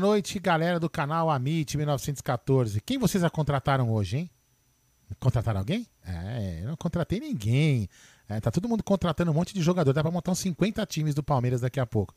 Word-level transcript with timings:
Noite, 0.00 0.38
galera 0.38 0.80
do 0.80 0.88
canal 0.88 1.30
Amit 1.30 1.76
1914. 1.76 2.80
Quem 2.80 2.98
vocês 2.98 3.20
já 3.20 3.28
contrataram 3.28 3.92
hoje, 3.92 4.16
hein? 4.16 4.30
Contrataram 5.20 5.60
alguém? 5.60 5.86
É, 6.04 6.60
eu 6.62 6.68
não 6.68 6.76
contratei 6.76 7.20
ninguém. 7.20 7.88
É, 8.28 8.40
tá 8.40 8.50
todo 8.50 8.68
mundo 8.68 8.82
contratando 8.82 9.30
um 9.30 9.34
monte 9.34 9.52
de 9.52 9.60
jogador. 9.60 9.92
Dá 9.92 10.02
pra 10.02 10.10
montar 10.10 10.32
uns 10.32 10.38
50 10.38 10.84
times 10.86 11.14
do 11.14 11.22
Palmeiras 11.22 11.60
daqui 11.60 11.78
a 11.78 11.84
pouco. 11.84 12.14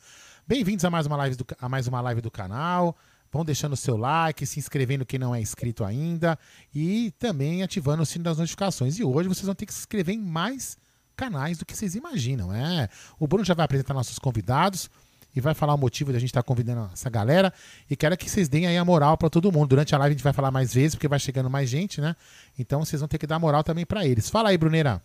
Bem-vindos 0.47 0.85
a 0.85 0.89
mais 0.89 1.05
uma 1.05 1.17
live 1.17 1.35
do, 1.35 1.45
a 1.59 1.67
mais 1.67 1.87
uma 1.87 1.99
live 2.01 2.21
do 2.21 2.31
canal. 2.31 2.95
Vão 3.31 3.43
deixando 3.43 3.73
o 3.73 3.77
seu 3.77 3.97
like, 3.97 4.45
se 4.45 4.59
inscrevendo 4.59 5.05
quem 5.05 5.19
não 5.19 5.35
é 5.35 5.41
inscrito 5.41 5.83
ainda 5.83 6.37
e 6.73 7.11
também 7.19 7.63
ativando 7.63 8.03
o 8.03 8.05
sino 8.05 8.23
das 8.23 8.37
notificações. 8.37 8.97
E 8.97 9.03
hoje 9.03 9.27
vocês 9.27 9.45
vão 9.45 9.55
ter 9.55 9.65
que 9.65 9.73
se 9.73 9.81
inscrever 9.81 10.15
em 10.15 10.21
mais 10.21 10.77
canais 11.15 11.57
do 11.57 11.65
que 11.65 11.75
vocês 11.75 11.95
imaginam. 11.95 12.53
É, 12.53 12.87
o 13.19 13.27
Bruno 13.27 13.43
já 13.43 13.53
vai 13.53 13.65
apresentar 13.65 13.93
nossos 13.93 14.19
convidados 14.19 14.89
e 15.35 15.41
vai 15.41 15.53
falar 15.53 15.73
o 15.73 15.77
motivo 15.77 16.11
da 16.13 16.19
gente 16.19 16.29
estar 16.29 16.43
tá 16.43 16.47
convidando 16.47 16.89
essa 16.93 17.09
galera. 17.09 17.53
E 17.89 17.95
quero 17.95 18.15
que 18.17 18.29
vocês 18.29 18.47
deem 18.47 18.67
aí 18.67 18.77
a 18.77 18.85
moral 18.85 19.17
para 19.17 19.29
todo 19.29 19.51
mundo. 19.51 19.69
Durante 19.69 19.95
a 19.95 19.97
live 19.97 20.13
a 20.13 20.15
gente 20.15 20.23
vai 20.23 20.33
falar 20.33 20.51
mais 20.51 20.73
vezes, 20.73 20.95
porque 20.95 21.07
vai 21.07 21.19
chegando 21.19 21.49
mais 21.49 21.69
gente, 21.69 21.99
né? 21.99 22.15
Então 22.57 22.85
vocês 22.85 23.01
vão 23.01 23.07
ter 23.07 23.17
que 23.17 23.27
dar 23.27 23.39
moral 23.39 23.63
também 23.63 23.85
para 23.85 24.05
eles. 24.05 24.29
Fala 24.29 24.49
aí, 24.49 24.57
Bruneira. 24.57 25.01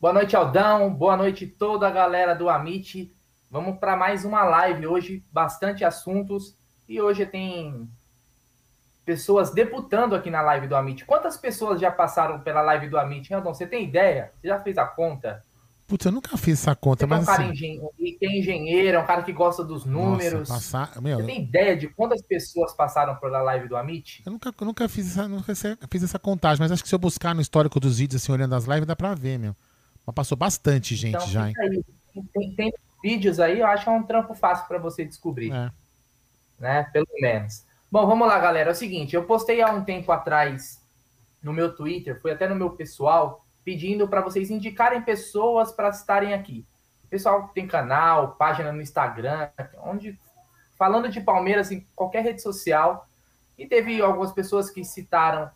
Boa 0.00 0.12
noite, 0.12 0.36
Aldão. 0.36 0.92
Boa 0.92 1.16
noite 1.16 1.46
toda 1.46 1.88
a 1.88 1.90
galera 1.90 2.34
do 2.34 2.48
Amit. 2.48 3.12
Vamos 3.50 3.78
para 3.78 3.96
mais 3.96 4.24
uma 4.24 4.44
live 4.44 4.86
hoje, 4.86 5.24
bastante 5.32 5.84
assuntos. 5.84 6.54
E 6.88 7.00
hoje 7.00 7.24
tem 7.24 7.88
pessoas 9.04 9.52
debutando 9.52 10.14
aqui 10.14 10.30
na 10.30 10.42
live 10.42 10.66
do 10.66 10.76
Amit. 10.76 11.04
Quantas 11.04 11.36
pessoas 11.36 11.80
já 11.80 11.90
passaram 11.90 12.40
pela 12.40 12.62
live 12.62 12.88
do 12.88 12.98
Amit? 12.98 13.32
Aldão, 13.32 13.54
você 13.54 13.66
tem 13.66 13.84
ideia? 13.84 14.32
Você 14.40 14.48
já 14.48 14.60
fez 14.60 14.78
a 14.78 14.84
conta? 14.84 15.44
Putz, 15.94 16.06
eu 16.06 16.10
nunca 16.10 16.36
fiz 16.36 16.58
essa 16.60 16.74
conta, 16.74 17.06
mas. 17.06 17.20
É 17.20 17.22
um 17.22 17.24
cara 17.24 17.52
assim... 17.52 17.80
é 18.20 18.26
engenheiro, 18.36 18.96
é 18.96 19.00
um 19.00 19.06
cara 19.06 19.22
que 19.22 19.32
gosta 19.32 19.62
dos 19.62 19.84
números. 19.84 20.48
Nossa, 20.48 20.54
passar... 20.54 21.00
Meu, 21.00 21.18
Você 21.18 21.26
tem 21.26 21.42
ideia 21.44 21.76
de 21.76 21.86
quantas 21.86 22.20
pessoas 22.20 22.72
passaram 22.72 23.14
pela 23.14 23.40
live 23.42 23.68
do 23.68 23.76
Amit? 23.76 24.20
Eu 24.26 24.32
nunca, 24.32 24.52
eu 24.60 24.66
nunca, 24.66 24.88
fiz, 24.88 25.12
essa, 25.12 25.28
nunca 25.28 25.54
fiz 25.54 26.02
essa 26.02 26.18
contagem, 26.18 26.60
mas 26.60 26.72
acho 26.72 26.82
que 26.82 26.88
se 26.88 26.94
eu 26.96 26.98
buscar 26.98 27.32
no 27.32 27.40
histórico 27.40 27.78
dos 27.78 28.00
vídeos, 28.00 28.20
assim, 28.20 28.32
olhando 28.32 28.56
as 28.56 28.64
lives, 28.64 28.86
dá 28.86 28.96
pra 28.96 29.14
ver, 29.14 29.38
meu. 29.38 29.54
Mas 30.04 30.14
passou 30.16 30.36
bastante 30.36 30.96
gente 30.96 31.14
então, 31.14 31.28
já, 31.28 31.48
hein? 31.48 31.54
Tem, 32.32 32.56
tem, 32.56 32.72
vídeos 33.00 33.38
aí, 33.38 33.60
eu 33.60 33.66
acho 33.68 33.84
que 33.84 33.90
é 33.90 33.92
um 33.92 34.02
trampo 34.02 34.34
fácil 34.34 34.66
para 34.66 34.78
você 34.78 35.04
descobrir. 35.04 35.52
É. 35.52 35.70
Né? 36.58 36.82
Pelo 36.92 37.06
menos. 37.20 37.62
Bom, 37.88 38.04
vamos 38.04 38.26
lá, 38.26 38.36
galera. 38.40 38.70
É 38.70 38.72
o 38.72 38.74
seguinte, 38.74 39.14
eu 39.14 39.22
postei 39.22 39.62
há 39.62 39.70
um 39.70 39.84
tempo 39.84 40.10
atrás 40.10 40.82
no 41.40 41.52
meu 41.52 41.72
Twitter, 41.72 42.20
foi 42.20 42.32
até 42.32 42.48
no 42.48 42.56
meu 42.56 42.70
pessoal 42.70 43.43
pedindo 43.64 44.06
para 44.06 44.20
vocês 44.20 44.50
indicarem 44.50 45.02
pessoas 45.02 45.72
para 45.72 45.88
estarem 45.88 46.34
aqui. 46.34 46.66
Pessoal 47.08 47.48
que 47.48 47.54
tem 47.54 47.66
canal, 47.66 48.32
página 48.32 48.72
no 48.72 48.82
Instagram, 48.82 49.48
onde 49.82 50.18
falando 50.76 51.08
de 51.08 51.20
Palmeiras 51.20 51.70
em 51.70 51.86
qualquer 51.94 52.22
rede 52.22 52.42
social. 52.42 53.06
E 53.56 53.66
teve 53.66 54.00
algumas 54.02 54.32
pessoas 54.32 54.68
que 54.68 54.84
citaram 54.84 55.50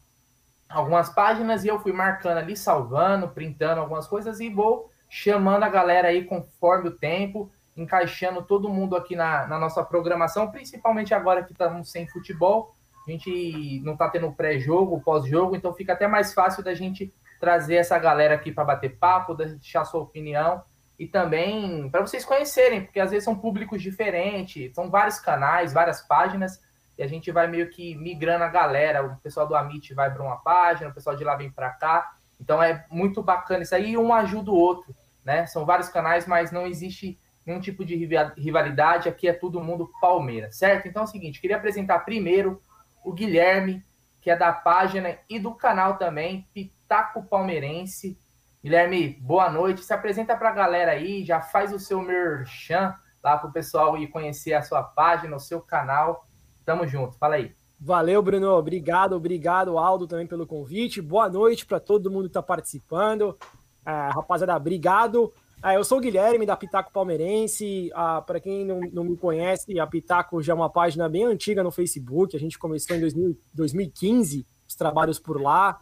algumas 0.68 1.08
páginas 1.10 1.64
e 1.64 1.68
eu 1.68 1.80
fui 1.80 1.92
marcando 1.92 2.38
ali, 2.38 2.56
salvando, 2.56 3.28
printando 3.28 3.80
algumas 3.80 4.06
coisas 4.06 4.38
e 4.40 4.48
vou 4.48 4.90
chamando 5.08 5.64
a 5.64 5.68
galera 5.68 6.08
aí 6.08 6.24
conforme 6.24 6.90
o 6.90 6.96
tempo, 6.96 7.50
encaixando 7.76 8.42
todo 8.42 8.68
mundo 8.68 8.94
aqui 8.94 9.16
na, 9.16 9.46
na 9.46 9.58
nossa 9.58 9.82
programação, 9.82 10.50
principalmente 10.50 11.14
agora 11.14 11.42
que 11.42 11.52
estamos 11.52 11.90
sem 11.90 12.06
futebol. 12.06 12.74
A 13.06 13.10
gente 13.10 13.80
não 13.82 13.94
está 13.94 14.08
tendo 14.10 14.30
pré-jogo, 14.32 15.00
pós-jogo, 15.00 15.56
então 15.56 15.72
fica 15.72 15.94
até 15.94 16.06
mais 16.06 16.34
fácil 16.34 16.62
da 16.62 16.74
gente 16.74 17.12
trazer 17.40 17.76
essa 17.76 17.98
galera 17.98 18.34
aqui 18.34 18.52
para 18.52 18.64
bater 18.64 18.96
papo, 18.98 19.34
deixar 19.34 19.84
sua 19.84 20.00
opinião 20.00 20.62
e 20.98 21.06
também 21.06 21.88
para 21.90 22.00
vocês 22.00 22.24
conhecerem, 22.24 22.84
porque 22.84 22.98
às 22.98 23.10
vezes 23.10 23.24
são 23.24 23.38
públicos 23.38 23.80
diferentes, 23.80 24.74
são 24.74 24.90
vários 24.90 25.20
canais, 25.20 25.72
várias 25.72 26.00
páginas, 26.00 26.60
e 26.98 27.02
a 27.02 27.06
gente 27.06 27.30
vai 27.30 27.46
meio 27.46 27.70
que 27.70 27.94
migrando 27.94 28.42
a 28.42 28.48
galera. 28.48 29.06
O 29.06 29.16
pessoal 29.18 29.46
do 29.46 29.54
Amit 29.54 29.94
vai 29.94 30.12
para 30.12 30.22
uma 30.22 30.36
página, 30.36 30.90
o 30.90 30.94
pessoal 30.94 31.14
de 31.14 31.22
lá 31.22 31.36
vem 31.36 31.50
para 31.50 31.70
cá. 31.70 32.10
Então 32.40 32.60
é 32.60 32.84
muito 32.90 33.22
bacana 33.22 33.62
isso 33.62 33.74
aí, 33.74 33.96
um 33.96 34.12
ajuda 34.12 34.50
o 34.50 34.56
outro, 34.56 34.92
né? 35.24 35.46
São 35.46 35.64
vários 35.64 35.88
canais, 35.88 36.26
mas 36.26 36.50
não 36.50 36.66
existe 36.66 37.16
nenhum 37.46 37.60
tipo 37.60 37.84
de 37.84 37.96
rivalidade, 38.36 39.08
aqui 39.08 39.28
é 39.28 39.32
todo 39.32 39.62
mundo 39.62 39.90
Palmeiras, 40.00 40.56
certo? 40.56 40.88
Então 40.88 41.02
é 41.02 41.04
o 41.04 41.08
seguinte, 41.08 41.40
queria 41.40 41.56
apresentar 41.56 42.00
primeiro 42.00 42.60
o 43.04 43.12
Guilherme, 43.12 43.82
que 44.20 44.30
é 44.30 44.36
da 44.36 44.52
página 44.52 45.16
e 45.30 45.38
do 45.38 45.54
canal 45.54 45.96
também, 45.96 46.46
Pitaco 46.88 47.22
Palmeirense. 47.22 48.18
Guilherme, 48.64 49.10
boa 49.20 49.50
noite. 49.50 49.84
Se 49.84 49.92
apresenta 49.92 50.34
para 50.34 50.48
a 50.48 50.54
galera 50.54 50.92
aí, 50.92 51.22
já 51.22 51.38
faz 51.38 51.70
o 51.70 51.78
seu 51.78 52.00
merchan 52.00 52.94
lá 53.22 53.36
para 53.36 53.50
o 53.50 53.52
pessoal 53.52 53.98
ir 53.98 54.06
conhecer 54.06 54.54
a 54.54 54.62
sua 54.62 54.82
página, 54.82 55.36
o 55.36 55.38
seu 55.38 55.60
canal. 55.60 56.26
Tamo 56.64 56.86
junto, 56.86 57.18
fala 57.18 57.34
aí. 57.34 57.54
Valeu, 57.78 58.22
Bruno. 58.22 58.52
Obrigado, 58.54 59.12
obrigado, 59.12 59.76
Aldo, 59.76 60.06
também 60.06 60.26
pelo 60.26 60.46
convite. 60.46 61.02
Boa 61.02 61.28
noite 61.28 61.66
para 61.66 61.78
todo 61.78 62.10
mundo 62.10 62.22
que 62.22 62.28
está 62.28 62.42
participando. 62.42 63.36
É, 63.84 63.90
rapaziada, 64.08 64.56
obrigado. 64.56 65.30
É, 65.62 65.76
eu 65.76 65.84
sou 65.84 65.98
o 65.98 66.00
Guilherme, 66.00 66.46
da 66.46 66.56
Pitaco 66.56 66.90
Palmeirense. 66.90 67.90
Ah, 67.94 68.22
para 68.22 68.40
quem 68.40 68.64
não, 68.64 68.80
não, 68.80 69.04
me 69.04 69.16
conhece, 69.18 69.78
a 69.78 69.86
Pitaco 69.86 70.42
já 70.42 70.54
é 70.54 70.56
uma 70.56 70.70
página 70.70 71.06
bem 71.06 71.24
antiga 71.24 71.62
no 71.62 71.70
Facebook. 71.70 72.34
A 72.34 72.40
gente 72.40 72.58
começou 72.58 72.96
em 72.96 73.00
2000, 73.00 73.38
2015 73.52 74.46
os 74.66 74.74
trabalhos 74.74 75.18
por 75.18 75.38
lá. 75.38 75.78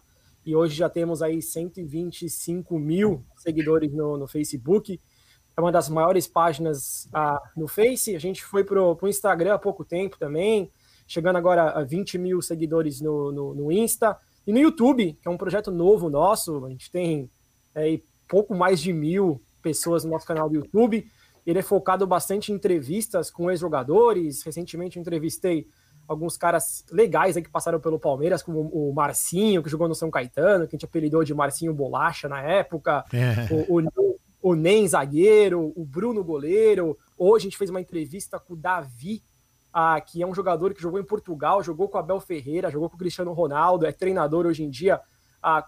E 0.47 0.55
hoje 0.55 0.77
já 0.77 0.89
temos 0.89 1.23
aí 1.23 1.43
125 1.43 2.79
mil 2.79 3.27
seguidores 3.37 3.93
no, 3.93 4.17
no 4.17 4.29
Facebook. 4.29 5.01
É 5.57 5.61
uma 5.61 5.73
das 5.73 5.89
maiores 5.89 6.29
páginas 6.29 7.09
ah, 7.13 7.43
no 7.57 7.67
Face. 7.67 8.15
A 8.15 8.21
gente 8.21 8.45
foi 8.45 8.63
para 8.63 8.81
o 8.81 9.09
Instagram 9.09 9.55
há 9.55 9.59
pouco 9.59 9.85
tempo 9.85 10.17
também, 10.17 10.71
chegando 11.05 11.35
agora 11.35 11.71
a 11.71 11.83
20 11.83 12.17
mil 12.17 12.41
seguidores 12.41 13.01
no, 13.01 13.33
no, 13.33 13.55
no 13.57 13.73
Insta. 13.73 14.17
E 14.47 14.53
no 14.53 14.61
YouTube, 14.61 15.15
que 15.21 15.27
é 15.27 15.31
um 15.31 15.37
projeto 15.37 15.73
novo 15.73 16.09
nosso, 16.09 16.65
a 16.65 16.71
gente 16.71 16.93
tem 16.93 17.29
é, 17.75 17.99
pouco 18.29 18.55
mais 18.55 18.81
de 18.81 18.93
mil 18.93 19.43
pessoas 19.61 20.05
no 20.05 20.13
nosso 20.13 20.27
canal 20.27 20.49
do 20.49 20.55
YouTube. 20.55 21.11
Ele 21.45 21.59
é 21.59 21.63
focado 21.63 22.07
bastante 22.07 22.53
em 22.53 22.55
entrevistas 22.55 23.33
com 23.33 23.51
ex-jogadores. 23.51 24.45
Recentemente 24.45 24.97
eu 24.97 25.01
entrevistei 25.01 25.67
alguns 26.07 26.37
caras 26.37 26.85
legais 26.91 27.37
aí 27.37 27.43
que 27.43 27.51
passaram 27.51 27.81
pelo 27.81 27.99
Palmeiras, 27.99 28.43
como 28.43 28.61
o 28.61 28.93
Marcinho, 28.95 29.63
que 29.63 29.69
jogou 29.69 29.89
no 29.89 29.95
São 29.95 30.11
Caetano, 30.11 30.67
que 30.67 30.75
a 30.75 30.77
gente 30.77 30.85
apelidou 30.85 31.25
de 31.25 31.35
Marcinho 31.35 31.75
Bolacha 31.75 32.29
na 32.29 32.43
época, 32.43 33.05
é. 33.13 33.53
o, 33.69 33.81
o, 33.81 34.19
o 34.43 34.55
Nem 34.55 34.87
zagueiro, 34.87 35.73
o 35.75 35.85
Bruno 35.85 36.23
goleiro. 36.23 36.97
Hoje 37.19 37.43
a 37.43 37.47
gente 37.49 37.59
fez 37.59 37.71
uma 37.71 37.81
entrevista 37.81 38.39
com 38.39 38.55
o 38.55 38.57
Davi, 38.57 39.23
ah, 39.73 40.01
que 40.01 40.23
é 40.23 40.27
um 40.27 40.35
jogador 40.35 40.73
que 40.73 40.81
jogou 40.81 41.01
em 41.01 41.05
Portugal, 41.05 41.63
jogou 41.63 41.89
com 41.89 41.99
o 41.99 42.01
Abel 42.01 42.21
Ferreira, 42.21 42.71
jogou 42.71 42.89
com 42.89 42.97
o 42.97 42.99
Cristiano 42.99 43.33
Ronaldo, 43.33 43.85
é 43.85 43.93
treinador 43.93 44.47
hoje 44.47 44.63
em 44.63 44.71
dia. 44.71 45.01
Ah, 45.43 45.67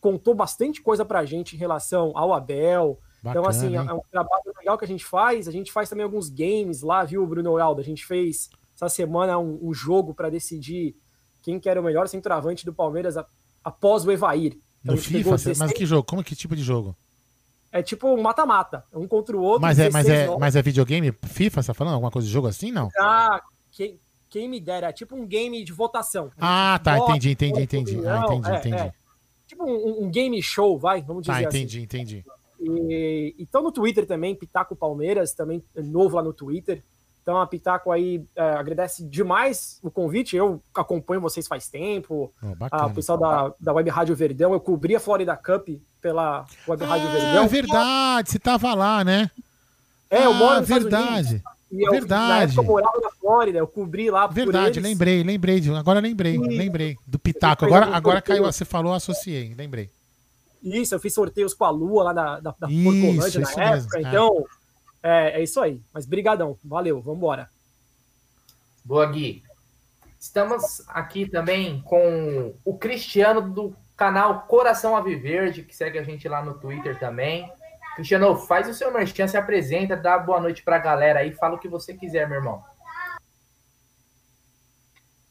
contou 0.00 0.34
bastante 0.34 0.82
coisa 0.82 1.04
pra 1.04 1.24
gente 1.24 1.54
em 1.54 1.58
relação 1.58 2.12
ao 2.14 2.32
Abel. 2.32 2.98
Então, 3.20 3.34
Bacana, 3.34 3.40
então, 3.40 3.48
assim, 3.48 3.76
hein? 3.76 3.86
é 3.88 3.92
um 3.92 4.02
trabalho 4.10 4.52
legal 4.58 4.78
que 4.78 4.84
a 4.84 4.88
gente 4.88 5.04
faz. 5.04 5.48
A 5.48 5.52
gente 5.52 5.72
faz 5.72 5.88
também 5.88 6.04
alguns 6.04 6.28
games 6.28 6.82
lá, 6.82 7.04
viu, 7.04 7.26
Bruno 7.26 7.58
Aldo? 7.58 7.80
A 7.80 7.84
gente 7.84 8.06
fez 8.06 8.48
essa 8.76 8.88
semana 8.88 9.38
um, 9.38 9.58
um 9.62 9.74
jogo 9.74 10.14
para 10.14 10.30
decidir 10.30 10.94
quem 11.42 11.58
que 11.58 11.68
era 11.68 11.80
o 11.80 11.84
melhor 11.84 12.06
centroavante 12.08 12.64
do 12.64 12.74
Palmeiras 12.74 13.16
após 13.64 14.04
o 14.04 14.12
Evair. 14.12 14.58
Então, 14.82 14.94
no 14.94 15.00
FIFA? 15.00 15.30
Mas 15.58 15.72
que 15.72 15.86
jogo? 15.86 16.04
Como 16.04 16.22
que 16.22 16.36
tipo 16.36 16.54
de 16.54 16.62
jogo? 16.62 16.94
É 17.72 17.82
tipo 17.82 18.08
um 18.08 18.22
mata-mata, 18.22 18.84
um 18.92 19.08
contra 19.08 19.36
o 19.36 19.42
outro. 19.42 19.62
Mas 19.62 19.78
é, 19.78 19.90
mas, 19.90 20.08
é, 20.08 20.36
mas 20.38 20.56
é 20.56 20.62
videogame? 20.62 21.12
FIFA, 21.12 21.62
você 21.62 21.66
tá 21.66 21.74
falando? 21.74 21.94
Alguma 21.94 22.10
coisa 22.10 22.26
de 22.26 22.32
jogo 22.32 22.46
assim, 22.46 22.70
não? 22.70 22.88
Ah, 22.98 23.42
quem, 23.72 23.98
quem 24.30 24.48
me 24.48 24.60
dera, 24.60 24.88
é 24.88 24.92
tipo 24.92 25.16
um 25.16 25.26
game 25.26 25.62
de 25.64 25.72
votação. 25.72 26.30
Ah, 26.38 26.80
tá, 26.82 26.96
vota, 26.96 27.12
entendi, 27.12 27.30
entendi, 27.30 27.62
entendi. 27.62 28.06
Ah, 28.06 28.24
entendi, 28.24 28.50
é, 28.50 28.56
entendi. 28.58 28.76
É. 28.76 28.92
Tipo 29.46 29.64
um, 29.64 30.04
um, 30.04 30.10
game 30.10 30.40
show, 30.42 30.78
vai, 30.78 31.02
vamos 31.02 31.22
dizer 31.22 31.32
tá, 31.32 31.42
entendi, 31.42 31.78
assim. 31.78 31.84
entendi, 31.84 32.24
entendi. 32.58 33.34
Então 33.38 33.62
no 33.62 33.70
Twitter 33.70 34.06
também, 34.06 34.34
Pitaco 34.34 34.74
Palmeiras, 34.74 35.32
também 35.32 35.62
novo 35.76 36.16
lá 36.16 36.22
no 36.22 36.32
Twitter. 36.32 36.82
Então 37.26 37.40
a 37.40 37.46
Pitaco 37.48 37.90
aí 37.90 38.24
é, 38.36 38.40
agradece 38.40 39.02
demais 39.02 39.80
o 39.82 39.90
convite. 39.90 40.36
Eu 40.36 40.62
acompanho 40.72 41.20
vocês 41.20 41.48
faz 41.48 41.68
tempo. 41.68 42.32
Oh, 42.40 42.86
o 42.86 42.94
pessoal 42.94 43.18
da, 43.18 43.52
da 43.58 43.72
Web 43.72 43.90
Rádio 43.90 44.14
Verdão, 44.14 44.52
eu 44.52 44.60
cobri 44.60 44.94
a 44.94 45.00
Florida 45.00 45.36
Cup 45.36 45.70
pela 46.00 46.46
Web 46.68 46.84
ah, 46.84 46.86
Rádio 46.86 47.10
Verdão. 47.10 47.42
É 47.42 47.48
verdade, 47.48 48.30
você 48.30 48.38
tava 48.38 48.72
lá, 48.74 49.02
né? 49.02 49.28
É, 50.08 50.24
eu 50.24 50.34
moro 50.34 50.54
ah, 50.54 50.60
nos 50.60 50.68
verdade. 50.68 51.42
E 51.72 51.84
eu, 51.84 51.90
verdade. 51.90 52.56
eu 52.56 52.62
morava 52.62 53.00
na 53.00 53.10
Flórida, 53.10 53.58
eu 53.58 53.66
cobri 53.66 54.08
lá 54.08 54.28
Verdade, 54.28 54.78
lembrei, 54.78 55.24
lembrei. 55.24 55.58
De, 55.58 55.74
agora 55.74 55.98
lembrei, 55.98 56.36
e... 56.36 56.38
lembrei. 56.38 56.96
Do 57.04 57.18
Pitaco. 57.18 57.64
Agora, 57.64 57.86
agora 57.86 58.22
caiu, 58.22 58.44
você 58.44 58.64
falou, 58.64 58.94
associei, 58.94 59.52
lembrei. 59.52 59.90
Isso, 60.62 60.94
eu 60.94 61.00
fiz 61.00 61.12
sorteios 61.12 61.54
com 61.54 61.64
a 61.64 61.70
Lua 61.70 62.04
lá 62.04 62.12
da, 62.12 62.40
da, 62.40 62.54
da 62.56 62.70
isso, 62.70 63.40
na 63.40 63.50
época. 63.50 63.70
Mesmo, 63.70 64.08
então, 64.08 64.44
é. 65.06 65.40
é. 65.40 65.42
isso 65.42 65.60
aí. 65.60 65.80
Mas 65.92 66.06
brigadão, 66.06 66.58
valeu, 66.64 67.00
vambora. 67.00 67.48
Boa, 68.84 69.06
Gui. 69.06 69.42
Estamos 70.18 70.82
aqui 70.88 71.28
também 71.28 71.80
com 71.82 72.54
o 72.64 72.76
Cristiano 72.76 73.40
do 73.40 73.76
canal 73.96 74.42
Coração 74.46 74.96
Aviverde, 74.96 75.62
que 75.62 75.74
segue 75.74 75.98
a 75.98 76.02
gente 76.02 76.28
lá 76.28 76.44
no 76.44 76.58
Twitter 76.58 76.98
também. 76.98 77.50
Cristiano, 77.94 78.36
faz 78.36 78.68
o 78.68 78.74
seu 78.74 78.92
merchan, 78.92 79.26
se 79.26 79.36
apresenta, 79.36 79.96
dá 79.96 80.18
boa 80.18 80.40
noite 80.40 80.62
para 80.62 80.76
a 80.76 80.80
galera 80.80 81.20
aí, 81.20 81.32
fala 81.32 81.54
o 81.54 81.58
que 81.58 81.68
você 81.68 81.94
quiser, 81.94 82.28
meu 82.28 82.38
irmão. 82.38 82.62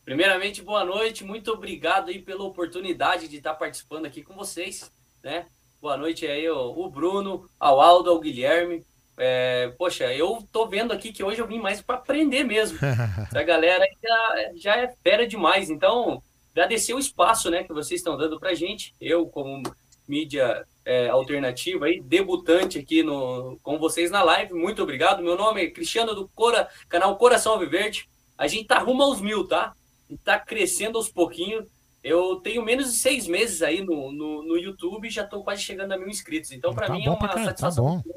Primeiramente, 0.04 0.62
boa 0.62 0.86
noite, 0.86 1.24
muito 1.24 1.52
obrigado 1.52 2.10
aí 2.10 2.20
pela 2.20 2.44
oportunidade 2.44 3.28
de 3.28 3.38
estar 3.38 3.54
participando 3.56 4.06
aqui 4.06 4.24
com 4.24 4.36
vocês, 4.36 4.92
né? 5.24 5.48
Boa 5.82 5.98
noite 5.98 6.26
aí 6.26 6.50
o 6.50 6.90
Bruno, 6.90 7.50
ao 7.60 7.82
Aldo, 7.82 8.10
ao 8.10 8.20
Guilherme. 8.20 8.86
É, 9.18 9.74
poxa, 9.78 10.14
eu 10.14 10.46
tô 10.52 10.68
vendo 10.68 10.92
aqui 10.92 11.14
que 11.14 11.24
hoje 11.24 11.42
eu 11.42 11.48
vim 11.48 11.60
mais 11.60 11.82
para 11.82 11.96
aprender 11.96 12.44
mesmo. 12.44 12.78
Essa 13.28 13.44
galera 13.44 13.86
já, 14.04 14.52
já 14.56 14.78
é 14.78 14.94
fera 15.04 15.28
demais, 15.28 15.70
então 15.70 16.22
agradecer 16.52 16.94
o 16.94 17.00
espaço, 17.00 17.50
né, 17.50 17.64
que 17.64 17.74
vocês 17.74 18.00
estão 18.00 18.18
dando 18.18 18.40
para 18.40 18.54
gente. 18.54 18.94
Eu 19.00 19.28
como 19.28 19.64
mídia 20.08 20.66
é, 20.86 21.10
alternativa 21.10 21.86
aí, 21.86 22.00
debutante 22.00 22.78
aqui 22.78 23.02
no, 23.04 23.58
com 23.64 23.78
vocês 23.78 24.12
na 24.12 24.24
live. 24.24 24.54
Muito 24.54 24.84
obrigado. 24.84 25.24
Meu 25.24 25.38
nome 25.38 25.64
é 25.64 25.72
Cristiano 25.72 26.14
do 26.14 26.28
Cora, 26.30 26.70
canal 26.88 27.18
Coração 27.18 27.54
Alviverde. 27.54 28.08
A 28.38 28.48
gente 28.48 28.68
tá 28.68 28.80
rumo 28.80 29.02
aos 29.02 29.22
mil, 29.22 29.48
tá? 29.48 29.74
E 30.10 30.18
tá 30.18 30.38
crescendo 30.38 30.98
aos 30.98 31.10
pouquinhos. 31.10 31.66
Eu 32.04 32.36
tenho 32.36 32.64
menos 32.64 32.92
de 32.92 33.00
seis 33.00 33.28
meses 33.28 33.64
aí 33.64 33.82
no, 33.82 34.12
no, 34.12 34.44
no 34.44 34.58
YouTube 34.58 35.08
e 35.08 35.12
já 35.12 35.26
tô 35.26 35.42
quase 35.42 35.64
chegando 35.64 35.92
a 35.94 35.98
mil 35.98 36.08
inscritos. 36.08 36.52
Então, 36.52 36.74
para 36.76 36.88
tá 36.88 36.94
mim, 36.94 37.06
é 37.06 37.10
uma 37.10 37.28
cara, 37.28 37.46
satisfação. 37.46 38.02
Tá 38.02 38.10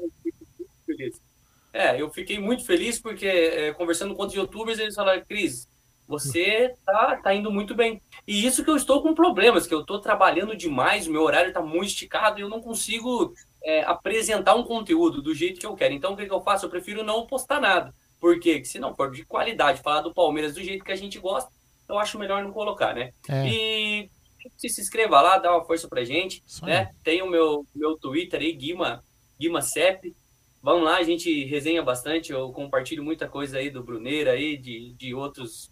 é, 1.73 2.01
eu 2.01 2.09
fiquei 2.09 2.39
muito 2.39 2.65
feliz 2.65 2.99
porque, 2.99 3.27
é, 3.27 3.73
conversando 3.73 4.13
com 4.15 4.21
outros 4.21 4.37
youtubers, 4.37 4.79
eles 4.79 4.95
falaram, 4.95 5.23
Cris, 5.25 5.67
você 6.07 6.73
tá, 6.85 7.17
tá 7.17 7.33
indo 7.33 7.51
muito 7.51 7.75
bem. 7.75 8.01
E 8.27 8.45
isso 8.45 8.63
que 8.63 8.69
eu 8.69 8.75
estou 8.75 9.01
com 9.03 9.13
problemas, 9.13 9.67
que 9.67 9.73
eu 9.73 9.81
estou 9.81 9.99
trabalhando 9.99 10.55
demais, 10.55 11.07
o 11.07 11.11
meu 11.11 11.21
horário 11.21 11.49
está 11.49 11.61
muito 11.61 11.89
esticado 11.89 12.39
e 12.39 12.41
eu 12.41 12.49
não 12.49 12.61
consigo 12.61 13.31
é, 13.63 13.83
apresentar 13.83 14.55
um 14.55 14.63
conteúdo 14.63 15.21
do 15.21 15.35
jeito 15.35 15.59
que 15.59 15.65
eu 15.65 15.75
quero. 15.75 15.93
Então, 15.93 16.13
o 16.13 16.17
que, 16.17 16.25
que 16.25 16.33
eu 16.33 16.41
faço? 16.41 16.65
Eu 16.65 16.69
prefiro 16.69 17.03
não 17.03 17.27
postar 17.27 17.61
nada. 17.61 17.93
Porque 18.19 18.65
se 18.65 18.79
não 18.79 18.95
for 18.95 19.11
de 19.11 19.23
qualidade, 19.23 19.81
falar 19.81 20.01
do 20.01 20.13
Palmeiras 20.13 20.55
do 20.55 20.63
jeito 20.63 20.83
que 20.83 20.91
a 20.91 20.95
gente 20.95 21.19
gosta, 21.19 21.51
eu 21.87 21.97
acho 21.97 22.19
melhor 22.19 22.43
não 22.43 22.51
colocar, 22.51 22.93
né? 22.93 23.11
É. 23.29 23.47
E 23.47 24.09
se, 24.57 24.69
se 24.69 24.81
inscreva 24.81 25.21
lá, 25.21 25.37
dá 25.37 25.55
uma 25.55 25.65
força 25.65 25.87
pra 25.87 26.03
gente, 26.03 26.43
né? 26.63 26.91
Tem 27.03 27.21
o 27.21 27.29
meu, 27.29 27.65
meu 27.75 27.97
Twitter 27.97 28.41
aí, 28.41 28.51
Guima, 28.53 29.03
Guima 29.39 29.61
Cep. 29.61 30.15
Vamos 30.61 30.83
lá, 30.83 30.97
a 30.97 31.03
gente 31.03 31.45
resenha 31.45 31.81
bastante, 31.81 32.31
eu 32.31 32.51
compartilho 32.51 33.03
muita 33.03 33.27
coisa 33.27 33.57
aí 33.57 33.69
do 33.69 33.83
Bruneira 33.83 34.31
aí, 34.31 34.57
de, 34.57 34.93
de 34.93 35.13
outros 35.13 35.71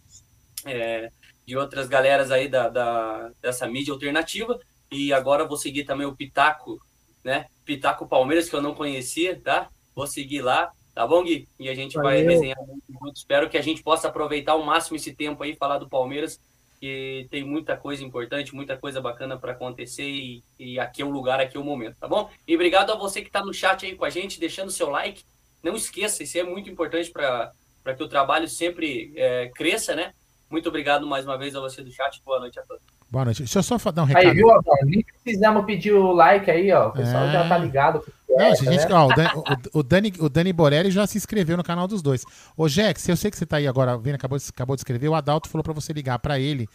é, 0.66 1.12
de 1.46 1.58
outras 1.58 1.88
galeras 1.88 2.30
aí 2.32 2.48
da, 2.48 2.68
da, 2.68 3.32
dessa 3.42 3.68
mídia 3.68 3.94
alternativa. 3.94 4.60
E 4.92 5.14
agora 5.14 5.46
vou 5.46 5.58
seguir 5.58 5.86
também 5.86 6.06
o 6.06 6.16
Pitaco, 6.16 6.80
né? 7.24 7.48
Pitaco 7.66 8.08
Palmeiras, 8.08 8.50
que 8.50 8.56
eu 8.56 8.62
não 8.62 8.76
conhecia, 8.76 9.40
tá? 9.42 9.70
Vou 9.96 10.08
seguir 10.08 10.42
lá, 10.42 10.72
tá 10.94 11.06
bom, 11.08 11.24
Gui? 11.24 11.48
E 11.60 11.70
a 11.70 11.74
gente 11.74 11.96
Valeu. 11.96 12.12
vai 12.12 12.22
resenhar 12.22 12.58
muito. 12.90 13.16
Espero 13.16 13.50
que 13.50 13.58
a 13.58 13.62
gente 13.62 13.82
possa 13.82 14.08
aproveitar 14.08 14.54
ao 14.54 14.64
máximo 14.64 14.96
esse 14.96 15.14
tempo 15.14 15.44
aí, 15.44 15.56
falar 15.56 15.78
do 15.78 15.90
Palmeiras, 15.90 16.40
que 16.80 17.28
tem 17.32 17.44
muita 17.44 17.76
coisa 17.76 18.04
importante, 18.04 18.54
muita 18.54 18.78
coisa 18.78 19.02
bacana 19.02 19.38
para 19.38 19.52
acontecer 19.52 20.08
e, 20.08 20.44
e, 20.60 20.80
aqui 20.80 21.02
é 21.02 21.06
o 21.06 21.10
lugar, 21.10 21.40
aqui 21.40 21.58
é 21.58 21.60
o 21.60 21.64
momento, 21.64 21.98
tá 22.00 22.08
bom? 22.08 22.30
E 22.48 22.56
obrigado 22.56 22.92
a 22.92 22.96
você 22.96 23.22
que 23.22 23.28
está 23.28 23.44
no 23.44 23.54
chat 23.54 23.86
aí 23.86 23.96
com 23.96 24.06
a 24.06 24.10
gente, 24.10 24.40
deixando 24.40 24.72
seu 24.72 24.90
like. 24.90 25.24
Não 25.64 25.76
esqueça, 25.76 26.24
isso 26.24 26.38
é 26.38 26.44
muito 26.44 26.70
importante 26.70 27.12
para 27.12 27.52
que 27.96 28.04
o 28.04 28.08
trabalho 28.08 28.48
sempre 28.48 29.12
é, 29.16 29.52
cresça, 29.56 29.96
né? 29.96 30.14
Muito 30.50 30.70
obrigado 30.70 31.06
mais 31.06 31.26
uma 31.26 31.38
vez 31.38 31.56
a 31.56 31.60
você 31.60 31.84
do 31.84 31.92
chat. 31.92 32.22
Boa 32.24 32.40
noite 32.40 32.60
a 32.60 32.64
todos. 32.64 32.84
Boa 33.10 33.26
noite. 33.26 33.40
Deixa 33.40 33.60
eu 33.60 33.64
só 33.64 33.92
dar 33.92 34.04
um 34.04 34.06
recado. 34.06 34.28
Aí, 34.28 34.34
viu? 34.34 34.48
Nem 34.84 35.04
precisamos 35.04 35.66
pedir 35.66 35.94
o 35.94 36.12
like 36.12 36.50
aí, 36.50 36.72
ó. 36.72 36.90
O 36.90 36.94
pessoal 36.94 37.26
é... 37.26 37.32
já 37.32 37.48
tá 37.48 37.58
ligado. 37.58 38.04
Não, 38.30 38.56
gente, 38.56 38.88
né? 38.88 38.88
ó, 38.92 39.08
o, 39.74 39.80
o, 39.80 39.84
Dani, 39.84 40.14
o 40.20 40.30
Dani 40.30 40.52
Borelli 40.52 40.92
já 40.92 41.08
se 41.08 41.18
inscreveu 41.18 41.56
no 41.56 41.64
canal 41.64 41.88
dos 41.88 42.02
dois. 42.02 42.24
Ô, 42.56 42.68
Jex, 42.68 43.08
eu 43.08 43.16
sei 43.16 43.32
que 43.32 43.38
você 43.38 43.46
tá 43.46 43.58
aí 43.58 43.68
agora, 43.68 43.98
vendo, 43.98 44.16
acabou, 44.16 44.38
acabou 44.50 44.76
de 44.76 44.82
escrever. 44.82 45.08
O 45.08 45.16
Adalto 45.16 45.50
falou 45.50 45.64
para 45.64 45.74
você 45.74 45.94
ligar 45.94 46.20
para 46.20 46.40
ele, 46.40 46.68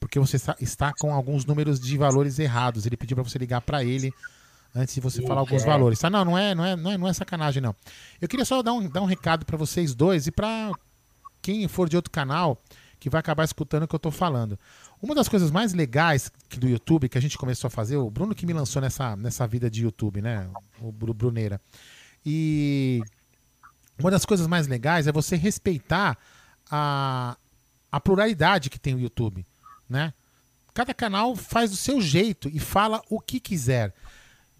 porque 0.00 0.18
você 0.18 0.36
está, 0.36 0.56
está, 0.60 0.92
com 0.92 1.14
alguns 1.14 1.44
números 1.44 1.78
de 1.78 1.96
valores 1.96 2.38
errados. 2.38 2.86
Ele 2.86 2.96
pediu 2.96 3.16
para 3.16 3.24
você 3.24 3.38
ligar 3.38 3.60
para 3.60 3.84
ele 3.84 4.12
antes 4.74 4.94
de 4.94 5.00
você 5.00 5.20
Sim, 5.20 5.26
falar 5.26 5.40
alguns 5.40 5.62
é. 5.62 5.66
valores. 5.66 5.98
Tá? 5.98 6.10
Não, 6.10 6.24
não 6.24 6.36
é, 6.36 6.54
não, 6.54 6.64
é, 6.64 6.76
não, 6.76 6.90
é, 6.90 6.98
não 6.98 7.08
é 7.08 7.12
sacanagem, 7.12 7.62
não. 7.62 7.74
Eu 8.20 8.28
queria 8.28 8.44
só 8.44 8.62
dar 8.62 8.72
um, 8.72 8.88
dar 8.88 9.00
um 9.00 9.06
recado 9.06 9.46
para 9.46 9.56
vocês 9.56 9.94
dois 9.94 10.26
e 10.26 10.32
para 10.32 10.72
quem 11.40 11.66
for 11.68 11.88
de 11.88 11.96
outro 11.96 12.10
canal 12.10 12.60
que 12.98 13.08
vai 13.08 13.20
acabar 13.20 13.44
escutando 13.44 13.84
o 13.84 13.88
que 13.88 13.94
eu 13.94 13.98
estou 13.98 14.12
falando. 14.12 14.58
Uma 15.06 15.14
das 15.14 15.28
coisas 15.28 15.52
mais 15.52 15.72
legais 15.72 16.32
do 16.58 16.68
YouTube 16.68 17.08
que 17.08 17.16
a 17.16 17.20
gente 17.20 17.38
começou 17.38 17.68
a 17.68 17.70
fazer, 17.70 17.96
o 17.96 18.10
Bruno 18.10 18.34
que 18.34 18.44
me 18.44 18.52
lançou 18.52 18.82
nessa, 18.82 19.14
nessa 19.14 19.46
vida 19.46 19.70
de 19.70 19.84
YouTube, 19.84 20.20
né? 20.20 20.50
O 20.80 20.90
Bruneira. 20.90 21.60
E 22.24 23.00
uma 23.96 24.10
das 24.10 24.24
coisas 24.24 24.48
mais 24.48 24.66
legais 24.66 25.06
é 25.06 25.12
você 25.12 25.36
respeitar 25.36 26.18
a, 26.68 27.36
a 27.92 28.00
pluralidade 28.00 28.68
que 28.68 28.80
tem 28.80 28.96
o 28.96 28.98
YouTube, 28.98 29.46
né? 29.88 30.12
Cada 30.74 30.92
canal 30.92 31.36
faz 31.36 31.70
do 31.70 31.76
seu 31.76 32.00
jeito 32.00 32.50
e 32.52 32.58
fala 32.58 33.00
o 33.08 33.20
que 33.20 33.38
quiser. 33.38 33.94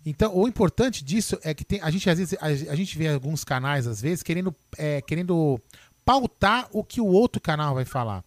Então, 0.05 0.33
o 0.33 0.47
importante 0.47 1.03
disso 1.03 1.37
é 1.43 1.53
que 1.55 1.65
tem, 1.65 1.81
a 1.83 1.91
gente 1.91 2.09
às 2.09 2.19
vezes 2.19 2.39
a, 2.41 2.47
a 2.47 2.77
gente 2.77 2.97
vê 2.97 3.09
alguns 3.09 3.43
canais 3.43 3.85
às 3.89 4.01
vezes 4.01 4.23
querendo 4.23 4.55
é, 4.79 5.03
querendo 5.03 5.61
pautar 6.05 6.69
o 6.71 6.85
que 6.85 7.01
o 7.01 7.07
outro 7.07 7.41
canal 7.41 7.75
vai 7.75 7.85
falar. 7.85 8.23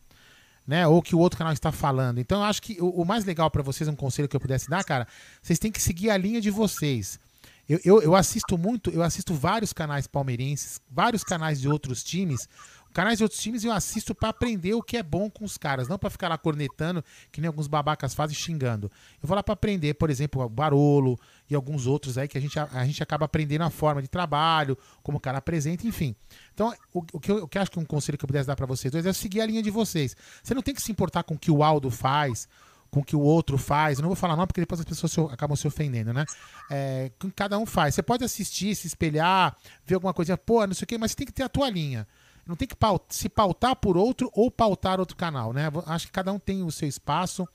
Né, 0.70 0.86
ou 0.86 1.02
que 1.02 1.16
o 1.16 1.18
outro 1.18 1.36
canal 1.36 1.52
está 1.52 1.72
falando. 1.72 2.20
Então, 2.20 2.42
eu 2.42 2.44
acho 2.44 2.62
que 2.62 2.80
o, 2.80 3.02
o 3.02 3.04
mais 3.04 3.26
legal 3.26 3.50
para 3.50 3.64
vocês, 3.64 3.88
um 3.90 3.96
conselho 3.96 4.30
que 4.30 4.36
eu 4.36 4.40
pudesse 4.40 4.70
dar, 4.70 4.84
cara, 4.84 5.08
vocês 5.42 5.58
têm 5.58 5.72
que 5.72 5.82
seguir 5.82 6.12
a 6.12 6.16
linha 6.16 6.40
de 6.40 6.52
vocês. 6.52 7.20
Eu, 7.68 7.80
eu, 7.84 8.02
eu, 8.04 8.16
assisto 8.16 8.56
muito, 8.56 8.92
eu 8.92 9.02
assisto 9.02 9.34
vários 9.34 9.74
canais 9.74 10.06
palmeirenses, 10.06 10.80
vários 10.88 11.24
canais 11.24 11.60
de 11.60 11.68
outros 11.68 12.04
times, 12.04 12.48
Canais 12.94 13.18
de 13.20 13.24
outros 13.24 13.40
times 13.40 13.64
eu 13.64 13.72
assisto 13.72 14.16
para 14.16 14.30
aprender 14.30 14.74
o 14.74 14.82
que 14.82 14.98
é 14.98 15.04
bom 15.04 15.30
com 15.30 15.46
os 15.46 15.58
caras, 15.58 15.88
não 15.88 15.98
para 15.98 16.10
ficar 16.10 16.28
lá 16.28 16.38
cornetando, 16.38 17.04
que 17.32 17.40
nem 17.40 17.48
alguns 17.48 17.68
babacas 17.68 18.14
fazem 18.14 18.36
xingando. 18.36 18.92
Eu 19.22 19.28
vou 19.28 19.36
lá 19.36 19.44
para 19.44 19.54
aprender, 19.54 19.94
por 19.94 20.10
exemplo, 20.10 20.44
o 20.44 20.50
Barolo 20.50 21.20
e 21.50 21.54
alguns 21.54 21.86
outros 21.86 22.18
aí 22.18 22.28
que 22.28 22.38
a 22.38 22.42
gente, 22.42 22.58
a, 22.58 22.86
gente 22.86 23.04
acaba 23.04 23.26
aprendendo 23.26 23.64
a 23.64 23.70
forma 23.70 24.02
de 24.02 24.08
trabalho, 24.08 24.78
como 25.04 25.18
o 25.18 25.22
cara 25.22 25.38
apresenta, 25.38 25.86
enfim. 25.86 26.16
Então, 26.54 26.74
o, 26.92 27.04
o, 27.14 27.20
que 27.20 27.32
eu, 27.32 27.44
o 27.44 27.48
que 27.48 27.58
eu 27.58 27.62
acho 27.62 27.72
que 27.72 27.80
um 27.80 27.86
conselho 27.86 28.18
que 28.18 28.26
eu 28.26 28.28
pudesse 28.28 28.48
dar 28.48 28.56
para 28.56 28.66
vocês 28.66 28.92
dois 28.92 29.06
é 29.06 29.14
seguir 29.14 29.42
a 29.42 29.46
linha 29.46 29.62
de 29.62 29.70
vocês. 29.70 30.16
Você 30.42 30.56
não 30.56 30.62
tem 30.62 30.74
que 30.74 30.82
se 30.82 30.92
importar 30.92 31.24
com 31.24 31.36
o 31.36 31.40
que 31.40 31.52
o 31.52 31.64
Aldo 31.64 31.92
faz, 31.92 32.48
com 32.90 33.02
o 33.02 33.04
que 33.04 33.16
o 33.16 33.22
outro 33.22 33.56
faz. 33.58 34.00
Eu 34.00 34.02
não 34.02 34.10
vou 34.10 34.16
falar 34.16 34.36
não, 34.36 34.48
porque 34.48 34.62
depois 34.62 34.80
as 34.80 34.86
pessoas 34.86 35.12
se, 35.12 35.22
acabam 35.22 35.56
se 35.56 35.68
ofendendo, 35.68 36.12
né? 36.12 36.26
É, 36.72 37.12
cada 37.36 37.58
um 37.60 37.68
faz. 37.68 37.94
Você 37.94 38.02
pode 38.02 38.24
assistir, 38.24 38.76
se 38.76 38.88
espelhar, 38.88 39.56
ver 39.86 39.96
alguma 39.96 40.14
coisa, 40.14 40.36
pô, 40.36 40.66
não 40.66 40.74
sei 40.74 40.86
o 40.86 40.88
quê, 40.88 40.98
mas 40.98 41.12
você 41.12 41.18
tem 41.18 41.28
que 41.28 41.34
ter 41.34 41.44
a 41.44 41.50
tua 41.50 41.70
linha 41.70 42.08
não 42.50 42.56
tem 42.56 42.68
que 42.68 42.76
pautar, 42.76 43.08
se 43.10 43.30
pautar 43.30 43.76
por 43.76 43.96
outro 43.96 44.32
ou 44.34 44.50
pautar 44.50 45.00
outro 45.00 45.16
canal, 45.16 45.54
né? 45.54 45.72
Acho 45.86 46.08
que 46.08 46.12
cada 46.12 46.34
um 46.34 46.40
tem 46.40 46.64
o 46.64 46.72
seu 46.72 46.88
espaço 46.88 47.48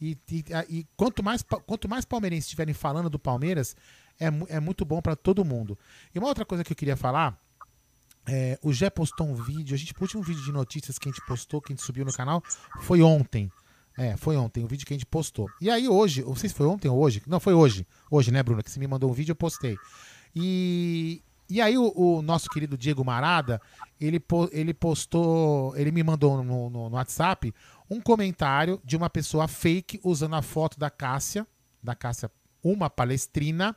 E, 0.00 0.18
e, 0.32 0.44
e, 0.68 0.86
quanto, 0.96 1.22
mais, 1.22 1.44
quanto 1.64 1.88
mais 1.88 2.04
palmeirenses 2.04 2.46
estiverem 2.46 2.74
falando 2.74 3.08
do 3.08 3.20
Palmeiras, 3.20 3.76
é, 4.18 4.26
é 4.56 4.58
muito 4.58 4.84
bom 4.84 5.00
para 5.00 5.14
todo 5.14 5.44
mundo. 5.44 5.78
E 6.12 6.18
uma 6.18 6.26
outra 6.26 6.44
coisa 6.44 6.64
que 6.64 6.72
eu 6.72 6.76
queria 6.76 6.96
falar, 6.96 7.40
é, 8.26 8.58
o 8.62 8.72
Gé 8.72 8.90
postou 8.90 9.28
um 9.28 9.34
vídeo, 9.34 9.76
a 9.76 9.78
gente, 9.78 9.94
o 9.96 10.02
último 10.02 10.22
vídeo 10.24 10.42
de 10.42 10.50
notícias 10.50 10.98
que 10.98 11.08
a 11.08 11.12
gente 11.12 11.24
postou, 11.24 11.62
que 11.62 11.72
a 11.72 11.76
gente 11.76 11.84
subiu 11.84 12.04
no 12.04 12.12
canal, 12.12 12.42
foi 12.80 13.00
ontem. 13.00 13.48
É, 13.96 14.16
foi 14.16 14.36
ontem, 14.36 14.64
o 14.64 14.66
vídeo 14.66 14.84
que 14.84 14.92
a 14.92 14.96
gente 14.96 15.06
postou. 15.06 15.48
E 15.60 15.70
aí 15.70 15.88
hoje, 15.88 16.22
não 16.22 16.34
sei 16.34 16.48
se 16.48 16.54
foi 16.54 16.66
ontem 16.66 16.88
ou 16.88 16.98
hoje, 16.98 17.22
não, 17.26 17.38
foi 17.38 17.52
hoje, 17.52 17.86
hoje, 18.10 18.32
né, 18.32 18.42
Bruno, 18.42 18.60
que 18.60 18.70
você 18.70 18.80
me 18.80 18.88
mandou 18.88 19.08
um 19.08 19.12
vídeo, 19.12 19.32
eu 19.32 19.36
postei. 19.36 19.76
E, 20.34 21.22
e 21.52 21.60
aí 21.60 21.76
o, 21.76 21.92
o, 21.94 22.22
nosso 22.22 22.48
querido 22.48 22.78
Diego 22.78 23.04
Marada, 23.04 23.60
ele, 24.00 24.18
ele 24.52 24.72
postou, 24.72 25.76
ele 25.76 25.92
me 25.92 26.02
mandou 26.02 26.42
no, 26.42 26.70
no, 26.70 26.88
no, 26.88 26.96
WhatsApp 26.96 27.52
um 27.90 28.00
comentário 28.00 28.80
de 28.82 28.96
uma 28.96 29.10
pessoa 29.10 29.46
fake 29.46 30.00
usando 30.02 30.34
a 30.34 30.40
foto 30.40 30.78
da 30.78 30.88
Cássia, 30.88 31.46
da 31.82 31.94
Cássia, 31.94 32.30
uma 32.64 32.88
palestrina, 32.88 33.76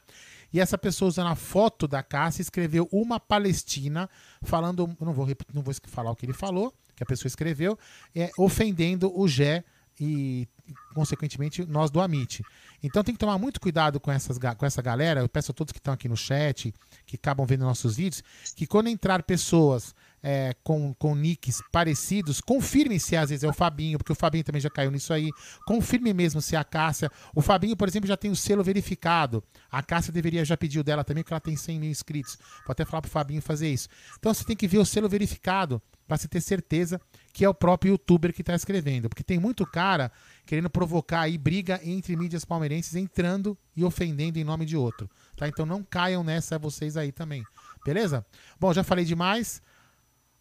e 0.54 0.62
essa 0.62 0.78
pessoa 0.78 1.10
usando 1.10 1.28
a 1.28 1.36
foto 1.36 1.86
da 1.86 2.02
Cássia 2.02 2.42
escreveu 2.42 2.88
uma 2.94 3.20
palestina, 3.20 4.10
falando, 4.42 4.96
não 5.02 5.12
vou 5.12 5.28
não 5.54 5.62
vou 5.62 5.74
falar 5.88 6.12
o 6.12 6.16
que 6.16 6.26
ele 6.26 6.32
falou, 6.32 6.74
que 6.96 7.04
a 7.04 7.06
pessoa 7.06 7.28
escreveu, 7.28 7.78
é, 8.16 8.32
ofendendo 8.38 9.12
o 9.14 9.28
Gé 9.28 9.66
e, 10.00 10.48
consequentemente, 10.94 11.66
nós 11.66 11.90
do 11.92 12.00
Amit. 12.00 12.42
Então 12.84 13.04
tem 13.04 13.14
que 13.14 13.20
tomar 13.20 13.38
muito 13.38 13.60
cuidado 13.60 14.00
com, 14.00 14.12
essas, 14.12 14.38
com 14.38 14.66
essa 14.66 14.82
galera. 14.82 15.22
Eu 15.22 15.30
peço 15.30 15.52
a 15.52 15.54
todos 15.54 15.72
que 15.72 15.80
estão 15.80 15.94
aqui 15.94 16.08
no 16.08 16.18
chat, 16.18 16.74
que 17.06 17.16
acabam 17.16 17.46
vendo 17.46 17.66
nossos 17.66 17.96
vídeos, 17.96 18.24
que 18.56 18.66
quando 18.66 18.88
entrar 18.88 19.24
pessoas 19.24 19.94
é, 20.22 20.56
com, 20.64 20.92
com 20.96 21.14
nicks 21.14 21.62
parecidos, 21.72 22.42
confirme 22.42 23.00
se 23.00 23.16
às 23.16 23.30
vezes 23.30 23.44
é 23.44 23.48
o 23.48 23.54
Fabinho, 23.54 24.00
porque 24.00 24.12
o 24.12 24.16
Fabinho 24.16 24.44
também 24.44 24.60
já 24.60 24.72
caiu 24.72 24.90
nisso 24.90 25.14
aí. 25.14 25.30
Confirme 25.68 26.14
mesmo 26.14 26.42
se 26.42 26.56
é 26.56 26.60
a 26.60 26.64
Cássia. 26.64 27.12
O 27.36 27.42
Fabinho, 27.42 27.78
por 27.78 27.88
exemplo, 27.88 28.08
já 28.08 28.18
tem 28.18 28.32
o 28.32 28.36
selo 28.36 28.64
verificado. 28.64 29.44
A 29.72 29.84
Cássia 29.84 30.12
deveria 30.12 30.44
já 30.44 30.58
pedir 30.58 30.80
o 30.80 30.84
dela 30.84 31.04
também, 31.04 31.24
porque 31.24 31.34
ela 31.34 31.40
tem 31.40 31.56
100 31.56 31.80
mil 31.80 31.92
inscritos. 31.92 32.38
Vou 32.66 32.72
até 32.72 32.84
falar 32.84 33.04
pro 33.04 33.12
Fabinho 33.12 33.42
fazer 33.42 33.70
isso. 33.70 33.88
Então 34.18 34.34
você 34.34 34.44
tem 34.44 34.56
que 34.56 34.68
ver 34.68 34.80
o 34.80 34.86
selo 34.86 35.08
verificado 35.08 35.80
para 36.08 36.18
você 36.18 36.28
ter 36.28 36.42
certeza 36.42 37.00
que 37.36 37.44
é 37.44 37.50
o 37.50 37.54
próprio 37.54 37.92
youtuber 37.92 38.34
que 38.34 38.42
está 38.42 38.56
escrevendo. 38.56 39.10
Porque 39.10 39.22
tem 39.22 39.38
muito 39.38 39.68
cara 39.68 40.10
querendo 40.46 40.70
provocar 40.70 41.20
aí 41.20 41.38
briga 41.38 41.82
entre 41.84 42.16
mídias 42.16 42.46
palmeirenses, 42.46 42.96
entrando 42.96 43.58
e 43.76 43.84
ofendendo 43.84 44.40
em 44.40 44.44
nome 44.46 44.66
de 44.66 44.78
outro. 44.78 45.10
Tá? 45.36 45.46
Então 45.46 45.66
não 45.66 45.84
caiam 45.84 46.24
nessa 46.24 46.58
vocês 46.58 46.96
aí 46.96 47.12
também. 47.12 47.44
Beleza? 47.86 48.26
Bom, 48.58 48.72
já 48.72 48.86
falei 48.86 49.04
demais. 49.04 49.62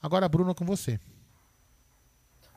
Agora, 0.00 0.28
Bruno, 0.28 0.54
com 0.54 0.64
você. 0.64 1.00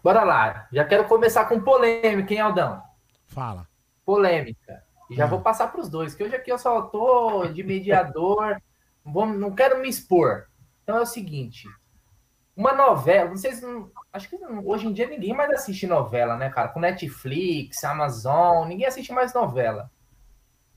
Bora 0.04 0.24
lá. 0.24 0.68
Já 0.72 0.86
quero 0.86 1.06
começar 1.06 1.46
com 1.46 1.60
polêmica, 1.60 2.32
hein, 2.32 2.40
Aldão? 2.40 2.84
Fala. 3.26 3.68
Polêmica. 4.06 4.84
E 5.10 5.16
já 5.16 5.24
ah. 5.24 5.28
vou 5.28 5.42
passar 5.42 5.72
para 5.72 5.82
os 5.82 5.90
dois, 5.90 6.14
que 6.14 6.24
hoje 6.24 6.36
aqui 6.36 6.52
eu 6.52 6.60
só 6.60 6.84
tô 6.84 7.48
de 7.48 7.64
mediador. 7.64 8.62
Vou, 9.04 9.26
não 9.26 9.56
quero 9.56 9.82
me 9.82 9.90
expor. 9.90 10.46
Então 10.84 10.96
é 10.96 11.02
o 11.02 11.08
seguinte: 11.08 11.68
uma 12.58 12.74
novela, 12.74 13.32
não, 13.62 13.92
acho 14.12 14.28
que 14.28 14.36
hoje 14.66 14.88
em 14.88 14.92
dia 14.92 15.06
ninguém 15.06 15.32
mais 15.32 15.52
assiste 15.52 15.86
novela, 15.86 16.36
né, 16.36 16.50
cara? 16.50 16.70
Com 16.70 16.80
Netflix, 16.80 17.84
Amazon, 17.84 18.68
ninguém 18.68 18.88
assiste 18.88 19.14
mais 19.14 19.32
novela. 19.32 19.92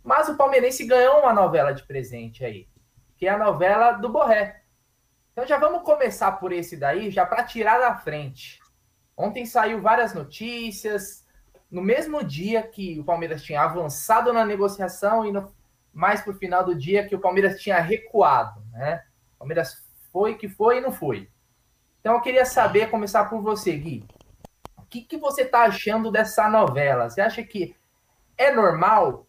Mas 0.04 0.28
o 0.28 0.36
palmeirense 0.36 0.84
ganhou 0.84 1.20
uma 1.20 1.32
novela 1.32 1.72
de 1.72 1.82
presente 1.84 2.44
aí, 2.44 2.68
que 3.16 3.26
é 3.26 3.30
a 3.30 3.38
novela 3.38 3.92
do 3.92 4.10
Borré. 4.10 4.62
Então 5.32 5.46
já 5.46 5.58
vamos 5.58 5.82
começar 5.82 6.32
por 6.32 6.52
esse 6.52 6.76
daí, 6.76 7.10
já 7.10 7.24
para 7.24 7.44
tirar 7.44 7.78
da 7.78 7.96
frente. 7.96 8.60
Ontem 9.16 9.46
saiu 9.46 9.80
várias 9.80 10.12
notícias. 10.12 11.26
No 11.70 11.80
mesmo 11.80 12.22
dia 12.22 12.62
que 12.62 13.00
o 13.00 13.04
Palmeiras 13.04 13.42
tinha 13.42 13.62
avançado 13.62 14.34
na 14.34 14.44
negociação 14.44 15.24
e 15.24 15.32
no, 15.32 15.50
mais 15.94 16.26
o 16.26 16.34
final 16.34 16.62
do 16.62 16.74
dia 16.74 17.08
que 17.08 17.14
o 17.14 17.20
Palmeiras 17.20 17.58
tinha 17.58 17.80
recuado, 17.80 18.62
né? 18.70 19.02
O 19.36 19.38
Palmeiras 19.38 19.88
foi 20.12 20.34
que 20.34 20.46
foi 20.46 20.76
e 20.76 20.80
não 20.82 20.92
foi. 20.92 21.30
Então 22.00 22.14
eu 22.14 22.20
queria 22.20 22.44
saber, 22.44 22.90
começar 22.90 23.26
por 23.26 23.42
você, 23.42 23.76
Gui. 23.76 24.04
O 24.76 24.82
que, 24.82 25.02
que 25.02 25.16
você 25.16 25.42
está 25.42 25.62
achando 25.62 26.10
dessa 26.10 26.48
novela? 26.48 27.08
Você 27.08 27.20
acha 27.20 27.42
que 27.42 27.76
é 28.36 28.50
normal 28.52 29.26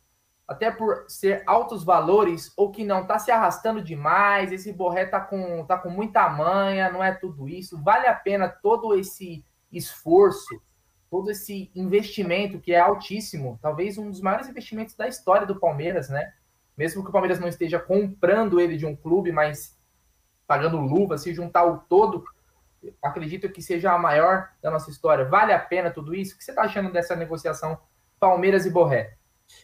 até 0.51 0.69
por 0.69 1.05
ser 1.07 1.43
altos 1.47 1.81
valores, 1.81 2.51
ou 2.57 2.71
que 2.71 2.83
não 2.83 3.03
está 3.03 3.17
se 3.17 3.31
arrastando 3.31 3.81
demais, 3.81 4.51
esse 4.51 4.73
Borré 4.73 5.05
tá 5.05 5.21
com, 5.21 5.63
tá 5.65 5.77
com 5.77 5.89
muita 5.89 6.29
manha, 6.29 6.91
não 6.91 7.01
é 7.01 7.13
tudo 7.13 7.47
isso. 7.47 7.81
Vale 7.81 8.05
a 8.05 8.13
pena 8.13 8.49
todo 8.49 8.93
esse 8.93 9.45
esforço, 9.71 10.61
todo 11.09 11.31
esse 11.31 11.71
investimento 11.73 12.59
que 12.59 12.73
é 12.73 12.79
altíssimo, 12.79 13.57
talvez 13.61 13.97
um 13.97 14.09
dos 14.09 14.19
maiores 14.19 14.49
investimentos 14.49 14.93
da 14.93 15.07
história 15.07 15.47
do 15.47 15.57
Palmeiras, 15.57 16.09
né? 16.09 16.33
Mesmo 16.75 17.01
que 17.01 17.09
o 17.09 17.13
Palmeiras 17.13 17.39
não 17.39 17.47
esteja 17.47 17.79
comprando 17.79 18.59
ele 18.59 18.75
de 18.75 18.85
um 18.85 18.95
clube, 18.95 19.31
mas 19.31 19.77
pagando 20.45 20.81
luva, 20.81 21.17
se 21.17 21.33
juntar 21.33 21.63
o 21.63 21.77
todo, 21.77 22.25
acredito 23.01 23.49
que 23.49 23.61
seja 23.61 23.91
a 23.91 23.97
maior 23.97 24.49
da 24.61 24.71
nossa 24.71 24.89
história. 24.89 25.25
Vale 25.25 25.53
a 25.53 25.59
pena 25.59 25.91
tudo 25.91 26.15
isso? 26.15 26.35
O 26.35 26.37
que 26.37 26.43
você 26.43 26.51
está 26.51 26.63
achando 26.63 26.91
dessa 26.91 27.15
negociação 27.15 27.79
Palmeiras 28.19 28.65
e 28.65 28.69
Borré? 28.69 29.17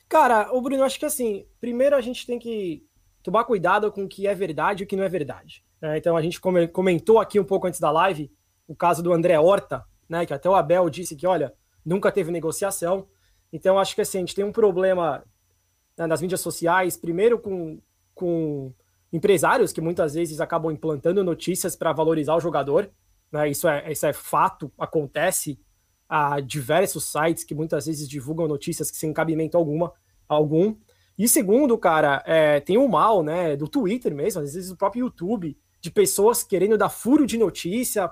Cara, 0.07 0.53
o 0.53 0.61
Bruno, 0.61 0.83
acho 0.83 0.99
que 0.99 1.05
assim, 1.05 1.47
primeiro 1.59 1.95
a 1.95 2.01
gente 2.01 2.25
tem 2.25 2.37
que 2.37 2.85
tomar 3.23 3.43
cuidado 3.43 3.91
com 3.91 4.03
o 4.03 4.07
que 4.07 4.27
é 4.27 4.33
verdade 4.33 4.83
e 4.83 4.85
o 4.85 4.87
que 4.87 4.95
não 4.95 5.03
é 5.03 5.09
verdade. 5.09 5.63
Né? 5.81 5.97
Então 5.97 6.15
a 6.15 6.21
gente 6.21 6.39
comentou 6.71 7.19
aqui 7.19 7.39
um 7.39 7.43
pouco 7.43 7.67
antes 7.67 7.79
da 7.79 7.91
live 7.91 8.31
o 8.67 8.75
caso 8.75 9.01
do 9.01 9.13
André 9.13 9.39
Horta, 9.39 9.85
né? 10.09 10.25
Que 10.25 10.33
até 10.33 10.49
o 10.49 10.55
Abel 10.55 10.89
disse 10.89 11.15
que, 11.15 11.25
olha, 11.25 11.53
nunca 11.85 12.11
teve 12.11 12.31
negociação. 12.31 13.07
Então 13.51 13.79
acho 13.79 13.95
que 13.95 14.01
assim, 14.01 14.17
a 14.17 14.21
gente 14.21 14.35
tem 14.35 14.43
um 14.43 14.51
problema 14.51 15.23
né, 15.97 16.05
nas 16.05 16.21
mídias 16.21 16.41
sociais, 16.41 16.97
primeiro 16.97 17.39
com, 17.39 17.79
com 18.13 18.73
empresários 19.11 19.71
que 19.71 19.79
muitas 19.79 20.13
vezes 20.13 20.41
acabam 20.41 20.71
implantando 20.71 21.23
notícias 21.23 21.75
para 21.75 21.93
valorizar 21.93 22.35
o 22.35 22.41
jogador. 22.41 22.91
Né? 23.31 23.49
Isso, 23.49 23.67
é, 23.67 23.91
isso 23.91 24.05
é 24.05 24.13
fato, 24.13 24.71
acontece 24.77 25.59
a 26.09 26.39
diversos 26.39 27.11
sites 27.11 27.43
que 27.43 27.53
muitas 27.53 27.85
vezes 27.85 28.07
divulgam 28.07 28.47
notícias 28.47 28.89
que 28.89 28.97
sem 28.97 29.13
cabimento 29.13 29.57
alguma, 29.57 29.91
algum. 30.27 30.75
E 31.17 31.27
segundo, 31.27 31.77
cara, 31.77 32.23
é, 32.25 32.59
tem 32.59 32.77
o 32.77 32.87
mal, 32.87 33.23
né, 33.23 33.55
do 33.55 33.67
Twitter 33.67 34.13
mesmo, 34.13 34.41
às 34.41 34.53
vezes 34.53 34.71
o 34.71 34.77
próprio 34.77 35.01
YouTube, 35.01 35.57
de 35.81 35.91
pessoas 35.91 36.43
querendo 36.43 36.77
dar 36.77 36.89
furo 36.89 37.25
de 37.25 37.37
notícia, 37.37 38.11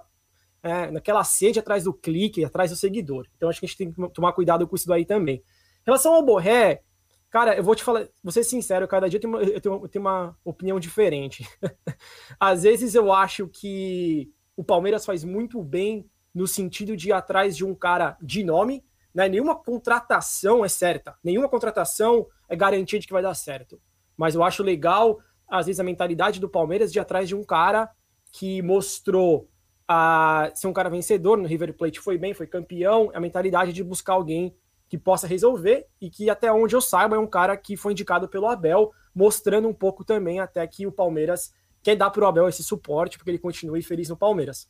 é, 0.62 0.90
naquela 0.90 1.24
sede 1.24 1.60
atrás 1.60 1.84
do 1.84 1.94
clique, 1.94 2.44
atrás 2.44 2.72
do 2.72 2.78
seguidor. 2.78 3.28
Então 3.38 3.48
acho 3.48 3.60
que 3.60 3.66
a 3.66 3.70
gente 3.70 3.78
tem 3.78 3.92
que 3.92 4.10
tomar 4.10 4.34
cuidado 4.34 4.68
com 4.68 4.76
isso 4.76 4.88
daí 4.88 5.06
também. 5.06 5.36
Em 5.38 5.86
relação 5.86 6.16
ao 6.16 6.26
Borré, 6.26 6.82
cara, 7.30 7.56
eu 7.56 7.64
vou 7.64 7.76
te 7.76 7.84
falar, 7.84 8.08
vou 8.24 8.32
ser 8.32 8.44
sincero, 8.44 8.88
cada 8.88 9.08
dia 9.08 9.18
eu 9.18 9.22
tenho 9.22 9.34
uma, 9.34 9.44
eu 9.44 9.88
tenho 9.88 10.04
uma 10.04 10.36
opinião 10.44 10.80
diferente. 10.80 11.48
às 12.40 12.64
vezes 12.64 12.96
eu 12.96 13.14
acho 13.14 13.48
que 13.48 14.34
o 14.56 14.64
Palmeiras 14.64 15.06
faz 15.06 15.24
muito 15.24 15.62
bem 15.64 16.10
no 16.34 16.48
sentido 16.48 16.96
de 16.96 17.10
ir 17.10 17.14
atrás 17.14 17.56
de 17.56 17.64
um 17.64 17.74
cara 17.74 18.18
de 18.22 18.44
nome, 18.44 18.84
né? 19.14 19.30
Nenhuma 19.30 19.56
contratação 19.56 20.66
é 20.66 20.68
certa, 20.68 21.16
nenhuma 21.24 21.48
contratação 21.48 22.28
é 22.50 22.56
garantia 22.56 23.00
de 23.00 23.08
que 23.08 23.14
vai 23.14 23.24
dar 23.24 23.34
certo. 23.34 23.80
Mas 24.18 24.36
eu 24.36 24.44
acho 24.44 24.64
legal, 24.64 25.20
às 25.48 25.66
vezes, 25.66 25.80
a 25.80 25.84
mentalidade 25.84 26.40
do 26.40 26.50
Palmeiras 26.50 26.92
de 26.92 27.00
ir 27.00 27.02
atrás 27.02 27.28
de 27.28 27.36
um 27.36 27.44
cara 27.44 27.90
que 28.32 28.62
mostrou 28.62 29.50
a 29.88 30.52
ser 30.56 30.68
um 30.68 30.74
cara 30.74 30.90
vencedor 30.90 31.38
no 31.38 31.48
River 31.48 31.74
Plate, 31.74 32.00
foi 32.00 32.18
bem, 32.18 32.34
foi 32.34 32.48
campeão, 32.48 33.12
a 33.14 33.20
mentalidade 33.20 33.72
de 33.72 33.84
buscar 33.84 34.14
alguém 34.14 34.56
que 34.90 34.98
possa 34.98 35.28
resolver 35.28 35.88
e 36.02 36.10
que, 36.10 36.30
até 36.30 36.52
onde 36.52 36.76
eu 36.76 36.82
saiba, 36.82 37.16
é 37.16 37.20
um 37.20 37.28
cara 37.28 37.56
que 37.56 37.78
foi 37.78 37.92
indicado 37.92 38.28
pelo 38.28 38.48
Abel, 38.48 38.92
mostrando 39.14 39.68
um 39.68 39.74
pouco 39.74 40.04
também 40.04 40.40
até 40.40 40.66
que 40.68 40.86
o 40.86 40.92
Palmeiras 40.92 41.54
quer 41.86 41.96
dar 41.96 42.10
para 42.10 42.26
o 42.26 42.28
Abel 42.28 42.50
esse 42.50 42.64
suporte, 42.64 43.16
porque 43.16 43.30
ele 43.30 43.38
continue 43.38 43.84
feliz 43.84 44.10
no 44.10 44.18
Palmeiras. 44.18 44.68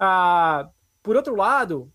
Ah, 0.00 0.68
por 1.00 1.14
outro 1.14 1.36
lado, 1.36 1.92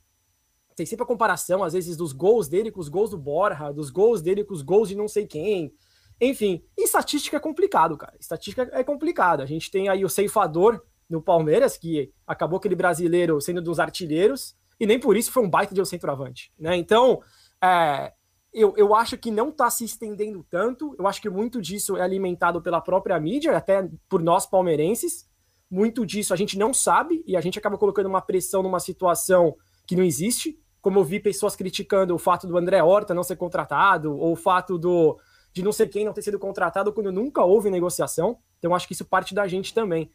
tem 0.77 0.85
sempre 0.85 1.03
a 1.03 1.05
comparação, 1.05 1.61
às 1.61 1.73
vezes, 1.73 1.97
dos 1.97 2.13
gols 2.13 2.47
dele 2.47 2.71
com 2.71 2.79
os 2.79 2.87
gols 2.87 3.09
do 3.09 3.17
Borja, 3.17 3.73
dos 3.73 3.89
gols 3.89 4.21
dele 4.21 4.45
com 4.45 4.53
os 4.53 4.61
gols 4.61 4.87
de 4.87 4.95
não 4.95 5.09
sei 5.09 5.27
quem. 5.27 5.73
Enfim, 6.21 6.63
estatística 6.77 7.35
é 7.35 7.39
complicado, 7.39 7.97
cara. 7.97 8.13
Estatística 8.17 8.69
é 8.71 8.81
complicado. 8.81 9.41
A 9.41 9.45
gente 9.45 9.69
tem 9.69 9.89
aí 9.89 10.05
o 10.05 10.09
ceifador 10.09 10.81
no 11.09 11.21
Palmeiras, 11.21 11.75
que 11.75 12.09
acabou 12.25 12.57
aquele 12.57 12.75
brasileiro 12.75 13.41
sendo 13.41 13.61
dos 13.61 13.77
artilheiros, 13.77 14.55
e 14.79 14.85
nem 14.85 14.97
por 14.97 15.17
isso 15.17 15.33
foi 15.33 15.43
um 15.43 15.49
baita 15.49 15.75
de 15.75 15.81
um 15.81 15.85
centroavante. 15.85 16.49
Né? 16.57 16.77
Então, 16.77 17.21
é, 17.61 18.13
eu, 18.53 18.73
eu 18.75 18.93
acho 18.93 19.17
que 19.17 19.31
não 19.31 19.49
está 19.49 19.69
se 19.69 19.85
estendendo 19.85 20.45
tanto. 20.49 20.95
Eu 20.99 21.07
acho 21.07 21.21
que 21.21 21.29
muito 21.29 21.61
disso 21.61 21.95
é 21.95 22.01
alimentado 22.01 22.61
pela 22.61 22.81
própria 22.81 23.19
mídia, 23.19 23.55
até 23.55 23.89
por 24.09 24.21
nós 24.21 24.45
palmeirenses. 24.45 25.29
Muito 25.69 26.05
disso 26.05 26.33
a 26.33 26.37
gente 26.37 26.57
não 26.57 26.73
sabe 26.73 27.23
e 27.25 27.37
a 27.37 27.41
gente 27.41 27.57
acaba 27.57 27.77
colocando 27.77 28.07
uma 28.07 28.21
pressão 28.21 28.61
numa 28.61 28.79
situação 28.79 29.55
que 29.87 29.95
não 29.95 30.03
existe. 30.03 30.59
Como 30.81 30.99
eu 30.99 31.03
vi 31.03 31.19
pessoas 31.19 31.55
criticando 31.55 32.13
o 32.13 32.19
fato 32.19 32.45
do 32.45 32.57
André 32.57 32.83
Horta 32.83 33.13
não 33.13 33.23
ser 33.23 33.37
contratado, 33.37 34.17
ou 34.17 34.33
o 34.33 34.35
fato 34.35 34.77
do 34.77 35.17
de 35.53 35.61
não 35.61 35.71
ser 35.71 35.87
quem 35.87 36.05
não 36.05 36.13
ter 36.13 36.21
sido 36.21 36.39
contratado 36.39 36.93
quando 36.93 37.11
nunca 37.11 37.43
houve 37.43 37.69
negociação. 37.69 38.37
Então 38.57 38.73
acho 38.73 38.87
que 38.87 38.93
isso 38.93 39.05
parte 39.05 39.33
da 39.33 39.47
gente 39.47 39.73
também. 39.73 40.09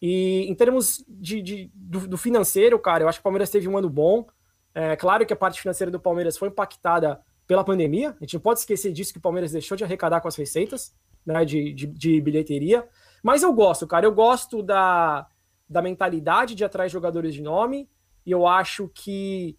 E 0.00 0.46
em 0.50 0.54
termos 0.54 1.04
de, 1.08 1.40
de 1.40 1.70
do, 1.74 2.08
do, 2.08 2.18
financeiro, 2.18 2.78
cara, 2.78 3.04
eu 3.04 3.08
acho 3.08 3.18
que 3.18 3.22
o 3.22 3.24
Palmeiras 3.24 3.50
teve 3.50 3.68
um 3.68 3.78
ano 3.78 3.88
bom. 3.88 4.26
É 4.74 4.96
claro 4.96 5.24
que 5.24 5.32
a 5.32 5.36
parte 5.36 5.60
financeira 5.60 5.90
do 5.90 6.00
Palmeiras 6.00 6.36
foi 6.36 6.48
impactada 6.48 7.20
pela 7.52 7.62
pandemia. 7.62 8.16
A 8.18 8.24
gente 8.24 8.32
não 8.32 8.40
pode 8.40 8.60
esquecer 8.60 8.90
disso 8.92 9.12
que 9.12 9.18
o 9.18 9.22
Palmeiras 9.22 9.52
deixou 9.52 9.76
de 9.76 9.84
arrecadar 9.84 10.22
com 10.22 10.28
as 10.28 10.36
receitas 10.36 10.94
né, 11.24 11.44
de, 11.44 11.74
de, 11.74 11.86
de 11.86 12.18
bilheteria. 12.18 12.88
Mas 13.22 13.42
eu 13.42 13.52
gosto, 13.52 13.86
cara. 13.86 14.06
Eu 14.06 14.14
gosto 14.14 14.62
da, 14.62 15.26
da 15.68 15.82
mentalidade 15.82 16.54
de 16.54 16.64
atrair 16.64 16.88
jogadores 16.88 17.34
de 17.34 17.42
nome. 17.42 17.90
E 18.24 18.30
eu 18.30 18.46
acho 18.46 18.88
que 18.94 19.58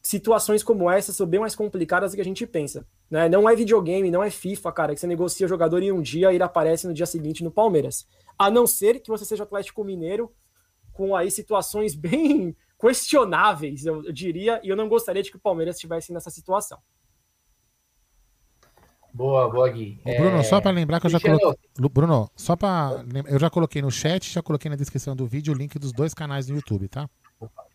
situações 0.00 0.62
como 0.62 0.88
essa 0.88 1.12
são 1.12 1.26
bem 1.26 1.40
mais 1.40 1.56
complicadas 1.56 2.12
do 2.12 2.14
que 2.14 2.20
a 2.20 2.24
gente 2.24 2.46
pensa. 2.46 2.86
Né? 3.10 3.28
Não 3.28 3.50
é 3.50 3.56
videogame, 3.56 4.08
não 4.08 4.22
é 4.22 4.30
FIFA, 4.30 4.70
cara, 4.70 4.94
que 4.94 5.00
você 5.00 5.06
negocia 5.08 5.48
jogador 5.48 5.82
em 5.82 5.90
um 5.90 6.00
dia 6.00 6.30
e 6.30 6.36
ele 6.36 6.44
aparece 6.44 6.86
no 6.86 6.94
dia 6.94 7.06
seguinte 7.06 7.42
no 7.42 7.50
Palmeiras. 7.50 8.06
A 8.38 8.48
não 8.48 8.64
ser 8.64 9.00
que 9.00 9.10
você 9.10 9.24
seja 9.24 9.42
Atlético 9.42 9.82
Mineiro 9.82 10.32
com 10.92 11.16
aí 11.16 11.32
situações 11.32 11.96
bem 11.96 12.56
questionáveis, 12.78 13.86
eu 13.86 14.02
diria, 14.12 14.60
e 14.62 14.68
eu 14.68 14.76
não 14.76 14.88
gostaria 14.88 15.22
de 15.22 15.32
que 15.32 15.36
o 15.36 15.40
Palmeiras 15.40 15.74
estivesse 15.74 16.12
nessa 16.12 16.30
situação. 16.30 16.78
Boa, 19.14 19.50
boa, 19.50 19.68
Gui. 19.68 20.00
Bruno, 20.04 20.38
é... 20.38 20.42
só 20.42 20.60
para 20.60 20.70
lembrar 20.70 20.98
que 20.98 21.06
eu 21.06 21.10
já 21.10 21.20
coloquei. 21.20 21.54
Bruno, 21.92 22.30
só 22.34 22.56
para. 22.56 23.04
Eu 23.26 23.38
já 23.38 23.50
coloquei 23.50 23.82
no 23.82 23.90
chat, 23.90 24.32
já 24.32 24.42
coloquei 24.42 24.70
na 24.70 24.76
descrição 24.76 25.14
do 25.14 25.26
vídeo 25.26 25.52
o 25.52 25.56
link 25.56 25.78
dos 25.78 25.92
dois 25.92 26.14
canais 26.14 26.46
do 26.46 26.54
YouTube, 26.54 26.88
tá? 26.88 27.08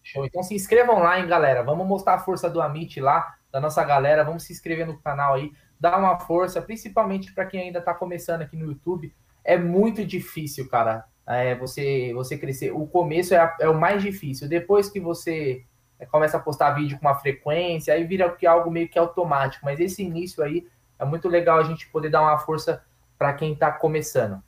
Show. 0.01 0.25
Então 0.25 0.41
se 0.41 0.55
inscrevam 0.55 0.99
lá, 0.99 1.19
hein, 1.19 1.27
galera. 1.27 1.61
Vamos 1.63 1.85
mostrar 1.85 2.15
a 2.15 2.19
força 2.19 2.49
do 2.49 2.61
Amit 2.61 2.99
lá, 2.99 3.35
da 3.51 3.59
nossa 3.59 3.83
galera. 3.83 4.23
Vamos 4.23 4.43
se 4.43 4.53
inscrever 4.53 4.87
no 4.87 4.97
canal 4.99 5.35
aí, 5.35 5.51
dar 5.79 5.99
uma 5.99 6.17
força, 6.19 6.61
principalmente 6.61 7.33
para 7.33 7.45
quem 7.45 7.61
ainda 7.61 7.79
está 7.79 7.93
começando 7.93 8.41
aqui 8.41 8.57
no 8.57 8.65
YouTube. 8.65 9.13
É 9.43 9.57
muito 9.57 10.03
difícil, 10.05 10.67
cara. 10.69 11.05
É, 11.27 11.55
você, 11.55 12.13
você 12.13 12.37
crescer. 12.37 12.71
O 12.71 12.87
começo 12.87 13.33
é, 13.33 13.37
a, 13.37 13.55
é 13.59 13.69
o 13.69 13.79
mais 13.79 14.01
difícil. 14.01 14.47
Depois 14.47 14.89
que 14.89 14.99
você 14.99 15.63
é, 15.99 16.05
começa 16.05 16.37
a 16.37 16.39
postar 16.39 16.71
vídeo 16.71 16.97
com 16.97 17.05
uma 17.05 17.15
frequência, 17.15 17.93
aí 17.93 18.05
vira 18.05 18.29
que 18.31 18.47
algo 18.47 18.71
meio 18.71 18.89
que 18.89 18.97
automático. 18.97 19.65
Mas 19.65 19.79
esse 19.79 20.01
início 20.01 20.41
aí 20.41 20.65
é 20.99 21.05
muito 21.05 21.27
legal 21.27 21.59
a 21.59 21.63
gente 21.63 21.87
poder 21.89 22.09
dar 22.09 22.21
uma 22.21 22.37
força 22.37 22.83
para 23.17 23.33
quem 23.33 23.53
está 23.53 23.71
começando. 23.71 24.41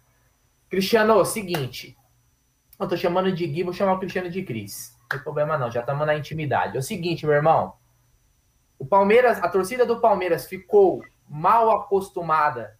Cristiano, 0.69 1.23
seguinte. 1.25 1.97
Eu 2.79 2.87
tô 2.87 2.95
chamando 2.95 3.31
de 3.31 3.45
Gui, 3.45 3.63
vou 3.63 3.73
chamar 3.73 3.93
o 3.93 3.99
Cristiano 3.99 4.29
de 4.29 4.43
Cris 4.43 4.97
tem 5.09 5.19
problema 5.19 5.57
não, 5.57 5.71
já 5.71 5.79
estamos 5.79 6.05
na 6.05 6.15
intimidade. 6.15 6.77
É 6.77 6.79
o 6.79 6.83
seguinte, 6.83 7.25
meu 7.25 7.35
irmão. 7.35 7.73
O 8.77 8.85
Palmeiras, 8.85 9.41
a 9.41 9.49
torcida 9.49 9.85
do 9.85 9.99
Palmeiras 9.99 10.45
ficou 10.45 11.03
mal 11.27 11.71
acostumada 11.71 12.77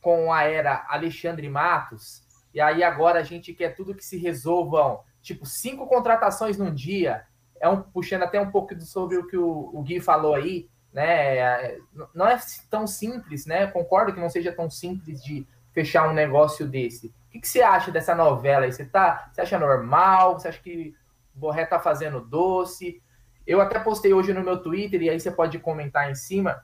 com 0.00 0.32
a 0.32 0.44
era 0.44 0.86
Alexandre 0.88 1.48
Matos, 1.48 2.22
e 2.54 2.60
aí 2.60 2.82
agora 2.82 3.18
a 3.18 3.22
gente 3.22 3.52
quer 3.52 3.74
tudo 3.74 3.94
que 3.94 4.04
se 4.04 4.16
resolvam, 4.16 5.00
tipo, 5.20 5.44
cinco 5.44 5.86
contratações 5.86 6.56
num 6.56 6.72
dia, 6.72 7.26
é 7.60 7.68
um 7.68 7.82
puxando 7.82 8.22
até 8.22 8.40
um 8.40 8.50
pouco 8.50 8.78
sobre 8.80 9.16
o 9.18 9.26
que 9.26 9.36
o, 9.36 9.70
o 9.74 9.82
Gui 9.82 10.00
falou 10.00 10.34
aí, 10.34 10.68
né? 10.92 11.78
Não 12.14 12.26
é 12.26 12.38
tão 12.68 12.86
simples, 12.86 13.46
né? 13.46 13.66
Concordo 13.66 14.12
que 14.12 14.20
não 14.20 14.28
seja 14.28 14.52
tão 14.52 14.68
simples 14.68 15.22
de 15.22 15.46
fechar 15.72 16.08
um 16.08 16.12
negócio 16.12 16.66
desse. 16.66 17.08
O 17.08 17.30
que, 17.30 17.40
que 17.40 17.48
você 17.48 17.62
acha 17.62 17.92
dessa 17.92 18.14
novela 18.14 18.64
aí? 18.64 18.72
Você, 18.72 18.84
tá, 18.84 19.30
você 19.32 19.40
acha 19.40 19.58
normal? 19.58 20.38
Você 20.38 20.48
acha 20.48 20.60
que 20.60 20.94
Borré 21.32 21.64
tá 21.64 21.78
fazendo 21.78 22.20
doce. 22.20 23.00
Eu 23.46 23.60
até 23.60 23.78
postei 23.78 24.12
hoje 24.12 24.32
no 24.32 24.42
meu 24.42 24.60
Twitter, 24.60 25.00
e 25.02 25.10
aí 25.10 25.18
você 25.18 25.30
pode 25.30 25.58
comentar 25.58 26.10
em 26.10 26.14
cima, 26.14 26.62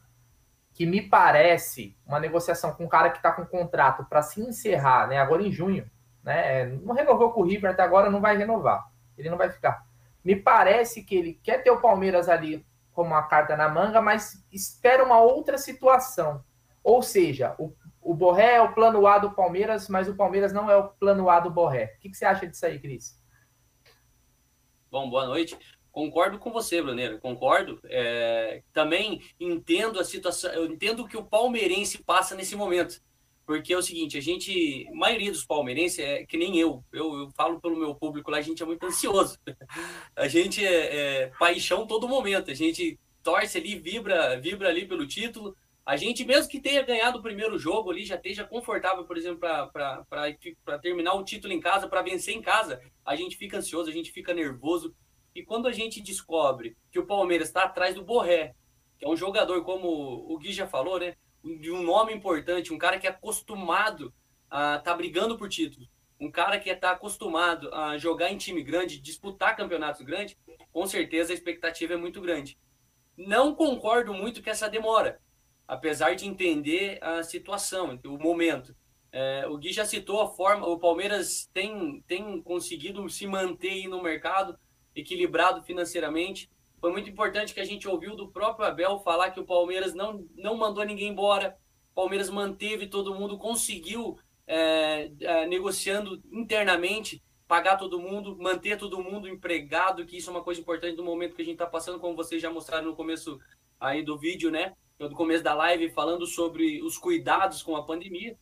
que 0.75 0.85
me 0.85 1.01
parece 1.01 1.97
uma 2.07 2.21
negociação 2.21 2.73
com 2.73 2.85
um 2.85 2.89
cara 2.89 3.11
que 3.11 3.17
está 3.17 3.33
com 3.33 3.47
contrato 3.47 4.05
para 4.05 4.23
se 4.23 4.41
encerrar, 4.41 5.07
né? 5.09 5.19
Agora 5.19 5.43
em 5.43 5.53
junho, 5.53 5.89
né? 6.23 6.67
Não 6.67 6.95
renovou 6.95 7.33
com 7.33 7.41
o 7.41 7.45
River 7.45 7.71
até 7.71 7.83
agora, 7.83 8.11
não 8.11 8.21
vai 8.21 8.37
renovar. 8.37 8.91
Ele 9.17 9.31
não 9.31 9.39
vai 9.39 9.51
ficar. 9.51 9.87
Me 10.25 10.37
parece 10.37 11.03
que 11.03 11.15
ele 11.15 11.41
quer 11.43 11.63
ter 11.63 11.71
o 11.71 11.81
Palmeiras 11.81 12.29
ali 12.29 12.67
como 12.97 13.11
uma 13.11 13.23
carta 13.25 13.55
na 13.55 13.69
manga, 13.69 14.01
mas 14.01 14.43
espera 14.51 15.05
uma 15.05 15.21
outra 15.21 15.59
situação. 15.59 16.43
Ou 16.83 17.03
seja, 17.03 17.55
o, 17.59 17.73
o 18.01 18.15
Borré 18.15 18.55
é 18.55 18.61
o 18.63 18.73
plano 18.73 19.07
A 19.07 19.19
do 19.19 19.33
Palmeiras, 19.33 19.87
mas 19.87 20.09
o 20.09 20.17
Palmeiras 20.17 20.51
não 20.51 20.71
é 20.71 20.77
o 20.77 20.89
plano 20.89 21.29
A 21.29 21.39
do 21.39 21.51
Borré. 21.51 21.95
O 21.97 22.01
que, 22.01 22.09
que 22.09 22.17
você 22.17 22.25
acha 22.25 22.47
disso 22.47 22.65
aí, 22.65 22.81
Cris? 22.81 23.21
Bom, 24.91 25.11
boa 25.11 25.27
noite. 25.27 25.59
Concordo 25.93 26.39
com 26.39 26.51
você, 26.51 26.81
Bruneiro, 26.81 27.21
concordo. 27.21 27.79
É, 27.85 28.63
também 28.73 29.21
entendo 29.39 30.01
a 30.01 30.05
situação, 30.05 30.51
eu 30.53 30.67
entendo 30.67 31.03
o 31.03 31.09
que 31.09 31.17
o 31.17 31.25
palmeirense 31.25 32.03
passa 32.03 32.35
nesse 32.35 32.57
momento. 32.57 33.01
Porque 33.47 33.73
é 33.73 33.79
o 33.79 33.83
seguinte, 33.83 34.19
a 34.19 34.21
gente, 34.21 34.89
a 34.89 34.95
maioria 34.95 35.31
dos 35.31 35.45
palmeirenses 35.45 36.01
é 36.01 36.27
que 36.27 36.37
nem 36.37 36.59
eu, 36.59 36.85
eu, 36.93 37.15
eu 37.15 37.31
falo 37.31 37.61
pelo 37.61 37.79
meu 37.79 37.95
público 37.95 38.29
lá, 38.29 38.39
a 38.39 38.43
gente 38.43 38.61
é 38.61 38.67
muito 38.67 38.85
ansioso. 38.85 39.39
A 40.17 40.27
gente 40.27 40.67
é, 40.67 41.25
é 41.25 41.27
paixão 41.39 41.87
todo 41.87 42.09
momento, 42.09 42.51
a 42.51 42.55
gente 42.55 42.99
torce 43.23 43.59
ali, 43.59 43.79
vibra, 43.79 44.41
vibra 44.41 44.69
ali 44.69 44.87
pelo 44.87 45.07
título. 45.07 45.55
A 45.85 45.97
gente, 45.97 46.25
mesmo 46.25 46.51
que 46.51 46.59
tenha 46.59 46.83
ganhado 46.83 47.19
o 47.19 47.23
primeiro 47.23 47.59
jogo 47.59 47.91
ali, 47.91 48.05
já 48.05 48.17
esteja 48.17 48.45
confortável, 48.45 49.05
por 49.05 49.17
exemplo, 49.17 49.39
para 49.39 50.79
terminar 50.81 51.15
o 51.15 51.23
título 51.23 51.53
em 51.53 51.61
casa, 51.61 51.87
para 51.87 52.03
vencer 52.03 52.35
em 52.35 52.43
casa, 52.43 52.81
a 53.05 53.15
gente 53.15 53.37
fica 53.37 53.59
ansioso, 53.59 53.89
a 53.89 53.93
gente 53.93 54.11
fica 54.11 54.35
nervoso. 54.35 54.95
E 55.35 55.45
quando 55.45 55.69
a 55.69 55.73
gente 55.73 56.01
descobre 56.01 56.77
que 56.91 56.99
o 56.99 57.07
Palmeiras 57.07 57.49
está 57.49 57.65
atrás 57.65 57.95
do 57.95 58.03
Borré, 58.03 58.55
que 58.99 59.05
é 59.05 59.09
um 59.09 59.17
jogador, 59.17 59.63
como 59.63 59.89
o 59.89 60.39
Gui 60.39 60.53
já 60.53 60.67
falou, 60.67 60.99
né? 60.99 61.15
De 61.61 61.71
um 61.71 61.83
nome 61.83 62.13
importante, 62.13 62.73
um 62.73 62.79
cara 62.79 62.99
que 62.99 63.07
é 63.07 63.11
acostumado 63.11 64.13
a 64.51 64.77
estar 64.77 64.91
tá 64.91 64.97
brigando 64.97 65.39
por 65.39 65.49
título, 65.49 65.87
um 66.19 66.31
cara 66.31 66.59
que 66.59 66.69
está 66.69 66.91
acostumado 66.91 67.73
a 67.73 67.97
jogar 67.99 68.33
em 68.33 68.37
time 68.37 68.63
grande, 68.63 69.01
disputar 69.01 69.57
campeonatos 69.57 70.03
grandes, 70.03 70.37
com 70.73 70.87
certeza 70.87 71.33
a 71.33 71.35
expectativa 71.35 71.95
é 71.95 71.97
muito 71.97 72.21
grande. 72.21 72.59
Não 73.17 73.55
concordo 73.55 74.13
muito 74.13 74.43
com 74.43 74.51
essa 74.51 74.69
demora, 74.69 75.21
apesar 75.69 76.15
de 76.15 76.27
entender 76.27 76.99
a 77.01 77.23
situação, 77.23 77.99
o 78.05 78.19
momento. 78.19 78.75
É, 79.13 79.47
o 79.47 79.57
Gui 79.57 79.73
já 79.73 79.85
citou 79.85 80.21
a 80.21 80.29
forma, 80.29 80.67
o 80.67 80.79
Palmeiras 80.79 81.49
tem, 81.55 82.03
tem 82.09 82.43
conseguido 82.43 83.09
se 83.09 83.27
manter 83.27 83.87
no 83.89 84.03
mercado, 84.03 84.59
equilibrado 84.95 85.63
financeiramente. 85.63 86.51
Foi 86.87 86.93
muito 86.93 87.11
importante 87.11 87.53
que 87.53 87.59
a 87.59 87.65
gente 87.65 87.89
ouviu 87.89 88.15
do 88.15 88.29
próprio 88.29 88.65
Abel 88.65 89.01
falar 89.01 89.33
que 89.33 89.41
o 89.41 89.45
Palmeiras 89.45 89.93
não, 89.93 90.25
não 90.37 90.57
mandou 90.57 90.85
ninguém 90.85 91.09
embora, 91.09 91.59
o 91.91 91.95
Palmeiras 91.97 92.31
manteve 92.31 92.87
todo 92.87 93.13
mundo, 93.13 93.37
conseguiu, 93.37 94.17
é, 94.47 95.11
é, 95.21 95.49
negociando 95.49 96.23
internamente, 96.31 97.21
pagar 97.49 97.77
todo 97.77 97.99
mundo, 97.99 98.39
manter 98.39 98.79
todo 98.79 99.03
mundo 99.03 99.27
empregado, 99.27 100.07
que 100.07 100.19
isso 100.19 100.31
é 100.31 100.33
uma 100.33 100.45
coisa 100.45 100.61
importante 100.61 100.97
no 100.97 101.03
momento 101.03 101.35
que 101.35 101.43
a 101.43 101.45
gente 101.45 101.55
está 101.55 101.67
passando, 101.67 101.99
como 101.99 102.15
vocês 102.15 102.41
já 102.41 102.53
mostraram 102.53 102.87
no 102.87 102.95
começo 102.95 103.37
aí 103.81 104.05
do 104.05 104.17
vídeo, 104.17 104.53
né? 104.53 104.73
No 104.97 105.11
começo 105.11 105.43
da 105.43 105.55
live, 105.55 105.91
falando 105.91 106.25
sobre 106.25 106.81
os 106.85 106.97
cuidados 106.97 107.65
com 107.65 107.75
a 107.75 107.85
pandemia. 107.85 108.39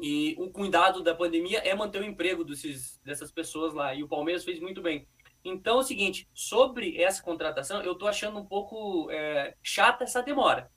E 0.00 0.34
o 0.38 0.48
cuidado 0.48 1.02
da 1.02 1.14
pandemia 1.14 1.58
é 1.58 1.74
manter 1.74 2.00
o 2.00 2.06
emprego 2.06 2.44
desses, 2.44 2.98
dessas 3.04 3.30
pessoas 3.30 3.74
lá. 3.74 3.94
E 3.94 4.02
o 4.02 4.08
Palmeiras 4.08 4.42
fez 4.42 4.58
muito 4.58 4.80
bem. 4.80 5.06
Então 5.44 5.76
é 5.76 5.80
o 5.80 5.82
seguinte, 5.82 6.28
sobre 6.32 7.00
essa 7.00 7.22
contratação, 7.22 7.82
eu 7.82 7.94
tô 7.94 8.06
achando 8.06 8.38
um 8.38 8.44
pouco 8.44 9.10
é, 9.10 9.54
chata 9.62 10.04
essa 10.04 10.22
demora. 10.22 10.70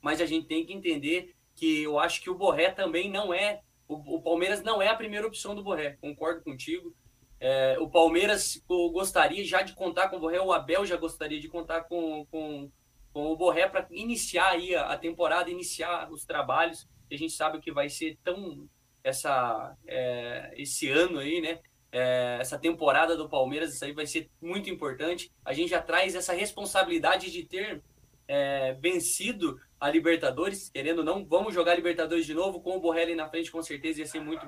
Mas 0.00 0.20
a 0.20 0.26
gente 0.26 0.46
tem 0.46 0.64
que 0.64 0.72
entender 0.72 1.34
que 1.54 1.82
eu 1.82 1.98
acho 1.98 2.20
que 2.22 2.30
o 2.30 2.34
Borré 2.34 2.70
também 2.70 3.10
não 3.10 3.32
é. 3.32 3.60
O, 3.88 4.16
o 4.16 4.22
Palmeiras 4.22 4.62
não 4.62 4.80
é 4.80 4.88
a 4.88 4.96
primeira 4.96 5.26
opção 5.26 5.54
do 5.54 5.62
Borré. 5.62 5.96
Concordo 6.00 6.42
contigo. 6.42 6.94
É, 7.40 7.76
o 7.80 7.90
Palmeiras 7.90 8.62
gostaria 8.68 9.44
já 9.44 9.62
de 9.62 9.74
contar 9.74 10.08
com 10.08 10.16
o 10.16 10.20
Borré, 10.20 10.40
o 10.40 10.52
Abel 10.52 10.86
já 10.86 10.96
gostaria 10.96 11.40
de 11.40 11.48
contar 11.48 11.82
com, 11.82 12.24
com, 12.30 12.70
com 13.12 13.32
o 13.32 13.36
Borré 13.36 13.68
para 13.68 13.86
iniciar 13.90 14.50
aí 14.50 14.74
a, 14.76 14.86
a 14.86 14.96
temporada, 14.96 15.50
iniciar 15.50 16.08
os 16.12 16.24
trabalhos 16.24 16.86
a 17.14 17.18
gente 17.18 17.32
sabe 17.32 17.60
que 17.60 17.72
vai 17.72 17.88
ser 17.88 18.18
tão 18.24 18.68
essa 19.04 19.76
é, 19.86 20.52
esse 20.56 20.88
ano 20.88 21.18
aí, 21.18 21.40
né? 21.40 21.60
É, 21.92 22.38
essa 22.40 22.58
temporada 22.58 23.16
do 23.16 23.28
Palmeiras, 23.28 23.74
isso 23.74 23.84
aí 23.84 23.92
vai 23.92 24.06
ser 24.06 24.30
muito 24.40 24.70
importante. 24.70 25.30
A 25.44 25.52
gente 25.52 25.68
já 25.68 25.82
traz 25.82 26.14
essa 26.14 26.32
responsabilidade 26.32 27.30
de 27.30 27.44
ter 27.44 27.82
é, 28.26 28.72
vencido 28.80 29.60
a 29.78 29.90
Libertadores, 29.90 30.70
querendo 30.70 31.00
ou 31.00 31.04
não, 31.04 31.24
vamos 31.24 31.52
jogar 31.52 31.74
Libertadores 31.74 32.24
de 32.24 32.32
novo 32.32 32.60
com 32.60 32.76
o 32.76 32.80
Borrelli 32.80 33.14
na 33.14 33.28
frente, 33.28 33.50
com 33.50 33.62
certeza 33.62 34.00
ia 34.00 34.06
ser 34.06 34.20
muito, 34.20 34.46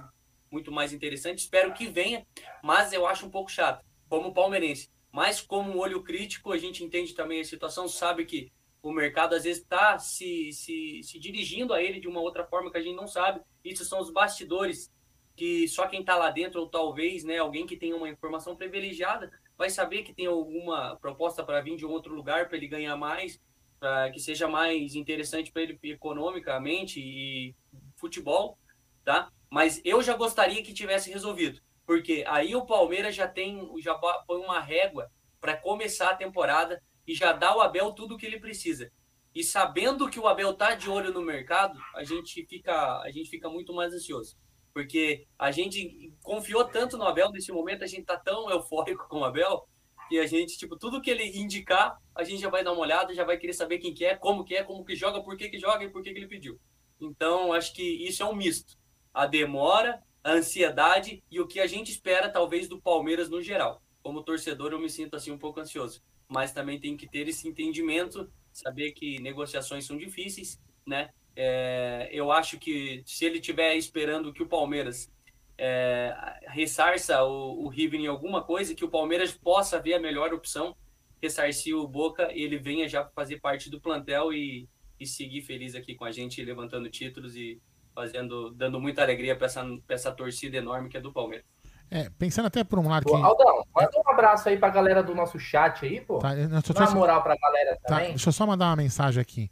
muito 0.50 0.72
mais 0.72 0.92
interessante. 0.92 1.40
Espero 1.40 1.74
que 1.74 1.86
venha, 1.86 2.26
mas 2.62 2.92
eu 2.92 3.06
acho 3.06 3.26
um 3.26 3.30
pouco 3.30 3.50
chato, 3.50 3.84
como 4.08 4.32
palmeirense. 4.32 4.88
Mas 5.12 5.40
como 5.40 5.70
um 5.70 5.78
olho 5.78 6.02
crítico, 6.02 6.52
a 6.52 6.56
gente 6.56 6.82
entende 6.82 7.14
também 7.14 7.40
a 7.40 7.44
situação, 7.44 7.86
sabe 7.88 8.24
que 8.24 8.50
o 8.82 8.92
mercado 8.92 9.34
às 9.34 9.44
vezes 9.44 9.62
está 9.62 9.98
se, 9.98 10.52
se, 10.52 11.00
se 11.02 11.18
dirigindo 11.18 11.72
a 11.72 11.82
ele 11.82 12.00
de 12.00 12.06
uma 12.06 12.20
outra 12.20 12.44
forma 12.44 12.70
que 12.70 12.78
a 12.78 12.82
gente 12.82 12.96
não 12.96 13.06
sabe. 13.06 13.40
Isso 13.64 13.84
são 13.84 14.00
os 14.00 14.10
bastidores 14.10 14.92
que 15.36 15.66
só 15.68 15.86
quem 15.86 16.00
está 16.00 16.16
lá 16.16 16.30
dentro, 16.30 16.60
ou 16.60 16.68
talvez 16.68 17.24
né, 17.24 17.38
alguém 17.38 17.66
que 17.66 17.76
tenha 17.76 17.96
uma 17.96 18.08
informação 18.08 18.56
privilegiada, 18.56 19.30
vai 19.56 19.70
saber 19.70 20.02
que 20.02 20.14
tem 20.14 20.26
alguma 20.26 20.96
proposta 20.96 21.44
para 21.44 21.60
vir 21.60 21.76
de 21.76 21.86
um 21.86 21.90
outro 21.90 22.14
lugar 22.14 22.48
para 22.48 22.56
ele 22.56 22.68
ganhar 22.68 22.96
mais, 22.96 23.40
para 23.78 24.10
que 24.10 24.20
seja 24.20 24.48
mais 24.48 24.94
interessante 24.94 25.52
para 25.52 25.62
ele 25.62 25.78
economicamente 25.82 27.00
e 27.00 27.54
futebol, 27.96 28.58
tá? 29.04 29.30
Mas 29.50 29.80
eu 29.84 30.02
já 30.02 30.16
gostaria 30.16 30.62
que 30.62 30.72
tivesse 30.72 31.10
resolvido, 31.10 31.60
porque 31.86 32.24
aí 32.26 32.56
o 32.56 32.66
Palmeiras 32.66 33.14
já 33.14 33.28
tem, 33.28 33.68
já 33.80 33.94
põe 33.94 34.40
uma 34.40 34.60
régua 34.60 35.10
para 35.40 35.56
começar 35.56 36.10
a 36.10 36.16
temporada 36.16 36.82
e 37.06 37.14
já 37.14 37.32
dá 37.32 37.48
ao 37.48 37.60
Abel 37.60 37.92
tudo 37.92 38.14
o 38.14 38.18
que 38.18 38.26
ele 38.26 38.40
precisa. 38.40 38.90
e 39.34 39.42
sabendo 39.42 40.08
que 40.08 40.20
o 40.20 40.28
Abel 40.28 40.54
tá 40.54 40.74
de 40.74 40.88
olho 40.88 41.12
no 41.12 41.20
mercado, 41.20 41.76
a 41.94 42.04
gente 42.04 42.46
fica, 42.46 43.00
a 43.00 43.10
gente 43.10 43.28
fica 43.28 43.48
muito 43.48 43.74
mais 43.74 43.92
ansioso. 43.92 44.36
Porque 44.74 45.24
a 45.38 45.52
gente 45.52 46.12
confiou 46.20 46.64
tanto 46.64 46.98
no 46.98 47.04
Abel 47.04 47.30
nesse 47.30 47.52
momento, 47.52 47.84
a 47.84 47.86
gente 47.86 48.04
tá 48.04 48.18
tão 48.18 48.50
eufórico 48.50 49.08
com 49.08 49.20
o 49.20 49.24
Abel, 49.24 49.66
que 50.08 50.18
a 50.18 50.26
gente, 50.26 50.58
tipo, 50.58 50.76
tudo 50.76 51.00
que 51.00 51.10
ele 51.10 51.24
indicar, 51.38 51.96
a 52.14 52.24
gente 52.24 52.42
já 52.42 52.50
vai 52.50 52.64
dar 52.64 52.72
uma 52.72 52.82
olhada, 52.82 53.14
já 53.14 53.24
vai 53.24 53.38
querer 53.38 53.52
saber 53.52 53.78
quem 53.78 53.94
que 53.94 54.04
é, 54.04 54.16
como 54.16 54.44
que 54.44 54.56
é, 54.56 54.64
como 54.64 54.84
que 54.84 54.96
joga, 54.96 55.22
por 55.22 55.36
que 55.36 55.48
que 55.48 55.58
joga 55.58 55.84
e 55.84 55.90
por 55.90 56.02
que 56.02 56.12
que 56.12 56.18
ele 56.18 56.26
pediu. 56.26 56.60
Então, 57.00 57.52
acho 57.52 57.72
que 57.72 57.82
isso 57.82 58.22
é 58.22 58.26
um 58.26 58.34
misto. 58.34 58.76
A 59.12 59.26
demora, 59.26 60.02
a 60.22 60.32
ansiedade 60.32 61.22
e 61.30 61.40
o 61.40 61.46
que 61.46 61.60
a 61.60 61.66
gente 61.66 61.90
espera, 61.90 62.28
talvez, 62.28 62.68
do 62.68 62.80
Palmeiras 62.80 63.30
no 63.30 63.40
geral. 63.40 63.80
Como 64.02 64.24
torcedor, 64.24 64.72
eu 64.72 64.80
me 64.80 64.90
sinto 64.90 65.14
assim 65.14 65.30
um 65.30 65.38
pouco 65.38 65.60
ansioso. 65.60 66.02
Mas 66.28 66.52
também 66.52 66.80
tem 66.80 66.96
que 66.96 67.08
ter 67.08 67.28
esse 67.28 67.46
entendimento, 67.46 68.30
saber 68.52 68.92
que 68.92 69.20
negociações 69.20 69.86
são 69.86 69.96
difíceis, 69.96 70.60
né? 70.86 71.10
É, 71.36 72.08
eu 72.12 72.30
acho 72.30 72.58
que 72.58 73.02
se 73.04 73.24
ele 73.24 73.38
estiver 73.38 73.74
esperando 73.74 74.32
que 74.32 74.42
o 74.42 74.48
Palmeiras 74.48 75.10
é, 75.58 76.14
ressarça 76.48 77.22
o, 77.24 77.64
o 77.64 77.68
River 77.68 78.00
em 78.00 78.06
alguma 78.06 78.42
coisa, 78.42 78.74
que 78.74 78.84
o 78.84 78.90
Palmeiras 78.90 79.32
possa 79.32 79.80
ver 79.80 79.94
a 79.94 80.00
melhor 80.00 80.32
opção, 80.32 80.76
ressarcir 81.20 81.76
o 81.76 81.88
Boca 81.88 82.30
e 82.32 82.42
ele 82.42 82.58
venha 82.58 82.88
já 82.88 83.04
fazer 83.14 83.40
parte 83.40 83.70
do 83.70 83.80
plantel 83.80 84.32
e, 84.32 84.68
e 84.98 85.06
seguir 85.06 85.42
feliz 85.42 85.74
aqui 85.74 85.94
com 85.94 86.04
a 86.04 86.12
gente, 86.12 86.44
levantando 86.44 86.90
títulos 86.90 87.34
e 87.34 87.60
fazendo, 87.94 88.50
dando 88.50 88.80
muita 88.80 89.02
alegria 89.02 89.36
para 89.36 89.46
essa, 89.46 89.64
essa 89.88 90.12
torcida 90.12 90.56
enorme 90.56 90.88
que 90.88 90.96
é 90.96 91.00
do 91.00 91.12
Palmeiras. 91.12 91.46
É, 91.90 92.10
pensando 92.18 92.46
até 92.46 92.64
por 92.64 92.78
um 92.78 92.88
lado 92.88 93.04
que. 93.04 93.12
Aldão, 93.12 93.64
manda 93.74 93.90
um 93.96 94.10
abraço 94.10 94.48
aí 94.48 94.58
pra 94.58 94.68
galera 94.68 95.02
do 95.02 95.14
nosso 95.14 95.38
chat 95.38 95.84
aí, 95.84 96.00
pô. 96.00 96.18
Tá, 96.18 96.34
eu 96.36 96.48
Dá 96.48 96.62
uma 96.80 96.90
moral 96.90 97.22
pra 97.22 97.36
galera 97.36 97.78
tá, 97.82 97.88
também. 97.88 98.08
Deixa 98.10 98.28
eu 98.28 98.32
só 98.32 98.46
mandar 98.46 98.66
uma 98.66 98.76
mensagem 98.76 99.20
aqui. 99.20 99.50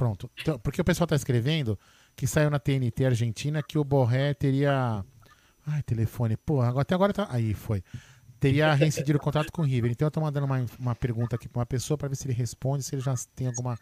Pronto. 0.00 0.30
Então, 0.40 0.58
porque 0.58 0.80
o 0.80 0.84
pessoal 0.84 1.06
tá 1.06 1.14
escrevendo 1.14 1.78
que 2.16 2.26
saiu 2.26 2.48
na 2.48 2.58
TNT 2.58 3.04
Argentina 3.04 3.62
que 3.62 3.76
o 3.76 3.84
Borré 3.84 4.32
teria. 4.32 5.04
Ai, 5.66 5.82
telefone. 5.82 6.38
Pô, 6.38 6.62
agora, 6.62 6.80
até 6.80 6.94
agora 6.94 7.12
tá. 7.12 7.28
Aí 7.30 7.52
foi. 7.52 7.84
Teria 8.40 8.72
reincidido 8.72 9.18
o 9.18 9.20
contrato 9.20 9.52
com 9.52 9.60
o 9.60 9.64
River. 9.66 9.90
Então 9.90 10.06
eu 10.06 10.10
tô 10.10 10.22
mandando 10.22 10.46
uma, 10.46 10.64
uma 10.78 10.94
pergunta 10.94 11.36
aqui 11.36 11.50
pra 11.50 11.60
uma 11.60 11.66
pessoa 11.66 11.98
para 11.98 12.08
ver 12.08 12.16
se 12.16 12.26
ele 12.26 12.32
responde, 12.32 12.82
se 12.82 12.94
ele 12.94 13.02
já 13.02 13.12
tem 13.36 13.48
alguma 13.48 13.76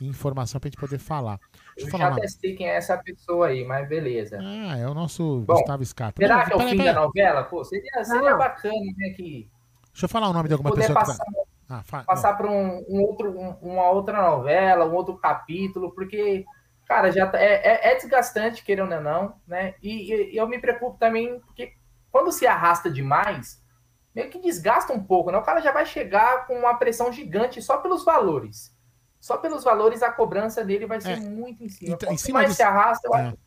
informação 0.00 0.60
pra 0.60 0.68
gente 0.68 0.78
poder 0.78 1.00
falar. 1.00 1.40
Deixa 1.74 1.88
eu, 1.88 1.90
falar 1.90 2.04
já 2.04 2.10
uma... 2.10 2.20
testei 2.20 2.54
quem 2.54 2.68
é 2.68 2.76
essa 2.76 2.96
pessoa 2.96 3.48
aí, 3.48 3.64
mas 3.64 3.88
beleza. 3.88 4.38
Ah, 4.40 4.78
é 4.78 4.86
o 4.86 4.94
nosso 4.94 5.40
Bom, 5.40 5.56
Gustavo 5.56 5.84
Scarpa. 5.84 6.22
Será 6.22 6.36
Não, 6.36 6.44
que 6.44 6.52
é 6.52 6.56
o 6.56 6.68
fim 6.68 6.76
da 6.76 6.92
novela? 6.92 7.42
Pô, 7.42 7.64
seria, 7.64 8.04
seria 8.04 8.36
bacana, 8.36 8.92
né, 8.96 9.10
que... 9.10 9.50
Deixa 9.90 10.04
eu 10.04 10.08
falar 10.08 10.28
o 10.28 10.32
nome 10.32 10.46
de 10.46 10.54
alguma 10.54 10.72
pessoa. 10.72 10.94
Passar, 10.94 11.24
que... 11.24 11.32
ah, 11.68 11.82
passar 12.06 12.34
para 12.34 12.50
um, 12.50 12.84
um, 12.88 13.02
outro, 13.02 13.30
um, 13.38 13.50
uma 13.62 13.90
outra 13.90 14.22
novela, 14.22 14.84
um 14.84 14.94
outro 14.94 15.16
capítulo, 15.16 15.92
porque, 15.94 16.44
cara, 16.86 17.10
já 17.10 17.26
tá, 17.26 17.38
é, 17.38 17.54
é, 17.54 17.92
é 17.92 17.94
desgastante, 17.96 18.64
querendo 18.64 18.94
ou 18.94 19.00
não, 19.00 19.34
né? 19.46 19.74
E, 19.82 20.12
e, 20.12 20.36
eu 20.36 20.46
me 20.48 20.58
preocupo 20.58 20.98
também, 20.98 21.40
porque 21.40 21.72
quando 22.10 22.30
se 22.30 22.46
arrasta 22.46 22.90
demais, 22.90 23.62
meio 24.14 24.30
que 24.30 24.38
desgasta 24.38 24.92
um 24.92 25.02
pouco, 25.02 25.30
né? 25.30 25.38
O 25.38 25.42
cara 25.42 25.60
já 25.60 25.72
vai 25.72 25.86
chegar 25.86 26.46
com 26.46 26.54
uma 26.54 26.74
pressão 26.74 27.12
gigante 27.12 27.60
só 27.62 27.78
pelos 27.78 28.04
valores 28.04 28.74
só 29.24 29.38
pelos 29.38 29.64
valores 29.64 30.02
a 30.02 30.12
cobrança 30.12 30.62
dele 30.62 30.84
vai 30.84 31.00
ser 31.00 31.12
é, 31.12 31.16
muito 31.16 31.64
em 31.64 31.68
cima. 31.70 31.94
Então, 31.94 32.12
em 32.12 32.18
cima 32.18 32.40
mais 32.40 32.48
disso, 32.48 32.58
se 32.58 32.62
arrasta, 32.62 33.08
eu 33.08 33.14
é. 33.14 33.20
acho. 33.22 33.38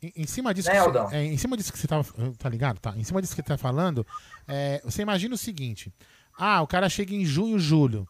Em, 0.00 0.12
em, 0.16 0.26
cima 0.26 0.54
disso, 0.54 0.70
né, 0.70 0.80
você, 0.80 1.14
é, 1.14 1.24
em 1.24 1.36
cima 1.36 1.58
disso 1.58 1.70
que 1.70 1.78
você 1.78 1.86
tava, 1.86 2.06
tá 2.38 2.48
ligado? 2.48 2.80
Tá. 2.80 2.94
Em 2.96 3.04
cima 3.04 3.20
disso 3.20 3.36
que 3.36 3.42
você 3.42 3.48
tá 3.48 3.58
falando, 3.58 4.06
é, 4.46 4.80
você 4.82 5.02
imagina 5.02 5.34
o 5.34 5.36
seguinte: 5.36 5.92
ah, 6.38 6.62
o 6.62 6.66
cara 6.66 6.88
chega 6.88 7.14
em 7.14 7.24
junho, 7.24 7.58
julho, 7.58 8.08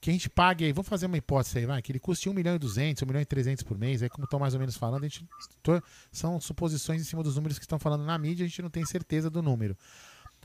que 0.00 0.08
a 0.08 0.12
gente 0.12 0.30
pague 0.30 0.64
aí, 0.64 0.72
vamos 0.72 0.88
fazer 0.88 1.06
uma 1.06 1.16
hipótese 1.16 1.58
aí, 1.58 1.66
vai, 1.66 1.82
que 1.82 1.92
ele 1.92 1.98
custe 1.98 2.28
1 2.28 2.32
milhão 2.32 2.54
e 2.54 2.58
200, 2.58 3.02
1 3.02 3.06
milhão 3.06 3.20
e 3.20 3.24
300 3.24 3.62
por 3.62 3.78
mês, 3.78 4.02
aí 4.02 4.08
como 4.08 4.24
estão 4.24 4.38
mais 4.38 4.54
ou 4.54 4.60
menos 4.60 4.76
falando, 4.76 5.04
a 5.04 5.08
gente 5.08 5.26
tô, 5.62 5.80
são 6.10 6.40
suposições 6.40 7.02
em 7.02 7.04
cima 7.04 7.22
dos 7.22 7.36
números 7.36 7.58
que 7.58 7.64
estão 7.64 7.78
falando 7.78 8.04
na 8.04 8.16
mídia, 8.16 8.44
a 8.44 8.48
gente 8.48 8.62
não 8.62 8.70
tem 8.70 8.84
certeza 8.86 9.28
do 9.28 9.42
número. 9.42 9.76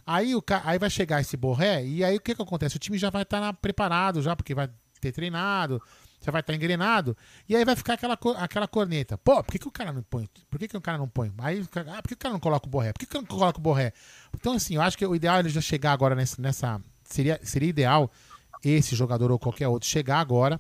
Aí, 0.06 0.36
o, 0.36 0.44
aí 0.63 0.80
vai 0.80 0.89
chegar 0.89 1.22
esse 1.22 1.38
borré, 1.38 1.86
e 1.86 2.04
aí 2.04 2.17
o 2.17 2.20
que, 2.20 2.36
que 2.36 2.41
acontece? 2.41 2.76
O 2.76 2.80
time 2.80 2.98
já 2.98 3.10
vai 3.10 3.22
estar 3.24 3.39
tá 3.39 3.54
preparado 3.54 4.22
já, 4.22 4.36
porque 4.36 4.54
vai 4.54 4.70
ter 5.00 5.12
treinado, 5.12 5.82
você 6.20 6.30
vai 6.30 6.41
estar 6.41 6.54
engrenado, 6.54 7.17
e 7.50 7.56
aí 7.56 7.65
vai 7.65 7.76
ficar 7.76 7.96
aquela, 7.96 8.17
aquela 8.38 8.67
corneta. 8.67 9.17
Pô, 9.17 9.44
por 9.44 9.52
que, 9.52 9.60
que 9.60 9.67
o 9.67 9.72
cara 9.72 9.91
não 9.91 10.04
põe? 10.04 10.30
Por 10.50 10.60
que, 10.60 10.67
que 10.67 10.78
o 10.78 10.82
cara 10.82 10.98
não 10.98 11.08
põe? 11.08 11.34
Aí, 11.39 11.65
ah, 11.88 12.02
por 12.02 12.10
que 12.10 12.13
o 12.13 12.17
cara 12.17 12.34
não 12.34 12.39
coloca 12.39 12.67
o 12.67 12.70
borré? 12.70 12.94
Por 12.94 13.00
que, 13.00 13.06
que 13.08 13.15
não 13.15 13.26
coloca 13.26 13.58
o 13.58 13.62
borré? 13.62 13.91
Então, 14.34 14.54
assim, 14.54 14.76
eu 14.76 14.82
acho 14.82 14.98
que 14.98 15.06
o 15.06 15.15
ideal 15.15 15.38
é 15.38 15.39
ele 15.39 15.50
já 15.50 15.62
chegar 15.62 15.91
agora 15.91 16.15
nessa. 16.15 16.41
nessa 16.41 16.82
seria, 17.13 17.39
seria 17.43 17.69
ideal 17.69 18.12
esse 18.63 18.95
jogador 18.95 19.32
ou 19.32 19.39
qualquer 19.39 19.67
outro 19.67 19.88
chegar 19.88 20.19
agora 20.19 20.60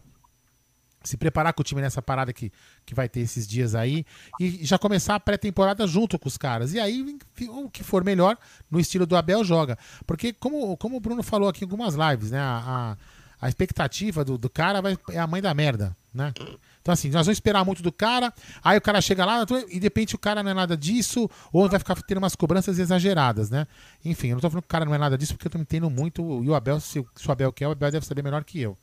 se 1.03 1.17
preparar 1.17 1.53
com 1.53 1.61
o 1.61 1.63
time 1.63 1.81
nessa 1.81 2.01
parada 2.01 2.31
que, 2.31 2.51
que 2.85 2.93
vai 2.93 3.09
ter 3.09 3.21
esses 3.21 3.47
dias 3.47 3.73
aí 3.73 4.05
e 4.39 4.63
já 4.63 4.77
começar 4.77 5.15
a 5.15 5.19
pré-temporada 5.19 5.85
junto 5.87 6.17
com 6.19 6.27
os 6.27 6.37
caras. 6.37 6.73
E 6.73 6.79
aí, 6.79 7.17
o 7.49 7.69
que 7.69 7.83
for 7.83 8.03
melhor, 8.03 8.37
no 8.69 8.79
estilo 8.79 9.05
do 9.05 9.15
Abel, 9.15 9.43
joga. 9.43 9.77
Porque, 10.05 10.31
como, 10.33 10.77
como 10.77 10.97
o 10.97 10.99
Bruno 10.99 11.23
falou 11.23 11.49
aqui 11.49 11.63
em 11.63 11.67
algumas 11.67 11.95
lives, 11.95 12.31
né? 12.31 12.39
A, 12.39 12.97
a, 13.41 13.45
a 13.45 13.49
expectativa 13.49 14.23
do, 14.23 14.37
do 14.37 14.49
cara 14.49 14.81
vai, 14.81 14.97
é 15.09 15.19
a 15.19 15.27
mãe 15.27 15.41
da 15.41 15.53
merda, 15.53 15.95
né? 16.13 16.33
Então, 16.81 16.93
assim, 16.93 17.09
nós 17.09 17.25
vamos 17.27 17.37
esperar 17.37 17.63
muito 17.63 17.83
do 17.83 17.91
cara, 17.91 18.33
aí 18.63 18.77
o 18.77 18.81
cara 18.81 18.99
chega 19.01 19.23
lá 19.23 19.45
e 19.69 19.79
de 19.79 19.85
repente 19.85 20.15
o 20.15 20.17
cara 20.17 20.41
não 20.41 20.49
é 20.49 20.53
nada 20.53 20.75
disso, 20.75 21.29
ou 21.53 21.69
vai 21.69 21.77
ficar 21.77 21.95
tendo 22.01 22.17
umas 22.17 22.35
cobranças 22.35 22.79
exageradas, 22.79 23.51
né? 23.51 23.67
Enfim, 24.03 24.29
eu 24.29 24.33
não 24.33 24.41
tô 24.41 24.49
falando 24.49 24.63
que 24.63 24.67
o 24.67 24.71
cara 24.71 24.85
não 24.85 24.95
é 24.95 24.97
nada 24.97 25.17
disso, 25.17 25.33
porque 25.35 25.47
eu 25.47 25.51
tô 25.51 25.59
entendo 25.59 25.89
muito, 25.89 26.43
e 26.43 26.49
o 26.49 26.55
Abel, 26.55 26.79
se, 26.79 27.05
se 27.15 27.27
o 27.27 27.31
Abel 27.31 27.53
quer, 27.53 27.67
o 27.67 27.71
Abel 27.71 27.91
deve 27.91 28.05
saber 28.05 28.23
melhor 28.23 28.43
que 28.43 28.59
eu. 28.59 28.75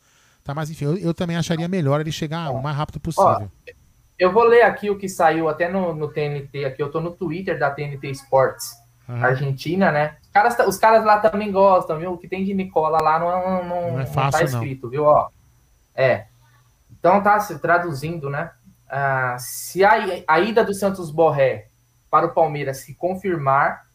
Tá, 0.45 0.55
mas 0.55 0.71
enfim, 0.71 0.85
eu, 0.85 0.97
eu 0.97 1.13
também 1.13 1.37
acharia 1.37 1.67
melhor 1.67 2.01
ele 2.01 2.13
chegar 2.13 2.51
o 2.51 2.63
mais 2.63 2.77
rápido 2.77 3.01
possível. 3.01 3.27
Ó, 3.27 3.73
eu 4.19 4.33
vou 4.33 4.45
ler 4.45 4.63
aqui 4.63 4.91
o 4.91 4.97
que 4.97 5.09
saiu 5.09 5.49
até 5.49 5.69
no, 5.69 5.95
no 5.95 6.09
TNT, 6.09 6.65
aqui 6.65 6.83
eu 6.83 6.91
tô 6.91 7.01
no 7.01 7.11
Twitter 7.11 7.59
da 7.59 7.71
TNT 7.71 8.11
Sports 8.13 8.77
uhum. 9.09 9.25
Argentina, 9.25 9.91
né? 9.91 10.17
Os 10.23 10.29
caras, 10.29 10.59
os 10.67 10.79
caras 10.79 11.05
lá 11.05 11.19
também 11.19 11.51
gostam, 11.51 11.99
viu? 11.99 12.13
O 12.13 12.19
que 12.19 12.29
tem 12.29 12.45
de 12.45 12.55
Nicola 12.55 13.03
lá 13.03 13.19
não, 13.19 13.29
não, 13.29 13.65
não, 13.65 13.93
não, 13.93 14.01
é 14.01 14.07
fácil, 14.07 14.45
não 14.45 14.51
tá 14.51 14.57
escrito, 14.57 14.89
viu? 14.89 15.05
Ó, 15.05 15.29
é. 15.95 16.28
Então 17.09 17.23
tá 17.23 17.41
se 17.41 17.59
traduzindo, 17.59 18.29
né? 18.29 18.51
Ah, 18.87 19.39
se 19.39 19.83
a, 19.83 19.93
a, 20.29 20.41
ida 20.41 20.63
do 20.63 20.75
Santos 20.75 21.11
Borré 21.11 21.69
para 22.11 22.27
o 22.27 22.35
Palmeiras 22.35 22.81
se 22.81 22.95
confirmar, 22.95 23.87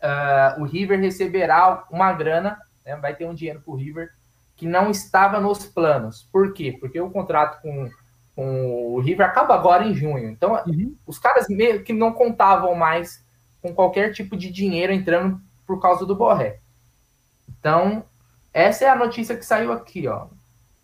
ah, 0.00 0.54
o 0.60 0.62
River 0.62 1.00
receberá 1.00 1.84
uma 1.90 2.12
grana, 2.12 2.56
né? 2.84 2.94
vai 2.94 3.16
ter 3.16 3.26
um 3.26 3.34
dinheiro 3.34 3.60
para 3.60 3.74
o 3.74 3.76
River 3.76 4.10
que 4.54 4.64
não 4.64 4.92
estava 4.92 5.40
nos 5.40 5.66
planos. 5.66 6.22
Por 6.30 6.52
quê? 6.54 6.76
Porque 6.78 7.00
o 7.00 7.10
contrato 7.10 7.60
com, 7.60 7.90
com 8.36 8.94
o 8.94 9.00
River 9.00 9.26
acaba 9.26 9.52
agora 9.52 9.84
em 9.84 9.92
junho. 9.92 10.30
Então, 10.30 10.52
uhum. 10.68 10.94
os 11.04 11.18
caras 11.18 11.48
meio 11.48 11.82
que 11.82 11.92
não 11.92 12.12
contavam 12.12 12.76
mais 12.76 13.24
com 13.60 13.74
qualquer 13.74 14.12
tipo 14.12 14.36
de 14.36 14.52
dinheiro 14.52 14.92
entrando 14.92 15.40
por 15.66 15.82
causa 15.82 16.06
do 16.06 16.14
Borré. 16.14 16.60
Então, 17.48 18.04
essa 18.54 18.84
é 18.84 18.88
a 18.88 18.94
notícia 18.94 19.36
que 19.36 19.44
saiu 19.44 19.72
aqui, 19.72 20.06
ó. 20.06 20.28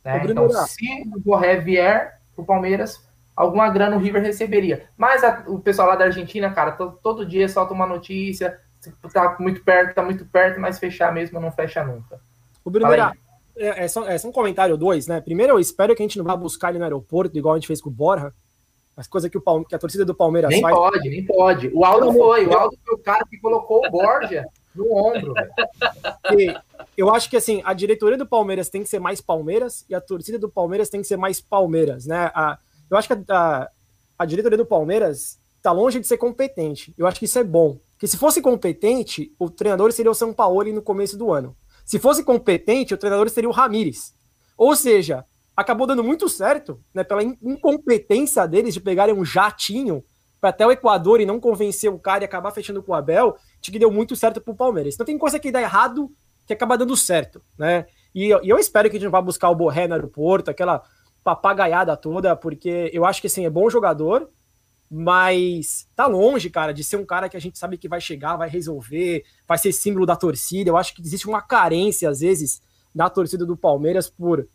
Né? 0.04 0.22
Então, 0.24 0.48
se 0.50 1.02
o 1.14 1.20
Borré 1.20 1.56
vier 1.56 2.20
pro 2.34 2.44
Palmeiras, 2.44 3.06
alguma 3.36 3.68
grana 3.70 3.96
o 3.96 3.98
River 3.98 4.22
receberia. 4.22 4.86
Mas 4.96 5.22
a, 5.22 5.44
o 5.46 5.58
pessoal 5.60 5.88
lá 5.88 5.96
da 5.96 6.04
Argentina, 6.04 6.50
cara, 6.52 6.72
todo, 6.72 6.98
todo 7.02 7.26
dia 7.26 7.48
solta 7.48 7.72
uma 7.72 7.86
notícia, 7.86 8.58
tá 9.12 9.36
muito 9.38 9.62
perto, 9.62 9.94
tá 9.94 10.02
muito 10.02 10.24
perto, 10.26 10.60
mas 10.60 10.78
fechar 10.78 11.12
mesmo 11.12 11.40
não 11.40 11.52
fecha 11.52 11.84
nunca. 11.84 12.20
O 12.64 12.70
Bruno, 12.70 12.92
é, 13.56 13.84
é, 13.84 13.88
só, 13.88 14.08
é 14.08 14.16
só 14.16 14.28
um 14.28 14.32
comentário 14.32 14.76
dois, 14.76 15.06
né? 15.06 15.20
Primeiro, 15.20 15.54
eu 15.54 15.58
espero 15.58 15.94
que 15.94 16.02
a 16.02 16.06
gente 16.06 16.18
não 16.18 16.24
vá 16.24 16.34
buscar 16.36 16.70
ele 16.70 16.78
no 16.78 16.84
aeroporto, 16.84 17.36
igual 17.36 17.54
a 17.54 17.58
gente 17.58 17.66
fez 17.66 17.80
com 17.80 17.90
o 17.90 17.92
Borja, 17.92 18.32
as 18.96 19.06
coisas 19.06 19.30
que, 19.30 19.38
o 19.38 19.64
que 19.64 19.74
a 19.74 19.78
torcida 19.78 20.04
do 20.04 20.14
Palmeiras 20.14 20.50
nem 20.50 20.60
faz. 20.60 20.74
Nem 20.74 20.82
pode, 20.82 21.10
nem 21.10 21.26
pode. 21.26 21.70
O 21.74 21.84
Aldo 21.84 22.12
foi. 22.12 22.46
O 22.46 22.52
Aldo 22.54 22.78
foi 22.84 22.94
o 22.94 22.98
cara 22.98 23.24
que 23.28 23.38
colocou 23.38 23.86
o 23.86 23.90
Borja 23.90 24.44
no 24.74 24.94
ombro. 24.94 25.34
eu 26.96 27.14
acho 27.14 27.28
que 27.28 27.36
assim, 27.36 27.62
a 27.64 27.72
diretoria 27.72 28.18
do 28.18 28.26
Palmeiras 28.26 28.68
tem 28.68 28.82
que 28.82 28.88
ser 28.88 28.98
mais 28.98 29.20
Palmeiras 29.20 29.84
e 29.88 29.94
a 29.94 30.00
torcida 30.00 30.38
do 30.38 30.48
Palmeiras 30.48 30.88
tem 30.88 31.00
que 31.00 31.06
ser 31.06 31.16
mais 31.16 31.40
Palmeiras, 31.40 32.06
né? 32.06 32.30
A, 32.34 32.58
eu 32.90 32.96
acho 32.96 33.08
que 33.08 33.14
a, 33.14 33.22
a, 33.28 33.70
a 34.18 34.24
diretoria 34.26 34.58
do 34.58 34.66
Palmeiras 34.66 35.38
está 35.56 35.72
longe 35.72 36.00
de 36.00 36.06
ser 36.06 36.18
competente. 36.18 36.92
Eu 36.98 37.06
acho 37.06 37.18
que 37.18 37.24
isso 37.24 37.38
é 37.38 37.44
bom. 37.44 37.78
Porque 37.92 38.06
se 38.08 38.16
fosse 38.16 38.42
competente, 38.42 39.32
o 39.38 39.48
treinador 39.48 39.92
seria 39.92 40.10
o 40.10 40.14
São 40.14 40.32
Paulo 40.32 40.64
no 40.72 40.82
começo 40.82 41.16
do 41.16 41.32
ano. 41.32 41.56
Se 41.84 41.98
fosse 41.98 42.24
competente, 42.24 42.92
o 42.92 42.98
treinador 42.98 43.28
seria 43.30 43.48
o 43.48 43.52
Ramires. 43.52 44.12
Ou 44.56 44.74
seja, 44.74 45.24
acabou 45.56 45.86
dando 45.86 46.02
muito 46.02 46.28
certo, 46.28 46.80
né? 46.92 47.04
Pela 47.04 47.22
incompetência 47.22 48.46
deles 48.46 48.74
de 48.74 48.80
pegarem 48.80 49.14
um 49.14 49.24
jatinho 49.24 50.04
para 50.40 50.50
até 50.50 50.66
o 50.66 50.72
Equador 50.72 51.20
e 51.20 51.26
não 51.26 51.38
convencer 51.38 51.90
o 51.90 51.98
cara 51.98 52.24
e 52.24 52.26
acabar 52.26 52.50
fechando 52.50 52.82
com 52.82 52.90
o 52.90 52.94
Abel, 52.94 53.36
que 53.70 53.78
deu 53.78 53.90
muito 53.90 54.16
certo 54.16 54.40
pro 54.40 54.54
Palmeiras. 54.54 54.94
Então 54.94 55.06
tem 55.06 55.18
coisa 55.18 55.38
que 55.38 55.52
dá 55.52 55.60
errado 55.60 56.10
que 56.46 56.52
acaba 56.52 56.76
dando 56.76 56.96
certo, 56.96 57.42
né? 57.56 57.86
E, 58.14 58.28
e 58.28 58.48
eu 58.48 58.58
espero 58.58 58.90
que 58.90 58.96
a 58.96 59.00
gente 59.00 59.10
vá 59.10 59.20
buscar 59.20 59.48
o 59.50 59.54
Borré 59.54 59.86
no 59.86 59.94
aeroporto, 59.94 60.50
aquela 60.50 60.82
papagaiada 61.22 61.96
toda, 61.96 62.34
porque 62.34 62.90
eu 62.92 63.04
acho 63.04 63.20
que 63.20 63.26
assim, 63.28 63.46
é 63.46 63.50
bom 63.50 63.70
jogador, 63.70 64.28
mas 64.90 65.86
tá 65.94 66.06
longe, 66.06 66.50
cara, 66.50 66.74
de 66.74 66.82
ser 66.82 66.96
um 66.96 67.06
cara 67.06 67.28
que 67.28 67.36
a 67.36 67.40
gente 67.40 67.58
sabe 67.58 67.78
que 67.78 67.88
vai 67.88 68.00
chegar, 68.00 68.36
vai 68.36 68.48
resolver, 68.48 69.24
vai 69.46 69.56
ser 69.56 69.72
símbolo 69.72 70.04
da 70.04 70.16
torcida. 70.16 70.68
Eu 70.68 70.76
acho 70.76 70.94
que 70.94 71.00
existe 71.00 71.28
uma 71.28 71.40
carência, 71.40 72.10
às 72.10 72.20
vezes, 72.20 72.60
da 72.94 73.08
torcida 73.08 73.46
do 73.46 73.56
Palmeiras 73.56 74.10
por 74.10 74.46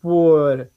por 0.00 0.70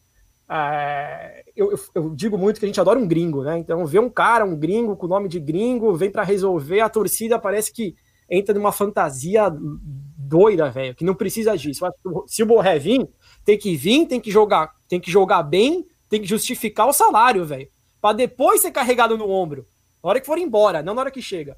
eu, 1.55 1.71
eu, 1.71 1.79
eu, 1.95 2.09
digo 2.15 2.37
muito 2.37 2.59
que 2.59 2.65
a 2.65 2.67
gente 2.67 2.79
adora 2.79 2.99
um 2.99 3.07
gringo, 3.07 3.43
né? 3.43 3.57
Então, 3.57 3.85
ver 3.85 3.99
um 3.99 4.09
cara, 4.09 4.43
um 4.43 4.55
gringo 4.55 4.97
com 4.97 5.07
nome 5.07 5.29
de 5.29 5.39
gringo, 5.39 5.95
vem 5.95 6.11
para 6.11 6.23
resolver, 6.23 6.81
a 6.81 6.89
torcida 6.89 7.39
parece 7.39 7.71
que 7.71 7.95
entra 8.29 8.53
numa 8.53 8.71
fantasia 8.71 9.49
doida, 9.51 10.69
velho, 10.69 10.95
que 10.95 11.05
não 11.05 11.15
precisa 11.15 11.57
disso. 11.57 11.85
Se 12.27 12.43
o 12.43 12.45
Borré 12.45 12.79
vir, 12.79 13.07
tem 13.45 13.57
que 13.57 13.75
vir, 13.75 14.05
tem 14.07 14.19
que 14.19 14.31
jogar, 14.31 14.73
tem 14.89 14.99
que 14.99 15.11
jogar 15.11 15.43
bem, 15.43 15.85
tem 16.09 16.21
que 16.21 16.27
justificar 16.27 16.87
o 16.87 16.93
salário, 16.93 17.45
velho. 17.45 17.69
Para 18.01 18.17
depois 18.17 18.61
ser 18.61 18.71
carregado 18.71 19.17
no 19.17 19.29
ombro. 19.29 19.65
Na 20.03 20.09
hora 20.09 20.19
que 20.19 20.25
for 20.25 20.37
embora, 20.37 20.81
não 20.81 20.93
na 20.93 21.01
hora 21.01 21.11
que 21.11 21.21
chega. 21.21 21.57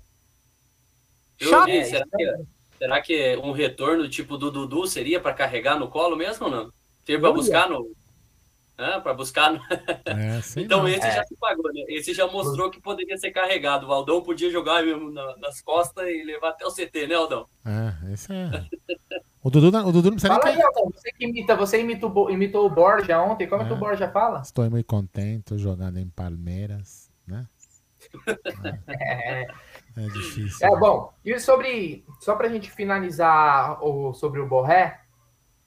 Chato. 1.39 1.69
É, 1.69 1.83
será, 1.83 2.05
que, 2.05 2.33
será 2.77 3.01
que 3.01 3.37
um 3.37 3.51
retorno 3.51 4.07
tipo 4.09 4.37
do 4.37 4.51
Dudu 4.51 4.85
seria 4.85 5.19
para 5.19 5.33
carregar 5.33 5.79
no 5.79 5.87
colo 5.87 6.15
mesmo 6.15 6.45
ou 6.45 6.51
não? 6.51 6.71
Seria 7.05 7.19
para 7.19 7.31
buscar 7.31 7.69
no, 7.69 7.87
né, 8.77 8.99
para 8.99 9.13
buscar. 9.13 9.53
É, 10.05 10.39
então 10.57 10.79
não. 10.79 10.87
esse 10.87 11.05
é. 11.05 11.15
já 11.15 11.23
se 11.25 11.35
pagou, 11.35 11.71
né? 11.73 11.83
Esse 11.89 12.13
já 12.13 12.27
mostrou 12.27 12.69
que 12.69 12.81
poderia 12.81 13.17
ser 13.17 13.31
carregado. 13.31 13.87
O 13.87 13.91
Aldão 13.91 14.21
podia 14.21 14.49
jogar 14.51 14.83
mesmo 14.83 15.11
nas 15.11 15.61
costas 15.61 16.07
e 16.07 16.23
levar 16.23 16.49
até 16.49 16.65
o 16.65 16.71
CT, 16.71 17.07
né, 17.07 17.15
Aldão? 17.15 17.45
É, 17.65 18.13
esse 18.13 18.33
é. 18.33 18.65
O 19.43 19.49
Dudu, 19.49 19.77
o 19.77 19.91
Dudu 19.91 20.09
não 20.09 20.17
precisa 20.17 20.33
fala 20.33 20.45
nem 20.45 20.55
aí, 20.55 20.61
Aldão, 20.61 20.89
você 20.93 21.11
que 21.11 21.25
imita, 21.25 21.55
você 21.55 21.81
imitou, 21.81 22.29
imitou 22.29 22.65
o 22.65 22.69
Borja 22.69 23.21
ontem, 23.21 23.47
como 23.47 23.61
é, 23.61 23.65
é 23.65 23.67
que 23.67 23.73
o 23.73 23.77
é. 23.77 23.79
Borja 23.79 24.09
fala? 24.09 24.41
Estou 24.41 24.69
muito 24.69 24.85
contente 24.85 25.57
jogando 25.57 25.97
em 25.97 26.07
Palmeiras, 26.09 27.11
né? 27.27 27.45
É. 28.87 29.47
é 29.97 30.07
difícil. 30.13 30.65
É 30.65 30.69
né? 30.69 30.79
bom. 30.79 31.13
E 31.23 31.39
sobre, 31.39 32.05
só 32.19 32.35
para 32.35 32.47
a 32.47 32.49
gente 32.49 32.71
finalizar 32.71 33.83
o, 33.83 34.13
sobre 34.13 34.39
o 34.39 34.47
Borré, 34.47 35.02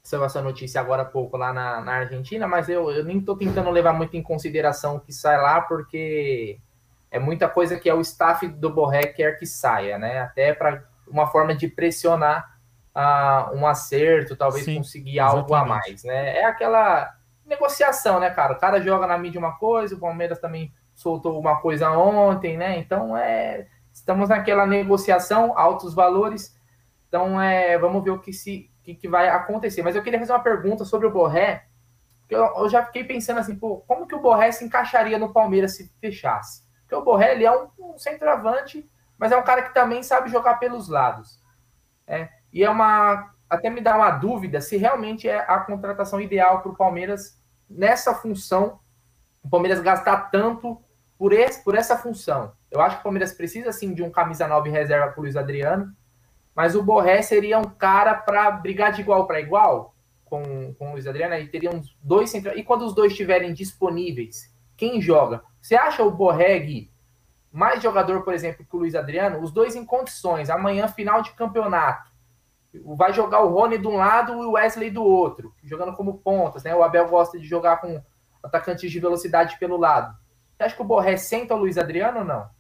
saiu 0.07 0.25
essa 0.25 0.40
notícia 0.40 0.81
agora 0.81 1.03
há 1.03 1.05
pouco 1.05 1.37
lá 1.37 1.53
na, 1.53 1.81
na 1.81 1.92
Argentina, 1.95 2.47
mas 2.47 2.69
eu, 2.69 2.92
eu 2.92 3.05
nem 3.05 3.19
estou 3.19 3.37
tentando 3.37 3.71
levar 3.71 3.92
muito 3.92 4.16
em 4.16 4.23
consideração 4.23 4.97
o 4.97 5.01
que 5.01 5.12
sai 5.12 5.37
lá, 5.37 5.61
porque 5.61 6.61
é 7.11 7.19
muita 7.19 7.49
coisa 7.49 7.77
que 7.77 7.88
é 7.88 7.95
o 7.95 8.01
staff 8.01 8.47
do 8.47 8.73
Borré 8.73 9.07
quer 9.07 9.37
que 9.37 9.45
saia, 9.45 9.99
né? 9.99 10.21
Até 10.21 10.55
para 10.55 10.85
uma 11.09 11.27
forma 11.27 11.57
de 11.57 11.66
pressionar 11.66 12.57
uh, 12.95 13.53
um 13.57 13.66
acerto, 13.66 14.37
talvez 14.37 14.64
Sim, 14.64 14.77
conseguir 14.77 15.19
algo 15.19 15.53
a 15.57 15.64
mais, 15.64 16.05
né? 16.05 16.38
É 16.38 16.45
aquela 16.45 17.12
negociação, 17.45 18.21
né, 18.21 18.31
cara? 18.31 18.53
O 18.53 18.61
cara 18.61 18.81
joga 18.81 19.09
na 19.09 19.19
mídia 19.19 19.40
uma 19.40 19.59
coisa, 19.59 19.97
o 19.97 20.01
Palmeiras 20.01 20.38
também 20.38 20.73
soltou 20.95 21.37
uma 21.37 21.57
coisa 21.57 21.90
ontem, 21.90 22.57
né? 22.57 22.79
Então 22.79 23.16
é 23.16 23.66
estamos 23.92 24.29
naquela 24.29 24.66
negociação, 24.66 25.59
altos 25.59 25.95
valores. 25.95 26.57
Então 27.09 27.40
é, 27.40 27.77
vamos 27.77 28.05
ver 28.05 28.11
o 28.11 28.21
que 28.21 28.33
se 28.33 28.71
que, 28.87 28.94
que 28.94 29.09
vai 29.09 29.29
acontecer. 29.29 29.83
Mas 29.83 29.96
eu 29.96 30.03
queria 30.03 30.18
fazer 30.18 30.33
uma 30.33 30.42
pergunta 30.42 30.85
sobre 30.85 31.09
o 31.09 31.11
Borré, 31.11 31.66
eu, 32.31 32.44
eu, 32.57 32.68
já 32.68 32.85
fiquei 32.85 33.05
pensando 33.05 33.38
assim, 33.38 33.57
pô, 33.57 33.79
como 33.87 34.07
que 34.07 34.14
o 34.14 34.20
Borré 34.20 34.51
se 34.53 34.64
encaixaria 34.64 35.18
no 35.18 35.33
Palmeiras 35.33 35.77
se 35.77 35.92
fechasse? 36.01 36.64
Porque 36.81 36.94
o 36.94 37.05
Borré, 37.05 37.33
ele 37.33 37.44
é 37.44 37.53
um, 37.53 37.68
um 37.79 37.99
centroavante, 37.99 38.88
mas 39.18 39.33
é 39.33 39.37
um 39.37 39.42
cara 39.42 39.62
que 39.62 39.75
também 39.75 40.03
sabe 40.03 40.31
jogar 40.31 40.57
pelos 40.57 40.88
lados. 40.88 41.40
É, 42.07 42.29
e 42.53 42.62
é 42.62 42.70
uma. 42.70 43.33
Até 43.49 43.70
me 43.70 43.81
dá 43.81 43.96
uma 43.96 44.11
dúvida 44.11 44.61
se 44.61 44.77
realmente 44.77 45.29
é 45.29 45.38
a 45.38 45.61
contratação 45.61 46.20
ideal 46.20 46.62
para 46.62 46.72
o 46.72 46.77
Palmeiras 46.77 47.40
nessa 47.68 48.12
função. 48.12 48.81
O 49.42 49.49
Palmeiras 49.49 49.81
gastar 49.81 50.31
tanto 50.31 50.81
por, 51.16 51.33
esse, 51.33 51.62
por 51.62 51.77
essa 51.77 51.96
função. 51.96 52.53
Eu 52.70 52.81
acho 52.81 52.96
que 52.96 53.01
o 53.01 53.05
Palmeiras 53.05 53.33
precisa 53.33 53.70
sim 53.70 53.94
de 53.94 54.03
um 54.03 54.11
camisa 54.11 54.49
9 54.49 54.68
reserva 54.70 55.12
para 55.12 55.20
o 55.20 55.22
Luiz 55.22 55.37
Adriano. 55.37 55.94
Mas 56.57 56.75
o 56.75 56.83
Borré 56.83 57.21
seria 57.21 57.59
um 57.59 57.64
cara 57.64 58.14
para 58.14 58.51
brigar 58.51 58.90
de 58.90 59.03
igual 59.03 59.27
para 59.27 59.38
igual 59.38 59.95
com, 60.25 60.73
com 60.79 60.88
o 60.88 60.92
Luiz 60.92 61.07
Adriano. 61.07 61.35
E 61.35 61.47
teriam 61.47 61.83
dois 62.03 62.31
centrais. 62.31 62.59
E 62.59 62.62
quando 62.62 62.87
os 62.87 62.95
dois 62.95 63.12
estiverem 63.12 63.53
disponíveis, 63.53 64.51
quem 64.75 64.99
joga? 65.03 65.42
Você 65.61 65.77
acha 65.77 66.03
o 66.03 66.11
Borreg 66.11 66.90
mais 67.53 67.83
jogador, 67.83 68.23
por 68.23 68.33
exemplo, 68.33 68.64
que 68.64 68.75
o 68.75 68.79
Luiz 68.79 68.95
Adriano? 68.95 69.40
Os 69.40 69.53
dois 69.53 69.77
em 69.77 69.85
condições. 69.85 70.49
Amanhã, 70.49 70.88
final 70.88 71.21
de 71.21 71.33
campeonato. 71.33 72.11
Vai 72.97 73.12
jogar 73.12 73.42
o 73.42 73.49
Rony 73.49 73.77
de 73.77 73.87
um 73.87 73.97
lado 73.97 74.33
e 74.33 74.47
o 74.47 74.53
Wesley 74.53 74.90
do 74.90 75.03
outro, 75.03 75.55
jogando 75.62 75.95
como 75.95 76.19
pontas. 76.19 76.64
Né? 76.64 76.75
O 76.75 76.83
Abel 76.83 77.09
gosta 77.09 77.38
de 77.38 77.47
jogar 77.47 77.79
com 77.83 78.03
atacantes 78.42 78.90
de 78.90 79.01
velocidade 79.01 79.59
pelo 79.59 79.77
lado. 79.77 80.16
Você 80.57 80.62
acha 80.62 80.77
que 80.77 80.83
o 80.83 80.87
Borré 80.87 81.19
senta 81.19 81.55
o 81.55 81.59
Luiz 81.59 81.77
Adriano 81.77 82.21
ou 82.21 82.25
não? 82.25 82.56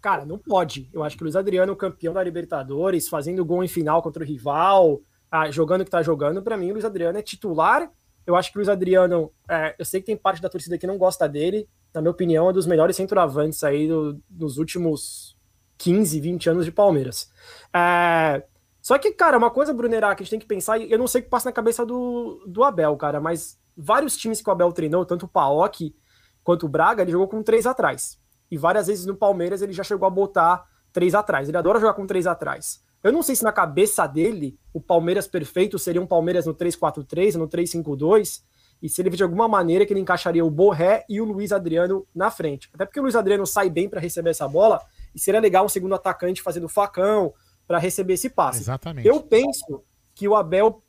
Cara, 0.00 0.24
não 0.24 0.38
pode. 0.38 0.88
Eu 0.92 1.04
acho 1.04 1.16
que 1.16 1.22
o 1.22 1.24
Luiz 1.24 1.36
Adriano, 1.36 1.76
campeão 1.76 2.12
da 2.12 2.22
Libertadores, 2.22 3.08
fazendo 3.08 3.44
gol 3.44 3.62
em 3.62 3.68
final 3.68 4.02
contra 4.02 4.22
o 4.22 4.26
rival, 4.26 5.00
ah, 5.30 5.50
jogando 5.50 5.82
o 5.82 5.84
que 5.84 5.90
tá 5.90 6.02
jogando, 6.02 6.42
para 6.42 6.56
mim 6.56 6.70
o 6.70 6.72
Luiz 6.72 6.84
Adriano 6.84 7.18
é 7.18 7.22
titular. 7.22 7.90
Eu 8.26 8.34
acho 8.34 8.50
que 8.50 8.56
o 8.56 8.60
Luiz 8.60 8.68
Adriano, 8.68 9.30
é, 9.48 9.74
eu 9.78 9.84
sei 9.84 10.00
que 10.00 10.06
tem 10.06 10.16
parte 10.16 10.40
da 10.40 10.48
torcida 10.48 10.78
que 10.78 10.86
não 10.86 10.96
gosta 10.96 11.28
dele, 11.28 11.68
na 11.92 12.00
minha 12.00 12.10
opinião, 12.10 12.48
é 12.48 12.52
dos 12.52 12.66
melhores 12.66 12.96
centroavantes 12.96 13.62
aí 13.62 13.86
do, 13.86 14.20
dos 14.28 14.58
últimos 14.58 15.36
15, 15.78 16.20
20 16.20 16.50
anos 16.50 16.64
de 16.64 16.72
Palmeiras. 16.72 17.30
É, 17.72 18.42
só 18.80 18.98
que, 18.98 19.12
cara, 19.12 19.38
uma 19.38 19.50
coisa, 19.50 19.74
Brunerá, 19.74 20.14
que 20.14 20.22
a 20.22 20.24
gente 20.24 20.30
tem 20.30 20.40
que 20.40 20.46
pensar, 20.46 20.80
eu 20.80 20.98
não 20.98 21.06
sei 21.06 21.20
o 21.20 21.24
que 21.24 21.30
passa 21.30 21.48
na 21.48 21.52
cabeça 21.52 21.84
do, 21.84 22.44
do 22.46 22.64
Abel, 22.64 22.96
cara, 22.96 23.20
mas 23.20 23.58
vários 23.76 24.16
times 24.16 24.40
que 24.40 24.48
o 24.48 24.52
Abel 24.52 24.72
treinou, 24.72 25.04
tanto 25.04 25.26
o 25.26 25.28
Paok 25.28 25.94
quanto 26.42 26.66
o 26.66 26.68
Braga, 26.68 27.02
ele 27.02 27.12
jogou 27.12 27.28
com 27.28 27.42
três 27.42 27.66
atrás 27.66 28.18
e 28.50 28.56
várias 28.56 28.86
vezes 28.86 29.06
no 29.06 29.16
Palmeiras 29.16 29.62
ele 29.62 29.72
já 29.72 29.82
chegou 29.82 30.06
a 30.06 30.10
botar 30.10 30.64
três 30.92 31.14
atrás. 31.14 31.48
Ele 31.48 31.58
adora 31.58 31.80
jogar 31.80 31.94
com 31.94 32.06
três 32.06 32.26
atrás. 32.26 32.82
Eu 33.02 33.12
não 33.12 33.22
sei 33.22 33.36
se 33.36 33.44
na 33.44 33.52
cabeça 33.52 34.06
dele 34.06 34.58
o 34.72 34.80
Palmeiras 34.80 35.26
perfeito 35.26 35.78
seria 35.78 36.00
um 36.00 36.06
Palmeiras 36.06 36.46
no 36.46 36.54
3-4-3, 36.54 37.34
no 37.34 37.46
3-5-2, 37.46 38.42
e 38.80 38.88
se 38.88 39.02
ele 39.02 39.10
de 39.10 39.22
alguma 39.22 39.46
maneira 39.46 39.84
que 39.84 39.92
ele 39.92 40.00
encaixaria 40.00 40.44
o 40.44 40.50
Borré 40.50 41.04
e 41.08 41.20
o 41.20 41.24
Luiz 41.24 41.52
Adriano 41.52 42.06
na 42.14 42.30
frente. 42.30 42.70
Até 42.72 42.86
porque 42.86 42.98
o 42.98 43.02
Luiz 43.02 43.14
Adriano 43.14 43.46
sai 43.46 43.68
bem 43.68 43.88
para 43.90 44.00
receber 44.00 44.30
essa 44.30 44.48
bola, 44.48 44.80
e 45.14 45.20
seria 45.20 45.40
legal 45.40 45.66
um 45.66 45.68
segundo 45.68 45.94
atacante 45.94 46.40
fazendo 46.40 46.68
facão 46.68 47.34
para 47.66 47.78
receber 47.78 48.14
esse 48.14 48.30
passe. 48.30 48.60
Exatamente. 48.60 49.06
Eu 49.06 49.20
penso 49.20 49.84
que 50.14 50.26
o 50.26 50.34
Abel 50.34 50.82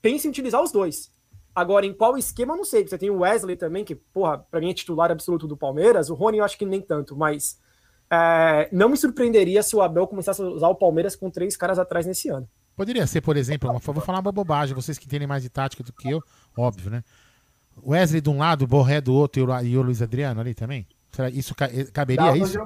pensa 0.00 0.26
em 0.26 0.30
utilizar 0.30 0.62
os 0.62 0.72
dois. 0.72 1.12
Agora, 1.58 1.84
em 1.84 1.92
qual 1.92 2.16
esquema, 2.16 2.52
eu 2.52 2.56
não 2.58 2.64
sei. 2.64 2.86
Você 2.86 2.96
tem 2.96 3.10
o 3.10 3.18
Wesley 3.18 3.56
também, 3.56 3.84
que, 3.84 3.96
porra, 3.96 4.38
pra 4.38 4.60
mim 4.60 4.70
é 4.70 4.74
titular 4.74 5.10
absoluto 5.10 5.44
do 5.44 5.56
Palmeiras. 5.56 6.08
O 6.08 6.14
Rony 6.14 6.38
eu 6.38 6.44
acho 6.44 6.56
que 6.56 6.64
nem 6.64 6.80
tanto, 6.80 7.16
mas 7.16 7.60
é, 8.08 8.68
não 8.70 8.88
me 8.88 8.96
surpreenderia 8.96 9.60
se 9.60 9.74
o 9.74 9.82
Abel 9.82 10.06
começasse 10.06 10.40
a 10.40 10.44
usar 10.44 10.68
o 10.68 10.76
Palmeiras 10.76 11.16
com 11.16 11.28
três 11.28 11.56
caras 11.56 11.76
atrás 11.76 12.06
nesse 12.06 12.28
ano. 12.28 12.48
Poderia 12.76 13.04
ser, 13.08 13.22
por 13.22 13.36
exemplo, 13.36 13.68
uma, 13.68 13.80
vou 13.80 14.00
falar 14.00 14.20
uma 14.20 14.30
bobagem, 14.30 14.72
vocês 14.72 14.96
que 14.98 15.06
entendem 15.06 15.26
mais 15.26 15.42
de 15.42 15.48
tática 15.48 15.82
do 15.82 15.92
que 15.92 16.08
eu, 16.08 16.22
óbvio, 16.56 16.92
né? 16.92 17.02
Wesley 17.84 18.20
de 18.20 18.30
um 18.30 18.38
lado, 18.38 18.62
o 18.62 18.68
Borré 18.68 19.00
do 19.00 19.12
outro 19.12 19.42
e 19.42 19.44
o, 19.44 19.60
e 19.62 19.76
o 19.76 19.82
Luiz 19.82 20.00
Adriano 20.00 20.40
ali 20.40 20.54
também? 20.54 20.86
Será 21.10 21.28
isso 21.28 21.56
caberia 21.92 22.36
isso? 22.36 22.56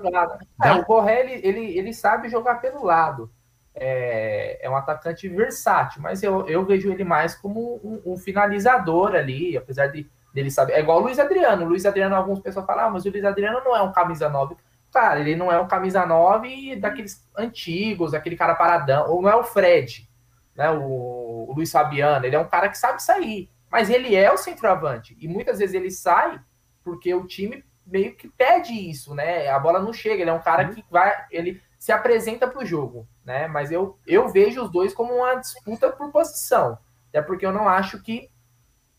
É, 0.63 0.73
o 0.75 0.85
Borré, 0.85 1.21
ele, 1.21 1.49
ele, 1.49 1.79
ele 1.79 1.95
sabe 1.95 2.29
jogar 2.29 2.57
pelo 2.57 2.85
lado 2.85 3.31
é, 3.75 4.65
é 4.65 4.71
um 4.71 4.77
atacante 4.77 5.29
versátil, 5.29 6.03
mas 6.03 6.23
eu, 6.23 6.47
eu 6.49 6.65
vejo 6.65 6.93
ele 6.93 7.05
mais 7.05 7.35
como 7.35 7.81
um, 7.83 8.13
um 8.13 8.17
finalizador 8.17 9.15
ali, 9.15 9.57
apesar 9.57 9.87
de 9.87 10.09
dele 10.33 10.51
saber. 10.51 10.73
É 10.73 10.81
igual 10.81 10.99
o 10.99 11.03
Luiz 11.03 11.19
Adriano. 11.19 11.65
O 11.65 11.69
Luiz 11.69 11.85
Adriano, 11.85 12.15
algumas 12.15 12.41
pessoas 12.41 12.65
falam, 12.65 12.87
ah, 12.87 12.91
mas 12.91 13.05
o 13.05 13.11
Luiz 13.11 13.25
Adriano 13.25 13.61
não 13.65 13.77
é 13.77 13.83
um 13.83 13.93
camisa 13.93 14.29
9. 14.29 14.57
Cara, 14.91 15.21
ele 15.21 15.37
não 15.37 15.51
é 15.51 15.61
um 15.61 15.69
camisa 15.69 16.05
9 16.05 16.77
daqueles 16.77 17.27
antigos, 17.37 18.15
aquele 18.15 18.37
cara 18.37 18.55
paradão, 18.55 19.11
ou 19.11 19.23
não 19.23 19.31
é 19.31 19.37
o 19.37 19.45
Fred, 19.45 20.09
né? 20.55 20.71
O, 20.71 21.47
o 21.49 21.53
Luiz 21.55 21.71
Fabiano, 21.71 22.27
ele 22.27 22.37
é 22.37 22.39
um 22.39 22.49
cara 22.49 22.69
que 22.69 22.77
sabe 22.79 23.03
sair, 23.03 23.49
mas 23.71 23.89
ele 23.89 24.15
é 24.15 24.31
o 24.31 24.37
centroavante. 24.37 25.17
E 25.19 25.27
muitas 25.27 25.59
vezes 25.59 25.75
ele 25.75 25.91
sai 25.91 26.39
porque 26.85 27.15
o 27.15 27.27
time 27.27 27.65
meio 27.87 28.15
que 28.15 28.29
pede 28.29 28.73
isso, 28.73 29.15
né? 29.15 29.49
A 29.49 29.59
bola 29.59 29.81
não 29.81 29.93
chega, 29.93 30.23
ele 30.23 30.31
é 30.31 30.35
um 30.35 30.43
cara 30.43 30.69
uhum. 30.69 30.75
que 30.75 30.85
vai, 30.91 31.13
ele 31.31 31.61
se 31.79 31.91
apresenta 31.91 32.47
para 32.47 32.63
o 32.63 32.67
jogo, 32.67 33.09
né? 33.25 33.47
Mas 33.47 33.71
eu, 33.71 33.99
eu 34.07 34.29
vejo 34.29 34.63
os 34.63 34.71
dois 34.71 34.95
como 34.95 35.13
uma 35.15 35.35
disputa 35.37 35.91
por 35.91 36.11
posição. 36.11 36.79
Até 37.09 37.23
porque 37.23 37.45
eu 37.45 37.53
não 37.53 37.69
acho 37.69 38.03
que 38.03 38.31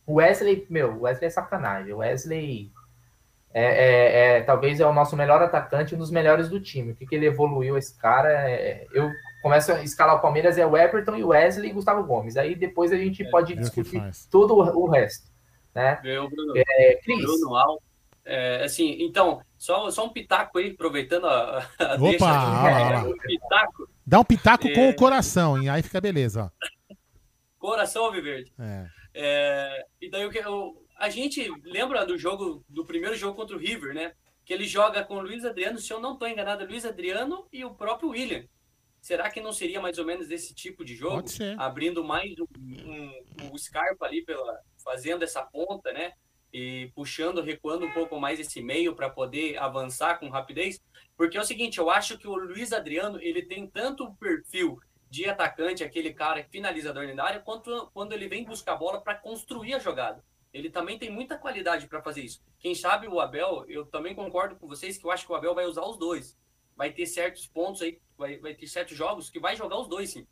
o 0.05 0.15
Wesley, 0.15 0.65
meu, 0.69 0.93
o 0.93 1.01
Wesley 1.01 1.27
é 1.27 1.29
sacanagem. 1.29 1.93
O 1.93 1.97
Wesley 1.97 2.71
é, 3.53 3.63
é, 3.63 4.37
é, 4.37 4.41
talvez 4.41 4.79
é 4.79 4.85
o 4.85 4.93
nosso 4.93 5.15
melhor 5.15 5.41
atacante, 5.41 5.93
um 5.93 5.97
dos 5.97 6.09
melhores 6.11 6.49
do 6.49 6.59
time. 6.59 6.91
O 6.91 6.95
que, 6.95 7.05
que 7.05 7.15
ele 7.15 7.27
evoluiu, 7.27 7.77
esse 7.77 7.97
cara? 7.97 8.29
É, 8.49 8.87
eu 8.93 9.11
começo 9.41 9.71
a 9.71 9.83
escalar 9.83 10.15
o 10.15 10.21
Palmeiras, 10.21 10.57
é 10.57 10.65
o 10.65 10.75
Everton 10.75 11.15
e 11.15 11.23
o 11.23 11.29
Wesley 11.29 11.69
e 11.69 11.73
Gustavo 11.73 12.03
Gomes. 12.03 12.35
Aí 12.35 12.55
depois 12.55 12.91
a 12.91 12.97
gente 12.97 13.23
é, 13.23 13.29
pode 13.29 13.55
discutir 13.55 14.01
todo 14.31 14.55
o, 14.55 14.89
resto. 14.89 15.31
Né? 15.73 15.99
Eu, 16.03 16.29
Bruno, 16.29 16.53
é, 16.55 16.95
Cris, 17.03 17.21
Bruno 17.21 17.55
Al, 17.55 17.81
é, 18.25 18.63
assim, 18.63 18.97
então, 19.01 19.41
só, 19.63 19.89
só 19.89 20.05
um 20.05 20.09
pitaco 20.09 20.57
aí, 20.57 20.71
aproveitando 20.71 21.25
a, 21.25 21.59
a 21.79 21.93
Opa, 21.93 22.01
deixa 22.01 22.97
aqui, 22.99 23.07
um 23.07 23.17
pitaco. 23.17 23.89
Dá 24.05 24.19
um 24.19 24.23
pitaco 24.25 24.67
é... 24.67 24.73
com 24.73 24.89
o 24.89 24.93
coração, 24.93 25.63
e 25.63 25.69
aí 25.69 25.81
fica 25.81 26.01
beleza. 26.01 26.51
Ó. 26.51 26.95
Coração 27.57 28.03
Alviverde. 28.03 28.51
É. 28.59 28.87
É, 29.13 29.85
e 30.01 30.09
daí 30.09 30.25
o 30.25 30.29
que 30.29 30.41
a 30.97 31.09
gente 31.09 31.49
lembra 31.63 32.05
do 32.05 32.17
jogo, 32.17 32.65
do 32.67 32.83
primeiro 32.83 33.15
jogo 33.15 33.37
contra 33.37 33.55
o 33.55 33.59
River, 33.59 33.93
né? 33.93 34.11
Que 34.43 34.53
ele 34.53 34.65
joga 34.65 35.01
com 35.01 35.15
o 35.15 35.21
Luiz 35.21 35.45
Adriano, 35.45 35.79
se 35.79 35.93
eu 35.93 36.01
não 36.01 36.11
estou 36.11 36.27
enganado, 36.27 36.63
é 36.63 36.67
Luiz 36.67 36.83
Adriano 36.83 37.47
e 37.49 37.63
o 37.63 37.73
próprio 37.73 38.09
William. 38.09 38.43
Será 38.99 39.31
que 39.31 39.39
não 39.39 39.53
seria 39.53 39.79
mais 39.79 39.97
ou 39.97 40.03
menos 40.03 40.27
desse 40.27 40.53
tipo 40.53 40.83
de 40.83 40.93
jogo? 40.93 41.23
Abrindo 41.57 42.03
mais 42.03 42.33
um, 42.37 42.47
um, 42.59 43.49
um 43.53 43.57
Scarpa 43.57 44.07
ali 44.07 44.25
pela, 44.25 44.59
fazendo 44.83 45.23
essa 45.23 45.41
ponta, 45.41 45.93
né? 45.93 46.11
E 46.53 46.91
puxando, 46.95 47.41
recuando 47.41 47.85
um 47.85 47.91
pouco 47.91 48.19
mais 48.19 48.39
esse 48.39 48.61
meio 48.61 48.95
para 48.95 49.09
poder 49.09 49.57
avançar 49.57 50.19
com 50.19 50.29
rapidez. 50.29 50.79
Porque 51.17 51.35
é 51.35 51.41
o 51.41 51.45
seguinte, 51.45 51.79
eu 51.79 51.89
acho 51.89 52.17
que 52.17 52.27
o 52.27 52.35
Luiz 52.35 52.71
Adriano 52.71 53.19
ele 53.19 53.41
tem 53.41 53.67
tanto 53.67 54.03
o 54.03 54.15
perfil 54.15 54.79
de 55.09 55.27
atacante, 55.27 55.83
aquele 55.83 56.13
cara 56.13 56.43
finalizador 56.43 57.11
na 57.13 57.23
área, 57.23 57.39
quanto 57.39 57.89
quando 57.93 58.13
ele 58.13 58.27
vem 58.27 58.43
buscar 58.43 58.73
a 58.73 58.77
bola 58.77 59.01
para 59.01 59.15
construir 59.15 59.73
a 59.73 59.79
jogada. 59.79 60.23
Ele 60.53 60.69
também 60.69 60.99
tem 60.99 61.09
muita 61.09 61.37
qualidade 61.37 61.87
para 61.87 62.01
fazer 62.01 62.21
isso. 62.21 62.43
Quem 62.59 62.75
sabe 62.75 63.07
o 63.07 63.19
Abel, 63.19 63.65
eu 63.67 63.85
também 63.85 64.13
concordo 64.13 64.55
com 64.55 64.67
vocês 64.67 64.97
que 64.97 65.05
eu 65.05 65.11
acho 65.11 65.25
que 65.25 65.31
o 65.31 65.35
Abel 65.35 65.55
vai 65.55 65.65
usar 65.65 65.83
os 65.83 65.97
dois. 65.97 66.37
Vai 66.75 66.91
ter 66.91 67.07
certos 67.07 67.47
pontos 67.47 67.81
aí, 67.81 67.99
vai, 68.15 68.37
vai 68.37 68.53
ter 68.53 68.67
certos 68.67 68.95
jogos 68.95 69.29
que 69.29 69.39
vai 69.39 69.55
jogar 69.55 69.79
os 69.79 69.87
dois, 69.87 70.11
sim. 70.11 70.27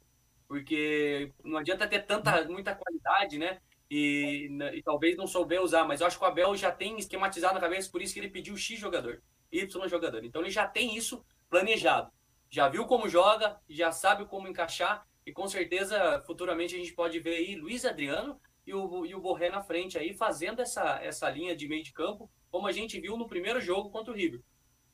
Porque 0.48 1.32
não 1.44 1.58
adianta 1.58 1.88
ter 1.88 2.06
tanta, 2.06 2.44
muita 2.46 2.76
qualidade, 2.76 3.40
né? 3.40 3.60
E, 3.94 4.48
e, 4.74 4.82
talvez 4.82 5.18
não 5.18 5.28
souber 5.28 5.62
usar, 5.62 5.84
mas 5.84 6.00
eu 6.00 6.08
acho 6.08 6.18
que 6.18 6.24
o 6.24 6.28
Abel 6.28 6.56
já 6.56 6.72
tem 6.72 6.98
esquematizado 6.98 7.56
na 7.56 7.60
cabeça, 7.60 7.92
por 7.92 8.02
isso 8.02 8.14
que 8.14 8.22
ele 8.22 8.30
pediu 8.30 8.56
X 8.56 8.80
jogador, 8.80 9.22
Y 9.52 9.90
jogador. 9.90 10.24
Então 10.24 10.42
ele 10.42 10.50
já 10.50 10.66
tem 10.66 10.96
isso 10.96 11.26
planejado. 11.50 12.10
Já 12.50 12.70
viu 12.70 12.86
como 12.86 13.10
joga, 13.10 13.60
já 13.70 13.92
sabe 13.92 14.26
como 14.26 14.48
encaixar, 14.48 15.06
e 15.26 15.34
com 15.34 15.46
certeza 15.46 16.24
futuramente 16.26 16.74
a 16.74 16.78
gente 16.78 16.94
pode 16.94 17.20
ver 17.20 17.36
aí 17.36 17.56
Luiz 17.56 17.84
Adriano 17.84 18.40
e 18.66 18.74
o, 18.74 19.06
e 19.06 19.14
o 19.14 19.20
Borré 19.20 19.50
na 19.50 19.62
frente 19.62 19.98
aí, 19.98 20.14
fazendo 20.14 20.62
essa, 20.62 21.02
essa 21.04 21.30
linha 21.30 21.54
de 21.54 21.68
meio 21.68 21.84
de 21.84 21.92
campo, 21.92 22.32
como 22.50 22.68
a 22.68 22.72
gente 22.72 22.98
viu 22.98 23.18
no 23.18 23.28
primeiro 23.28 23.60
jogo 23.60 23.90
contra 23.90 24.14
o 24.14 24.16
River. 24.16 24.42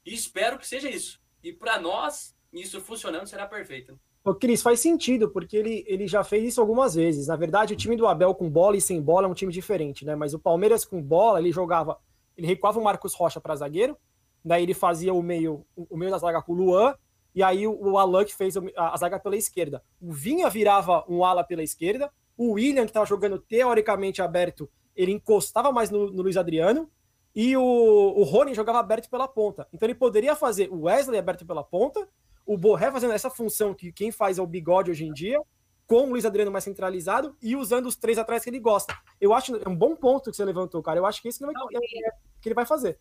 E 0.03 0.11
espero 0.11 0.57
que 0.57 0.67
seja 0.67 0.89
isso. 0.89 1.21
E 1.43 1.53
para 1.53 1.79
nós, 1.79 2.35
isso 2.51 2.81
funcionando 2.81 3.27
será 3.27 3.45
perfeito. 3.45 3.99
Ô, 4.27 4.35
Cris, 4.35 4.61
faz 4.61 4.81
sentido, 4.81 5.29
porque 5.29 5.55
ele, 5.55 5.85
ele 5.87 6.05
já 6.05 6.21
fez 6.21 6.43
isso 6.43 6.59
algumas 6.59 6.95
vezes. 6.95 7.27
Na 7.27 7.37
verdade, 7.37 7.73
o 7.73 7.77
time 7.77 7.95
do 7.95 8.05
Abel 8.05 8.35
com 8.35 8.49
bola 8.49 8.75
e 8.75 8.81
sem 8.81 9.01
bola 9.01 9.25
é 9.25 9.29
um 9.29 9.33
time 9.33 9.53
diferente, 9.53 10.03
né? 10.03 10.17
Mas 10.17 10.33
o 10.33 10.39
Palmeiras 10.39 10.83
com 10.83 11.01
bola, 11.01 11.39
ele 11.39 11.49
jogava, 11.49 11.97
ele 12.35 12.45
recuava 12.45 12.77
o 12.77 12.83
Marcos 12.83 13.13
Rocha 13.13 13.39
para 13.39 13.55
zagueiro, 13.55 13.97
daí 14.43 14.63
ele 14.63 14.73
fazia 14.73 15.13
o 15.13 15.23
meio, 15.23 15.65
o 15.77 15.95
meio 15.95 16.11
da 16.11 16.17
zaga 16.17 16.41
com 16.41 16.51
o 16.51 16.55
Luan, 16.55 16.93
e 17.33 17.41
aí 17.41 17.65
o, 17.65 17.71
o 17.71 17.97
Alan 17.97 18.25
que 18.25 18.35
fez 18.35 18.57
a, 18.57 18.61
a 18.75 18.97
zaga 18.97 19.17
pela 19.17 19.37
esquerda. 19.37 19.81
O 20.01 20.11
Vinha 20.11 20.49
virava 20.49 21.05
um 21.07 21.23
ala 21.23 21.41
pela 21.41 21.63
esquerda, 21.63 22.11
o 22.35 22.55
William, 22.55 22.83
que 22.83 22.89
estava 22.89 23.05
jogando 23.05 23.39
teoricamente 23.39 24.21
aberto, 24.21 24.69
ele 24.93 25.13
encostava 25.13 25.71
mais 25.71 25.89
no, 25.89 26.11
no 26.11 26.21
Luiz 26.21 26.35
Adriano, 26.35 26.91
e 27.33 27.55
o, 27.55 27.63
o 27.63 28.23
Rony 28.23 28.53
jogava 28.53 28.79
aberto 28.79 29.09
pela 29.09 29.25
ponta. 29.25 29.69
Então 29.71 29.87
ele 29.87 29.95
poderia 29.95 30.35
fazer 30.35 30.67
o 30.69 30.81
Wesley 30.81 31.17
aberto 31.17 31.45
pela 31.45 31.63
ponta 31.63 32.05
o 32.47 32.57
Borré 32.57 32.89
fazendo 32.89 33.13
essa 33.13 33.29
função 33.29 33.73
que 33.73 33.91
quem 33.91 34.09
faz 34.09 34.39
é 34.39 34.41
o 34.41 34.47
bigode 34.47 34.89
hoje 34.89 35.05
em 35.05 35.11
dia, 35.11 35.39
com 35.85 36.03
o 36.03 36.09
Luiz 36.09 36.25
Adriano 36.25 36.49
mais 36.49 36.63
centralizado 36.63 37.35
e 37.41 37.55
usando 37.55 37.85
os 37.85 37.97
três 37.97 38.17
atrás 38.17 38.43
que 38.43 38.49
ele 38.49 38.59
gosta. 38.59 38.97
Eu 39.19 39.33
acho 39.33 39.55
é 39.57 39.69
um 39.69 39.75
bom 39.75 39.95
ponto 39.95 40.31
que 40.31 40.37
você 40.37 40.45
levantou, 40.45 40.81
cara. 40.81 40.97
Eu 40.97 41.05
acho 41.05 41.21
que 41.21 41.27
isso 41.27 41.39
que 41.39 41.45
ele 41.45 41.53
vai, 41.53 41.61
Não, 41.61 41.69
é, 41.71 42.11
que 42.41 42.47
ele 42.47 42.55
vai 42.55 42.65
fazer. 42.65 42.99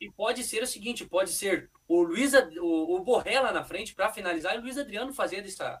E 0.00 0.10
pode 0.10 0.42
ser 0.44 0.62
o 0.62 0.66
seguinte, 0.66 1.06
pode 1.06 1.30
ser 1.30 1.70
o 1.86 2.02
Luiz 2.02 2.32
o, 2.58 2.96
o 2.96 3.00
Borré 3.04 3.38
lá 3.38 3.52
na 3.52 3.62
frente 3.62 3.94
para 3.94 4.10
finalizar 4.10 4.54
e 4.54 4.58
o 4.58 4.62
Luiz 4.62 4.78
Adriano 4.78 5.12
fazendo 5.12 5.44
essa, 5.44 5.78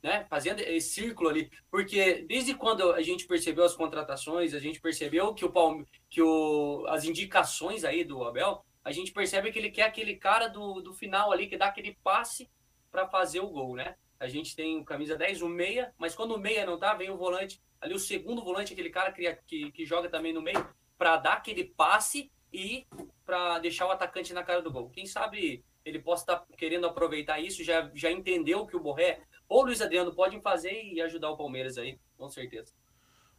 né, 0.00 0.24
fazendo 0.30 0.60
esse 0.60 0.90
círculo 0.90 1.28
ali, 1.28 1.50
porque 1.68 2.24
desde 2.28 2.54
quando 2.54 2.92
a 2.92 3.02
gente 3.02 3.26
percebeu 3.26 3.64
as 3.64 3.74
contratações, 3.74 4.54
a 4.54 4.60
gente 4.60 4.80
percebeu 4.80 5.34
que 5.34 5.44
o 5.44 5.50
Palme, 5.50 5.84
que 6.08 6.22
o, 6.22 6.84
as 6.88 7.04
indicações 7.04 7.82
aí 7.84 8.04
do 8.04 8.22
Abel 8.22 8.64
a 8.86 8.92
gente 8.92 9.10
percebe 9.10 9.50
que 9.50 9.58
ele 9.58 9.72
quer 9.72 9.82
aquele 9.82 10.14
cara 10.14 10.46
do, 10.46 10.80
do 10.80 10.94
final 10.94 11.32
ali, 11.32 11.48
que 11.48 11.56
dá 11.56 11.66
aquele 11.66 11.98
passe 12.04 12.48
para 12.88 13.04
fazer 13.08 13.40
o 13.40 13.48
gol, 13.48 13.74
né? 13.74 13.96
A 14.20 14.28
gente 14.28 14.54
tem 14.54 14.78
o 14.78 14.84
camisa 14.84 15.16
10, 15.16 15.42
o 15.42 15.48
meia, 15.48 15.92
mas 15.98 16.14
quando 16.14 16.36
o 16.36 16.38
meia 16.38 16.64
não 16.64 16.78
tá, 16.78 16.94
vem 16.94 17.10
o 17.10 17.16
volante, 17.16 17.60
ali 17.80 17.94
o 17.94 17.98
segundo 17.98 18.44
volante, 18.44 18.72
aquele 18.72 18.88
cara 18.88 19.10
que, 19.10 19.34
que, 19.44 19.72
que 19.72 19.84
joga 19.84 20.08
também 20.08 20.32
no 20.32 20.40
meio, 20.40 20.64
para 20.96 21.16
dar 21.16 21.32
aquele 21.32 21.64
passe 21.64 22.30
e 22.52 22.86
para 23.24 23.58
deixar 23.58 23.88
o 23.88 23.90
atacante 23.90 24.32
na 24.32 24.44
cara 24.44 24.62
do 24.62 24.70
gol. 24.70 24.88
Quem 24.90 25.04
sabe 25.04 25.64
ele 25.84 25.98
possa 25.98 26.22
estar 26.22 26.36
tá 26.36 26.46
querendo 26.56 26.86
aproveitar 26.86 27.40
isso, 27.40 27.64
já, 27.64 27.90
já 27.92 28.12
entendeu 28.12 28.68
que 28.68 28.76
o 28.76 28.80
Borré 28.80 29.18
ou 29.48 29.62
o 29.62 29.66
Luiz 29.66 29.82
Adriano 29.82 30.14
podem 30.14 30.40
fazer 30.40 30.80
e 30.84 31.00
ajudar 31.00 31.30
o 31.30 31.36
Palmeiras 31.36 31.76
aí, 31.76 31.98
com 32.16 32.30
certeza. 32.30 32.72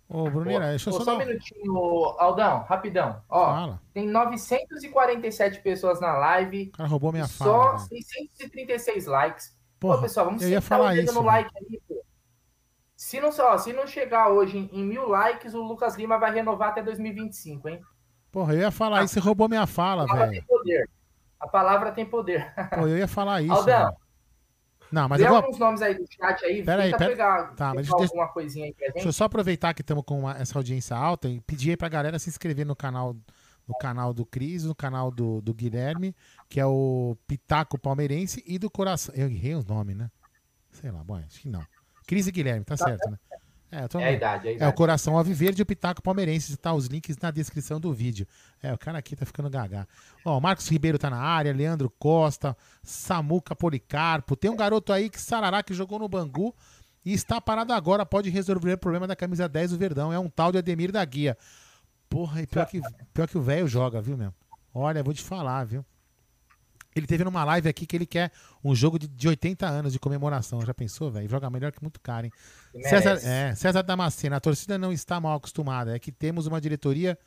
Ô, 0.10 0.30
Bruneira, 0.30 0.70
deixa 0.70 0.90
eu 0.90 0.94
só. 0.94 1.04
Só 1.04 1.16
um 1.16 1.18
minutinho, 1.18 1.76
Aldão, 2.18 2.64
rapidão. 2.64 3.22
Ó, 3.28 3.46
Fala. 3.46 3.82
tem 3.94 4.08
947 4.08 5.60
pessoas 5.60 6.00
na 6.00 6.14
live. 6.14 6.70
O 6.74 6.78
cara 6.78 6.90
roubou 6.90 7.12
minha 7.12 7.28
fala. 7.28 7.78
Só 7.78 7.88
636 7.90 9.06
likes. 9.06 9.58
Porra, 9.80 9.98
Pô, 9.98 10.04
pessoal, 10.04 10.26
vamos 10.28 10.42
eu 10.42 10.50
ia 10.50 10.62
falar 10.62 10.96
isso, 10.96 11.14
no 11.14 11.22
like 11.22 11.52
aí, 11.56 11.82
pô. 11.88 12.04
Se 12.96 13.20
não, 13.20 13.30
ó, 13.38 13.58
se 13.58 13.74
não 13.74 13.86
chegar 13.86 14.30
hoje 14.30 14.58
em, 14.58 14.70
em, 14.72 14.84
mil 14.84 15.08
likes, 15.08 15.54
o 15.54 15.62
Lucas 15.62 15.96
Lima 15.96 16.18
vai 16.18 16.34
renovar 16.34 16.70
até 16.70 16.82
2025, 16.82 17.70
hein? 17.70 17.82
Porra, 18.32 18.54
eu 18.54 18.60
ia 18.62 18.72
falar 18.72 19.02
ah, 19.02 19.04
isso, 19.04 19.14
você 19.14 19.20
roubou 19.20 19.48
minha 19.48 19.68
fala, 19.68 20.06
velho. 20.08 20.44
A 21.40 21.48
palavra 21.48 21.92
tem 21.92 22.06
poder. 22.06 22.52
Pô, 22.74 22.88
eu 22.88 22.98
ia 22.98 23.08
falar 23.08 23.42
isso. 23.44 23.54
Aldão, 23.54 23.86
velho. 23.86 24.07
Não, 24.92 25.08
mas 25.10 25.18
Tem 25.18 25.26
eu 25.26 25.34
vou... 25.34 25.42
alguns 25.42 25.60
nomes 25.60 25.82
aí 25.82 25.94
do 25.96 26.06
chat 26.10 26.46
aí, 26.46 26.64
pera 26.64 26.84
aí, 26.84 26.92
pera... 26.92 27.10
pegar, 27.10 27.56
tá, 27.56 27.74
mas 27.74 27.88
deixa... 27.88 28.04
alguma 28.04 28.28
coisinha 28.28 28.66
aí 28.66 28.74
pra 28.74 28.86
gente. 28.86 28.94
Deixa 28.96 29.10
eu 29.10 29.14
só 29.14 29.26
aproveitar 29.26 29.74
que 29.74 29.82
estamos 29.82 30.04
com 30.06 30.20
uma, 30.20 30.38
essa 30.38 30.58
audiência 30.58 30.96
alta 30.96 31.28
e 31.28 31.42
pedir 31.42 31.72
aí 31.72 31.78
pra 31.78 31.90
galera 31.90 32.18
se 32.20 32.30
inscrever 32.30 32.66
no 32.66 32.76
canal 32.76 33.16
no 33.68 33.78
canal 33.78 34.14
do 34.14 34.26
Cris, 34.26 34.64
no 34.64 34.74
canal 34.74 35.12
do, 35.12 35.42
do 35.42 35.54
Guilherme, 35.54 36.16
que 36.48 36.58
é 36.58 36.66
o 36.66 37.18
Pitaco 37.28 37.78
Palmeirense 37.78 38.42
e 38.48 38.58
do 38.58 38.70
Coração. 38.70 39.14
Eu 39.14 39.28
errei 39.30 39.56
os 39.56 39.66
nomes, 39.66 39.96
né? 39.96 40.10
Sei 40.72 40.90
lá, 40.90 41.04
bom, 41.04 41.18
acho 41.18 41.42
que 41.42 41.50
não. 41.50 41.62
Cris 42.08 42.28
e 42.28 42.32
Guilherme, 42.32 42.64
tá, 42.64 42.78
tá 42.78 42.86
certo, 42.86 43.10
né? 43.10 43.18
É, 43.72 43.80
é, 44.00 44.04
a 44.06 44.12
idade, 44.12 44.48
é 44.48 44.52
a 44.52 44.54
idade. 44.54 44.64
É 44.64 44.68
o 44.68 44.74
Coração 44.74 45.18
Alviverde 45.18 45.62
e 45.62 45.64
o 45.64 45.66
Pitaco 45.66 46.02
Palmeirense. 46.02 46.56
Tá 46.58 46.74
os 46.74 46.88
links 46.88 47.18
na 47.18 47.32
descrição 47.32 47.80
do 47.80 47.94
vídeo. 47.94 48.26
É, 48.62 48.74
o 48.74 48.78
cara 48.78 48.98
aqui 48.98 49.16
tá 49.16 49.26
ficando 49.26 49.50
gaga. 49.50 49.88
Ó, 50.24 50.40
Marcos 50.40 50.68
Ribeiro 50.70 50.98
tá 50.98 51.10
na 51.10 51.20
área, 51.20 51.54
Leandro 51.54 51.90
Costa, 52.00 52.56
Samuca 52.82 53.56
Policarpo. 53.56 54.36
Tem 54.36 54.50
um 54.50 54.56
garoto 54.56 54.94
aí 54.94 55.10
que 55.10 55.20
Sarará 55.20 55.62
que 55.62 55.74
jogou 55.74 56.00
no 56.00 56.08
Bangu 56.08 56.56
e 57.04 57.14
está 57.14 57.42
parado 57.42 57.74
agora. 57.74 58.06
Pode 58.06 58.30
resolver 58.30 58.74
o 58.74 58.78
problema 58.78 59.06
da 59.06 59.16
camisa 59.16 59.50
10 59.50 59.72
do 59.72 59.78
Verdão. 59.78 60.14
É 60.14 60.20
um 60.20 60.30
tal 60.30 60.52
de 60.52 60.58
Ademir 60.60 60.92
da 60.92 61.04
Guia. 61.04 61.38
Porra, 62.10 62.42
e 62.42 62.48
pior 62.48 62.66
que, 62.66 62.82
pior 63.14 63.28
que 63.28 63.38
o 63.38 63.42
velho 63.42 63.68
joga, 63.68 64.02
viu, 64.02 64.16
meu? 64.18 64.34
Olha, 64.74 65.04
vou 65.04 65.14
te 65.14 65.22
falar, 65.22 65.66
viu? 65.66 65.86
Ele 67.00 67.08
teve 67.08 67.24
numa 67.24 67.44
live 67.44 67.70
aqui 67.70 67.86
que 67.86 67.96
ele 67.96 68.06
quer 68.06 68.32
um 68.64 68.74
jogo 68.76 68.98
de, 68.98 69.08
de 69.08 69.28
80 69.28 69.68
anos 69.68 69.94
de 69.94 70.00
comemoração. 70.00 70.66
Já 70.66 70.74
pensou, 70.74 71.12
velho? 71.12 71.30
Joga 71.30 71.50
melhor 71.50 71.72
que 71.72 71.82
muito 71.82 72.00
caro, 72.00 72.26
hein? 72.26 72.32
César, 72.84 73.20
é, 73.24 73.56
César 73.56 73.82
Damasceno, 73.84 74.36
a 74.36 74.40
torcida 74.40 74.78
não 74.78 74.92
está 74.92 75.20
mal 75.20 75.38
acostumada. 75.38 75.96
É 75.96 76.00
que 76.00 76.12
temos 76.12 76.48
uma 76.48 76.60
diretoria. 76.62 77.18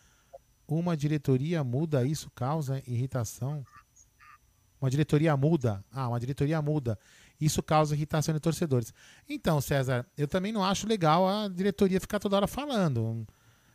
Uma 0.67 0.97
diretoria 0.97 1.65
muda, 1.65 2.05
isso 2.05 2.31
causa 2.31 2.81
irritação. 2.87 3.65
Uma 4.81 4.89
diretoria 4.89 5.37
muda. 5.37 5.85
Ah, 5.93 6.09
uma 6.09 6.21
diretoria 6.21 6.63
muda. 6.63 6.97
Isso 7.41 7.63
causa 7.63 7.95
irritação 7.95 8.33
de 8.33 8.41
torcedores. 8.41 8.95
Então, 9.29 9.61
César, 9.61 10.07
eu 10.17 10.29
também 10.29 10.53
não 10.53 10.63
acho 10.63 10.87
legal 10.87 11.27
a 11.29 11.49
diretoria 11.49 12.01
ficar 12.01 12.19
toda 12.19 12.37
hora 12.37 12.47
falando. 12.47 13.27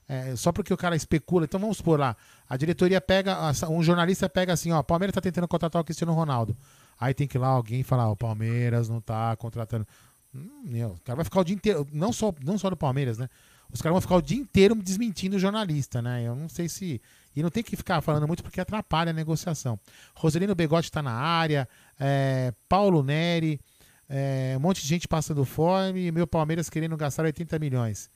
É, 0.08 0.36
só 0.36 0.51
porque 0.51 0.74
o 0.74 0.78
cara 0.78 0.95
especula. 0.95 1.45
Então 1.45 1.60
vamos 1.60 1.78
supor 1.78 1.99
lá, 1.99 2.16
a 2.47 2.56
diretoria 2.58 3.01
pega, 3.01 3.38
um 3.70 3.82
jornalista 3.82 4.30
pega 4.30 4.53
assim, 4.53 4.72
ó, 4.72 4.82
Palmeiras 4.84 5.14
tá 5.14 5.22
tentando 5.22 5.47
contratar 5.47 5.82
o 5.82 5.86
Cristiano 5.86 6.14
Ronaldo. 6.14 6.56
Aí 6.99 7.14
tem 7.14 7.28
que 7.28 7.38
ir 7.38 7.39
lá 7.39 7.47
alguém 7.47 7.84
falar, 7.84 8.10
o 8.10 8.16
Palmeiras 8.16 8.88
não 8.88 9.01
tá 9.01 9.36
contratando. 9.36 9.86
Hum, 10.34 10.64
meu, 10.64 10.89
o 10.89 10.99
cara 11.01 11.16
vai 11.18 11.26
ficar 11.26 11.39
o 11.39 11.43
dia 11.43 11.56
inteiro, 11.56 11.88
não 11.91 12.14
só, 12.14 12.34
não 12.43 12.58
só 12.58 12.70
do 12.70 12.78
Palmeiras, 12.78 13.18
né? 13.18 13.28
Os 13.72 13.82
caras 13.82 13.95
vão 13.95 14.01
ficar 14.01 14.16
o 14.16 14.22
dia 14.22 14.38
inteiro 14.38 14.76
desmentindo 14.76 15.38
o 15.38 15.39
jornalista, 15.39 16.01
né? 16.01 16.24
Eu 16.24 16.36
não 16.36 16.47
sei 16.47 16.70
se. 16.70 17.01
E 17.36 17.41
não 17.41 17.49
tem 17.49 17.64
que 17.64 17.76
ficar 17.76 17.99
falando 17.99 18.28
muito 18.28 18.43
porque 18.43 18.62
atrapalha 18.62 19.10
a 19.10 19.14
negociação. 19.14 19.78
Roselino 20.14 20.56
Begotti 20.56 20.91
tá 20.91 21.01
na 21.01 21.12
área, 21.12 21.68
é, 21.99 22.53
Paulo 22.70 23.03
Neri, 23.03 23.60
é, 24.08 24.53
um 24.56 24.62
monte 24.62 24.82
de 24.82 24.88
gente 24.88 25.08
passando 25.08 25.43
fome 25.43 26.08
e 26.08 26.12
meu 26.12 26.28
Palmeiras 26.28 26.70
querendo 26.70 26.95
gastar 26.95 27.26
80 27.26 27.60
milhões 27.60 28.10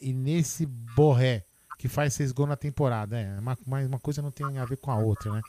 e 0.00 0.12
nesse 0.12 0.66
Borré, 0.66 1.44
que 1.78 1.88
faz 1.88 2.14
seis 2.14 2.32
gols 2.32 2.48
na 2.48 2.56
temporada. 2.56 3.18
É, 3.18 3.38
uma, 3.38 3.56
uma 3.66 3.98
coisa 3.98 4.20
não 4.20 4.30
tem 4.30 4.58
a 4.58 4.64
ver 4.64 4.76
com 4.76 4.90
a 4.90 4.96
outra, 4.96 5.32
né? 5.32 5.40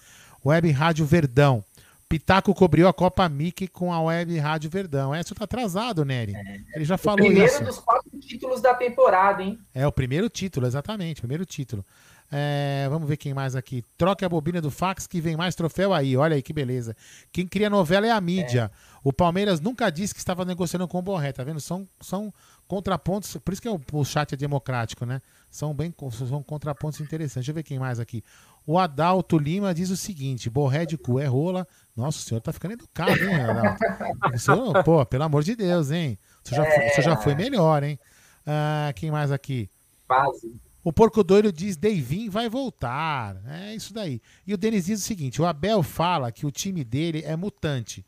Web 0.45 0.71
Rádio 0.71 1.05
Verdão. 1.05 1.63
Pitaco 2.11 2.53
cobriu 2.53 2.89
a 2.89 2.93
Copa 2.93 3.27
Mickey 3.29 3.69
com 3.69 3.93
a 3.93 4.01
Web 4.01 4.37
Rádio 4.37 4.69
Verdão. 4.69 5.15
É, 5.15 5.21
isso 5.21 5.33
tá 5.33 5.45
atrasado, 5.45 6.03
Nery. 6.03 6.35
É, 6.35 6.61
Ele 6.75 6.83
já 6.83 6.97
falou 6.97 7.19
primeiro 7.19 7.45
isso. 7.45 7.55
Primeiro 7.55 7.75
dos 7.75 7.85
quatro 7.85 8.19
títulos 8.19 8.61
da 8.61 8.73
temporada, 8.73 9.41
hein? 9.41 9.57
É, 9.73 9.87
o 9.87 9.91
primeiro 9.93 10.29
título, 10.29 10.67
exatamente. 10.67 11.21
Primeiro 11.21 11.45
título. 11.45 11.85
É, 12.33 12.87
vamos 12.89 13.09
ver 13.09 13.17
quem 13.17 13.33
mais 13.33 13.57
aqui. 13.57 13.83
Troque 13.97 14.23
a 14.23 14.29
bobina 14.29 14.61
do 14.61 14.71
fax 14.71 15.05
que 15.05 15.19
vem 15.19 15.35
mais 15.35 15.53
troféu 15.53 15.93
aí. 15.93 16.15
Olha 16.15 16.35
aí 16.35 16.41
que 16.41 16.53
beleza. 16.53 16.95
Quem 17.29 17.45
cria 17.45 17.69
novela 17.69 18.07
é 18.07 18.11
a 18.11 18.21
mídia. 18.21 18.71
É. 18.73 18.91
O 19.03 19.11
Palmeiras 19.11 19.59
nunca 19.59 19.89
disse 19.89 20.13
que 20.13 20.19
estava 20.19 20.45
negociando 20.45 20.87
com 20.87 20.97
o 20.97 21.01
Borré, 21.01 21.33
tá 21.33 21.43
vendo? 21.43 21.59
São, 21.59 21.85
são 21.99 22.33
contrapontos, 22.67 23.35
por 23.35 23.51
isso 23.51 23.61
que 23.61 23.67
é 23.67 23.71
o, 23.71 23.81
o 23.91 24.05
chat 24.05 24.33
é 24.33 24.37
democrático, 24.37 25.05
né? 25.05 25.21
São 25.49 25.73
bem 25.73 25.93
são 26.11 26.41
contrapontos 26.41 27.01
interessantes. 27.01 27.33
Deixa 27.45 27.51
eu 27.51 27.55
ver 27.55 27.63
quem 27.63 27.77
mais 27.77 27.99
aqui. 27.99 28.23
O 28.65 28.79
Adalto 28.79 29.37
Lima 29.37 29.73
diz 29.73 29.89
o 29.89 29.97
seguinte: 29.97 30.49
Borré 30.49 30.85
de 30.85 30.97
cu 30.97 31.19
é 31.19 31.25
rola. 31.25 31.67
Nossa, 31.93 32.19
o 32.19 32.21
senhor 32.21 32.39
tá 32.39 32.53
ficando 32.53 32.75
educado, 32.75 33.11
hein, 33.11 33.35
Adalto? 33.43 34.39
senhor, 34.39 34.83
pô, 34.85 35.05
pelo 35.05 35.23
amor 35.25 35.43
de 35.43 35.53
Deus, 35.53 35.91
hein? 35.91 36.17
O 36.45 36.47
senhor 36.47 36.63
já, 36.63 36.71
foi, 36.71 36.85
o 36.85 36.89
senhor 36.91 37.03
já 37.03 37.17
foi 37.17 37.35
melhor, 37.35 37.83
hein? 37.83 37.99
Ah, 38.45 38.93
quem 38.95 39.11
mais 39.11 39.33
aqui? 39.33 39.69
Quase. 40.07 40.55
O 40.83 40.91
Porco 40.91 41.23
Doido 41.23 41.51
diz: 41.51 41.77
Deivin 41.77 42.29
vai 42.29 42.49
voltar. 42.49 43.37
É 43.47 43.75
isso 43.75 43.93
daí. 43.93 44.21
E 44.45 44.53
o 44.53 44.57
Denis 44.57 44.85
diz 44.85 45.01
o 45.01 45.03
seguinte: 45.03 45.41
o 45.41 45.45
Abel 45.45 45.83
fala 45.83 46.31
que 46.31 46.45
o 46.45 46.51
time 46.51 46.83
dele 46.83 47.21
é 47.23 47.35
mutante. 47.35 48.05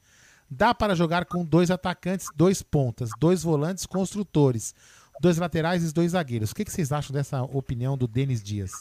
Dá 0.49 0.73
para 0.73 0.95
jogar 0.95 1.25
com 1.25 1.45
dois 1.45 1.71
atacantes, 1.71 2.27
dois 2.35 2.61
pontas, 2.61 3.09
dois 3.19 3.43
volantes 3.43 3.85
construtores, 3.85 4.73
dois 5.19 5.37
laterais 5.37 5.83
e 5.83 5.93
dois 5.93 6.11
zagueiros. 6.11 6.51
O 6.51 6.55
que, 6.55 6.65
que 6.65 6.71
vocês 6.71 6.91
acham 6.91 7.13
dessa 7.13 7.41
opinião 7.43 7.97
do 7.97 8.07
Denis 8.07 8.41
Dias? 8.41 8.71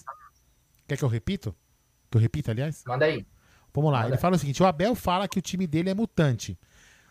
Quer 0.86 0.96
que 0.96 1.04
eu 1.04 1.08
repito? 1.08 1.54
Que 2.10 2.16
eu 2.16 2.20
repita, 2.20 2.50
aliás? 2.50 2.82
Manda 2.86 3.04
aí. 3.04 3.26
Vamos 3.72 3.92
lá. 3.92 4.02
Manda. 4.02 4.10
Ele 4.10 4.18
fala 4.18 4.36
o 4.36 4.38
seguinte: 4.38 4.62
o 4.62 4.66
Abel 4.66 4.94
fala 4.94 5.28
que 5.28 5.38
o 5.38 5.42
time 5.42 5.66
dele 5.66 5.90
é 5.90 5.94
mutante. 5.94 6.58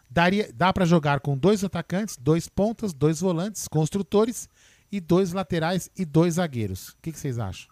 Daria, 0.10 0.52
dá 0.54 0.74
para 0.74 0.84
jogar 0.84 1.22
com 1.22 1.38
dois 1.38 1.64
atacantes, 1.64 2.18
dois 2.18 2.50
pontas, 2.50 2.92
dois 2.92 3.22
volantes, 3.22 3.68
construtores 3.68 4.50
e 4.92 5.00
dois 5.00 5.34
laterais 5.34 5.90
e 5.98 6.06
dois 6.06 6.36
zagueiros. 6.36 6.90
O 6.90 6.98
que, 7.02 7.12
que 7.12 7.20
vocês 7.20 7.40
acham? 7.40 7.72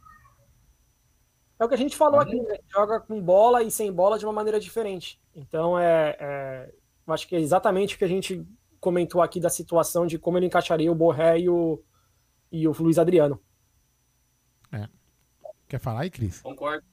É 1.59 1.65
o 1.65 1.67
que 1.67 1.75
a 1.75 1.77
gente 1.77 1.97
falou 1.97 2.19
aqui, 2.19 2.39
né? 2.41 2.57
Joga 2.69 2.99
com 2.99 3.21
bola 3.21 3.61
e 3.61 3.69
sem 3.69 3.91
bola 3.91 4.17
de 4.17 4.25
uma 4.25 4.33
maneira 4.33 4.59
diferente. 4.59 5.19
Então, 5.35 5.77
é, 5.77 6.15
é, 6.19 6.73
eu 7.05 7.13
acho 7.13 7.27
que 7.27 7.35
é 7.35 7.39
exatamente 7.39 7.95
o 7.95 7.97
que 7.97 8.05
a 8.05 8.09
gente 8.09 8.45
comentou 8.79 9.21
aqui 9.21 9.39
da 9.39 9.49
situação 9.49 10.07
de 10.07 10.17
como 10.17 10.37
ele 10.37 10.45
encaixaria 10.45 10.91
o 10.91 10.95
Borré 10.95 11.39
e 11.39 11.49
o, 11.49 11.83
e 12.49 12.67
o 12.67 12.71
Luiz 12.79 12.97
Adriano. 12.97 13.41
Quer 15.69 15.79
falar 15.79 16.01
aí, 16.01 16.09
Cris? 16.09 16.41
Concordo. 16.41 16.83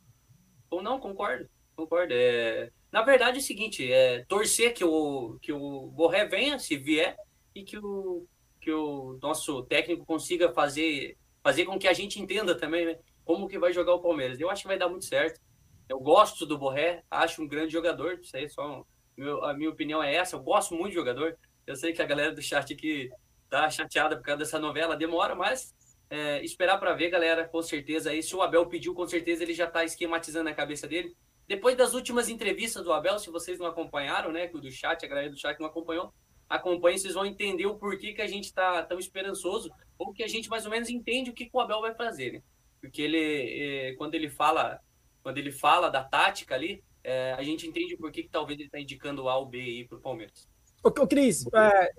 Ou 0.71 0.83
não, 0.83 1.01
concordo. 1.01 1.49
Concordo. 1.75 2.13
É... 2.13 2.71
Na 2.93 3.03
verdade 3.03 3.39
é 3.39 3.41
o 3.41 3.45
seguinte, 3.45 3.91
é 3.91 4.23
torcer 4.27 4.75
que 4.75 4.85
o, 4.85 5.39
que 5.41 5.51
o 5.51 5.87
Borré 5.89 6.27
venha, 6.27 6.59
se 6.59 6.77
vier, 6.77 7.17
e 7.55 7.65
que 7.65 7.79
o, 7.79 8.27
que 8.67 8.73
o 8.73 9.17
nosso 9.23 9.63
técnico 9.63 10.05
consiga 10.05 10.53
fazer, 10.53 11.17
fazer 11.41 11.65
com 11.67 11.79
que 11.79 11.87
a 11.87 11.93
gente 11.93 12.21
entenda 12.21 12.53
também, 12.53 12.85
né? 12.85 12.99
Como 13.25 13.47
que 13.47 13.61
vai 13.61 13.73
jogar 13.73 13.95
o 13.95 14.03
Palmeiras. 14.03 14.41
Eu 14.41 14.51
acho 14.51 14.63
que 14.63 14.69
vai 14.69 14.77
dar 14.77 14.89
muito 14.89 15.05
certo. 15.05 15.41
Eu 15.89 16.01
gosto 16.01 16.45
do 16.45 16.59
Borré, 16.59 17.05
acho 17.09 17.41
um 17.41 17.47
grande 17.47 17.73
jogador. 17.73 18.19
Isso 18.21 18.37
aí 18.37 18.49
só 18.49 18.85
meu, 19.17 19.45
a 19.45 19.55
minha 19.55 19.71
opinião 19.71 20.03
é 20.03 20.17
essa. 20.17 20.35
Eu 20.35 20.41
gosto 20.41 20.75
muito 20.75 20.89
de 20.89 20.97
jogador. 20.97 21.39
Eu 21.65 21.77
sei 21.77 21.93
que 21.93 22.03
a 22.03 22.07
galera 22.07 22.35
do 22.35 22.43
chat 22.43 22.75
aqui 22.75 23.09
tá 23.49 23.71
chateada 23.71 24.17
por 24.17 24.25
causa 24.25 24.41
dessa 24.41 24.59
novela, 24.59 24.97
demora, 24.97 25.37
mas 25.37 25.73
é, 26.11 26.45
esperar 26.45 26.79
para 26.79 26.93
ver, 26.93 27.11
galera, 27.11 27.47
com 27.47 27.63
certeza. 27.63 28.11
Aí, 28.11 28.21
se 28.21 28.35
o 28.35 28.43
Abel 28.43 28.67
pediu, 28.67 28.95
com 28.95 29.07
certeza 29.07 29.45
ele 29.45 29.55
já 29.55 29.69
tá 29.69 29.85
esquematizando 29.85 30.49
a 30.49 30.55
cabeça 30.55 30.89
dele. 30.89 31.17
Depois 31.47 31.77
das 31.77 31.95
últimas 31.95 32.29
entrevistas 32.29 32.83
do 32.83 32.93
Abel, 32.93 33.17
se 33.21 33.31
vocês 33.31 33.61
não 33.61 33.67
acompanharam, 33.67 34.33
né, 34.33 34.49
do 34.49 34.73
chat, 34.73 35.05
a 35.05 35.09
galera 35.09 35.31
do 35.31 35.39
chat 35.39 35.57
não 35.61 35.67
acompanhou, 35.67 36.13
acompanhem, 36.49 36.99
vocês 36.99 37.15
vão 37.15 37.27
entender 37.27 37.67
o 37.67 37.77
porquê 37.77 38.13
que 38.13 38.23
a 38.23 38.27
gente 38.27 38.53
tá 38.53 38.83
tão 38.83 38.99
esperançoso, 38.99 39.71
ou 39.99 40.13
que 40.13 40.23
a 40.23 40.29
gente 40.29 40.49
mais 40.49 40.65
ou 40.65 40.71
menos 40.71 40.89
entende 40.89 41.31
o 41.31 41.35
que, 41.35 41.49
o 41.53 41.61
Abel 41.61 41.81
vai 41.81 41.95
fazer, 41.95 42.33
né? 42.33 42.43
Porque 42.81 43.03
ele, 43.03 43.19
é, 43.19 43.95
quando 43.95 44.15
ele 44.15 44.29
fala, 44.29 44.81
quando 45.23 45.39
ele 45.39 45.51
fala 45.51 45.89
da 45.89 46.05
tática 46.05 46.55
ali, 46.55 46.85
é, 47.03 47.33
a 47.33 47.43
gente 47.43 47.67
entende 47.67 47.95
o 47.95 47.99
porquê 47.99 48.23
que 48.23 48.29
talvez 48.29 48.59
ele 48.59 48.69
tá 48.69 48.79
indicando 48.79 49.25
o 49.25 49.29
A 49.29 49.37
ou 49.37 49.47
B 49.47 49.59
aí 49.59 49.89
pro 49.89 50.01
Palmeiras. 50.01 50.49
Ô, 50.83 50.89
ô 50.89 51.07
Cris, 51.07 51.45
é, 51.55 51.91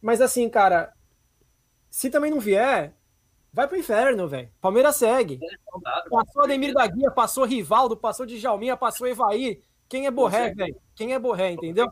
mas 0.00 0.20
assim, 0.20 0.48
cara, 0.48 0.92
se 1.90 2.10
também 2.10 2.30
não 2.30 2.40
vier, 2.40 2.94
vai 3.52 3.66
pro 3.66 3.78
inferno, 3.78 4.28
velho. 4.28 4.50
Palmeiras 4.60 4.96
segue. 4.96 5.38
Não 5.72 5.80
dá, 5.80 6.04
Passou 6.10 6.44
Ademir 6.44 6.74
da 6.74 6.86
Guia, 6.86 7.10
passou 7.10 7.44
Rivaldo, 7.44 7.96
passou 7.96 8.26
Djalminha, 8.26 8.76
passou 8.76 9.06
Evair. 9.06 9.62
Quem 9.88 10.06
é 10.06 10.10
Borré, 10.10 10.52
velho? 10.52 10.76
Quem 10.94 11.14
é 11.14 11.18
Borré, 11.18 11.52
entendeu? 11.52 11.90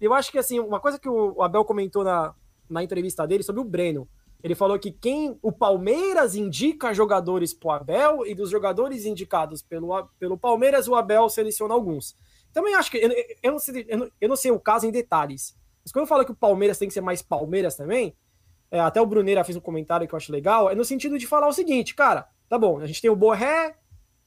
Eu 0.00 0.14
acho 0.14 0.32
que, 0.32 0.38
assim, 0.38 0.58
uma 0.58 0.80
coisa 0.80 0.98
que 0.98 1.08
o 1.08 1.42
Abel 1.42 1.64
comentou 1.64 2.02
na, 2.02 2.34
na 2.68 2.82
entrevista 2.82 3.26
dele 3.26 3.42
sobre 3.42 3.60
o 3.60 3.64
Breno, 3.64 4.08
ele 4.42 4.54
falou 4.54 4.78
que 4.78 4.92
quem 4.92 5.38
o 5.42 5.50
Palmeiras 5.50 6.34
indica 6.34 6.94
jogadores 6.94 7.52
pro 7.52 7.70
Abel 7.70 8.24
e 8.24 8.34
dos 8.34 8.50
jogadores 8.50 9.04
indicados 9.04 9.62
pelo, 9.62 10.08
pelo 10.18 10.38
Palmeiras, 10.38 10.86
o 10.86 10.94
Abel 10.94 11.28
seleciona 11.28 11.74
alguns. 11.74 12.16
Também 12.52 12.74
acho 12.74 12.90
que, 12.90 12.98
eu, 12.98 13.10
eu 13.42 13.52
não 13.52 13.58
sei, 13.58 13.84
eu, 13.88 13.98
não, 13.98 14.10
eu 14.20 14.28
não 14.28 14.36
sei 14.36 14.50
o 14.50 14.60
caso 14.60 14.86
em 14.86 14.90
detalhes, 14.90 15.56
mas 15.84 15.92
quando 15.92 16.04
eu 16.04 16.08
falo 16.08 16.24
que 16.24 16.30
o 16.30 16.36
Palmeiras 16.36 16.78
tem 16.78 16.86
que 16.86 16.94
ser 16.94 17.00
mais 17.00 17.20
Palmeiras 17.20 17.74
também, 17.74 18.16
é, 18.70 18.78
até 18.78 19.00
o 19.00 19.06
Bruneira 19.06 19.42
fez 19.42 19.56
um 19.56 19.60
comentário 19.60 20.06
que 20.06 20.14
eu 20.14 20.16
acho 20.16 20.30
legal, 20.30 20.70
é 20.70 20.74
no 20.74 20.84
sentido 20.84 21.18
de 21.18 21.26
falar 21.26 21.48
o 21.48 21.52
seguinte, 21.52 21.94
cara, 21.94 22.28
tá 22.48 22.58
bom, 22.58 22.78
a 22.78 22.86
gente 22.86 23.02
tem 23.02 23.10
o 23.10 23.16
Borré 23.16 23.76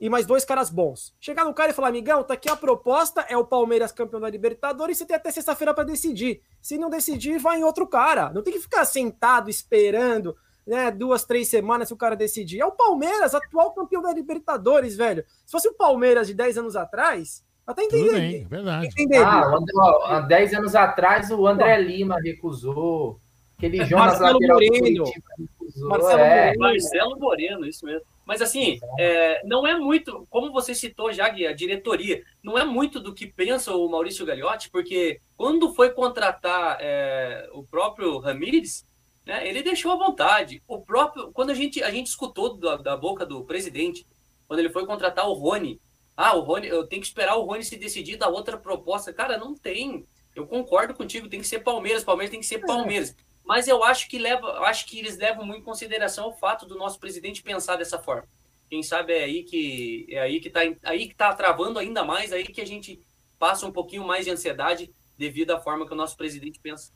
e 0.01 0.09
mais 0.09 0.25
dois 0.25 0.43
caras 0.43 0.71
bons. 0.71 1.13
Chegar 1.19 1.45
no 1.45 1.53
cara 1.53 1.69
e 1.69 1.73
falar, 1.75 1.89
amigão, 1.89 2.23
tá 2.23 2.33
aqui 2.33 2.49
a 2.49 2.55
proposta, 2.55 3.23
é 3.29 3.37
o 3.37 3.45
Palmeiras 3.45 3.91
campeão 3.91 4.19
da 4.19 4.27
Libertadores, 4.27 4.97
você 4.97 5.05
tem 5.05 5.15
até 5.15 5.29
sexta-feira 5.29 5.75
para 5.75 5.83
decidir. 5.83 6.41
Se 6.59 6.75
não 6.75 6.89
decidir, 6.89 7.37
vai 7.37 7.59
em 7.59 7.63
outro 7.63 7.85
cara. 7.87 8.31
Não 8.33 8.41
tem 8.41 8.51
que 8.51 8.59
ficar 8.59 8.83
sentado 8.83 9.47
esperando, 9.47 10.35
né, 10.65 10.89
duas, 10.89 11.23
três 11.23 11.47
semanas 11.49 11.87
se 11.87 11.93
o 11.93 11.97
cara 11.97 12.15
decidir. 12.15 12.59
É 12.59 12.65
o 12.65 12.71
Palmeiras, 12.71 13.35
atual 13.35 13.73
campeão 13.73 14.01
da 14.01 14.11
Libertadores, 14.11 14.97
velho. 14.97 15.23
Se 15.45 15.51
fosse 15.51 15.67
o 15.67 15.73
Palmeiras 15.75 16.25
de 16.25 16.33
10 16.33 16.57
anos 16.57 16.75
atrás, 16.75 17.45
até 17.65 17.87
bem, 17.87 18.43
verdade. 18.47 18.87
Entenderia. 18.87 19.27
Ah, 19.27 19.55
André- 19.55 20.05
há 20.05 20.19
10 20.21 20.53
anos 20.55 20.75
atrás 20.75 21.29
o 21.29 21.45
André 21.45 21.77
Lima 21.79 22.17
recusou. 22.19 23.19
Aquele 23.55 23.85
Jonas 23.85 24.19
Marcelo 24.19 24.39
Moreno. 24.41 24.71
Curitiba 24.79 25.25
recusou. 25.37 25.89
Marcelo 25.89 26.19
é. 26.19 26.45
Moreno. 26.45 26.59
Marcelo 26.59 27.19
Moreno, 27.19 27.67
isso 27.67 27.85
mesmo. 27.85 28.01
Mas 28.31 28.41
assim, 28.41 28.79
é, 28.97 29.45
não 29.45 29.67
é 29.67 29.77
muito, 29.77 30.25
como 30.29 30.53
você 30.53 30.73
citou 30.73 31.11
já, 31.11 31.27
Gui, 31.27 31.45
a 31.45 31.51
diretoria, 31.51 32.23
não 32.41 32.57
é 32.57 32.63
muito 32.63 32.97
do 32.97 33.13
que 33.13 33.27
pensa 33.27 33.75
o 33.75 33.89
Maurício 33.89 34.25
Gagliotti, 34.25 34.69
porque 34.69 35.19
quando 35.35 35.73
foi 35.73 35.89
contratar 35.89 36.77
é, 36.79 37.49
o 37.51 37.61
próprio 37.61 38.19
Ramires, 38.19 38.85
né, 39.25 39.45
ele 39.45 39.61
deixou 39.61 39.91
à 39.91 39.97
vontade. 39.97 40.63
O 40.65 40.79
próprio, 40.79 41.29
quando 41.33 41.49
a 41.49 41.53
gente, 41.53 41.83
a 41.83 41.91
gente 41.91 42.07
escutou 42.07 42.55
da, 42.55 42.77
da 42.77 42.95
boca 42.95 43.25
do 43.25 43.43
presidente, 43.43 44.07
quando 44.47 44.61
ele 44.61 44.69
foi 44.69 44.85
contratar 44.85 45.27
o 45.27 45.33
Rony, 45.33 45.81
ah, 46.15 46.33
o 46.37 46.39
Rony, 46.39 46.67
eu 46.67 46.87
tenho 46.87 47.01
que 47.01 47.09
esperar 47.09 47.35
o 47.35 47.43
Rony 47.43 47.65
se 47.65 47.75
decidir 47.75 48.15
da 48.15 48.29
outra 48.29 48.57
proposta. 48.57 49.11
Cara, 49.11 49.37
não 49.37 49.55
tem. 49.55 50.05
Eu 50.33 50.47
concordo 50.47 50.93
contigo, 50.93 51.27
tem 51.27 51.41
que 51.41 51.47
ser 51.47 51.59
Palmeiras, 51.59 52.01
Palmeiras 52.01 52.31
tem 52.31 52.39
que 52.39 52.45
ser 52.45 52.59
Palmeiras. 52.59 53.13
Mas 53.45 53.67
eu 53.67 53.83
acho 53.83 54.07
que 54.07 54.17
leva, 54.19 54.47
acho 54.61 54.85
que 54.85 54.99
eles 54.99 55.17
levam 55.17 55.45
muito 55.45 55.61
em 55.61 55.65
consideração 55.65 56.29
o 56.29 56.33
fato 56.33 56.65
do 56.65 56.77
nosso 56.77 56.99
presidente 56.99 57.41
pensar 57.43 57.75
dessa 57.75 57.99
forma. 57.99 58.23
Quem 58.69 58.81
sabe 58.83 59.13
é 59.13 59.23
aí 59.23 59.43
que 59.43 60.05
é 60.09 60.19
aí 60.21 60.39
que 60.39 60.49
tá 60.49 60.61
aí 60.83 61.07
que 61.07 61.15
tá 61.15 61.33
travando 61.33 61.77
ainda 61.79 62.03
mais, 62.05 62.31
aí 62.31 62.43
que 62.43 62.61
a 62.61 62.65
gente 62.65 63.01
passa 63.37 63.65
um 63.65 63.71
pouquinho 63.71 64.05
mais 64.05 64.23
de 64.25 64.31
ansiedade 64.31 64.89
devido 65.17 65.51
à 65.51 65.59
forma 65.59 65.85
que 65.85 65.91
o 65.93 65.95
nosso 65.97 66.15
presidente 66.15 66.59
pensa. 66.61 66.91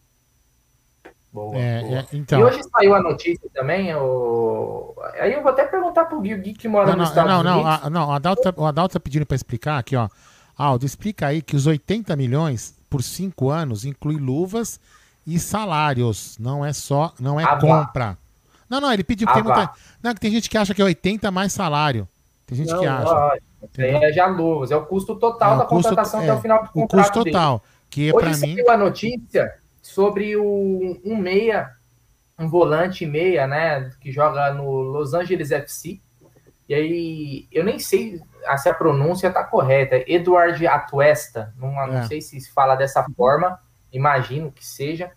Boa, 1.34 1.58
É, 1.58 1.82
boa. 1.82 2.00
é, 2.00 2.08
então. 2.14 2.39
E 2.39 2.43
hoje 2.46 2.62
saiu 2.72 2.96
a 2.96 3.02
notícia 3.02 3.50
também, 3.54 3.93
o... 3.93 4.96
aí 5.20 5.34
eu 5.34 5.41
vou 5.41 5.52
até 5.52 5.66
perguntar 5.66 6.06
pro 6.06 6.22
Gui, 6.22 6.34
o 6.34 6.41
Gui 6.41 6.54
que 6.54 6.68
mora 6.68 6.86
Não, 6.91 6.96
nos 6.96 7.04
não, 7.04 7.10
Estados 7.10 7.32
não, 7.32 7.43
não, 7.43 7.62
Unidos. 7.62 7.84
a- 7.84 7.89
não, 7.89 8.08
o 8.08 8.12
Adalto, 8.14 8.41
tá- 8.41 8.54
o 8.56 8.66
Adalto 8.66 8.93
tá 8.93 9.00
pedindo 9.02 9.26
para 9.26 9.36
explicar 9.36 9.78
aqui, 9.78 9.98
ó. 9.98 10.08
Aldo, 10.58 10.86
explica 10.86 11.28
aí 11.28 11.41
que 11.41 11.56
os 11.58 11.68
80 11.68 12.16
milhões 12.16 12.74
por 12.89 13.04
cinco 13.04 13.50
anos 13.50 13.84
inclui 13.84 14.16
luvas 14.16 14.80
e 15.26 15.40
salários, 15.40 16.38
não 16.40 16.64
é 16.66 16.72
só, 16.74 17.14
não 17.20 17.40
é 17.40 17.44
Ah, 17.44 17.58
compra. 17.58 18.18
Não, 18.70 18.80
não, 18.82 18.92
ele 18.92 19.04
pediu 19.04 19.28
Ah, 19.30 19.34
tem 19.34 19.44
muita, 19.44 19.72
não, 20.04 20.14
que 20.14 20.20
tem 20.20 20.32
gente 20.32 20.50
que 20.50 20.58
acha 20.58 20.74
que 20.74 20.82
é 20.82 20.86
80 20.86 21.30
mais 21.32 21.54
salário. 21.54 22.08
Tem 22.46 22.58
gente 22.58 22.72
Não, 22.72 22.80
que 22.80 22.86
acha. 22.86 23.38
Isso 23.72 23.82
aí 23.82 23.96
é 23.96 24.14
já 24.14 24.28
luvas, 24.28 24.70
é 24.72 24.76
o 24.76 24.86
custo 24.86 25.16
total 25.16 25.54
É, 25.54 25.56
o 25.56 25.58
da 25.60 25.66
custo- 25.66 25.90
contratação 25.90 26.22
é, 26.22 26.24
até 26.24 26.34
o 26.34 26.42
final 26.42 26.64
do 26.64 26.70
O 26.70 26.72
contrato 26.74 26.90
custo 27.08 27.24
dele. 27.24 27.34
total, 27.34 27.64
que 27.90 28.14
Hoje 28.14 28.20
para 28.26 28.38
mim 28.38 28.56
saiu 28.56 28.70
a 28.72 28.78
notícia 28.78 29.54
sobre 29.82 30.36
o, 30.38 31.00
um 31.04 31.16
meia, 31.18 31.72
um 32.38 32.48
volante 32.48 33.06
meia, 33.06 33.48
né, 33.48 33.92
que 34.00 34.12
joga 34.12 34.54
no 34.54 34.70
Los 34.82 35.14
Angeles 35.16 35.50
FC. 35.52 36.00
E 36.70 36.74
aí, 36.74 37.48
eu 37.52 37.64
nem 37.64 37.78
sei 37.80 38.20
se 38.58 38.70
a 38.70 38.74
pronúncia 38.74 39.32
tá 39.32 39.44
correta. 39.44 39.96
Eduard 40.08 40.66
Atuesta, 40.68 41.54
não, 41.58 41.72
não 41.72 41.98
É. 42.00 42.04
sei 42.08 42.22
se 42.22 42.40
se 42.40 42.52
fala 42.52 42.76
dessa 42.76 43.04
forma, 43.16 43.60
imagino 43.92 44.52
que 44.52 44.66
seja. 44.66 45.12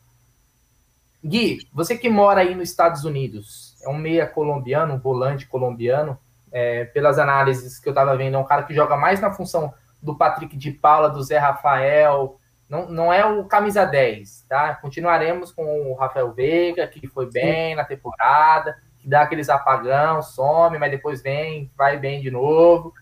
Gui, 1.25 1.69
você 1.73 1.97
que 1.97 2.09
mora 2.09 2.41
aí 2.41 2.55
nos 2.55 2.71
Estados 2.71 3.05
Unidos, 3.05 3.77
é 3.83 3.89
um 3.89 3.97
meia 3.97 4.27
colombiano, 4.27 4.95
um 4.95 4.99
volante 4.99 5.47
colombiano, 5.47 6.19
é, 6.53 6.85
pelas 6.87 7.19
análises 7.19 7.79
que 7.79 7.89
eu 7.89 7.95
tava 7.95 8.17
vendo, 8.17 8.37
é 8.37 8.39
um 8.39 8.45
cara 8.45 8.63
que 8.63 8.75
joga 8.75 8.97
mais 8.97 9.21
na 9.21 9.33
função 9.33 9.75
do 10.01 10.15
Patrick 10.15 10.57
de 10.57 10.71
Paula, 10.71 11.11
do 11.11 11.23
Zé 11.23 11.39
Rafael, 11.39 12.39
não, 12.69 12.89
não 12.89 13.13
é 13.13 13.25
o 13.25 13.45
camisa 13.45 13.85
10, 13.85 14.45
tá? 14.49 14.75
Continuaremos 14.75 15.51
com 15.51 15.91
o 15.91 15.95
Rafael 15.95 16.33
Veiga, 16.33 16.87
que 16.87 17.07
foi 17.09 17.31
bem 17.31 17.75
na 17.75 17.85
temporada, 17.85 18.77
que 18.99 19.09
dá 19.09 19.23
aqueles 19.23 19.49
apagão, 19.49 20.21
some, 20.23 20.79
mas 20.79 20.91
depois 20.91 21.23
vem, 21.23 21.71
vai 21.77 21.97
bem 21.97 22.21
de 22.21 22.31
novo, 22.31 22.93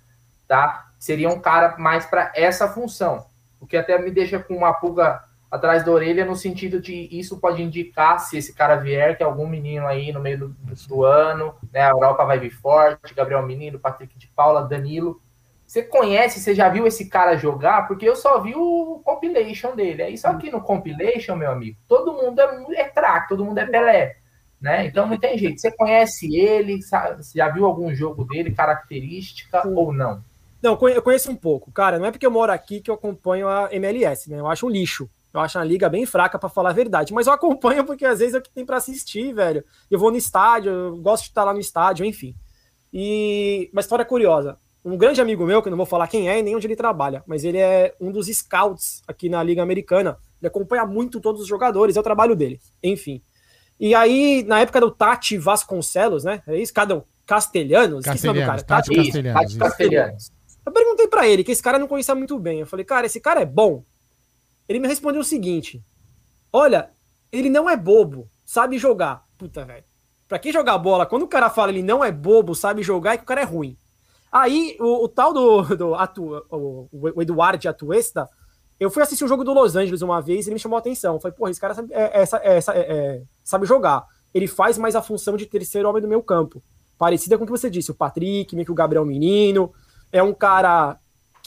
tá? 0.46 0.86
Seria 0.98 1.28
um 1.28 1.40
cara 1.40 1.76
mais 1.78 2.06
para 2.06 2.32
essa 2.34 2.68
função, 2.68 3.26
o 3.60 3.66
que 3.66 3.76
até 3.76 3.98
me 3.98 4.10
deixa 4.10 4.38
com 4.38 4.56
uma 4.56 4.72
pulga 4.72 5.24
atrás 5.50 5.84
da 5.84 5.90
orelha 5.90 6.24
no 6.24 6.34
sentido 6.34 6.80
de 6.80 7.08
isso 7.10 7.38
pode 7.38 7.62
indicar 7.62 8.18
se 8.18 8.36
esse 8.36 8.54
cara 8.54 8.76
vier 8.76 9.16
que 9.16 9.22
algum 9.22 9.46
menino 9.46 9.86
aí 9.86 10.12
no 10.12 10.20
meio 10.20 10.38
do, 10.38 10.56
do 10.88 11.04
ano, 11.04 11.54
né? 11.72 11.82
A 11.82 11.90
Europa 11.90 12.24
vai 12.24 12.38
vir 12.38 12.50
forte, 12.50 13.14
Gabriel 13.14 13.46
Menino, 13.46 13.78
Patrick 13.78 14.18
de 14.18 14.26
Paula, 14.28 14.66
Danilo, 14.66 15.20
você 15.66 15.82
conhece, 15.82 16.38
você 16.38 16.54
já 16.54 16.68
viu 16.68 16.86
esse 16.86 17.08
cara 17.08 17.36
jogar? 17.36 17.88
Porque 17.88 18.08
eu 18.08 18.14
só 18.14 18.40
vi 18.40 18.54
o 18.54 19.00
compilation 19.04 19.74
dele. 19.74 20.02
Aí 20.02 20.16
só 20.16 20.32
que 20.34 20.50
no 20.50 20.60
compilation, 20.60 21.34
meu 21.34 21.50
amigo, 21.50 21.76
todo 21.88 22.12
mundo 22.12 22.40
é, 22.40 22.80
é 22.80 22.88
craque, 22.88 23.28
todo 23.28 23.44
mundo 23.44 23.58
é 23.58 23.66
Pelé. 23.66 24.16
Né? 24.60 24.86
Então 24.86 25.06
não 25.06 25.18
tem 25.18 25.36
jeito. 25.36 25.60
Você 25.60 25.70
conhece 25.72 26.34
ele, 26.34 26.80
sabe, 26.82 27.20
já 27.34 27.48
viu 27.48 27.66
algum 27.66 27.92
jogo 27.94 28.24
dele, 28.24 28.54
característica 28.54 29.62
Sim. 29.62 29.74
ou 29.74 29.92
não? 29.92 30.22
Não, 30.62 30.78
eu 30.88 31.02
conheço 31.02 31.30
um 31.30 31.36
pouco. 31.36 31.70
Cara, 31.72 31.98
não 31.98 32.06
é 32.06 32.10
porque 32.10 32.26
eu 32.26 32.30
moro 32.30 32.52
aqui 32.52 32.80
que 32.80 32.90
eu 32.90 32.94
acompanho 32.94 33.48
a 33.48 33.68
MLS, 33.72 34.30
né? 34.30 34.38
Eu 34.38 34.46
acho 34.46 34.66
um 34.66 34.70
lixo. 34.70 35.10
Eu 35.36 35.42
acho 35.42 35.58
uma 35.58 35.64
liga 35.64 35.88
bem 35.88 36.06
fraca 36.06 36.38
para 36.38 36.48
falar 36.48 36.70
a 36.70 36.72
verdade. 36.72 37.12
Mas 37.12 37.26
eu 37.26 37.32
acompanho 37.32 37.84
porque 37.84 38.04
às 38.04 38.18
vezes 38.18 38.34
é 38.34 38.38
o 38.38 38.42
que 38.42 38.50
tem 38.50 38.64
para 38.64 38.78
assistir, 38.78 39.34
velho. 39.34 39.64
Eu 39.90 39.98
vou 39.98 40.10
no 40.10 40.16
estádio, 40.16 40.70
eu 40.70 40.96
gosto 40.96 41.24
de 41.24 41.28
estar 41.28 41.44
lá 41.44 41.52
no 41.52 41.60
estádio, 41.60 42.06
enfim. 42.06 42.34
E 42.92 43.68
uma 43.72 43.80
história 43.80 44.04
curiosa. 44.04 44.58
Um 44.84 44.96
grande 44.96 45.20
amigo 45.20 45.44
meu, 45.44 45.60
que 45.60 45.68
eu 45.68 45.70
não 45.70 45.76
vou 45.76 45.84
falar 45.84 46.06
quem 46.06 46.30
é 46.30 46.38
e 46.38 46.42
nem 46.42 46.54
onde 46.54 46.66
ele 46.66 46.76
trabalha, 46.76 47.22
mas 47.26 47.44
ele 47.44 47.58
é 47.58 47.94
um 48.00 48.12
dos 48.12 48.28
scouts 48.28 49.02
aqui 49.06 49.28
na 49.28 49.42
Liga 49.42 49.62
Americana. 49.62 50.16
Ele 50.40 50.48
acompanha 50.48 50.86
muito 50.86 51.20
todos 51.20 51.42
os 51.42 51.48
jogadores, 51.48 51.96
é 51.96 52.00
o 52.00 52.04
trabalho 52.04 52.36
dele. 52.36 52.60
Enfim. 52.82 53.20
E 53.78 53.94
aí, 53.94 54.42
na 54.44 54.60
época 54.60 54.80
do 54.80 54.90
Tati 54.90 55.36
Vasconcelos, 55.36 56.24
né? 56.24 56.42
É 56.46 56.56
isso? 56.56 56.72
Cada 56.72 57.04
Castelhanos? 57.26 58.04
Castelhanos, 58.04 58.46
cara? 58.46 58.62
Tati, 58.62 58.88
Tati 58.88 59.02
Castelhanos. 59.02 59.40
Tati 59.40 59.58
Castelhanos. 59.58 60.32
Eu 60.64 60.72
perguntei 60.72 61.08
para 61.08 61.28
ele, 61.28 61.44
que 61.44 61.52
esse 61.52 61.62
cara 61.62 61.78
não 61.78 61.86
conhecia 61.86 62.14
muito 62.14 62.38
bem. 62.38 62.60
Eu 62.60 62.66
falei, 62.66 62.84
cara, 62.84 63.06
esse 63.06 63.20
cara 63.20 63.42
é 63.42 63.46
bom? 63.46 63.82
Ele 64.68 64.80
me 64.80 64.88
respondeu 64.88 65.20
o 65.20 65.24
seguinte: 65.24 65.82
Olha, 66.52 66.90
ele 67.30 67.50
não 67.50 67.68
é 67.68 67.76
bobo, 67.76 68.28
sabe 68.44 68.78
jogar. 68.78 69.24
Puta, 69.36 69.64
velho. 69.64 69.84
Pra 70.28 70.38
quem 70.38 70.52
jogar 70.52 70.78
bola, 70.78 71.06
quando 71.06 71.22
o 71.22 71.28
cara 71.28 71.48
fala 71.48 71.70
ele 71.70 71.82
não 71.82 72.02
é 72.02 72.10
bobo, 72.10 72.54
sabe 72.54 72.82
jogar, 72.82 73.14
é 73.14 73.16
que 73.16 73.22
o 73.22 73.26
cara 73.26 73.42
é 73.42 73.44
ruim. 73.44 73.76
Aí, 74.30 74.76
o, 74.80 75.04
o 75.04 75.08
tal 75.08 75.32
do, 75.32 75.62
do 75.76 75.94
atu, 75.94 76.44
o, 76.50 76.88
o 76.92 77.22
Eduardo 77.22 77.68
Atuesta, 77.68 78.28
eu 78.78 78.90
fui 78.90 79.02
assistir 79.02 79.24
um 79.24 79.28
jogo 79.28 79.44
do 79.44 79.54
Los 79.54 79.76
Angeles 79.76 80.02
uma 80.02 80.20
vez 80.20 80.46
e 80.46 80.48
ele 80.48 80.54
me 80.54 80.60
chamou 80.60 80.76
a 80.76 80.80
atenção. 80.80 81.14
Eu 81.14 81.20
falei, 81.20 81.36
porra, 81.36 81.50
esse 81.50 81.60
cara 81.60 81.74
sabe, 81.74 81.92
é, 81.92 82.22
é, 82.22 82.22
é, 82.22 82.58
é, 82.68 83.22
sabe 83.42 83.66
jogar. 83.66 84.04
Ele 84.34 84.46
faz 84.46 84.76
mais 84.76 84.94
a 84.96 85.02
função 85.02 85.36
de 85.36 85.46
terceiro 85.46 85.88
homem 85.88 86.02
do 86.02 86.08
meu 86.08 86.22
campo. 86.22 86.62
Parecida 86.98 87.38
com 87.38 87.44
o 87.44 87.46
que 87.46 87.52
você 87.52 87.70
disse, 87.70 87.90
o 87.90 87.94
Patrick, 87.94 88.54
meio 88.54 88.66
que 88.66 88.72
o 88.72 88.74
Gabriel 88.74 89.04
Menino. 89.04 89.72
É 90.12 90.22
um 90.22 90.34
cara 90.34 90.98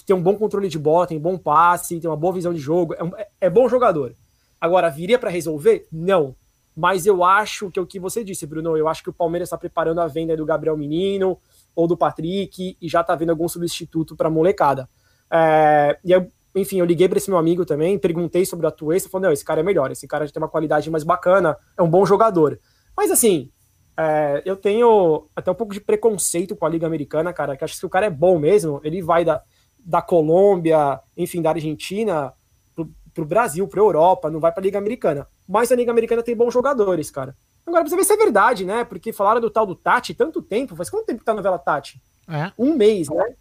tem 0.10 0.16
um 0.16 0.24
bom 0.24 0.36
controle 0.36 0.68
de 0.68 0.80
bola, 0.80 1.06
tem 1.06 1.20
bom 1.20 1.38
passe, 1.38 2.00
tem 2.00 2.10
uma 2.10 2.18
boa 2.18 2.34
visão 2.34 2.52
de 2.52 2.60
jogo, 2.60 2.96
é, 2.96 3.04
um, 3.04 3.16
é, 3.16 3.28
é 3.42 3.48
bom 3.50 3.70
jogador. 3.70 4.16
Agora, 4.60 4.90
viria 4.90 5.20
para 5.20 5.30
resolver? 5.30 5.88
Não. 5.92 6.36
Mas 6.76 7.06
eu 7.06 7.24
acho 7.24 7.70
que 7.70 7.78
é 7.78 7.82
o 7.82 7.86
que 7.86 8.00
você 8.00 8.24
disse, 8.24 8.48
Bruno. 8.48 8.76
Eu 8.76 8.88
acho 8.88 9.04
que 9.04 9.12
o 9.12 9.14
Palmeiras 9.14 9.50
está 9.50 9.58
preparando 9.58 10.02
a 10.02 10.08
venda 10.08 10.36
do 10.36 10.44
Gabriel 10.48 10.76
Menino 10.76 11.38
ou 11.76 11.86
do 11.86 11.96
Patrick 11.96 12.76
e 12.82 12.90
já 12.90 13.02
está 13.02 13.14
vendo 13.16 13.30
algum 13.30 13.48
substituto 13.48 14.16
para 14.16 14.32
molecada. 14.32 14.90
É, 15.32 16.00
e 16.04 16.12
eu, 16.12 16.32
enfim, 16.56 16.80
eu 16.80 16.86
liguei 16.86 17.08
para 17.08 17.20
esse 17.20 17.30
meu 17.30 17.38
amigo 17.38 17.64
também, 17.64 18.00
perguntei 18.00 18.44
sobre 18.48 18.66
a 18.66 18.72
Tuesta, 18.72 19.10
falou: 19.10 19.28
não, 19.28 19.32
esse 19.32 19.46
cara 19.46 19.60
é 19.60 19.64
melhor, 19.64 19.92
esse 19.92 20.08
cara 20.08 20.28
tem 20.28 20.42
uma 20.42 20.50
qualidade 20.50 20.90
mais 20.90 21.04
bacana, 21.04 21.56
é 21.78 21.84
um 21.84 21.90
bom 21.90 22.04
jogador. 22.04 22.60
Mas 22.98 23.12
assim, 23.12 23.52
é, 23.96 24.42
eu 24.44 24.56
tenho 24.56 25.28
até 25.36 25.52
um 25.52 25.56
pouco 25.56 25.74
de 25.74 25.80
preconceito 25.80 26.56
com 26.56 26.66
a 26.66 26.70
Liga 26.70 26.88
Americana, 26.88 27.32
cara, 27.32 27.56
que 27.56 27.64
acho 27.64 27.76
que 27.76 27.80
se 27.80 27.86
o 27.86 27.90
cara 27.90 28.08
é 28.08 28.10
bom 28.10 28.40
mesmo, 28.40 28.82
ele 28.84 29.04
vai 29.04 29.24
da, 29.24 29.44
da 29.90 30.04
Colômbia, 30.04 31.00
enfim, 31.18 31.42
da 31.42 31.50
Argentina, 31.50 32.32
pro, 32.76 32.88
pro 33.12 33.26
Brasil, 33.26 33.68
pra 33.68 33.80
Europa, 33.80 34.30
não 34.30 34.40
vai 34.40 34.52
pra 34.52 34.62
Liga 34.62 34.78
Americana. 34.78 35.28
Mas 35.48 35.72
a 35.72 35.76
Liga 35.76 35.90
Americana 35.90 36.22
tem 36.22 36.36
bons 36.36 36.54
jogadores, 36.54 37.10
cara. 37.10 37.36
Agora 37.66 37.82
precisa 37.82 38.00
ver 38.00 38.06
se 38.06 38.14
é 38.14 38.18
verdade, 38.18 38.66
né? 38.66 38.84
Porque 38.84 39.12
falaram 39.12 39.42
do 39.42 39.50
tal 39.50 39.66
do 39.66 39.74
Tati 39.74 40.14
tanto 40.14 40.44
tempo. 40.44 40.76
Faz 40.76 40.92
quanto 40.92 41.08
tempo 41.08 41.20
que 41.20 41.26
tá 41.26 41.32
a 41.32 41.36
novela 41.36 41.58
Tati? 41.58 42.00
É. 42.28 42.52
Um 42.56 42.76
mês, 42.76 43.10
né? 43.10 43.34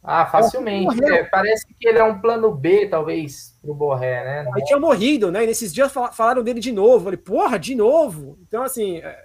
Ah, 0.00 0.26
facilmente. 0.26 1.04
É, 1.04 1.24
parece 1.24 1.66
que 1.66 1.88
ele 1.88 1.98
é 1.98 2.04
um 2.04 2.20
plano 2.20 2.52
B, 2.52 2.86
talvez, 2.86 3.58
pro 3.60 3.74
Borré, 3.74 4.24
né? 4.24 4.50
Ele 4.54 4.64
tinha 4.64 4.78
morrido, 4.78 5.32
né? 5.32 5.42
E 5.42 5.46
nesses 5.48 5.74
dias 5.74 5.92
falaram 5.92 6.44
dele 6.44 6.60
de 6.60 6.70
novo. 6.70 6.98
Eu 6.98 7.00
falei, 7.00 7.16
porra, 7.16 7.58
de 7.58 7.74
novo? 7.74 8.38
Então, 8.46 8.62
assim. 8.62 8.98
É, 8.98 9.24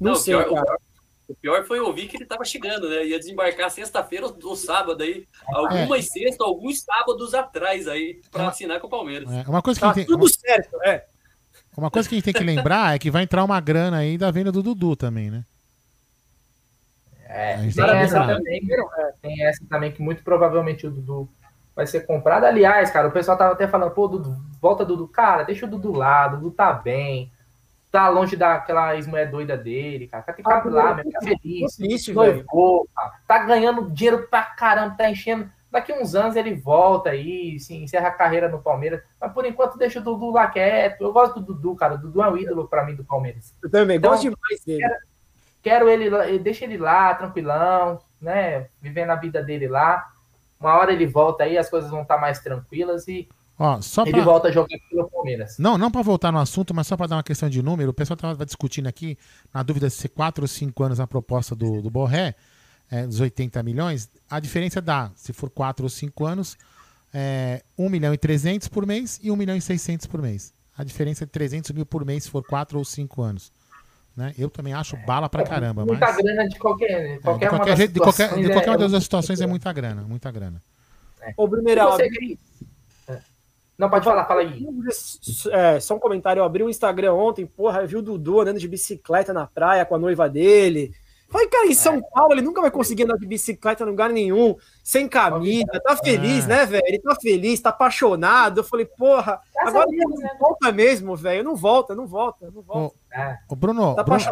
não, 0.00 0.10
não 0.10 0.16
sei, 0.16 0.36
pior, 0.36 0.54
cara. 0.54 0.76
O 1.26 1.34
pior 1.34 1.64
foi 1.64 1.80
ouvir 1.80 2.06
que 2.06 2.16
ele 2.16 2.24
estava 2.24 2.44
chegando, 2.44 2.88
né? 2.88 3.06
Ia 3.06 3.18
desembarcar 3.18 3.70
sexta-feira 3.70 4.26
ou 4.26 4.56
sábado 4.56 5.02
aí. 5.02 5.26
Algumas 5.46 6.06
é. 6.06 6.08
sextas, 6.08 6.40
alguns 6.46 6.82
sábados 6.82 7.32
atrás 7.32 7.88
aí, 7.88 8.20
para 8.30 8.48
assinar 8.48 8.78
com 8.78 8.86
o 8.86 8.90
Palmeiras. 8.90 9.30
É. 9.32 9.44
Uma 9.48 9.62
coisa 9.62 9.80
que 9.80 9.86
tá 9.86 9.94
tem... 9.94 10.04
tudo 10.04 10.28
certo, 10.28 10.76
é. 10.82 11.04
Uma 11.76 11.90
coisa 11.90 12.08
que 12.08 12.14
a 12.14 12.18
gente 12.18 12.24
tem 12.24 12.34
que 12.34 12.44
lembrar 12.44 12.94
é 12.94 12.98
que 12.98 13.10
vai 13.10 13.22
entrar 13.22 13.42
uma 13.42 13.58
grana 13.58 13.98
aí 13.98 14.18
da 14.18 14.30
venda 14.30 14.52
do 14.52 14.62
Dudu 14.62 14.94
também, 14.94 15.30
né? 15.30 15.44
É, 17.26 17.56
tem 17.56 17.66
essa, 17.66 18.24
também, 18.24 18.62
é, 18.70 19.12
tem 19.20 19.44
essa 19.44 19.64
também 19.68 19.90
que 19.90 20.00
muito 20.00 20.22
provavelmente 20.22 20.86
o 20.86 20.90
Dudu 20.90 21.28
vai 21.74 21.86
ser 21.86 22.06
comprado. 22.06 22.44
Aliás, 22.44 22.90
cara, 22.90 23.08
o 23.08 23.12
pessoal 23.12 23.36
tava 23.36 23.54
até 23.54 23.66
falando, 23.66 23.90
pô, 23.90 24.06
Dudu, 24.06 24.36
volta 24.60 24.84
Dudu. 24.84 25.08
Cara, 25.08 25.42
deixa 25.42 25.66
o 25.66 25.68
Dudu 25.68 25.90
lá, 25.90 26.28
o 26.28 26.36
Dudu 26.36 26.50
tá 26.52 26.72
bem 26.72 27.32
tá 27.94 28.08
longe 28.08 28.34
daquela 28.34 28.96
ex-mulher 28.96 29.30
doida 29.30 29.56
dele, 29.56 30.08
cara. 30.08 30.24
Tem 30.24 30.44
que 30.44 30.50
ah, 30.50 30.62
lá, 30.66 30.94
meu, 30.96 31.04
ficar 31.04 31.20
feliz. 31.20 31.78
Isso, 31.78 32.12
noivou, 32.12 32.88
tá 33.24 33.38
ganhando 33.38 33.88
dinheiro 33.88 34.26
pra 34.28 34.42
caramba, 34.42 34.96
tá 34.96 35.08
enchendo. 35.08 35.48
Daqui 35.70 35.92
uns 35.92 36.16
anos 36.16 36.34
ele 36.34 36.56
volta 36.56 37.10
aí, 37.10 37.56
sim, 37.60 37.84
encerra 37.84 38.08
a 38.08 38.12
carreira 38.12 38.48
no 38.48 38.60
Palmeiras. 38.60 39.00
Mas 39.20 39.32
por 39.32 39.46
enquanto 39.46 39.78
deixa 39.78 40.00
o 40.00 40.02
Dudu 40.02 40.32
lá 40.32 40.48
quieto. 40.48 41.02
Eu 41.02 41.12
gosto 41.12 41.38
do 41.38 41.54
Dudu, 41.54 41.76
cara. 41.76 41.94
O 41.94 41.98
Dudu 41.98 42.20
é 42.20 42.28
um 42.28 42.36
ídolo 42.36 42.66
pra 42.66 42.84
mim 42.84 42.96
do 42.96 43.04
Palmeiras. 43.04 43.54
Eu 43.62 43.70
também 43.70 43.96
então, 43.98 44.10
gosto 44.10 44.22
demais 44.22 44.64
dele. 44.66 44.80
Quero, 44.80 44.98
quero 45.62 45.88
ele, 45.88 46.38
deixa 46.40 46.64
ele 46.64 46.76
lá, 46.76 47.14
tranquilão, 47.14 48.00
né? 48.20 48.66
Vivendo 48.82 49.10
a 49.10 49.16
vida 49.16 49.40
dele 49.40 49.68
lá. 49.68 50.04
Uma 50.58 50.76
hora 50.78 50.92
ele 50.92 51.06
volta 51.06 51.44
aí, 51.44 51.56
as 51.56 51.70
coisas 51.70 51.90
vão 51.90 52.02
estar 52.02 52.16
tá 52.16 52.20
mais 52.20 52.40
tranquilas 52.40 53.06
e 53.06 53.28
Ó, 53.58 53.80
só 53.80 54.02
Ele 54.02 54.12
pra... 54.12 54.24
volta 54.24 54.48
a 54.48 54.50
jogar 54.50 54.76
pelo 54.90 55.08
Palmeiras. 55.08 55.56
Não, 55.58 55.78
não 55.78 55.90
para 55.90 56.02
voltar 56.02 56.32
no 56.32 56.38
assunto, 56.38 56.74
mas 56.74 56.86
só 56.86 56.96
para 56.96 57.06
dar 57.06 57.16
uma 57.16 57.22
questão 57.22 57.48
de 57.48 57.62
número. 57.62 57.90
O 57.90 57.94
pessoal 57.94 58.16
estava 58.16 58.44
discutindo 58.44 58.88
aqui, 58.88 59.16
na 59.52 59.62
dúvida 59.62 59.88
se 59.88 60.08
4 60.08 60.42
ou 60.42 60.48
5 60.48 60.82
anos 60.82 61.00
a 61.00 61.06
proposta 61.06 61.54
do, 61.54 61.80
do 61.80 61.90
Borré, 61.90 62.34
é, 62.90 63.06
dos 63.06 63.20
80 63.20 63.62
milhões. 63.62 64.08
A 64.28 64.40
diferença 64.40 64.80
dá, 64.80 65.10
se 65.14 65.32
for 65.32 65.50
4 65.50 65.84
ou 65.84 65.88
5 65.88 66.26
anos, 66.26 66.58
é, 67.12 67.62
1 67.78 67.88
milhão 67.88 68.12
e 68.12 68.18
300 68.18 68.66
por 68.66 68.84
mês 68.84 69.20
e 69.22 69.30
1 69.30 69.36
milhão 69.36 69.56
e 69.56 69.60
600 69.60 70.06
por 70.06 70.20
mês. 70.20 70.52
A 70.76 70.82
diferença 70.82 71.22
é 71.22 71.26
300 71.26 71.70
mil 71.70 71.86
por 71.86 72.04
mês 72.04 72.24
se 72.24 72.30
for 72.30 72.42
4 72.44 72.76
ou 72.76 72.84
5 72.84 73.22
anos. 73.22 73.52
Né? 74.16 74.34
Eu 74.36 74.50
também 74.50 74.72
acho 74.72 74.96
bala 75.06 75.28
pra 75.28 75.44
caramba. 75.44 75.84
Muita 75.84 76.06
mas... 76.06 76.16
grana 76.16 76.48
de 76.48 76.58
qualquer, 76.58 77.20
qualquer, 77.20 77.46
é, 77.46 77.48
de 77.48 77.56
qualquer, 77.56 77.88
de 77.88 78.00
qualquer, 78.00 78.34
de 78.34 78.50
qualquer 78.50 78.68
é, 78.68 78.76
uma 78.76 78.88
das 78.88 79.02
situações 79.02 79.40
é 79.40 79.46
muita 79.46 79.72
grana, 79.72 80.02
muita 80.02 80.30
grana. 80.30 80.60
É. 81.20 81.32
Ô, 81.36 81.48
Brunerão, 81.48 81.92
você, 81.92 82.08
não, 83.76 83.90
pode 83.90 84.04
falar, 84.04 84.24
fala 84.24 84.40
aí. 84.42 84.64
É, 85.50 85.80
só 85.80 85.96
um 85.96 85.98
comentário, 85.98 86.40
eu 86.40 86.44
abri 86.44 86.62
o 86.62 86.70
Instagram 86.70 87.14
ontem, 87.14 87.44
porra, 87.44 87.80
eu 87.80 87.88
vi 87.88 87.96
o 87.96 88.02
Dudu 88.02 88.40
andando 88.40 88.58
de 88.58 88.68
bicicleta 88.68 89.32
na 89.32 89.46
praia 89.46 89.84
com 89.84 89.96
a 89.96 89.98
noiva 89.98 90.28
dele. 90.28 90.92
Falei, 91.28 91.48
cara, 91.48 91.66
em 91.66 91.74
São 91.74 91.94
é. 91.94 92.02
Paulo 92.12 92.32
ele 92.32 92.42
nunca 92.42 92.60
vai 92.60 92.70
conseguir 92.70 93.02
andar 93.02 93.16
de 93.16 93.26
bicicleta 93.26 93.82
em 93.82 93.86
lugar 93.86 94.10
nenhum, 94.10 94.54
sem 94.84 95.08
camisa, 95.08 95.80
tá 95.82 95.96
feliz, 95.96 96.44
é. 96.44 96.48
né, 96.48 96.66
velho? 96.66 96.84
Ele 96.86 97.00
tá 97.00 97.16
feliz, 97.20 97.60
tá 97.60 97.70
apaixonado. 97.70 98.58
Eu 98.58 98.64
falei, 98.64 98.86
porra, 98.86 99.40
Essa 99.58 99.70
agora 99.70 99.90
mesmo, 99.90 100.16
né? 100.16 100.30
volta 100.38 100.70
mesmo, 100.70 101.16
velho. 101.16 101.42
Não 101.42 101.56
volta, 101.56 101.94
não 101.94 102.06
volta, 102.06 102.48
não 102.54 102.62
volta. 102.62 102.94
Ô, 102.96 103.18
é. 103.18 103.38
ô 103.48 103.56
Bruno, 103.56 103.96
tá 103.96 104.04
Bruno, 104.04 104.22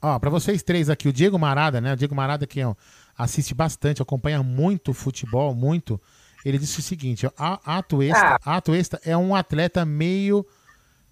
ó, 0.00 0.18
pra 0.18 0.30
vocês 0.30 0.62
três 0.62 0.88
aqui, 0.88 1.08
o 1.08 1.12
Diego 1.12 1.38
Marada, 1.38 1.82
né? 1.82 1.92
O 1.92 1.96
Diego 1.96 2.14
Marada 2.14 2.46
que 2.46 2.64
ó, 2.64 2.74
assiste 3.16 3.52
bastante, 3.52 4.00
acompanha 4.00 4.42
muito 4.42 4.94
futebol, 4.94 5.54
muito. 5.54 6.00
Ele 6.44 6.58
disse 6.58 6.78
o 6.78 6.82
seguinte: 6.82 7.26
a, 7.36 7.60
a, 7.64 7.78
Atuesta, 7.78 8.96
ah. 9.00 9.00
é 9.04 9.16
um 9.16 9.34
atleta 9.34 9.84
meio, 9.84 10.46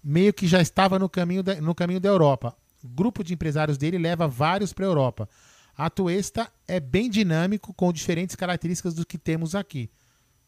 meio 0.03 0.33
que 0.33 0.47
já 0.47 0.61
estava 0.61 0.97
no 0.97 1.09
caminho 1.09 1.43
da, 1.43 1.55
no 1.55 1.75
caminho 1.75 1.99
da 1.99 2.09
Europa. 2.09 2.55
O 2.83 2.87
grupo 2.87 3.23
de 3.23 3.33
empresários 3.33 3.77
dele 3.77 3.97
leva 3.97 4.27
vários 4.27 4.73
para 4.73 4.85
a 4.85 4.89
Europa. 4.89 5.29
A 5.77 5.85
Atuesta 5.85 6.51
é 6.67 6.79
bem 6.79 7.09
dinâmico, 7.09 7.73
com 7.73 7.91
diferentes 7.91 8.35
características 8.35 8.93
do 8.93 9.05
que 9.05 9.17
temos 9.17 9.53
aqui. 9.53 9.91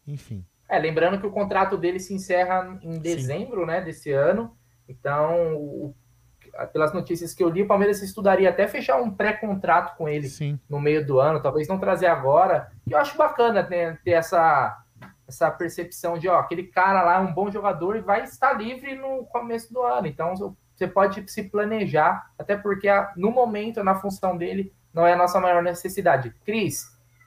Enfim. 0.07 0.45
É, 0.67 0.77
lembrando 0.77 1.19
que 1.19 1.27
o 1.27 1.31
contrato 1.31 1.77
dele 1.77 1.99
se 1.99 2.13
encerra 2.13 2.79
em 2.81 2.99
dezembro 2.99 3.65
né, 3.65 3.81
desse 3.81 4.11
ano. 4.11 4.55
Então, 4.87 5.55
o 5.55 5.95
pelas 6.73 6.93
notícias 6.93 7.33
que 7.33 7.43
eu 7.43 7.49
li, 7.49 7.63
o 7.63 7.67
Palmeiras 7.67 8.01
estudaria 8.01 8.49
até 8.49 8.67
fechar 8.67 9.01
um 9.01 9.11
pré-contrato 9.11 9.95
com 9.97 10.07
ele 10.07 10.27
Sim. 10.27 10.59
no 10.69 10.79
meio 10.79 11.05
do 11.05 11.19
ano, 11.19 11.41
talvez 11.41 11.67
não 11.67 11.79
trazer 11.79 12.07
agora. 12.07 12.71
E 12.87 12.91
eu 12.91 12.97
acho 12.97 13.17
bacana 13.17 13.63
né, 13.63 13.97
ter 14.03 14.11
essa, 14.11 14.83
essa 15.27 15.49
percepção 15.51 16.17
de, 16.17 16.27
ó, 16.27 16.39
aquele 16.39 16.63
cara 16.63 17.01
lá 17.03 17.15
é 17.17 17.19
um 17.19 17.33
bom 17.33 17.49
jogador 17.51 17.95
e 17.95 18.01
vai 18.01 18.23
estar 18.23 18.53
livre 18.53 18.95
no 18.95 19.25
começo 19.25 19.73
do 19.73 19.81
ano. 19.81 20.07
Então, 20.07 20.33
você 20.35 20.87
pode 20.87 21.29
se 21.29 21.43
planejar, 21.43 22.31
até 22.37 22.55
porque 22.55 22.87
no 23.15 23.31
momento, 23.31 23.83
na 23.83 23.95
função 23.95 24.37
dele, 24.37 24.73
não 24.93 25.05
é 25.05 25.13
a 25.13 25.17
nossa 25.17 25.39
maior 25.39 25.61
necessidade. 25.61 26.33
Cris, 26.45 26.85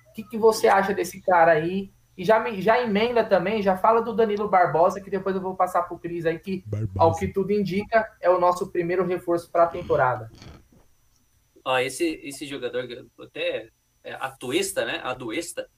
o 0.08 0.12
que, 0.14 0.22
que 0.22 0.38
você 0.38 0.68
acha 0.68 0.92
desse 0.92 1.20
cara 1.20 1.52
aí? 1.52 1.90
E 2.16 2.24
já, 2.24 2.44
já 2.60 2.82
emenda 2.82 3.24
também, 3.24 3.62
já 3.62 3.76
fala 3.76 4.02
do 4.02 4.14
Danilo 4.14 4.48
Barbosa, 4.48 5.00
que 5.00 5.10
depois 5.10 5.34
eu 5.34 5.40
vou 5.40 5.56
passar 5.56 5.82
para 5.82 5.96
o 5.96 5.98
Cris 5.98 6.26
aí, 6.26 6.38
que 6.38 6.62
Barbosa. 6.66 6.92
ao 6.98 7.16
que 7.16 7.28
tudo 7.28 7.52
indica, 7.52 8.06
é 8.20 8.28
o 8.28 8.38
nosso 8.38 8.70
primeiro 8.70 9.06
reforço 9.06 9.50
para 9.50 9.64
a 9.64 9.68
temporada. 9.68 10.30
Ó, 11.64 11.78
esse, 11.78 12.20
esse 12.22 12.44
jogador, 12.44 12.86
até 13.18 13.70
é, 14.04 14.12
a 14.14 14.30
Tuesta, 14.30 14.84
né? 14.84 15.00
A 15.02 15.14
Duesta. 15.14 15.68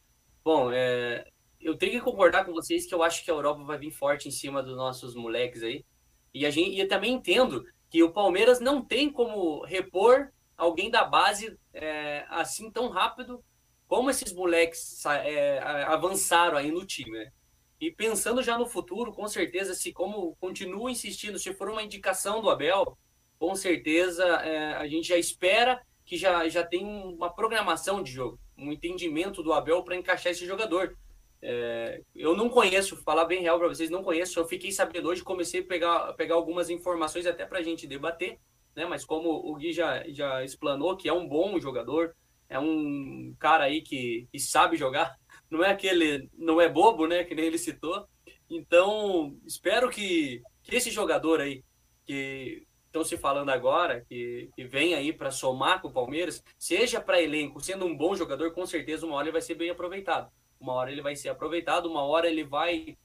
Bom, 0.42 0.70
é, 0.72 1.24
eu 1.60 1.76
tenho 1.76 1.92
que 1.92 2.00
concordar 2.00 2.44
com 2.44 2.52
vocês 2.52 2.86
que 2.86 2.94
eu 2.94 3.02
acho 3.02 3.24
que 3.24 3.30
a 3.30 3.34
Europa 3.34 3.62
vai 3.64 3.78
vir 3.78 3.90
forte 3.90 4.28
em 4.28 4.32
cima 4.32 4.62
dos 4.62 4.76
nossos 4.76 5.14
moleques 5.14 5.62
aí. 5.62 5.84
E 6.32 6.44
a 6.44 6.50
gente, 6.50 6.70
e 6.70 6.80
eu 6.80 6.88
também 6.88 7.12
entendo 7.12 7.64
que 7.88 8.02
o 8.02 8.12
Palmeiras 8.12 8.60
não 8.60 8.84
tem 8.84 9.10
como 9.10 9.64
repor 9.64 10.30
alguém 10.56 10.90
da 10.90 11.04
base 11.04 11.56
é, 11.72 12.24
assim 12.28 12.70
tão 12.70 12.88
rápido 12.88 13.42
como 13.86 14.10
esses 14.10 14.32
moleques 14.32 15.04
é, 15.06 15.58
avançaram 15.86 16.56
aí 16.56 16.70
no 16.70 16.84
time. 16.84 17.18
Né? 17.18 17.32
E 17.80 17.90
pensando 17.90 18.42
já 18.42 18.56
no 18.56 18.66
futuro, 18.66 19.12
com 19.12 19.26
certeza, 19.28 19.74
se 19.74 19.92
como 19.92 20.36
continua 20.36 20.90
insistindo, 20.90 21.38
se 21.38 21.52
for 21.54 21.68
uma 21.68 21.82
indicação 21.82 22.40
do 22.40 22.50
Abel, 22.50 22.96
com 23.38 23.54
certeza 23.54 24.24
é, 24.24 24.74
a 24.74 24.86
gente 24.86 25.08
já 25.08 25.18
espera 25.18 25.82
que 26.04 26.16
já, 26.16 26.48
já 26.48 26.64
tem 26.64 26.84
uma 26.84 27.32
programação 27.32 28.02
de 28.02 28.12
jogo, 28.12 28.38
um 28.56 28.70
entendimento 28.72 29.42
do 29.42 29.52
Abel 29.52 29.82
para 29.82 29.96
encaixar 29.96 30.32
esse 30.32 30.46
jogador. 30.46 30.96
É, 31.42 32.00
eu 32.14 32.34
não 32.34 32.48
conheço, 32.48 32.96
falar 33.02 33.26
bem 33.26 33.42
real 33.42 33.58
para 33.58 33.68
vocês, 33.68 33.90
não 33.90 34.02
conheço. 34.02 34.38
Eu 34.38 34.46
fiquei 34.46 34.72
sabendo 34.72 35.08
hoje, 35.08 35.22
comecei 35.22 35.60
a 35.60 35.64
pegar, 35.64 36.12
pegar 36.14 36.36
algumas 36.36 36.70
informações 36.70 37.26
até 37.26 37.44
para 37.44 37.58
a 37.58 37.62
gente 37.62 37.86
debater, 37.86 38.38
né? 38.74 38.86
Mas 38.86 39.04
como 39.04 39.28
o 39.28 39.54
Gui 39.56 39.72
já, 39.72 40.02
já 40.08 40.42
explanou, 40.42 40.96
que 40.96 41.08
é 41.08 41.12
um 41.12 41.28
bom 41.28 41.58
jogador, 41.60 42.14
é 42.48 42.58
um 42.58 43.34
cara 43.38 43.64
aí 43.64 43.82
que, 43.82 44.28
que 44.30 44.38
sabe 44.38 44.76
jogar, 44.76 45.16
não 45.50 45.64
é 45.64 45.70
aquele, 45.70 46.28
não 46.36 46.60
é 46.60 46.68
bobo, 46.68 47.06
né? 47.06 47.24
Que 47.24 47.34
nem 47.34 47.46
ele 47.46 47.58
citou. 47.58 48.06
Então, 48.50 49.36
espero 49.46 49.90
que, 49.90 50.42
que 50.62 50.76
esse 50.76 50.90
jogador 50.90 51.40
aí, 51.40 51.64
que 52.06 52.66
estão 52.86 53.04
se 53.04 53.16
falando 53.16 53.50
agora, 53.50 54.04
que, 54.08 54.50
que 54.54 54.64
vem 54.64 54.94
aí 54.94 55.12
para 55.12 55.30
somar 55.30 55.80
com 55.80 55.88
o 55.88 55.92
Palmeiras, 55.92 56.42
seja 56.58 57.00
para 57.00 57.20
elenco, 57.20 57.60
sendo 57.60 57.86
um 57.86 57.96
bom 57.96 58.14
jogador, 58.14 58.52
com 58.52 58.64
certeza 58.66 59.06
uma 59.06 59.16
hora 59.16 59.26
ele 59.26 59.32
vai 59.32 59.42
ser 59.42 59.54
bem 59.54 59.70
aproveitado 59.70 60.30
uma 60.64 60.72
hora 60.72 60.90
ele 60.90 61.02
vai 61.02 61.14
ser 61.14 61.28
aproveitado, 61.28 61.86
uma 61.86 62.02
hora 62.02 62.26
ele 62.26 62.42
vai 62.42 62.96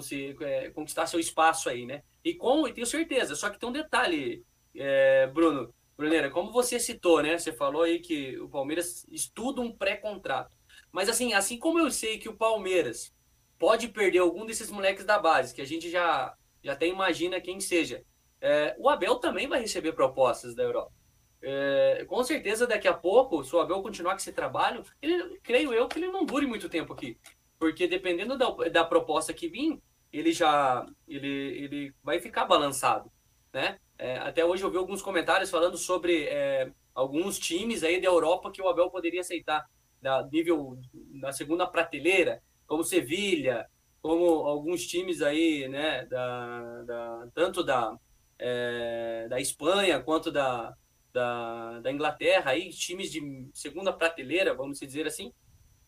se, 0.00 0.36
é, 0.40 0.70
conquistar 0.70 1.06
seu 1.06 1.20
espaço 1.20 1.68
aí, 1.68 1.86
né? 1.86 2.02
E 2.24 2.34
com, 2.34 2.70
tenho 2.72 2.86
certeza, 2.86 3.34
só 3.34 3.48
que 3.48 3.58
tem 3.58 3.68
um 3.68 3.72
detalhe, 3.72 4.42
é, 4.74 5.26
Bruno, 5.28 5.72
Bruneira, 5.96 6.30
como 6.30 6.52
você 6.52 6.80
citou, 6.80 7.22
né? 7.22 7.38
Você 7.38 7.52
falou 7.52 7.82
aí 7.82 8.00
que 8.00 8.38
o 8.40 8.48
Palmeiras 8.48 9.06
estuda 9.10 9.60
um 9.60 9.72
pré-contrato. 9.72 10.56
Mas 10.90 11.08
assim, 11.08 11.32
assim 11.32 11.58
como 11.58 11.78
eu 11.78 11.90
sei 11.90 12.18
que 12.18 12.28
o 12.28 12.36
Palmeiras 12.36 13.12
pode 13.58 13.88
perder 13.88 14.18
algum 14.18 14.44
desses 14.44 14.70
moleques 14.70 15.04
da 15.04 15.18
base, 15.18 15.54
que 15.54 15.62
a 15.62 15.66
gente 15.66 15.90
já, 15.90 16.34
já 16.62 16.72
até 16.72 16.86
imagina 16.86 17.40
quem 17.40 17.60
seja, 17.60 18.04
é, 18.40 18.74
o 18.78 18.88
Abel 18.88 19.16
também 19.16 19.48
vai 19.48 19.60
receber 19.60 19.92
propostas 19.92 20.54
da 20.54 20.62
Europa. 20.62 20.92
É, 21.40 22.04
com 22.06 22.22
certeza, 22.24 22.66
daqui 22.66 22.88
a 22.88 22.94
pouco, 22.94 23.44
se 23.44 23.54
o 23.54 23.60
Abel 23.60 23.82
continuar 23.82 24.12
com 24.12 24.18
esse 24.18 24.32
trabalho, 24.32 24.82
ele, 25.00 25.38
creio 25.42 25.72
eu 25.72 25.86
que 25.86 25.98
ele 25.98 26.08
não 26.08 26.24
dure 26.24 26.46
muito 26.46 26.68
tempo 26.68 26.92
aqui. 26.92 27.18
Porque 27.58 27.86
dependendo 27.86 28.36
da, 28.36 28.50
da 28.70 28.84
proposta 28.84 29.32
que 29.32 29.48
vir, 29.48 29.80
ele 30.12 30.32
já 30.32 30.86
ele, 31.06 31.28
ele 31.28 31.94
vai 32.02 32.18
ficar 32.20 32.44
balançado. 32.44 33.10
Né? 33.54 33.78
É, 33.96 34.18
até 34.18 34.44
hoje 34.44 34.64
eu 34.64 34.70
vi 34.70 34.76
alguns 34.76 35.00
comentários 35.00 35.48
falando 35.48 35.78
sobre 35.78 36.24
é, 36.24 36.72
alguns 36.92 37.38
times 37.38 37.84
aí 37.84 38.00
da 38.00 38.08
Europa 38.08 38.50
que 38.50 38.60
o 38.60 38.68
Abel 38.68 38.90
poderia 38.90 39.20
aceitar 39.20 39.64
da 40.02 40.26
nível 40.26 40.76
na 41.12 41.30
segunda 41.30 41.64
prateleira, 41.64 42.42
como 42.66 42.82
Sevilha, 42.82 43.70
como 44.02 44.24
alguns 44.24 44.84
times 44.84 45.22
aí, 45.22 45.68
né, 45.68 46.04
da, 46.06 46.82
da 46.82 47.28
tanto 47.32 47.62
da, 47.62 47.96
é, 48.40 49.28
da 49.30 49.40
Espanha 49.40 50.00
quanto 50.00 50.32
da, 50.32 50.74
da, 51.12 51.78
da 51.78 51.92
Inglaterra, 51.92 52.50
aí, 52.50 52.70
times 52.70 53.12
de 53.12 53.48
segunda 53.54 53.92
prateleira, 53.92 54.52
vamos 54.52 54.80
dizer 54.80 55.06
assim, 55.06 55.32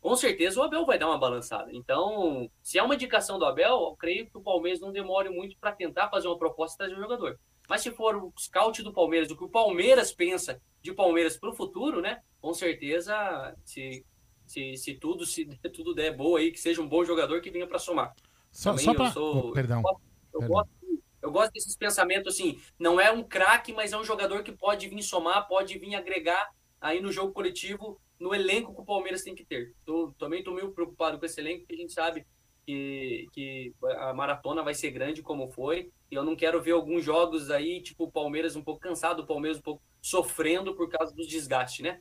com 0.01 0.15
certeza 0.15 0.61
o 0.61 0.63
Abel 0.63 0.87
vai 0.87 1.01
dar 1.01 1.09
uma 1.09 1.19
balançada. 1.19 1.69
Então, 1.73 2.49
se 2.63 2.79
é 2.79 2.83
uma 2.83 2.95
indicação 2.95 3.41
do 3.41 3.45
Abel, 3.45 3.73
eu 3.73 3.97
creio 3.97 4.31
que 4.31 4.39
o 4.39 4.41
Palmeiras 4.41 4.81
não 4.81 4.93
demore 4.93 5.29
muito 5.29 5.59
para 5.59 5.73
tentar 5.73 6.09
fazer 6.09 6.29
uma 6.29 6.39
proposta 6.39 6.77
e 6.77 6.79
trazer 6.79 6.95
o 6.95 7.03
jogador. 7.03 7.39
Mas 7.69 7.83
se 7.83 7.91
for 7.91 8.17
o 8.17 8.33
scout 8.39 8.83
do 8.83 8.93
Palmeiras, 8.93 9.31
o 9.31 9.37
que 9.37 9.45
o 9.45 9.49
Palmeiras 9.49 10.13
pensa 10.13 10.61
de 10.83 10.93
Palmeiras 10.93 11.37
para 11.37 11.51
o 11.51 11.55
futuro, 11.55 12.01
né? 12.01 12.21
Com 12.41 12.55
certeza, 12.55 13.57
se, 13.65 14.05
se, 14.47 14.77
se, 14.77 14.95
tudo 14.95 15.27
se 15.27 15.47
tudo 15.75 15.95
der 15.95 16.17
boa 16.17 16.39
aí, 16.39 16.53
que 16.53 16.61
seja 16.61 16.81
um 16.81 16.89
bom 16.89 17.05
jogador 17.05 17.41
que 17.41 17.51
venha 17.51 17.67
para 17.67 17.79
somar. 17.79 18.15
Só, 18.53 18.77
só 18.77 18.95
para 18.95 19.13
oh, 19.21 19.53
perdão. 19.53 19.83
Eu, 19.83 20.01
eu 20.33 20.41
perdão. 20.41 20.49
gosto 20.49 20.77
eu 21.27 21.33
gosto 21.33 21.53
desses 21.53 21.77
pensamentos 21.77 22.35
assim, 22.35 22.61
não 22.79 23.01
é 23.01 23.11
um 23.11 23.23
craque, 23.23 23.73
mas 23.73 23.93
é 23.93 23.99
um 23.99 24.05
jogador 24.05 24.45
que 24.45 24.53
pode 24.53 24.87
vir 24.87 25.03
somar, 25.03 25.49
pode 25.49 25.77
vir 25.77 25.97
agregar 25.97 26.49
aí 26.81 27.01
no 27.01 27.11
jogo 27.11 27.33
coletivo, 27.33 28.01
no 28.19 28.33
elenco 28.33 28.73
que 28.73 28.81
o 28.81 28.85
Palmeiras 28.85 29.23
tem 29.23 29.35
que 29.35 29.45
ter. 29.45 29.75
Tô, 29.85 30.15
também 30.19 30.39
estou 30.39 30.55
meio 30.55 30.71
preocupado 30.71 31.19
com 31.19 31.27
esse 31.27 31.41
elenco, 31.41 31.61
porque 31.61 31.75
a 31.75 31.79
gente 31.79 31.93
sabe 31.93 32.25
que, 32.67 33.29
que 33.33 33.73
a 33.99 34.13
maratona 34.13 34.63
vai 34.63 34.75
ser 34.75 34.91
grande 34.91 35.23
como 35.23 35.49
foi, 35.49 35.91
e 36.11 36.15
eu 36.15 36.25
não 36.25 36.35
quero 36.35 36.61
ver 36.61 36.73
alguns 36.73 37.05
jogos 37.05 37.51
aí, 37.51 37.81
tipo 37.81 38.05
o 38.05 38.11
Palmeiras 38.11 38.57
um 38.57 38.63
pouco 38.63 38.81
cansado, 38.81 39.21
o 39.21 39.27
Palmeiras 39.27 39.59
um 39.59 39.63
pouco 39.63 39.83
sofrendo 40.03 40.75
por 40.75 40.91
causa 40.91 41.15
do 41.15 41.27
desgaste, 41.27 41.83
né? 41.83 42.01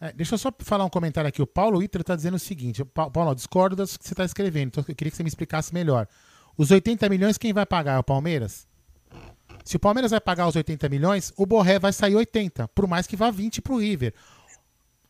É, 0.00 0.12
deixa 0.12 0.34
eu 0.34 0.38
só 0.38 0.52
falar 0.60 0.84
um 0.84 0.90
comentário 0.90 1.28
aqui. 1.28 1.40
O 1.40 1.46
Paulo 1.46 1.82
Iter 1.82 2.00
está 2.00 2.16
dizendo 2.16 2.34
o 2.34 2.38
seguinte: 2.38 2.84
Paulo, 2.84 3.34
discordo 3.34 3.76
das 3.76 3.96
que 3.96 4.04
você 4.04 4.14
está 4.14 4.24
escrevendo, 4.24 4.68
então 4.68 4.84
eu 4.86 4.94
queria 4.96 5.10
que 5.10 5.16
você 5.16 5.22
me 5.22 5.28
explicasse 5.28 5.72
melhor. 5.72 6.08
Os 6.56 6.70
80 6.70 7.08
milhões, 7.08 7.38
quem 7.38 7.52
vai 7.52 7.64
pagar? 7.64 7.94
É 7.94 7.98
o 7.98 8.02
Palmeiras? 8.02 8.66
Se 9.64 9.76
o 9.76 9.80
Palmeiras 9.80 10.10
vai 10.10 10.20
pagar 10.20 10.48
os 10.48 10.56
80 10.56 10.88
milhões, 10.88 11.32
o 11.36 11.46
Borré 11.46 11.78
vai 11.78 11.92
sair 11.92 12.16
80, 12.16 12.66
por 12.68 12.88
mais 12.88 13.06
que 13.06 13.16
vá 13.16 13.30
20 13.30 13.62
pro 13.62 13.76
River. 13.76 14.12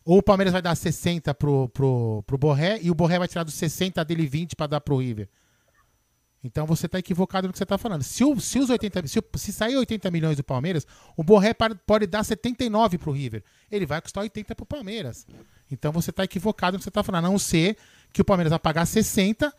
Ou 0.05 0.19
o 0.19 0.23
Palmeiras 0.23 0.53
vai 0.53 0.63
dar 0.63 0.75
60 0.75 1.33
pro, 1.35 1.69
pro, 1.69 2.23
pro 2.27 2.39
Borré 2.39 2.79
e 2.83 2.91
o 2.91 2.95
Borré 2.95 3.19
vai 3.19 3.29
tirar 3.29 3.45
dos 3.45 3.55
60 3.55 4.05
dele 4.05 4.27
20 4.27 4.57
para 4.57 4.67
dar 4.67 4.81
pro 4.81 4.99
River. 4.99 5.29
Então 6.45 6.67
você 6.67 6.87
está 6.87 6.99
equivocado 6.99 7.47
no 7.47 7.53
que 7.53 7.59
você 7.59 7.63
está 7.63 7.79
falando. 7.79 8.03
Se, 8.03 8.25
o, 8.25 8.41
se, 8.41 8.59
os 8.59 8.69
80, 8.69 9.07
se, 9.07 9.23
se 9.37 9.53
sair 9.53 9.77
80 9.77 10.11
milhões 10.11 10.37
do 10.37 10.43
Palmeiras, 10.43 10.87
o 11.17 11.23
Borré 11.23 11.55
pode 11.87 12.07
dar 12.07 12.25
79 12.25 12.99
pro 12.99 13.13
River. 13.13 13.45
Ele 13.71 13.87
vai 13.87 14.01
custar 14.01 14.23
80 14.23 14.55
pro 14.57 14.67
Palmeiras. 14.67 15.25
Então 15.71 15.93
você 15.93 16.11
está 16.11 16.25
equivocado 16.25 16.75
no 16.75 16.79
que 16.79 16.85
você 16.85 16.91
está 16.91 17.03
falando. 17.03 17.27
A 17.27 17.29
não 17.29 17.39
ser 17.39 17.77
que 18.13 18.21
o 18.21 18.25
Palmeiras 18.25 18.51
vai 18.51 18.59
pagar 18.59 18.87
60 18.87 19.53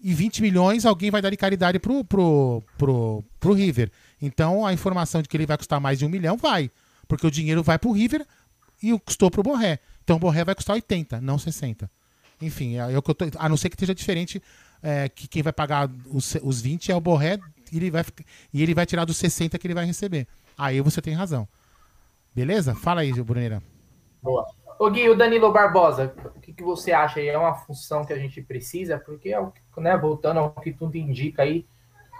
e 0.00 0.14
20 0.14 0.40
milhões 0.40 0.86
alguém 0.86 1.10
vai 1.10 1.20
dar 1.20 1.30
de 1.30 1.36
caridade 1.36 1.78
pro, 1.78 2.02
pro, 2.02 2.62
pro, 2.78 3.22
pro 3.38 3.52
River. 3.52 3.92
Então 4.20 4.64
a 4.64 4.72
informação 4.72 5.20
de 5.20 5.28
que 5.28 5.36
ele 5.36 5.46
vai 5.46 5.58
custar 5.58 5.80
mais 5.80 5.98
de 5.98 6.06
um 6.06 6.08
milhão 6.08 6.38
vai. 6.38 6.70
Porque 7.06 7.26
o 7.26 7.30
dinheiro 7.30 7.62
vai 7.62 7.78
pro 7.78 7.92
River 7.92 8.26
e 8.82 8.98
custou 9.00 9.30
pro 9.30 9.42
Borré. 9.42 9.78
Então 10.02 10.16
o 10.16 10.18
Borré 10.18 10.44
vai 10.44 10.54
custar 10.54 10.74
80, 10.74 11.20
não 11.20 11.38
60. 11.38 11.90
Enfim, 12.40 12.78
é, 12.78 12.92
é 12.92 12.98
o 12.98 13.02
que 13.02 13.10
eu 13.10 13.14
tô, 13.14 13.24
a 13.38 13.48
não 13.48 13.56
ser 13.56 13.68
que 13.68 13.76
esteja 13.76 13.94
diferente, 13.94 14.42
é, 14.82 15.08
que 15.08 15.28
quem 15.28 15.42
vai 15.42 15.52
pagar 15.52 15.88
os, 16.10 16.36
os 16.42 16.60
20 16.60 16.90
é 16.90 16.96
o 16.96 17.00
Borré 17.00 17.38
e 17.70 17.76
ele, 17.76 17.90
vai, 17.90 18.04
e 18.52 18.62
ele 18.62 18.74
vai 18.74 18.84
tirar 18.84 19.04
dos 19.04 19.16
60 19.16 19.58
que 19.58 19.66
ele 19.66 19.74
vai 19.74 19.86
receber. 19.86 20.26
Aí 20.58 20.80
você 20.80 21.00
tem 21.00 21.14
razão. 21.14 21.48
Beleza? 22.34 22.74
Fala 22.74 23.02
aí, 23.02 23.12
Bruneira. 23.12 23.62
Boa. 24.22 24.46
Ô 24.78 24.90
Gui, 24.90 25.08
o 25.08 25.16
Danilo 25.16 25.52
Barbosa, 25.52 26.12
o 26.34 26.40
que, 26.40 26.52
que 26.52 26.62
você 26.62 26.92
acha 26.92 27.20
aí? 27.20 27.28
É 27.28 27.38
uma 27.38 27.54
função 27.54 28.04
que 28.04 28.12
a 28.12 28.18
gente 28.18 28.42
precisa? 28.42 28.98
Porque, 28.98 29.32
é 29.32 29.40
né, 29.76 29.96
voltando 29.96 30.40
ao 30.40 30.50
que 30.50 30.72
tudo 30.72 30.96
indica 30.96 31.42
aí, 31.42 31.64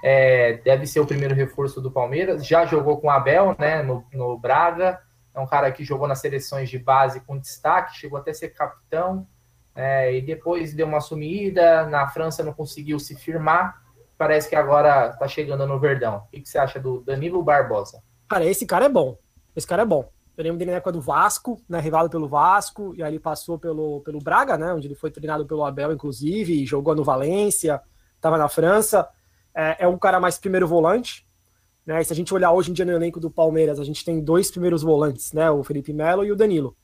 é, 0.02 0.54
deve 0.64 0.86
ser 0.86 1.00
o 1.00 1.06
primeiro 1.06 1.34
reforço 1.34 1.80
do 1.80 1.90
Palmeiras. 1.90 2.46
Já 2.46 2.64
jogou 2.64 2.98
com 2.98 3.08
o 3.08 3.10
Abel, 3.10 3.56
né, 3.58 3.82
no, 3.82 4.04
no 4.12 4.38
Braga. 4.38 5.00
É 5.35 5.41
um 5.41 5.47
cara 5.47 5.70
que 5.72 5.85
jogou 5.85 6.07
nas 6.07 6.20
seleções 6.20 6.68
de 6.68 6.78
base 6.78 7.20
com 7.20 7.39
destaque, 7.39 7.97
chegou 7.97 8.18
até 8.18 8.33
a 8.33 8.35
ser 8.35 8.51
capitão. 8.51 9.26
É, 9.74 10.14
e 10.14 10.20
depois 10.20 10.74
deu 10.74 10.87
uma 10.87 11.01
sumida. 11.01 11.87
Na 11.87 12.09
França 12.09 12.43
não 12.43 12.53
conseguiu 12.53 12.99
se 12.99 13.14
firmar. 13.14 13.83
Parece 14.18 14.49
que 14.49 14.55
agora 14.55 15.09
está 15.09 15.26
chegando 15.26 15.66
no 15.66 15.80
Verdão. 15.80 16.18
O 16.18 16.30
que, 16.30 16.47
você 16.47 16.59
acha 16.59 16.78
do 16.78 17.01
Danilo 17.01 17.43
Barbosa? 17.43 18.03
Cara, 18.28 18.45
esse 18.45 18.66
cara 18.66 18.85
é 18.85 18.89
bom. 18.89 19.16
Esse 19.57 19.66
cara 19.66 19.83
é 19.83 19.87
bom. 19.87 20.09
Eu 20.37 20.45
lembro 20.45 20.59
dele 20.59 20.70
na 20.70 20.76
época 20.78 20.93
do 20.93 21.01
Vasco, 21.01 21.61
né, 21.68 21.78
rival 21.78 22.09
pelo 22.09 22.26
Vasco, 22.26 22.95
e 22.97 23.03
aí 23.03 23.11
ele 23.11 23.18
passou 23.18 23.59
pelo, 23.59 24.01
pelo 24.01 24.18
Braga, 24.18 24.57
né, 24.57 24.72
onde 24.72 24.87
ele 24.87 24.95
foi 24.95 25.11
treinado 25.11 25.45
pelo 25.45 25.62
Abel, 25.62 25.93
inclusive, 25.93 26.64
jogou 26.64 26.95
no 26.95 27.05
Valência, 27.05 27.83
estava 28.16 28.39
na 28.39 28.49
França. 28.49 29.07
É, 29.55 29.85
é, 29.85 29.89
um 29.89 29.99
cara 29.99 30.18
mais 30.18 30.39
primeiro 30.39 30.66
volante. 30.66 31.26
Né, 31.85 32.03
se 32.05 32.12
a 32.12 32.16
gente 32.16 32.33
olhar 32.33 32.53
hoje 32.53 32.70
em 32.70 32.74
dia 32.74 32.85
no 32.85 32.93
elenco 32.93 33.18
do 33.18 33.30
Palmeiras, 33.30 33.80
a 33.80 33.85
gente 33.85 34.05
tem 34.05 34.20
dois 34.20 34.51
primeiros 34.51 34.83
volantes, 34.83 35.33
né, 35.33 35.51
o 35.51 35.64
Felipe 35.64 35.93
Melo 35.93 36.24
e 36.24 36.30
o 36.30 36.37
Danilo. 36.37 36.76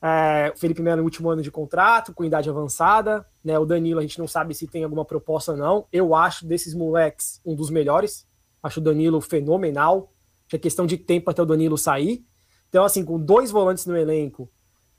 É, 0.00 0.52
o 0.54 0.58
Felipe 0.58 0.82
Melo 0.82 0.98
no 0.98 1.04
último 1.04 1.30
ano 1.30 1.42
de 1.42 1.50
contrato, 1.50 2.14
com 2.14 2.24
idade 2.24 2.48
avançada. 2.48 3.26
Né, 3.42 3.58
o 3.58 3.64
Danilo 3.64 3.98
a 3.98 4.02
gente 4.02 4.18
não 4.18 4.28
sabe 4.28 4.54
se 4.54 4.66
tem 4.66 4.84
alguma 4.84 5.04
proposta 5.04 5.52
ou 5.52 5.58
não. 5.58 5.86
Eu 5.92 6.14
acho 6.14 6.46
desses 6.46 6.74
moleques 6.74 7.40
um 7.44 7.54
dos 7.54 7.70
melhores. 7.70 8.26
Acho 8.62 8.80
o 8.80 8.82
Danilo 8.82 9.20
fenomenal. 9.20 10.12
É 10.52 10.58
questão 10.58 10.86
de 10.86 10.96
tempo 10.96 11.30
até 11.30 11.42
o 11.42 11.46
Danilo 11.46 11.76
sair. 11.76 12.24
Então, 12.68 12.84
assim, 12.84 13.04
com 13.04 13.18
dois 13.18 13.50
volantes 13.50 13.86
no 13.86 13.96
elenco, 13.96 14.50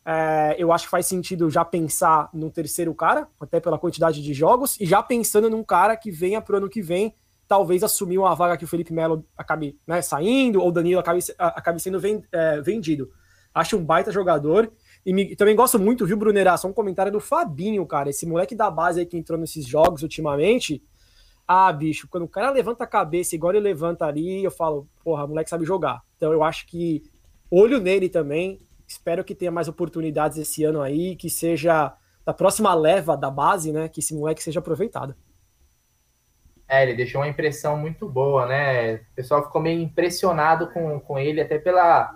é, 0.06 0.56
eu 0.58 0.72
acho 0.72 0.86
que 0.86 0.90
faz 0.90 1.06
sentido 1.06 1.50
já 1.50 1.64
pensar 1.64 2.30
num 2.34 2.50
terceiro 2.50 2.94
cara, 2.94 3.28
até 3.40 3.60
pela 3.60 3.78
quantidade 3.78 4.22
de 4.22 4.34
jogos, 4.34 4.80
e 4.80 4.86
já 4.86 5.04
pensando 5.04 5.50
num 5.50 5.64
cara 5.64 5.96
que 5.96 6.10
venha 6.10 6.42
pro 6.42 6.58
ano 6.58 6.70
que 6.70 6.82
vem, 6.82 7.14
talvez 7.48 7.84
assumir 7.84 8.18
uma 8.18 8.36
vaga 8.36 8.58
que 8.58 8.66
o 8.66 8.68
Felipe 8.68 8.94
Melo 8.94 9.26
acabe 9.38 9.80
né, 9.88 10.02
saindo, 10.02 10.62
ou 10.62 10.70
o 10.70 10.72
Danilo 10.72 11.00
acabe, 11.00 11.20
acabe 11.38 11.80
sendo 11.80 12.00
é, 12.32 12.62
vendido. 12.62 13.10
Acho 13.54 13.78
um 13.78 13.84
baita 13.84 14.12
jogador. 14.12 14.72
E 15.06 15.14
me, 15.14 15.36
também 15.36 15.56
gosto 15.56 15.80
muito, 15.80 16.06
viu, 16.06 16.18
Brunerá? 16.18 16.58
Só 16.58 16.68
um 16.68 16.74
comentário 16.74 17.12
do 17.12 17.20
Fabinho, 17.20 17.86
cara. 17.86 18.10
Esse 18.10 18.26
moleque 18.26 18.54
da 18.54 18.70
base 18.70 19.00
aí 19.00 19.06
que 19.06 19.18
entrou 19.18 19.40
nesses 19.40 19.66
jogos 19.66 20.04
ultimamente. 20.04 20.84
Ah, 21.48 21.72
bicho, 21.72 22.08
quando 22.10 22.24
o 22.24 22.28
cara 22.28 22.52
levanta 22.52 22.84
a 22.84 22.88
cabeça 22.88 23.34
igual 23.34 23.54
ele 23.54 23.62
levanta 23.62 24.06
ali, 24.06 24.44
eu 24.44 24.52
falo, 24.52 24.88
porra, 25.04 25.26
moleque 25.26 25.50
sabe 25.50 25.66
jogar. 25.66 26.02
Então 26.18 26.34
eu 26.34 26.44
acho 26.44 26.68
que 26.68 27.04
olho 27.50 27.80
nele 27.80 28.10
também. 28.10 28.60
Espero 28.86 29.24
que 29.24 29.34
tenha 29.34 29.52
mais 29.52 29.68
oportunidades 29.68 30.38
esse 30.38 30.64
ano 30.64 30.82
aí, 30.82 31.16
que 31.16 31.30
seja 31.30 31.96
da 32.26 32.34
próxima 32.34 32.74
leva 32.74 33.16
da 33.16 33.32
base, 33.32 33.72
né? 33.72 33.88
Que 33.88 34.02
esse 34.02 34.14
moleque 34.14 34.44
seja 34.44 34.60
aproveitado. 34.60 35.16
É, 36.68 36.84
ele 36.84 36.96
deixou 36.96 37.22
uma 37.22 37.28
impressão 37.28 37.78
muito 37.78 38.10
boa, 38.10 38.46
né? 38.46 38.96
O 38.96 39.16
pessoal 39.16 39.44
ficou 39.44 39.62
meio 39.62 39.82
impressionado 39.82 40.68
com, 40.68 41.00
com 41.00 41.18
ele, 41.18 41.40
até 41.40 41.58
pela 41.58 42.14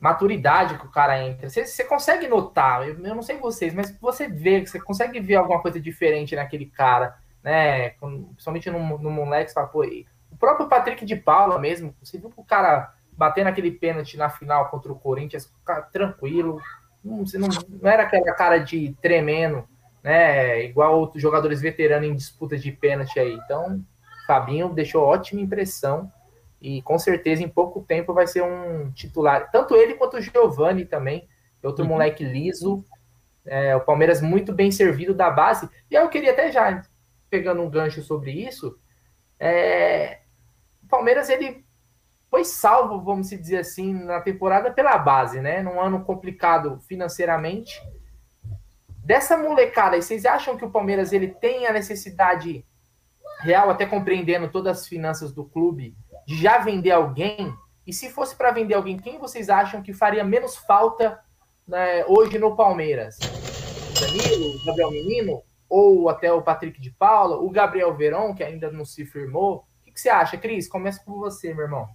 maturidade 0.00 0.78
que 0.78 0.86
o 0.86 0.90
cara 0.90 1.22
entra. 1.22 1.48
Você, 1.48 1.84
consegue 1.84 2.26
notar, 2.26 2.86
eu, 2.86 2.94
eu, 3.02 3.14
não 3.14 3.22
sei 3.22 3.38
vocês, 3.38 3.74
mas 3.74 3.96
você 3.98 4.28
vê, 4.28 4.64
você 4.64 4.80
consegue 4.80 5.20
ver 5.20 5.36
alguma 5.36 5.60
coisa 5.60 5.80
diferente 5.80 6.34
naquele 6.34 6.66
cara, 6.66 7.16
né? 7.42 7.90
Principalmente 7.90 8.70
no, 8.70 8.98
no 8.98 9.10
moleque, 9.10 9.50
você 9.50 9.54
fala, 9.54 9.66
pô, 9.66 9.84
o 9.84 10.36
próprio 10.36 10.68
Patrick 10.68 11.04
de 11.04 11.16
Paula 11.16 11.58
mesmo, 11.58 11.94
você 12.02 12.18
viu 12.18 12.32
o 12.34 12.44
cara 12.44 12.94
bater 13.12 13.44
naquele 13.44 13.70
pênalti 13.70 14.16
na 14.16 14.28
final 14.28 14.68
contra 14.68 14.90
o 14.90 14.98
Corinthians, 14.98 15.52
tranquilo, 15.92 16.60
não, 17.04 17.24
não, 17.34 17.48
não 17.80 17.90
era 17.90 18.04
aquela 18.04 18.34
cara 18.34 18.58
de 18.58 18.96
tremendo 19.00 19.68
né? 20.04 20.62
Igual 20.62 21.00
outros 21.00 21.22
jogadores 21.22 21.62
veteranos 21.62 22.06
em 22.06 22.14
disputa 22.14 22.58
de 22.58 22.70
pênalti 22.70 23.18
aí. 23.18 23.32
Então, 23.32 23.82
Fabinho 24.26 24.68
deixou 24.68 25.02
ótima 25.02 25.40
impressão 25.40 26.12
e 26.60 26.82
com 26.82 26.98
certeza 26.98 27.42
em 27.42 27.48
pouco 27.48 27.82
tempo 27.82 28.12
vai 28.12 28.26
ser 28.26 28.42
um 28.42 28.92
titular. 28.92 29.50
Tanto 29.50 29.74
ele 29.74 29.94
quanto 29.94 30.18
o 30.18 30.20
Giovani 30.20 30.84
também, 30.84 31.26
outro 31.62 31.84
uhum. 31.84 31.92
moleque 31.92 32.22
liso. 32.22 32.84
É, 33.46 33.74
o 33.74 33.80
Palmeiras 33.80 34.20
muito 34.20 34.52
bem 34.52 34.70
servido 34.70 35.14
da 35.14 35.30
base. 35.30 35.68
E 35.90 35.96
aí 35.96 36.04
eu 36.04 36.10
queria 36.10 36.32
até 36.32 36.52
já, 36.52 36.82
pegando 37.30 37.62
um 37.62 37.70
gancho 37.70 38.02
sobre 38.02 38.30
isso, 38.30 38.78
é, 39.40 40.20
o 40.82 40.86
Palmeiras 40.86 41.28
ele 41.28 41.64
foi 42.30 42.44
salvo, 42.44 43.00
vamos 43.02 43.30
dizer 43.30 43.58
assim, 43.58 43.92
na 43.92 44.20
temporada 44.20 44.70
pela 44.70 44.98
base, 44.98 45.40
né? 45.40 45.62
Num 45.62 45.80
ano 45.80 46.04
complicado 46.04 46.78
financeiramente 46.80 47.80
Dessa 49.04 49.36
molecada, 49.36 50.00
vocês 50.00 50.24
acham 50.24 50.56
que 50.56 50.64
o 50.64 50.70
Palmeiras 50.70 51.12
ele 51.12 51.28
tem 51.28 51.66
a 51.66 51.72
necessidade 51.72 52.64
real, 53.40 53.68
até 53.68 53.84
compreendendo 53.84 54.50
todas 54.50 54.78
as 54.78 54.88
finanças 54.88 55.30
do 55.30 55.44
clube, 55.44 55.94
de 56.26 56.40
já 56.40 56.58
vender 56.58 56.92
alguém? 56.92 57.54
E 57.86 57.92
se 57.92 58.08
fosse 58.08 58.34
para 58.34 58.50
vender 58.50 58.72
alguém, 58.72 58.96
quem 58.96 59.18
vocês 59.18 59.50
acham 59.50 59.82
que 59.82 59.92
faria 59.92 60.24
menos 60.24 60.56
falta 60.56 61.20
né, 61.68 62.02
hoje 62.06 62.38
no 62.38 62.56
Palmeiras? 62.56 63.18
Danilo, 64.00 64.64
Gabriel 64.64 64.90
Menino, 64.90 65.42
ou 65.68 66.08
até 66.08 66.32
o 66.32 66.40
Patrick 66.40 66.80
de 66.80 66.90
Paula, 66.90 67.36
o 67.36 67.50
Gabriel 67.50 67.94
Verão, 67.94 68.34
que 68.34 68.42
ainda 68.42 68.70
não 68.70 68.86
se 68.86 69.04
firmou? 69.04 69.66
O 69.82 69.84
que, 69.84 69.92
que 69.92 70.00
você 70.00 70.08
acha, 70.08 70.38
Cris? 70.38 70.66
Começa 70.66 71.04
com 71.04 71.18
você, 71.18 71.52
meu 71.52 71.64
irmão. 71.64 71.86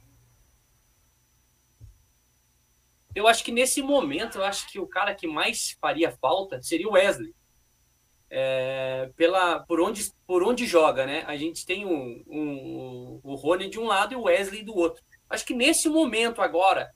Eu 3.16 3.28
acho 3.28 3.44
que 3.44 3.52
nesse 3.52 3.82
momento, 3.82 4.38
eu 4.38 4.44
acho 4.44 4.70
que 4.72 4.80
o 4.80 4.88
cara 4.88 5.16
que 5.16 5.28
mais 5.28 5.78
faria 5.82 6.12
falta 6.12 6.62
seria 6.62 6.88
o 6.88 6.94
Wesley. 6.94 7.34
É, 8.32 9.10
pela, 9.16 9.62
por, 9.62 9.82
onde, 9.82 10.12
por 10.28 10.44
onde 10.44 10.68
joga, 10.68 11.06
né? 11.06 11.24
A 11.26 11.36
gente 11.36 11.66
tem 11.66 11.86
um, 11.86 12.24
um, 12.28 13.20
o 13.24 13.34
Rony 13.36 13.68
de 13.68 13.80
um 13.80 13.88
lado 13.88 14.14
e 14.14 14.16
o 14.16 14.24
Wesley 14.24 14.64
do 14.64 14.76
outro. 14.76 15.04
Acho 15.28 15.46
que 15.46 15.56
nesse 15.56 15.90
momento 15.90 16.40
agora, 16.42 16.92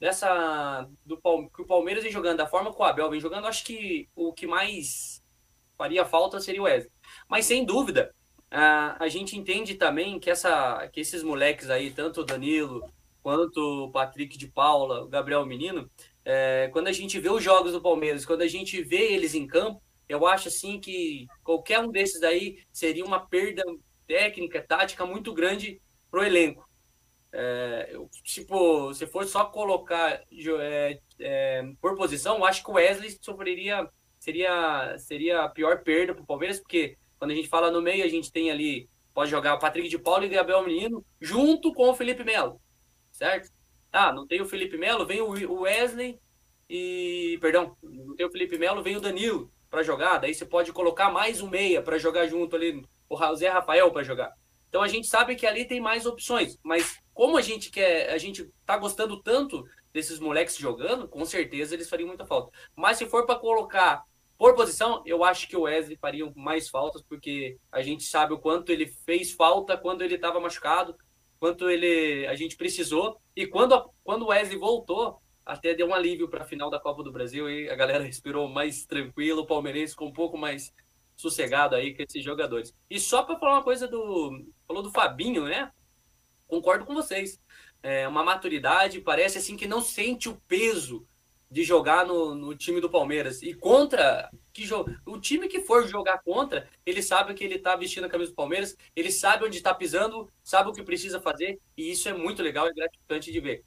dessa 0.00 0.88
do 1.04 1.18
que 1.54 1.62
o 1.62 1.66
Palmeiras 1.66 2.02
vem 2.02 2.12
jogando, 2.12 2.38
da 2.38 2.46
forma 2.46 2.72
que 2.72 2.80
o 2.80 2.84
Abel 2.84 3.10
vem 3.10 3.20
jogando, 3.20 3.46
acho 3.46 3.64
que 3.64 4.08
o 4.14 4.32
que 4.32 4.46
mais 4.46 5.22
faria 5.76 6.04
falta 6.06 6.40
seria 6.40 6.62
o 6.62 6.64
Wesley. 6.64 6.90
Mas 7.28 7.44
sem 7.44 7.64
dúvida, 7.64 8.14
a, 8.50 9.02
a 9.04 9.08
gente 9.08 9.36
entende 9.36 9.74
também 9.74 10.18
que, 10.18 10.30
essa, 10.30 10.88
que 10.88 11.00
esses 11.00 11.22
moleques 11.22 11.68
aí, 11.68 11.90
tanto 11.90 12.22
o 12.22 12.24
Danilo, 12.24 12.82
quanto 13.28 13.58
o 13.58 13.90
Patrick 13.90 14.38
de 14.38 14.48
Paula, 14.48 15.02
o 15.02 15.06
Gabriel 15.06 15.44
Menino, 15.44 15.90
é, 16.24 16.70
quando 16.72 16.88
a 16.88 16.92
gente 16.92 17.20
vê 17.20 17.28
os 17.28 17.44
jogos 17.44 17.72
do 17.72 17.82
Palmeiras, 17.82 18.24
quando 18.24 18.40
a 18.40 18.48
gente 18.48 18.82
vê 18.82 19.12
eles 19.12 19.34
em 19.34 19.46
campo, 19.46 19.82
eu 20.08 20.26
acho 20.26 20.48
assim 20.48 20.80
que 20.80 21.26
qualquer 21.44 21.78
um 21.78 21.90
desses 21.90 22.22
daí 22.22 22.64
seria 22.72 23.04
uma 23.04 23.20
perda 23.20 23.62
técnica, 24.06 24.64
tática 24.66 25.04
muito 25.04 25.34
grande 25.34 25.78
pro 26.10 26.24
elenco. 26.24 26.66
É, 27.30 27.94
tipo, 28.24 28.94
se 28.94 29.06
for 29.06 29.26
só 29.26 29.44
colocar 29.44 30.22
é, 30.62 30.98
é, 31.20 31.70
por 31.82 31.96
posição, 31.96 32.38
eu 32.38 32.46
acho 32.46 32.64
que 32.64 32.70
o 32.70 32.74
Wesley 32.76 33.14
sofreria, 33.20 33.86
seria, 34.18 34.96
seria 34.96 35.42
a 35.42 35.50
pior 35.50 35.82
perda 35.82 36.14
pro 36.14 36.24
Palmeiras, 36.24 36.58
porque 36.58 36.96
quando 37.18 37.32
a 37.32 37.34
gente 37.34 37.48
fala 37.50 37.70
no 37.70 37.82
meio, 37.82 38.06
a 38.06 38.08
gente 38.08 38.32
tem 38.32 38.50
ali, 38.50 38.88
pode 39.12 39.30
jogar 39.30 39.54
o 39.54 39.58
Patrick 39.58 39.86
de 39.86 39.98
Paula 39.98 40.24
e 40.24 40.30
Gabriel 40.30 40.64
Menino, 40.64 41.04
junto 41.20 41.74
com 41.74 41.90
o 41.90 41.94
Felipe 41.94 42.24
Melo 42.24 42.58
certo? 43.18 43.50
Ah, 43.92 44.12
não 44.12 44.26
tem 44.26 44.40
o 44.40 44.46
Felipe 44.46 44.78
Melo, 44.78 45.04
vem 45.04 45.20
o 45.20 45.60
Wesley 45.60 46.18
e. 46.70 47.36
Perdão, 47.40 47.76
não 47.82 48.14
tem 48.14 48.26
o 48.26 48.30
Felipe 48.30 48.56
Melo, 48.56 48.82
vem 48.82 48.96
o 48.96 49.00
Danilo 49.00 49.50
para 49.68 49.82
jogar. 49.82 50.18
Daí 50.18 50.34
você 50.34 50.46
pode 50.46 50.72
colocar 50.72 51.10
mais 51.10 51.40
um 51.40 51.48
meia 51.48 51.82
para 51.82 51.98
jogar 51.98 52.26
junto 52.28 52.54
ali, 52.54 52.84
o 53.08 53.34
Zé 53.34 53.48
Rafael 53.48 53.90
para 53.90 54.04
jogar. 54.04 54.32
Então 54.68 54.82
a 54.82 54.88
gente 54.88 55.06
sabe 55.06 55.34
que 55.34 55.46
ali 55.46 55.64
tem 55.64 55.80
mais 55.80 56.06
opções, 56.06 56.58
mas 56.62 56.98
como 57.14 57.38
a 57.38 57.42
gente 57.42 57.70
quer, 57.70 58.10
a 58.10 58.18
gente 58.18 58.48
tá 58.66 58.76
gostando 58.76 59.20
tanto 59.22 59.64
desses 59.92 60.20
moleques 60.20 60.56
jogando, 60.56 61.08
com 61.08 61.24
certeza 61.24 61.74
eles 61.74 61.88
fariam 61.88 62.08
muita 62.08 62.26
falta. 62.26 62.56
Mas 62.76 62.98
se 62.98 63.06
for 63.06 63.24
para 63.24 63.38
colocar 63.38 64.04
por 64.36 64.54
posição, 64.54 65.02
eu 65.06 65.24
acho 65.24 65.48
que 65.48 65.56
o 65.56 65.62
Wesley 65.62 65.96
faria 65.96 66.30
mais 66.36 66.68
faltas, 66.68 67.02
porque 67.02 67.56
a 67.72 67.82
gente 67.82 68.04
sabe 68.04 68.34
o 68.34 68.38
quanto 68.38 68.70
ele 68.70 68.86
fez 69.04 69.32
falta 69.32 69.76
quando 69.76 70.02
ele 70.02 70.14
estava 70.14 70.38
machucado, 70.38 70.94
quanto 71.38 71.68
ele 71.70 72.26
a 72.26 72.34
gente 72.34 72.56
precisou. 72.56 73.20
E 73.34 73.46
quando, 73.46 73.90
quando 74.02 74.22
o 74.22 74.28
Wesley 74.28 74.58
voltou, 74.58 75.20
até 75.44 75.74
deu 75.74 75.88
um 75.88 75.94
alívio 75.94 76.28
para 76.28 76.44
a 76.44 76.46
final 76.46 76.68
da 76.68 76.78
Copa 76.80 77.02
do 77.02 77.12
Brasil 77.12 77.50
e 77.50 77.70
a 77.70 77.74
galera 77.74 78.04
respirou 78.04 78.48
mais 78.48 78.84
tranquilo, 78.84 79.42
o 79.42 79.46
palmeirense 79.46 79.96
com 79.96 80.06
um 80.06 80.12
pouco 80.12 80.36
mais 80.36 80.72
sossegado 81.16 81.74
aí 81.74 81.94
com 81.94 82.02
esses 82.02 82.22
jogadores. 82.22 82.72
E 82.88 83.00
só 83.00 83.22
para 83.22 83.38
falar 83.38 83.54
uma 83.54 83.64
coisa 83.64 83.88
do 83.88 84.44
falou 84.66 84.82
do 84.82 84.90
Fabinho, 84.90 85.44
né? 85.44 85.70
Concordo 86.46 86.84
com 86.84 86.94
vocês. 86.94 87.40
É 87.82 88.06
uma 88.08 88.24
maturidade, 88.24 89.00
parece 89.00 89.38
assim 89.38 89.56
que 89.56 89.66
não 89.66 89.80
sente 89.80 90.28
o 90.28 90.40
peso 90.46 91.06
de 91.50 91.64
jogar 91.64 92.06
no, 92.06 92.34
no 92.34 92.54
time 92.54 92.80
do 92.80 92.90
Palmeiras. 92.90 93.42
E 93.42 93.54
contra 93.54 94.30
que 94.66 94.74
o 95.06 95.20
time 95.20 95.48
que 95.48 95.60
for 95.60 95.86
jogar 95.86 96.18
contra, 96.18 96.68
ele 96.84 97.02
sabe 97.02 97.34
que 97.34 97.44
ele 97.44 97.54
está 97.56 97.76
vestindo 97.76 98.04
a 98.04 98.08
camisa 98.08 98.32
do 98.32 98.36
Palmeiras, 98.36 98.76
ele 98.96 99.12
sabe 99.12 99.44
onde 99.44 99.58
está 99.58 99.72
pisando, 99.72 100.28
sabe 100.42 100.70
o 100.70 100.72
que 100.72 100.82
precisa 100.82 101.20
fazer, 101.20 101.60
e 101.76 101.90
isso 101.90 102.08
é 102.08 102.12
muito 102.12 102.42
legal 102.42 102.68
e 102.68 102.74
gratificante 102.74 103.30
de 103.30 103.40
ver. 103.40 103.64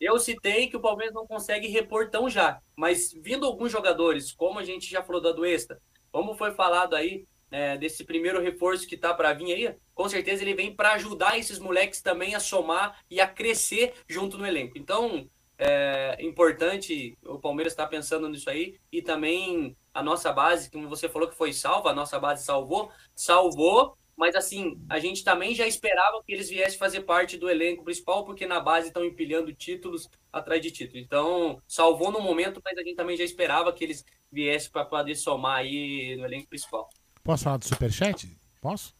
Eu 0.00 0.18
citei 0.18 0.68
que 0.68 0.76
o 0.76 0.80
Palmeiras 0.80 1.14
não 1.14 1.26
consegue 1.26 1.68
repor 1.68 2.10
tão 2.10 2.28
já, 2.28 2.60
mas 2.74 3.12
vindo 3.12 3.46
alguns 3.46 3.70
jogadores, 3.70 4.32
como 4.32 4.58
a 4.58 4.64
gente 4.64 4.90
já 4.90 5.02
falou 5.02 5.22
da 5.22 5.30
Duesta, 5.30 5.80
como 6.10 6.34
foi 6.34 6.52
falado 6.52 6.96
aí 6.96 7.24
é, 7.52 7.76
desse 7.76 8.02
primeiro 8.02 8.40
reforço 8.40 8.86
que 8.86 8.96
tá 8.96 9.14
para 9.14 9.32
vir 9.32 9.52
aí, 9.52 9.76
com 9.94 10.08
certeza 10.08 10.42
ele 10.42 10.54
vem 10.54 10.74
para 10.74 10.94
ajudar 10.94 11.38
esses 11.38 11.58
moleques 11.58 12.00
também 12.00 12.34
a 12.34 12.40
somar 12.40 12.98
e 13.08 13.20
a 13.20 13.28
crescer 13.28 13.94
junto 14.08 14.36
no 14.36 14.46
elenco. 14.46 14.76
Então, 14.76 15.28
é 15.64 16.16
importante 16.20 17.16
o 17.24 17.38
Palmeiras 17.38 17.72
estar 17.72 17.84
tá 17.84 17.88
pensando 17.88 18.28
nisso 18.28 18.50
aí 18.50 18.78
e 18.90 19.00
também 19.00 19.76
a 19.94 20.02
nossa 20.02 20.32
base, 20.32 20.70
como 20.70 20.88
você 20.88 21.08
falou 21.08 21.28
que 21.28 21.36
foi 21.36 21.52
salva, 21.52 21.90
a 21.90 21.94
nossa 21.94 22.18
base 22.18 22.44
salvou, 22.44 22.90
salvou, 23.14 23.96
mas 24.16 24.34
assim, 24.34 24.80
a 24.88 24.98
gente 24.98 25.22
também 25.22 25.54
já 25.54 25.66
esperava 25.66 26.22
que 26.24 26.32
eles 26.32 26.48
viessem 26.48 26.78
fazer 26.78 27.02
parte 27.02 27.36
do 27.36 27.48
elenco 27.48 27.84
principal, 27.84 28.24
porque 28.24 28.46
na 28.46 28.60
base 28.60 28.88
estão 28.88 29.04
empilhando 29.04 29.52
títulos 29.52 30.08
atrás 30.32 30.60
de 30.60 30.70
título. 30.70 30.98
Então, 30.98 31.60
salvou 31.66 32.10
no 32.10 32.20
momento, 32.20 32.60
mas 32.64 32.76
a 32.76 32.82
gente 32.82 32.96
também 32.96 33.16
já 33.16 33.24
esperava 33.24 33.72
que 33.72 33.84
eles 33.84 34.04
viessem 34.30 34.70
para 34.70 34.84
poder 34.84 35.14
somar 35.14 35.58
aí 35.58 36.16
no 36.16 36.24
elenco 36.24 36.48
principal. 36.48 36.88
Posso 37.22 37.44
falar 37.44 37.56
do 37.58 37.64
Superchat? 37.64 38.36
Posso? 38.60 38.94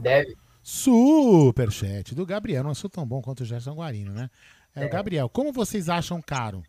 Deve. 0.00 0.34
Superchat 0.62 2.14
do 2.14 2.24
Gabriel, 2.24 2.64
não 2.64 2.74
sou 2.74 2.88
tão 2.88 3.06
bom 3.06 3.20
quanto 3.20 3.42
o 3.42 3.44
Gerson 3.44 3.74
Guarino, 3.74 4.12
né? 4.12 4.30
É, 4.74 4.84
é. 4.84 4.88
Gabriel, 4.88 5.28
como 5.28 5.52
vocês 5.52 5.88
acham 5.88 6.20
caro? 6.20 6.62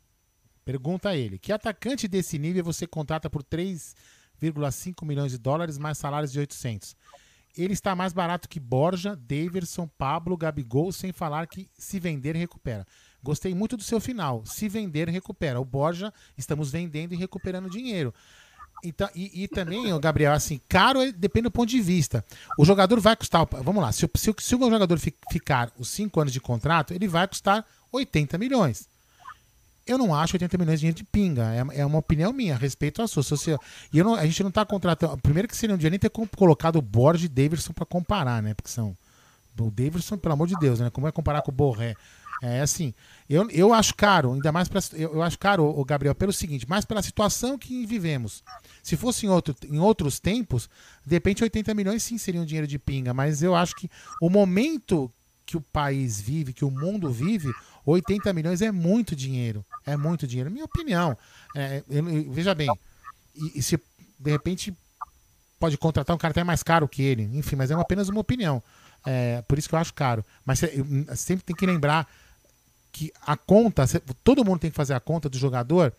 Pergunta 0.63 1.09
a 1.09 1.15
ele. 1.15 1.37
Que 1.37 1.51
atacante 1.51 2.07
desse 2.07 2.37
nível 2.39 2.63
você 2.63 2.87
contrata 2.87 3.29
por 3.29 3.43
3,5 3.43 5.05
milhões 5.05 5.31
de 5.31 5.37
dólares 5.37 5.77
mais 5.77 5.97
salários 5.97 6.31
de 6.31 6.39
800? 6.39 6.95
Ele 7.57 7.73
está 7.73 7.95
mais 7.95 8.11
barato 8.11 8.49
que 8.49 8.59
Borja, 8.59 9.15
Daverson, 9.15 9.87
Pablo, 9.87 10.35
Gabigol, 10.35 10.91
sem 10.91 11.13
falar 11.13 11.47
que 11.47 11.69
se 11.77 11.99
vender, 11.99 12.35
recupera. 12.35 12.85
Gostei 13.23 13.55
muito 13.55 13.77
do 13.77 13.83
seu 13.83 13.99
final. 13.99 14.45
Se 14.45 14.67
vender, 14.67 15.09
recupera. 15.09 15.59
O 15.59 15.65
Borja, 15.65 16.13
estamos 16.37 16.71
vendendo 16.71 17.13
e 17.13 17.17
recuperando 17.17 17.69
dinheiro. 17.69 18.13
Então, 18.83 19.09
e, 19.15 19.43
e 19.43 19.47
também, 19.47 19.97
Gabriel, 19.99 20.33
assim, 20.33 20.59
caro 20.67 21.01
é, 21.01 21.11
depende 21.11 21.43
do 21.43 21.51
ponto 21.51 21.69
de 21.69 21.81
vista. 21.81 22.23
O 22.57 22.65
jogador 22.65 22.99
vai 22.99 23.15
custar. 23.15 23.47
Vamos 23.63 23.81
lá, 23.81 23.91
se, 23.91 24.09
se, 24.15 24.35
se 24.37 24.55
o 24.55 24.69
jogador 24.69 24.99
ficar 25.31 25.71
os 25.77 25.87
cinco 25.89 26.19
anos 26.19 26.33
de 26.33 26.41
contrato, 26.41 26.93
ele 26.93 27.07
vai 27.07 27.27
custar 27.27 27.65
80 27.95 28.37
milhões. 28.37 28.87
Eu 29.85 29.97
não 29.99 30.15
acho 30.15 30.35
80 30.35 30.57
milhões 30.57 30.79
de 30.79 30.81
dinheiro 30.81 30.97
de 30.97 31.03
pinga. 31.03 31.43
É, 31.53 31.81
é 31.81 31.85
uma 31.85 31.99
opinião 31.99 32.33
minha, 32.33 32.55
respeito 32.55 33.01
à 33.01 33.07
sua. 33.07 33.21
Se 33.23 33.35
e 33.93 34.03
não, 34.03 34.15
a 34.15 34.25
gente 34.25 34.41
não 34.41 34.49
está 34.49 34.65
contratando. 34.65 35.17
Primeiro 35.17 35.47
que 35.47 35.55
seria 35.55 35.75
um 35.75 35.77
dia 35.77 35.89
nem 35.89 35.99
ter 35.99 36.09
colocado 36.09 36.77
o 36.77 36.81
Borges 36.81 37.25
e 37.25 37.29
Davidson 37.29 37.73
para 37.73 37.85
comparar, 37.85 38.41
né? 38.41 38.53
Porque 38.53 38.69
são. 38.69 38.95
O 39.57 39.71
Davidson, 39.71 40.17
pelo 40.17 40.33
amor 40.33 40.47
de 40.47 40.55
Deus, 40.59 40.79
né? 40.79 40.89
Como 40.89 41.07
é 41.07 41.11
comparar 41.11 41.41
com 41.41 41.51
o 41.51 41.53
Borré? 41.53 41.95
É 42.41 42.61
assim, 42.61 42.93
eu, 43.29 43.49
eu 43.49 43.73
acho 43.73 43.95
caro, 43.95 44.33
ainda 44.33 44.51
mais 44.51 44.67
para 44.67 44.81
eu, 44.93 45.13
eu, 45.13 45.23
acho 45.23 45.39
caro, 45.39 45.63
o 45.63 45.85
Gabriel, 45.85 46.13
pelo 46.13 46.33
seguinte, 46.33 46.67
mais 46.67 46.83
pela 46.83 47.01
situação 47.01 47.57
que 47.57 47.85
vivemos. 47.85 48.43
Se 48.83 48.97
fosse 48.97 49.25
em, 49.25 49.29
outro, 49.29 49.55
em 49.69 49.79
outros 49.79 50.19
tempos, 50.19 50.69
de 51.05 51.15
repente 51.15 51.43
80 51.43 51.73
milhões 51.73 52.03
sim 52.03 52.17
seriam 52.17 52.45
dinheiro 52.45 52.67
de 52.67 52.77
pinga, 52.77 53.13
mas 53.13 53.41
eu 53.41 53.55
acho 53.55 53.75
que 53.75 53.89
o 54.21 54.29
momento 54.29 55.09
que 55.45 55.55
o 55.55 55.61
país 55.61 56.19
vive, 56.19 56.53
que 56.53 56.65
o 56.65 56.71
mundo 56.71 57.09
vive, 57.11 57.53
80 57.85 58.33
milhões 58.33 58.61
é 58.61 58.71
muito 58.71 59.15
dinheiro. 59.15 59.63
É 59.85 59.95
muito 59.95 60.25
dinheiro. 60.25 60.49
Minha 60.49 60.65
opinião. 60.65 61.17
É, 61.55 61.83
eu, 61.89 62.31
veja 62.31 62.55
bem, 62.55 62.69
e, 63.35 63.59
e, 63.59 63.61
se 63.61 63.79
de 64.19 64.31
repente 64.31 64.75
pode 65.59 65.77
contratar 65.77 66.15
um 66.15 66.19
cara 66.19 66.31
até 66.31 66.43
mais 66.43 66.63
caro 66.63 66.87
que 66.87 67.01
ele, 67.01 67.23
enfim, 67.33 67.55
mas 67.55 67.71
é 67.71 67.73
apenas 67.75 68.09
uma 68.09 68.21
opinião. 68.21 68.61
É, 69.05 69.41
por 69.47 69.57
isso 69.57 69.69
que 69.69 69.75
eu 69.75 69.79
acho 69.79 69.93
caro. 69.93 70.25
Mas 70.45 70.59
sempre 71.15 71.45
tem 71.45 71.55
que 71.55 71.65
lembrar 71.65 72.07
que 72.91 73.11
a 73.25 73.35
conta, 73.37 73.85
todo 74.23 74.43
mundo 74.43 74.59
tem 74.59 74.71
que 74.71 74.75
fazer 74.75 74.93
a 74.93 74.99
conta 74.99 75.29
do 75.29 75.37
jogador. 75.37 75.93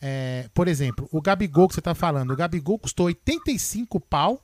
É, 0.00 0.48
por 0.54 0.68
exemplo, 0.68 1.08
o 1.12 1.20
Gabigol 1.20 1.68
que 1.68 1.74
você 1.74 1.80
está 1.80 1.94
falando, 1.94 2.32
o 2.32 2.36
Gabigol 2.36 2.78
custou 2.78 3.06
85 3.06 4.00
pau 4.00 4.42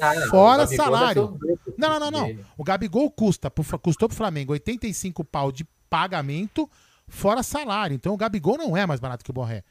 ah, 0.00 0.12
fora 0.28 0.66
salário. 0.66 1.38
Não, 1.76 1.98
não, 1.98 2.10
não, 2.10 2.10
não. 2.10 2.38
O 2.56 2.64
Gabigol 2.64 3.10
custa, 3.10 3.50
custou 3.50 4.08
pro 4.08 4.16
Flamengo 4.16 4.52
85 4.52 5.24
pau 5.24 5.52
de 5.52 5.66
pagamento 5.94 6.68
fora 7.06 7.40
salário. 7.44 7.94
Então 7.94 8.12
o 8.12 8.16
Gabigol 8.16 8.58
não 8.58 8.76
é 8.76 8.84
mais 8.84 8.98
barato 8.98 9.24
que 9.24 9.30
o 9.30 9.32
Borré. 9.34 9.62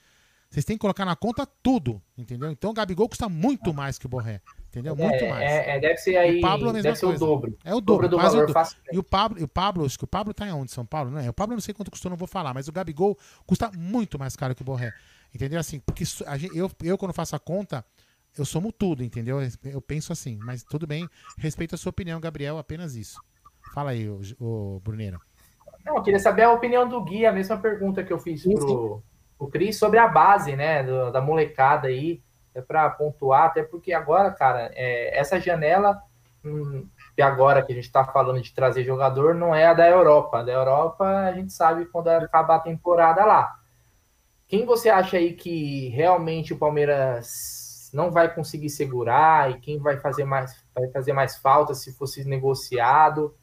Vocês 0.50 0.64
têm 0.64 0.78
que 0.78 0.82
colocar 0.82 1.04
na 1.04 1.18
conta 1.18 1.46
tudo, 1.46 2.02
entendeu? 2.18 2.50
Então 2.50 2.72
o 2.72 2.74
Gabigol 2.74 3.10
custa 3.10 3.28
muito 3.28 3.74
mais 3.74 4.00
que 4.00 4.06
o 4.06 4.10
Borré. 4.10 4.40
Entendeu? 4.70 4.96
Muito 4.96 5.22
é, 5.22 5.30
mais. 5.30 5.42
É, 5.42 5.76
é, 5.76 5.80
deve 5.82 5.98
ser 5.98 6.16
aí. 6.16 6.38
O 6.38 6.42
Pablo 6.42 6.68
é 6.68 6.70
a 6.70 6.74
mesma 6.74 6.92
deve 6.92 7.02
coisa. 7.02 7.18
ser 7.18 7.24
o 7.24 7.28
dobro. 7.28 7.58
É 7.66 7.76
o 7.76 7.82
dobro. 7.82 8.08
do 8.08 8.18
valor 8.18 8.50
o 8.50 8.54
do... 8.54 8.54
E 8.92 8.98
o 8.98 9.04
Pablo, 9.04 9.40
e 9.40 9.44
o 9.44 9.48
Pablo, 9.48 9.86
acho 9.86 9.98
que 9.98 10.06
o 10.06 10.08
Pablo 10.08 10.34
tá 10.34 10.48
em 10.48 10.54
onde? 10.54 10.72
São 10.72 10.86
Paulo, 10.86 11.12
não 11.12 11.20
é? 11.20 11.30
O 11.30 11.34
Pablo 11.34 11.56
não 11.56 11.62
sei 11.62 11.74
quanto 11.74 11.92
custou, 11.92 12.10
não 12.10 12.18
vou 12.18 12.28
falar, 12.28 12.54
mas 12.54 12.70
o 12.70 12.72
Gabigol 12.72 13.18
custa 13.46 13.70
muito 13.76 14.18
mais 14.18 14.38
caro 14.38 14.56
que 14.56 14.62
o 14.62 14.66
Borré. 14.66 14.94
Entendeu? 15.36 15.60
Assim, 15.60 15.80
porque 15.80 16.06
gente, 16.06 16.56
eu, 16.56 16.72
eu, 16.84 16.98
quando 16.98 17.14
faço 17.14 17.36
a 17.36 17.40
conta, 17.40 17.86
eu 18.38 18.46
somo 18.46 18.72
tudo, 18.72 19.04
entendeu? 19.04 19.40
Eu 19.66 19.82
penso 19.82 20.14
assim, 20.14 20.40
mas 20.42 20.64
tudo 20.64 20.88
bem, 20.88 21.08
respeito 21.38 21.76
a 21.76 21.78
sua 21.78 21.90
opinião, 21.90 22.20
Gabriel, 22.22 22.58
apenas 22.58 22.96
isso. 22.96 23.20
Fala 23.74 23.92
aí, 23.92 24.08
o, 24.08 24.22
o 24.40 24.80
Bruneira. 24.80 25.20
Não, 25.86 25.98
eu 25.98 26.04
queria 26.04 26.20
saber 26.20 26.44
a 26.44 26.52
opinião 26.52 26.88
do 26.88 27.02
Gui, 27.02 27.26
a 27.26 27.32
mesma 27.32 27.58
pergunta 27.58 28.04
que 28.04 28.14
eu 28.14 28.20
fiz 28.20 28.44
pro, 28.44 29.04
pro 29.38 29.48
Cris 29.50 29.78
sobre 29.78 30.00
a 30.00 30.08
base, 30.08 30.56
né, 30.56 30.84
do, 30.84 31.12
da 31.12 31.22
molecada 31.22 31.88
aí, 31.88 32.22
é 32.56 32.62
para 32.62 32.90
pontuar, 32.90 33.46
até 33.46 33.64
porque 33.64 33.94
agora, 33.94 34.32
cara, 34.32 34.72
é, 34.74 35.18
essa 35.20 35.40
janela, 35.40 36.02
hum, 36.46 36.88
e 37.18 37.22
agora 37.22 37.62
que 37.62 37.72
a 37.72 37.76
gente 37.76 37.86
está 37.86 38.06
falando 38.06 38.42
de 38.42 38.54
trazer 38.54 38.84
jogador, 38.84 39.36
não 39.36 39.54
é 39.54 39.66
a 39.66 39.74
da 39.74 39.88
Europa. 39.88 40.40
A 40.40 40.44
da 40.44 40.52
Europa, 40.52 41.06
a 41.06 41.32
gente 41.34 41.54
sabe 41.54 41.86
quando 41.86 42.08
acabar 42.08 42.56
a 42.56 42.60
temporada 42.60 43.24
lá. 43.26 43.56
Quem 44.48 44.66
você 44.66 44.90
acha 44.90 45.18
aí 45.18 45.34
que 45.34 45.90
realmente 45.90 46.54
o 46.54 46.58
Palmeiras 46.58 47.90
não 47.94 48.12
vai 48.12 48.34
conseguir 48.34 48.70
segurar 48.70 49.52
e 49.52 49.60
quem 49.60 49.80
vai 49.80 49.98
fazer 49.98 50.26
mais, 50.26 50.64
vai 50.74 50.90
fazer 50.90 51.14
mais 51.14 51.38
falta 51.38 51.74
se 51.74 51.94
fosse 51.94 52.24
negociado. 52.24 53.36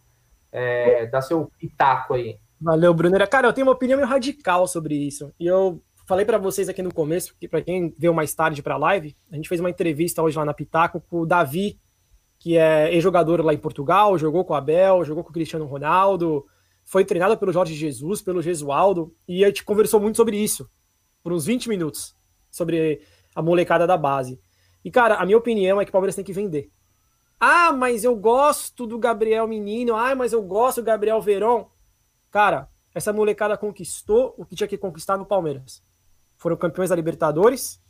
É, 0.53 1.07
dá 1.07 1.21
seu 1.21 1.51
pitaco 1.59 2.15
aí. 2.15 2.39
Valeu, 2.61 2.93
Brunera. 2.93 3.27
Cara, 3.27 3.49
eu 3.49 3.53
tenho 3.53 3.67
uma 3.67 3.73
opinião 3.73 4.05
radical 4.05 4.67
sobre 4.67 4.95
isso. 4.95 5.33
E 5.39 5.47
eu 5.47 5.83
falei 6.07 6.27
para 6.27 6.39
vocês 6.39 6.69
aqui 6.69 6.83
no 6.83 6.93
começo, 6.93 7.35
que 7.39 7.49
para 7.49 7.63
quem 7.63 7.95
veio 7.97 8.13
mais 8.13 8.35
tarde 8.35 8.63
para 8.63 8.75
a 8.75 8.79
live, 8.79 9.17
a 9.31 9.37
gente 9.37 9.49
fez 9.49 9.61
uma 9.61 9.71
entrevista 9.71 10.23
hoje 10.23 10.37
lá 10.37 10.45
na 10.45 10.53
Pitaco 10.53 11.01
com 11.09 11.21
o 11.21 11.27
Davi, 11.27 11.79
que 12.39 12.57
é 12.57 12.93
ex-jogador 12.93 13.45
lá 13.45 13.55
em 13.55 13.59
Portugal, 13.59 14.19
jogou 14.19 14.45
com 14.45 14.53
o 14.53 14.57
Abel, 14.57 15.05
jogou 15.05 15.23
com 15.23 15.31
o 15.31 15.33
Cristiano 15.33 15.67
Ronaldo, 15.67 16.45
foi 16.85 17.05
treinado 17.05 17.37
pelo 17.39 17.53
Jorge 17.53 17.75
Jesus, 17.75 18.21
pelo 18.21 18.43
Gesualdo, 18.43 19.15
e 19.29 19.45
a 19.45 19.49
gente 19.49 19.63
conversou 19.63 20.01
muito 20.01 20.17
sobre 20.17 20.37
isso, 20.37 20.69
por 21.23 21.33
uns 21.33 21.47
20 21.47 21.69
minutos, 21.69 22.17
sobre 22.51 23.03
a 23.35 23.41
molecada 23.41 23.87
da 23.87 23.97
base. 23.97 24.41
E, 24.85 24.91
cara, 24.91 25.17
a 25.17 25.25
minha 25.25 25.39
opinião 25.39 25.81
é 25.81 25.85
que 25.85 25.91
o 25.91 25.93
Palmeiras 25.93 26.17
tem 26.17 26.25
que 26.25 26.33
vender. 26.33 26.71
Ah, 27.41 27.73
mas 27.73 28.05
eu 28.05 28.15
gosto 28.15 28.87
do 28.87 28.99
Gabriel 28.99 29.49
Menino. 29.49 29.97
Ah, 29.97 30.15
mas 30.15 30.35
eu 30.35 30.43
gosto 30.43 30.83
do 30.83 30.85
Gabriel 30.85 31.23
Verón. 31.23 31.67
Cara, 32.31 32.69
essa 32.95 33.15
molecada 33.15 33.57
conquistou 33.57 34.35
o 34.37 34.45
que 34.45 34.55
tinha 34.55 34.69
que 34.69 34.77
conquistar 34.77 35.17
no 35.17 35.25
Palmeiras. 35.25 35.83
Foram 36.37 36.57
campeões 36.57 36.91
da 36.91 36.97
Libertadores, 36.97 37.81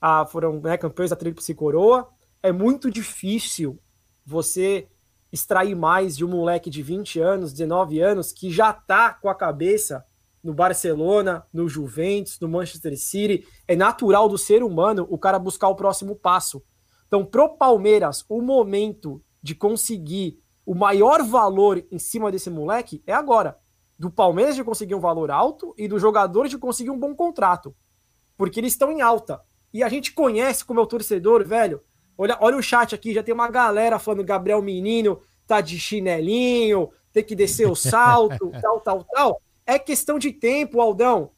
ah, 0.00 0.24
foram 0.24 0.60
né, 0.60 0.76
campeões 0.76 1.10
da 1.10 1.16
Tríplice 1.16 1.52
Coroa. 1.54 2.08
É 2.42 2.52
muito 2.52 2.90
difícil 2.90 3.78
você 4.24 4.88
extrair 5.32 5.74
mais 5.74 6.16
de 6.16 6.24
um 6.24 6.28
moleque 6.28 6.70
de 6.70 6.82
20 6.82 7.18
anos, 7.18 7.52
19 7.52 8.00
anos, 8.00 8.32
que 8.32 8.50
já 8.50 8.72
tá 8.72 9.14
com 9.14 9.28
a 9.28 9.34
cabeça 9.34 10.04
no 10.42 10.52
Barcelona, 10.52 11.46
no 11.52 11.68
Juventus, 11.68 12.38
no 12.38 12.48
Manchester 12.48 12.96
City. 12.98 13.46
É 13.66 13.74
natural 13.74 14.28
do 14.28 14.36
ser 14.36 14.62
humano 14.62 15.06
o 15.10 15.18
cara 15.18 15.38
buscar 15.38 15.68
o 15.68 15.76
próximo 15.76 16.14
passo. 16.14 16.62
Então, 17.12 17.26
pro 17.26 17.58
Palmeiras, 17.58 18.24
o 18.26 18.40
momento 18.40 19.22
de 19.42 19.54
conseguir 19.54 20.40
o 20.64 20.74
maior 20.74 21.22
valor 21.22 21.84
em 21.92 21.98
cima 21.98 22.32
desse 22.32 22.48
moleque 22.48 23.02
é 23.06 23.12
agora. 23.12 23.58
Do 23.98 24.10
Palmeiras 24.10 24.56
de 24.56 24.64
conseguir 24.64 24.94
um 24.94 25.00
valor 25.00 25.30
alto 25.30 25.74
e 25.76 25.86
do 25.86 25.98
jogador 25.98 26.48
de 26.48 26.56
conseguir 26.56 26.88
um 26.88 26.98
bom 26.98 27.14
contrato. 27.14 27.76
Porque 28.34 28.58
eles 28.58 28.72
estão 28.72 28.90
em 28.90 29.02
alta. 29.02 29.42
E 29.74 29.82
a 29.82 29.90
gente 29.90 30.14
conhece 30.14 30.64
como 30.64 30.80
é 30.80 30.82
o 30.82 30.86
torcedor, 30.86 31.46
velho. 31.46 31.82
Olha, 32.16 32.38
olha 32.40 32.56
o 32.56 32.62
chat 32.62 32.94
aqui, 32.94 33.12
já 33.12 33.22
tem 33.22 33.34
uma 33.34 33.50
galera 33.50 33.98
falando 33.98 34.24
Gabriel 34.24 34.62
Menino 34.62 35.20
tá 35.46 35.60
de 35.60 35.78
chinelinho, 35.78 36.88
tem 37.12 37.22
que 37.22 37.36
descer 37.36 37.68
o 37.68 37.76
salto, 37.76 38.50
tal, 38.62 38.80
tal, 38.80 39.04
tal. 39.04 39.42
É 39.66 39.78
questão 39.78 40.18
de 40.18 40.32
tempo, 40.32 40.80
Aldão. 40.80 41.32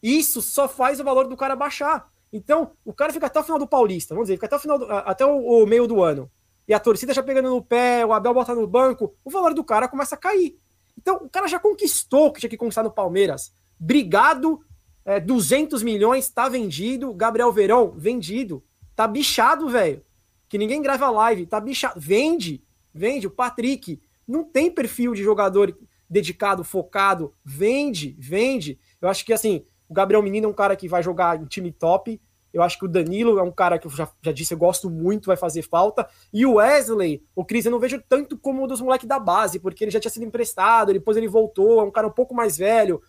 Isso 0.00 0.40
só 0.40 0.68
faz 0.68 1.00
o 1.00 1.04
valor 1.04 1.26
do 1.26 1.36
cara 1.36 1.56
baixar. 1.56 2.08
Então, 2.32 2.72
o 2.84 2.92
cara 2.92 3.12
fica 3.12 3.26
até 3.26 3.40
o 3.40 3.42
final 3.42 3.58
do 3.58 3.66
Paulista, 3.66 4.14
vamos 4.14 4.26
dizer, 4.26 4.36
fica 4.36 4.46
até 4.46 4.56
o 4.56 4.60
final 4.60 4.78
do, 4.78 4.84
até 4.90 5.24
o, 5.24 5.62
o, 5.62 5.66
meio 5.66 5.86
do 5.86 6.02
ano. 6.02 6.30
E 6.66 6.74
a 6.74 6.80
torcida 6.80 7.14
já 7.14 7.22
pegando 7.22 7.48
no 7.48 7.62
pé, 7.62 8.04
o 8.04 8.12
Abel 8.12 8.34
bota 8.34 8.54
no 8.54 8.66
banco, 8.66 9.14
o 9.24 9.30
valor 9.30 9.54
do 9.54 9.64
cara 9.64 9.88
começa 9.88 10.14
a 10.14 10.18
cair. 10.18 10.58
Então, 10.96 11.16
o 11.16 11.28
cara 11.28 11.48
já 11.48 11.58
conquistou 11.58 12.26
o 12.26 12.32
que 12.32 12.40
tinha 12.40 12.50
que 12.50 12.56
conquistar 12.56 12.82
no 12.82 12.90
Palmeiras. 12.90 13.54
Brigado, 13.78 14.60
é, 15.04 15.18
200 15.18 15.82
milhões, 15.82 16.28
tá 16.28 16.48
vendido. 16.48 17.14
Gabriel 17.14 17.52
Verão, 17.52 17.92
vendido. 17.96 18.62
Tá 18.94 19.06
bichado, 19.06 19.68
velho. 19.68 20.04
Que 20.48 20.58
ninguém 20.58 20.82
grava 20.82 21.08
live, 21.08 21.46
tá 21.46 21.58
bichado. 21.60 21.98
Vende, 21.98 22.62
vende. 22.92 23.26
O 23.26 23.30
Patrick 23.30 24.02
não 24.26 24.44
tem 24.44 24.70
perfil 24.70 25.14
de 25.14 25.22
jogador 25.22 25.74
dedicado, 26.10 26.64
focado, 26.64 27.32
vende, 27.44 28.16
vende. 28.18 28.78
Eu 29.00 29.08
acho 29.08 29.24
que 29.24 29.32
assim, 29.32 29.64
o 29.88 29.94
Gabriel 29.94 30.22
Menino 30.22 30.46
é 30.46 30.50
um 30.50 30.54
cara 30.54 30.76
que 30.76 30.88
vai 30.88 31.02
jogar 31.02 31.40
em 31.40 31.46
time 31.46 31.72
top. 31.72 32.20
Eu 32.52 32.62
acho 32.62 32.78
que 32.78 32.84
o 32.84 32.88
Danilo 32.88 33.38
é 33.38 33.42
um 33.42 33.50
cara 33.50 33.78
que 33.78 33.86
eu 33.86 33.90
já, 33.90 34.08
já 34.22 34.32
disse, 34.32 34.54
eu 34.54 34.58
gosto 34.58 34.88
muito, 34.90 35.26
vai 35.26 35.36
fazer 35.36 35.62
falta. 35.62 36.08
E 36.32 36.44
o 36.46 36.54
Wesley, 36.54 37.22
o 37.34 37.44
Cris, 37.44 37.64
eu 37.64 37.70
não 37.70 37.78
vejo 37.78 38.02
tanto 38.08 38.38
como 38.38 38.64
um 38.64 38.66
dos 38.66 38.80
moleques 38.80 39.06
da 39.06 39.18
base, 39.18 39.58
porque 39.58 39.84
ele 39.84 39.90
já 39.90 40.00
tinha 40.00 40.10
sido 40.10 40.24
emprestado, 40.24 40.92
depois 40.92 41.16
ele 41.16 41.28
voltou, 41.28 41.80
é 41.80 41.82
um 41.82 41.90
cara 41.90 42.06
um 42.06 42.12
pouco 42.12 42.34
mais 42.34 42.56
velho. 42.56 43.00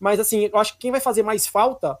Mas 0.00 0.20
assim, 0.20 0.48
eu 0.52 0.58
acho 0.58 0.74
que 0.74 0.78
quem 0.78 0.90
vai 0.90 1.00
fazer 1.00 1.22
mais 1.22 1.46
falta, 1.46 1.98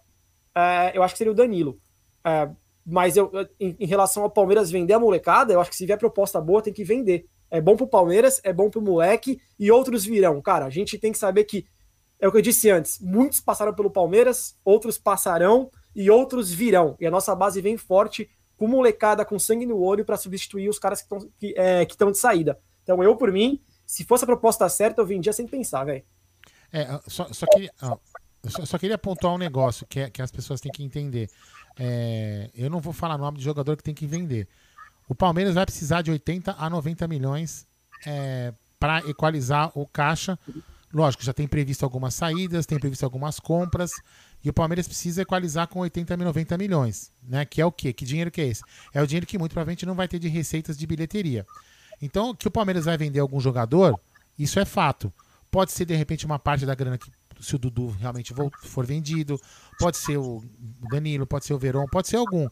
é, 0.54 0.96
eu 0.96 1.02
acho 1.02 1.14
que 1.14 1.18
seria 1.18 1.32
o 1.32 1.36
Danilo. 1.36 1.78
É, 2.24 2.48
mas 2.84 3.16
eu, 3.16 3.30
em, 3.58 3.76
em, 3.78 3.86
relação 3.86 4.22
ao 4.22 4.30
Palmeiras 4.30 4.70
vender 4.70 4.94
a 4.94 5.00
molecada, 5.00 5.52
eu 5.52 5.60
acho 5.60 5.70
que 5.70 5.76
se 5.76 5.86
vier 5.86 5.98
proposta 5.98 6.40
boa, 6.40 6.62
tem 6.62 6.72
que 6.72 6.84
vender. 6.84 7.26
É 7.50 7.60
bom 7.60 7.76
pro 7.76 7.86
Palmeiras, 7.86 8.40
é 8.42 8.52
bom 8.52 8.70
pro 8.70 8.80
moleque 8.82 9.40
e 9.58 9.70
outros 9.70 10.04
virão. 10.04 10.40
Cara, 10.40 10.64
a 10.64 10.70
gente 10.70 10.98
tem 10.98 11.12
que 11.12 11.18
saber 11.18 11.44
que 11.44 11.66
é 12.18 12.26
o 12.26 12.32
que 12.32 12.38
eu 12.38 12.42
disse 12.42 12.70
antes, 12.70 12.98
muitos 12.98 13.40
passaram 13.40 13.74
pelo 13.74 13.90
Palmeiras, 13.90 14.56
outros 14.64 14.98
passarão 14.98 15.70
e 15.94 16.10
outros 16.10 16.50
virão. 16.50 16.96
E 16.98 17.06
a 17.06 17.10
nossa 17.10 17.34
base 17.34 17.60
vem 17.60 17.76
forte 17.76 18.30
com 18.56 18.66
molecada 18.66 19.24
com 19.24 19.38
sangue 19.38 19.66
no 19.66 19.78
olho 19.78 20.04
para 20.04 20.16
substituir 20.16 20.68
os 20.68 20.78
caras 20.78 21.02
que 21.02 21.14
estão 21.14 21.30
que, 21.38 21.54
é, 21.56 21.84
que 21.84 21.96
de 21.96 22.18
saída. 22.18 22.58
Então 22.82 23.02
eu, 23.02 23.16
por 23.16 23.30
mim, 23.30 23.60
se 23.84 24.04
fosse 24.04 24.24
a 24.24 24.26
proposta 24.26 24.68
certa, 24.68 25.00
eu 25.02 25.06
vendia 25.06 25.32
sem 25.32 25.46
pensar, 25.46 25.84
velho. 25.84 26.04
É, 26.72 27.00
só, 27.06 27.32
só, 27.32 27.46
queria, 27.46 27.72
só, 28.46 28.64
só, 28.64 28.78
queria 28.78 28.98
pontuar 28.98 29.34
um 29.34 29.38
negócio 29.38 29.86
que, 29.86 30.00
é, 30.00 30.10
que 30.10 30.20
as 30.20 30.30
pessoas 30.30 30.60
têm 30.60 30.72
que 30.72 30.82
entender. 30.82 31.28
É, 31.78 32.50
eu 32.54 32.70
não 32.70 32.80
vou 32.80 32.92
falar 32.92 33.18
nome 33.18 33.38
de 33.38 33.44
jogador 33.44 33.76
que 33.76 33.82
tem 33.82 33.94
que 33.94 34.06
vender. 34.06 34.48
O 35.08 35.14
Palmeiras 35.14 35.54
vai 35.54 35.64
precisar 35.64 36.02
de 36.02 36.10
80 36.10 36.56
a 36.58 36.68
90 36.68 37.06
milhões 37.06 37.66
é, 38.04 38.52
para 38.78 38.98
equalizar 39.08 39.70
o 39.74 39.86
caixa. 39.86 40.38
Lógico, 40.92 41.24
já 41.24 41.32
tem 41.32 41.46
previsto 41.48 41.84
algumas 41.84 42.14
saídas, 42.14 42.64
tem 42.64 42.78
previsto 42.78 43.04
algumas 43.04 43.40
compras, 43.40 43.90
e 44.42 44.48
o 44.48 44.52
Palmeiras 44.52 44.86
precisa 44.86 45.22
equalizar 45.22 45.66
com 45.66 45.80
80 45.80 46.14
a 46.14 46.16
90 46.16 46.56
milhões, 46.56 47.10
né? 47.22 47.44
Que 47.44 47.60
é 47.60 47.66
o 47.66 47.72
quê? 47.72 47.92
Que 47.92 48.04
dinheiro 48.04 48.30
que 48.30 48.40
é 48.40 48.46
esse? 48.46 48.62
É 48.94 49.02
o 49.02 49.06
dinheiro 49.06 49.26
que 49.26 49.38
muito 49.38 49.52
provavelmente 49.52 49.84
não 49.84 49.94
vai 49.94 50.06
ter 50.06 50.18
de 50.18 50.28
receitas 50.28 50.78
de 50.78 50.86
bilheteria. 50.86 51.46
Então, 52.00 52.34
que 52.34 52.46
o 52.46 52.50
Palmeiras 52.50 52.84
vai 52.84 52.96
vender 52.96 53.20
algum 53.20 53.40
jogador, 53.40 53.98
isso 54.38 54.60
é 54.60 54.64
fato. 54.64 55.12
Pode 55.50 55.72
ser, 55.72 55.84
de 55.84 55.94
repente, 55.94 56.26
uma 56.26 56.38
parte 56.38 56.66
da 56.66 56.74
grana 56.74 56.98
que 56.98 57.10
se 57.40 57.54
o 57.54 57.58
Dudu 57.58 57.88
realmente 57.88 58.32
for 58.62 58.86
vendido, 58.86 59.40
pode 59.78 59.96
ser 59.96 60.16
o 60.16 60.42
Danilo, 60.90 61.26
pode 61.26 61.44
ser 61.44 61.54
o 61.54 61.58
Verón, 61.58 61.86
pode 61.86 62.08
ser 62.08 62.16
algum. 62.16 62.48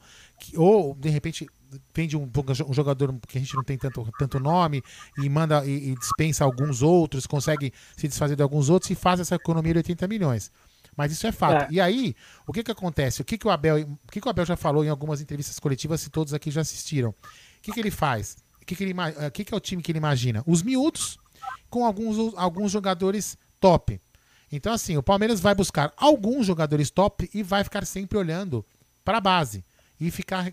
Ou, 0.57 0.95
de 0.95 1.09
repente, 1.09 1.49
vende 1.95 2.17
um, 2.17 2.31
um, 2.69 2.75
jogador 2.75 3.15
que 3.27 3.39
a 3.39 3.41
gente 3.41 3.55
não 3.55 3.65
tem 3.65 3.79
tanto, 3.79 4.09
tanto 4.19 4.41
nome 4.41 4.83
e 5.19 5.29
manda 5.29 5.65
e, 5.65 5.91
e, 5.91 5.95
dispensa 5.97 6.45
alguns 6.45 6.83
outros, 6.83 7.27
consegue 7.27 7.73
se 7.97 8.09
desfazer 8.09 8.37
de 8.37 8.43
alguns 8.43 8.69
outros 8.71 8.91
e 8.91 8.95
faz 8.95 9.21
essa 9.21 9.35
economia 9.35 9.73
de 9.73 9.79
80 9.79 10.09
milhões. 10.09 10.51
Mas 10.97 11.13
isso 11.13 11.27
é 11.27 11.33
fato. 11.33 11.65
É. 11.65 11.69
E 11.71 11.81
aí, 11.81 12.15
o 12.47 12.53
que 12.53 12.63
que 12.63 12.71
acontece? 12.71 13.21
O 13.21 13.25
que 13.25 13.37
que 13.37 13.47
o 13.47 13.51
Abel, 13.51 13.83
o 13.83 14.13
que 14.13 14.21
que 14.21 14.27
o 14.27 14.31
Abel 14.31 14.47
já 14.47 14.57
falou 14.57 14.85
em 14.85 14.89
algumas 14.89 15.21
entrevistas 15.21 15.59
coletivas, 15.59 16.01
se 16.01 16.11
todos 16.11 16.33
aqui 16.33 16.51
já 16.51 16.61
assistiram? 16.61 17.11
O 17.11 17.15
que 17.63 17.73
que 17.73 17.81
ele 17.81 17.91
faz? 17.91 18.37
O 18.63 18.65
que 18.65 18.75
que, 18.75 18.85
ele, 18.85 18.95
o 18.95 19.31
que, 19.31 19.45
que 19.45 19.53
é 19.53 19.57
o 19.57 19.61
time 19.61 19.83
que 19.83 19.91
ele 19.91 19.99
imagina? 19.99 20.43
Os 20.47 20.63
miúdos 20.63 21.19
com 21.69 21.85
alguns, 21.85 22.35
alguns 22.37 22.73
jogadores 22.73 23.37
top. 23.61 24.01
Então, 24.51 24.73
assim, 24.73 24.97
o 24.97 25.03
Palmeiras 25.03 25.41
vai 25.41 25.55
buscar 25.55 25.93
alguns 25.97 26.47
jogadores 26.47 26.91
top 26.91 27.29
e 27.35 27.43
vai 27.43 27.65
ficar 27.65 27.85
sempre 27.85 28.17
olhando 28.17 28.65
para 29.05 29.19
a 29.19 29.21
base 29.21 29.65
e 30.01 30.11
ficar 30.11 30.53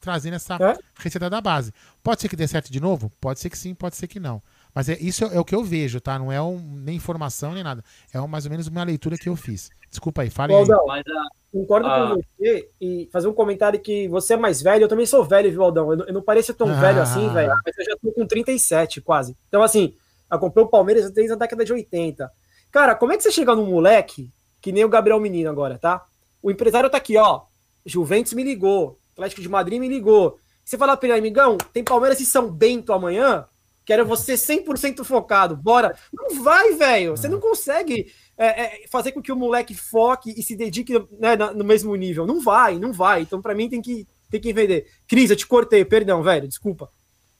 trazendo 0.00 0.34
essa 0.34 0.54
é? 0.54 0.76
receita 0.96 1.28
da 1.28 1.40
base. 1.40 1.72
Pode 2.02 2.20
ser 2.20 2.28
que 2.28 2.36
dê 2.36 2.46
certo 2.46 2.72
de 2.72 2.80
novo? 2.80 3.10
Pode 3.20 3.40
ser 3.40 3.50
que 3.50 3.58
sim, 3.58 3.74
pode 3.74 3.96
ser 3.96 4.06
que 4.06 4.20
não. 4.20 4.42
Mas 4.74 4.88
é, 4.88 4.96
isso 5.00 5.24
é 5.24 5.40
o 5.40 5.44
que 5.44 5.54
eu 5.54 5.64
vejo, 5.64 6.00
tá? 6.00 6.18
Não 6.18 6.30
é 6.30 6.40
um, 6.40 6.58
nem 6.58 6.96
informação 6.96 7.52
nem 7.52 7.64
nada. 7.64 7.82
É 8.12 8.20
um, 8.20 8.28
mais 8.28 8.44
ou 8.44 8.50
menos 8.50 8.66
uma 8.68 8.84
leitura 8.84 9.16
que 9.16 9.28
eu 9.28 9.36
fiz. 9.36 9.70
Desculpa 9.90 10.22
aí, 10.22 10.30
fale 10.30 10.52
Aldão, 10.52 10.90
aí. 10.90 11.02
Concordo 11.50 11.88
com 11.88 12.16
você 12.16 12.68
e 12.80 13.08
fazer 13.10 13.26
um 13.26 13.32
comentário 13.32 13.80
que 13.80 14.06
você 14.08 14.34
é 14.34 14.36
mais 14.36 14.60
velho. 14.60 14.84
Eu 14.84 14.88
também 14.88 15.06
sou 15.06 15.24
velho, 15.24 15.50
viu, 15.50 15.62
Aldão? 15.62 15.92
Eu, 15.92 16.06
eu 16.06 16.12
não 16.12 16.22
pareço 16.22 16.52
tão 16.54 16.68
ah. 16.68 16.74
velho 16.74 17.00
assim, 17.00 17.28
velho. 17.30 17.52
Mas 17.64 17.78
eu 17.78 17.84
já 17.84 17.96
tô 18.00 18.12
com 18.12 18.26
37 18.26 19.00
quase. 19.00 19.34
Então, 19.48 19.62
assim, 19.62 19.94
acompanhou 20.28 20.68
o 20.68 20.70
Palmeiras 20.70 21.10
desde 21.10 21.32
a 21.32 21.36
década 21.36 21.64
de 21.64 21.72
80. 21.72 22.30
Cara, 22.70 22.94
como 22.94 23.12
é 23.12 23.16
que 23.16 23.22
você 23.22 23.32
chega 23.32 23.54
num 23.54 23.66
moleque, 23.66 24.30
que 24.60 24.70
nem 24.70 24.84
o 24.84 24.88
Gabriel 24.88 25.18
Menino 25.18 25.48
agora, 25.48 25.78
tá? 25.78 26.04
O 26.42 26.50
empresário 26.50 26.90
tá 26.90 26.98
aqui, 26.98 27.16
ó. 27.16 27.42
Juventus 27.84 28.34
me 28.34 28.44
ligou, 28.44 28.98
Atlético 29.18 29.42
de 29.42 29.48
Madrid 29.48 29.80
me 29.80 29.88
ligou. 29.88 30.38
Você 30.64 30.78
fala 30.78 30.96
pra 30.96 31.08
ele, 31.08 31.18
amigão, 31.18 31.58
tem 31.72 31.82
Palmeiras 31.82 32.20
e 32.20 32.26
São 32.26 32.50
Bento 32.50 32.92
amanhã? 32.92 33.44
Quero 33.84 34.04
você 34.04 34.34
100% 34.34 35.02
focado, 35.02 35.56
bora. 35.56 35.96
Não 36.12 36.42
vai, 36.42 36.74
velho. 36.74 37.16
Você 37.16 37.26
não 37.26 37.40
consegue 37.40 38.12
é, 38.36 38.46
é, 38.46 38.88
fazer 38.88 39.12
com 39.12 39.22
que 39.22 39.32
o 39.32 39.36
moleque 39.36 39.74
foque 39.74 40.32
e 40.36 40.42
se 40.42 40.54
dedique 40.54 40.92
né, 41.18 41.36
no 41.54 41.64
mesmo 41.64 41.94
nível. 41.96 42.26
Não 42.26 42.40
vai, 42.40 42.78
não 42.78 42.92
vai. 42.92 43.22
Então, 43.22 43.40
para 43.40 43.54
mim, 43.54 43.68
tem 43.68 43.80
que, 43.80 44.06
tem 44.30 44.40
que 44.40 44.52
vender. 44.52 44.86
Cris, 45.08 45.30
eu 45.30 45.36
te 45.36 45.46
cortei, 45.46 45.84
perdão, 45.84 46.22
velho, 46.22 46.46
desculpa. 46.46 46.90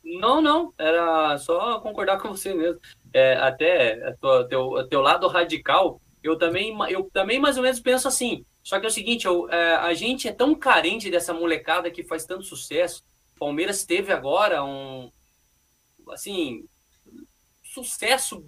Não, 0.02 0.40
não, 0.40 0.72
era 0.78 1.36
só 1.36 1.80
concordar 1.80 2.18
com 2.18 2.28
você 2.28 2.54
mesmo. 2.54 2.80
É, 3.12 3.34
até 3.34 4.14
teu, 4.48 4.88
teu 4.88 5.00
lado 5.02 5.28
radical, 5.28 6.00
eu 6.22 6.36
também, 6.38 6.74
eu 6.88 7.10
também 7.12 7.38
mais 7.38 7.58
ou 7.58 7.62
menos 7.62 7.78
penso 7.78 8.08
assim. 8.08 8.42
Só 8.68 8.78
que 8.78 8.84
é 8.84 8.88
o 8.90 8.92
seguinte, 8.92 9.24
eu, 9.24 9.48
é, 9.48 9.76
a 9.76 9.94
gente 9.94 10.28
é 10.28 10.32
tão 10.32 10.54
carente 10.54 11.10
dessa 11.10 11.32
molecada 11.32 11.90
que 11.90 12.04
faz 12.04 12.26
tanto 12.26 12.44
sucesso. 12.44 13.02
Palmeiras 13.38 13.82
teve 13.86 14.12
agora 14.12 14.62
um, 14.62 15.10
assim, 16.10 16.68
sucesso, 17.64 18.44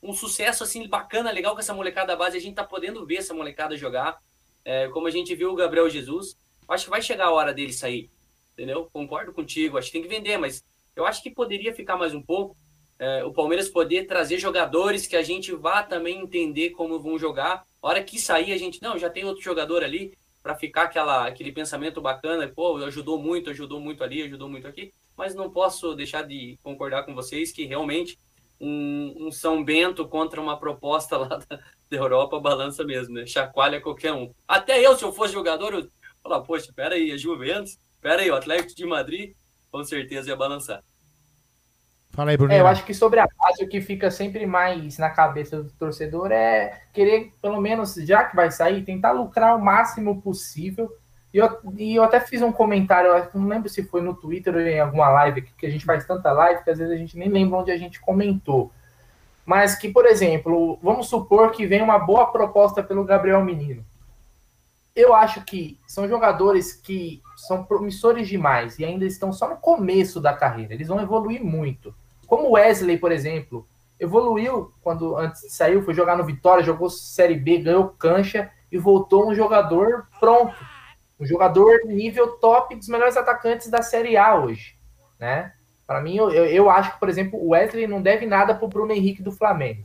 um 0.00 0.12
sucesso 0.12 0.62
assim 0.62 0.86
bacana, 0.86 1.32
legal 1.32 1.52
com 1.52 1.58
essa 1.58 1.74
molecada 1.74 2.14
base. 2.14 2.36
A 2.36 2.40
gente 2.40 2.54
tá 2.54 2.62
podendo 2.62 3.04
ver 3.04 3.16
essa 3.16 3.34
molecada 3.34 3.76
jogar. 3.76 4.20
É, 4.64 4.86
como 4.90 5.08
a 5.08 5.10
gente 5.10 5.34
viu 5.34 5.50
o 5.50 5.56
Gabriel 5.56 5.90
Jesus, 5.90 6.36
acho 6.68 6.84
que 6.84 6.90
vai 6.90 7.02
chegar 7.02 7.26
a 7.26 7.32
hora 7.32 7.52
dele 7.52 7.72
sair, 7.72 8.08
entendeu? 8.52 8.88
Concordo 8.92 9.32
contigo, 9.32 9.78
acho 9.78 9.88
que 9.88 9.94
tem 9.94 10.02
que 10.02 10.08
vender, 10.08 10.38
mas 10.38 10.64
eu 10.94 11.04
acho 11.04 11.20
que 11.20 11.28
poderia 11.28 11.74
ficar 11.74 11.96
mais 11.96 12.14
um 12.14 12.22
pouco. 12.22 12.56
É, 13.00 13.24
o 13.24 13.32
Palmeiras 13.32 13.68
poder 13.68 14.06
trazer 14.06 14.38
jogadores 14.38 15.08
que 15.08 15.16
a 15.16 15.24
gente 15.24 15.52
vá 15.52 15.82
também 15.82 16.20
entender 16.20 16.70
como 16.70 17.00
vão 17.00 17.18
jogar. 17.18 17.64
Hora 17.86 18.02
que 18.02 18.18
sair, 18.18 18.52
a 18.52 18.58
gente, 18.58 18.82
não, 18.82 18.98
já 18.98 19.08
tem 19.08 19.24
outro 19.24 19.40
jogador 19.40 19.84
ali 19.84 20.12
para 20.42 20.56
ficar 20.56 20.82
aquela, 20.82 21.24
aquele 21.24 21.52
pensamento 21.52 22.00
bacana, 22.00 22.48
pô, 22.48 22.78
ajudou 22.78 23.16
muito, 23.16 23.48
ajudou 23.50 23.78
muito 23.78 24.02
ali, 24.02 24.22
ajudou 24.24 24.48
muito 24.48 24.66
aqui. 24.66 24.92
Mas 25.16 25.36
não 25.36 25.48
posso 25.48 25.94
deixar 25.94 26.22
de 26.22 26.58
concordar 26.64 27.04
com 27.04 27.14
vocês 27.14 27.52
que 27.52 27.64
realmente 27.64 28.18
um, 28.60 29.28
um 29.28 29.30
São 29.30 29.62
Bento 29.62 30.08
contra 30.08 30.40
uma 30.40 30.58
proposta 30.58 31.14
lá 31.16 31.28
da, 31.28 31.60
da, 31.88 31.96
Europa 31.96 32.40
balança 32.40 32.82
mesmo, 32.82 33.14
né? 33.14 33.24
Chacoalha 33.24 33.80
qualquer 33.80 34.12
um. 34.12 34.34
Até 34.48 34.84
eu, 34.84 34.96
se 34.98 35.04
eu 35.04 35.12
fosse 35.12 35.32
jogador, 35.34 35.72
eu 35.72 35.88
falar, 36.24 36.40
poxa, 36.40 36.72
peraí, 36.74 37.12
a 37.12 37.16
Juventus, 37.16 37.78
peraí, 38.00 38.28
o 38.28 38.34
Atlético 38.34 38.74
de 38.74 38.84
Madrid, 38.84 39.36
com 39.70 39.84
certeza 39.84 40.30
ia 40.30 40.34
balançar. 40.34 40.82
Fala 42.16 42.30
aí, 42.30 42.36
Bruno. 42.38 42.54
É, 42.54 42.60
eu 42.60 42.66
acho 42.66 42.82
que 42.86 42.94
sobre 42.94 43.20
a 43.20 43.28
base, 43.38 43.62
o 43.62 43.68
que 43.68 43.78
fica 43.78 44.10
sempre 44.10 44.46
mais 44.46 44.96
na 44.96 45.10
cabeça 45.10 45.62
do 45.62 45.70
torcedor 45.72 46.32
é 46.32 46.80
querer, 46.90 47.34
pelo 47.42 47.60
menos, 47.60 47.94
já 47.94 48.24
que 48.24 48.34
vai 48.34 48.50
sair, 48.50 48.82
tentar 48.82 49.12
lucrar 49.12 49.54
o 49.54 49.62
máximo 49.62 50.22
possível. 50.22 50.90
E 51.34 51.36
eu, 51.36 51.58
e 51.76 51.94
eu 51.94 52.02
até 52.02 52.18
fiz 52.18 52.40
um 52.40 52.50
comentário, 52.50 53.28
não 53.34 53.46
lembro 53.46 53.68
se 53.68 53.82
foi 53.82 54.00
no 54.00 54.14
Twitter 54.14 54.54
ou 54.54 54.60
em 54.62 54.80
alguma 54.80 55.10
live, 55.10 55.42
que 55.42 55.66
a 55.66 55.70
gente 55.70 55.84
faz 55.84 56.06
tanta 56.06 56.32
live 56.32 56.64
que 56.64 56.70
às 56.70 56.78
vezes 56.78 56.94
a 56.94 56.96
gente 56.96 57.18
nem 57.18 57.28
lembra 57.28 57.58
onde 57.58 57.70
a 57.70 57.76
gente 57.76 58.00
comentou. 58.00 58.72
Mas 59.44 59.76
que, 59.76 59.90
por 59.90 60.06
exemplo, 60.06 60.78
vamos 60.82 61.08
supor 61.08 61.50
que 61.50 61.66
vem 61.66 61.82
uma 61.82 61.98
boa 61.98 62.32
proposta 62.32 62.82
pelo 62.82 63.04
Gabriel 63.04 63.44
Menino. 63.44 63.84
Eu 64.94 65.14
acho 65.14 65.44
que 65.44 65.78
são 65.86 66.08
jogadores 66.08 66.72
que 66.72 67.22
são 67.36 67.62
promissores 67.62 68.26
demais 68.26 68.78
e 68.78 68.86
ainda 68.86 69.04
estão 69.04 69.30
só 69.34 69.50
no 69.50 69.58
começo 69.58 70.18
da 70.18 70.32
carreira. 70.32 70.72
Eles 70.72 70.88
vão 70.88 71.02
evoluir 71.02 71.44
muito. 71.44 71.94
Como 72.26 72.52
Wesley, 72.52 72.98
por 72.98 73.12
exemplo, 73.12 73.66
evoluiu 73.98 74.72
quando 74.82 75.16
antes 75.16 75.52
saiu, 75.54 75.82
foi 75.82 75.94
jogar 75.94 76.16
no 76.16 76.24
Vitória, 76.24 76.64
jogou 76.64 76.90
Série 76.90 77.36
B, 77.36 77.58
ganhou 77.58 77.88
cancha 77.98 78.50
e 78.70 78.78
voltou 78.78 79.28
um 79.28 79.34
jogador 79.34 80.06
pronto. 80.20 80.54
Um 81.18 81.24
jogador 81.24 81.80
nível 81.86 82.32
top 82.38 82.74
dos 82.76 82.88
melhores 82.88 83.16
atacantes 83.16 83.68
da 83.68 83.80
Série 83.80 84.16
A 84.16 84.34
hoje, 84.34 84.76
né? 85.18 85.52
Para 85.86 86.00
mim, 86.00 86.16
eu, 86.16 86.30
eu 86.30 86.68
acho 86.68 86.92
que, 86.92 87.00
por 87.00 87.08
exemplo, 87.08 87.38
o 87.38 87.50
Wesley 87.50 87.86
não 87.86 88.02
deve 88.02 88.26
nada 88.26 88.54
pro 88.54 88.68
Bruno 88.68 88.92
Henrique 88.92 89.22
do 89.22 89.30
Flamengo. 89.30 89.84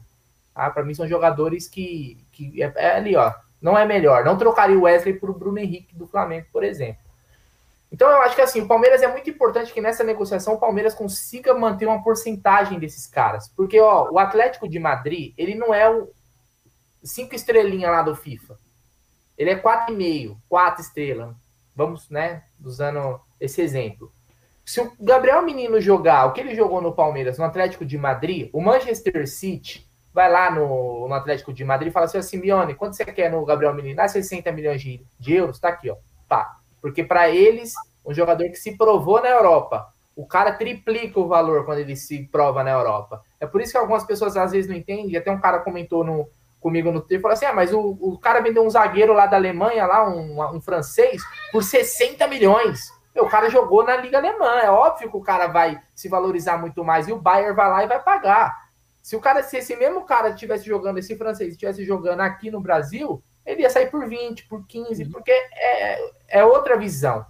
Tá? 0.53 0.69
Para 0.69 0.83
mim, 0.83 0.93
são 0.93 1.07
jogadores 1.07 1.67
que, 1.67 2.17
que 2.31 2.61
é, 2.61 2.73
é, 2.75 2.95
ali, 2.95 3.15
ó, 3.15 3.31
não 3.61 3.77
é 3.77 3.85
melhor. 3.85 4.25
Não 4.25 4.37
trocaria 4.37 4.77
o 4.77 4.81
Wesley 4.81 5.13
pro 5.13 5.33
Bruno 5.33 5.59
Henrique 5.59 5.95
do 5.95 6.07
Flamengo, 6.07 6.47
por 6.51 6.63
exemplo. 6.63 7.10
Então 7.91 8.09
eu 8.09 8.21
acho 8.21 8.35
que 8.35 8.41
assim, 8.41 8.61
o 8.61 8.67
Palmeiras 8.67 9.01
é 9.01 9.07
muito 9.07 9.29
importante 9.29 9.73
que 9.73 9.81
nessa 9.81 10.03
negociação 10.03 10.53
o 10.53 10.59
Palmeiras 10.59 10.93
consiga 10.93 11.53
manter 11.53 11.85
uma 11.85 12.01
porcentagem 12.01 12.79
desses 12.79 13.05
caras. 13.05 13.49
Porque, 13.49 13.79
ó, 13.79 14.09
o 14.09 14.17
Atlético 14.17 14.67
de 14.67 14.79
Madrid, 14.79 15.33
ele 15.37 15.55
não 15.55 15.73
é 15.73 15.89
o 15.89 16.09
cinco 17.03 17.35
estrelinha 17.35 17.91
lá 17.91 18.01
do 18.01 18.15
FIFA. 18.15 18.57
Ele 19.37 19.49
é 19.49 19.55
quatro 19.55 19.93
e 19.93 19.97
meio, 19.97 20.37
quatro 20.47 20.81
estrelas. 20.81 21.35
Vamos, 21.75 22.09
né, 22.09 22.43
usando 22.63 23.19
esse 23.39 23.61
exemplo. 23.61 24.11
Se 24.63 24.79
o 24.79 24.93
Gabriel 24.99 25.41
Menino 25.41 25.81
jogar 25.81 26.25
o 26.25 26.33
que 26.33 26.39
ele 26.39 26.55
jogou 26.55 26.81
no 26.81 26.93
Palmeiras, 26.93 27.37
no 27.37 27.43
Atlético 27.43 27.83
de 27.85 27.97
Madrid, 27.97 28.49
o 28.53 28.61
Manchester 28.61 29.27
City 29.27 29.89
vai 30.13 30.31
lá 30.31 30.51
no, 30.51 31.07
no 31.07 31.13
Atlético 31.13 31.53
de 31.53 31.63
Madrid 31.63 31.89
e 31.89 31.91
fala 31.91 32.05
assim, 32.05 32.21
Simeone, 32.21 32.75
quanto 32.75 32.95
você 32.95 33.05
quer 33.05 33.31
no 33.31 33.43
Gabriel 33.43 33.73
Menino? 33.73 33.99
Ah, 33.99 34.07
60 34.07 34.51
milhões 34.51 34.81
de, 34.81 35.05
de 35.19 35.33
euros, 35.33 35.59
tá 35.59 35.69
aqui, 35.69 35.89
ó. 35.89 35.95
Pá. 36.27 36.60
Porque 36.81 37.03
para 37.03 37.29
eles, 37.29 37.73
um 38.05 38.13
jogador 38.13 38.45
que 38.49 38.55
se 38.55 38.75
provou 38.75 39.21
na 39.21 39.29
Europa, 39.29 39.87
o 40.15 40.25
cara 40.25 40.51
triplica 40.53 41.19
o 41.19 41.27
valor 41.27 41.65
quando 41.65 41.79
ele 41.79 41.95
se 41.95 42.23
prova 42.31 42.63
na 42.63 42.71
Europa. 42.71 43.21
É 43.39 43.45
por 43.45 43.61
isso 43.61 43.71
que 43.71 43.77
algumas 43.77 44.03
pessoas 44.03 44.35
às 44.35 44.51
vezes 44.51 44.69
não 44.69 44.75
entendem. 44.75 45.15
Até 45.15 45.31
um 45.31 45.39
cara 45.39 45.59
comentou 45.59 46.03
no, 46.03 46.27
comigo 46.59 46.91
no 46.91 46.99
Twitter, 46.99 47.21
falou 47.21 47.33
assim: 47.33 47.45
ah, 47.45 47.53
mas 47.53 47.73
o, 47.73 47.97
o 47.99 48.17
cara 48.17 48.41
vendeu 48.41 48.65
um 48.65 48.69
zagueiro 48.69 49.13
lá 49.13 49.25
da 49.25 49.37
Alemanha, 49.37 49.85
lá, 49.85 50.07
um, 50.07 50.55
um 50.55 50.61
francês, 50.61 51.21
por 51.51 51.63
60 51.63 52.27
milhões. 52.27 52.91
Meu, 53.13 53.25
o 53.25 53.29
cara 53.29 53.49
jogou 53.49 53.83
na 53.83 53.97
Liga 53.97 54.17
Alemã. 54.17 54.59
É 54.59 54.69
óbvio 54.69 55.09
que 55.09 55.17
o 55.17 55.21
cara 55.21 55.47
vai 55.47 55.81
se 55.95 56.07
valorizar 56.07 56.57
muito 56.57 56.83
mais 56.83 57.07
e 57.07 57.11
o 57.11 57.19
Bayern 57.19 57.55
vai 57.55 57.69
lá 57.69 57.83
e 57.83 57.87
vai 57.87 58.01
pagar. 58.01 58.55
Se 59.01 59.15
o 59.15 59.19
cara, 59.19 59.43
se 59.43 59.57
esse 59.57 59.75
mesmo 59.75 60.05
cara 60.05 60.29
estivesse 60.29 60.65
jogando, 60.65 60.99
esse 60.99 61.17
francês 61.17 61.53
estivesse 61.53 61.83
jogando 61.83 62.21
aqui 62.21 62.51
no 62.51 62.61
Brasil, 62.61 63.21
ele 63.51 63.63
ia 63.63 63.69
sair 63.69 63.89
por 63.89 64.07
20, 64.07 64.47
por 64.47 64.65
15, 64.65 65.03
uhum. 65.03 65.11
porque 65.11 65.31
é, 65.31 66.11
é 66.27 66.45
outra 66.45 66.77
visão, 66.77 67.25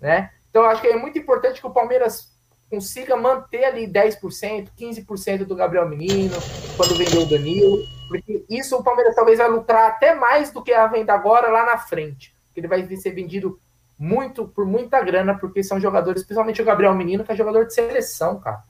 né? 0.00 0.30
Então, 0.50 0.64
acho 0.64 0.80
que 0.80 0.88
é 0.88 0.96
muito 0.96 1.18
importante 1.18 1.60
que 1.60 1.66
o 1.66 1.72
Palmeiras 1.72 2.34
consiga 2.70 3.16
manter 3.16 3.64
ali 3.64 3.86
10%, 3.86 4.68
15% 4.76 5.44
do 5.44 5.54
Gabriel 5.54 5.88
Menino, 5.88 6.36
quando 6.76 6.96
vendeu 6.96 7.22
o 7.22 7.26
Danilo, 7.26 7.78
porque 8.08 8.44
isso 8.48 8.76
o 8.76 8.82
Palmeiras 8.82 9.14
talvez 9.14 9.38
vai 9.38 9.48
lucrar 9.48 9.90
até 9.90 10.14
mais 10.14 10.50
do 10.50 10.62
que 10.62 10.72
a 10.72 10.86
venda 10.86 11.12
agora 11.12 11.50
lá 11.50 11.64
na 11.64 11.78
frente, 11.78 12.34
que 12.52 12.60
ele 12.60 12.68
vai 12.68 12.84
ser 12.96 13.10
vendido 13.10 13.58
muito 13.98 14.48
por 14.48 14.66
muita 14.66 15.00
grana, 15.02 15.38
porque 15.38 15.62
são 15.62 15.80
jogadores, 15.80 16.22
principalmente 16.22 16.60
o 16.60 16.64
Gabriel 16.64 16.94
Menino, 16.94 17.24
que 17.24 17.32
é 17.32 17.36
jogador 17.36 17.66
de 17.66 17.74
seleção, 17.74 18.40
cara. 18.40 18.62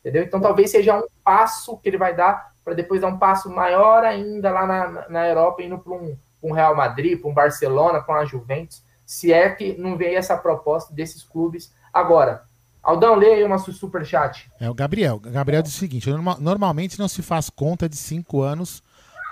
Entendeu? 0.00 0.22
Então 0.22 0.40
talvez 0.40 0.70
seja 0.70 0.98
um 0.98 1.06
passo 1.22 1.78
que 1.78 1.88
ele 1.88 1.96
vai 1.96 2.14
dar 2.14 2.52
para 2.64 2.74
depois 2.74 3.00
dar 3.00 3.08
um 3.08 3.18
passo 3.18 3.50
maior 3.50 4.04
ainda 4.04 4.50
lá 4.50 4.66
na, 4.66 5.08
na 5.08 5.28
Europa, 5.28 5.62
indo 5.62 5.78
para 5.78 5.92
um, 5.92 6.16
um 6.44 6.52
Real 6.52 6.76
Madrid, 6.76 7.18
para 7.20 7.30
um 7.30 7.34
Barcelona, 7.34 8.00
para 8.00 8.16
uma 8.16 8.26
Juventus, 8.26 8.82
se 9.06 9.32
é 9.32 9.48
que 9.50 9.76
não 9.78 9.96
veio 9.96 10.18
essa 10.18 10.36
proposta 10.36 10.92
desses 10.92 11.22
clubes. 11.22 11.72
Agora, 11.92 12.44
Aldão, 12.82 13.14
leia 13.14 13.36
aí 13.36 13.44
uma 13.44 13.58
super 13.58 14.04
chat. 14.04 14.50
É 14.60 14.68
o 14.68 14.74
Gabriel. 14.74 15.16
O 15.16 15.20
Gabriel 15.20 15.62
diz 15.62 15.74
o 15.74 15.78
seguinte: 15.78 16.10
normalmente 16.38 16.98
não 16.98 17.08
se 17.08 17.22
faz 17.22 17.48
conta 17.48 17.88
de 17.88 17.96
cinco 17.96 18.42
anos 18.42 18.82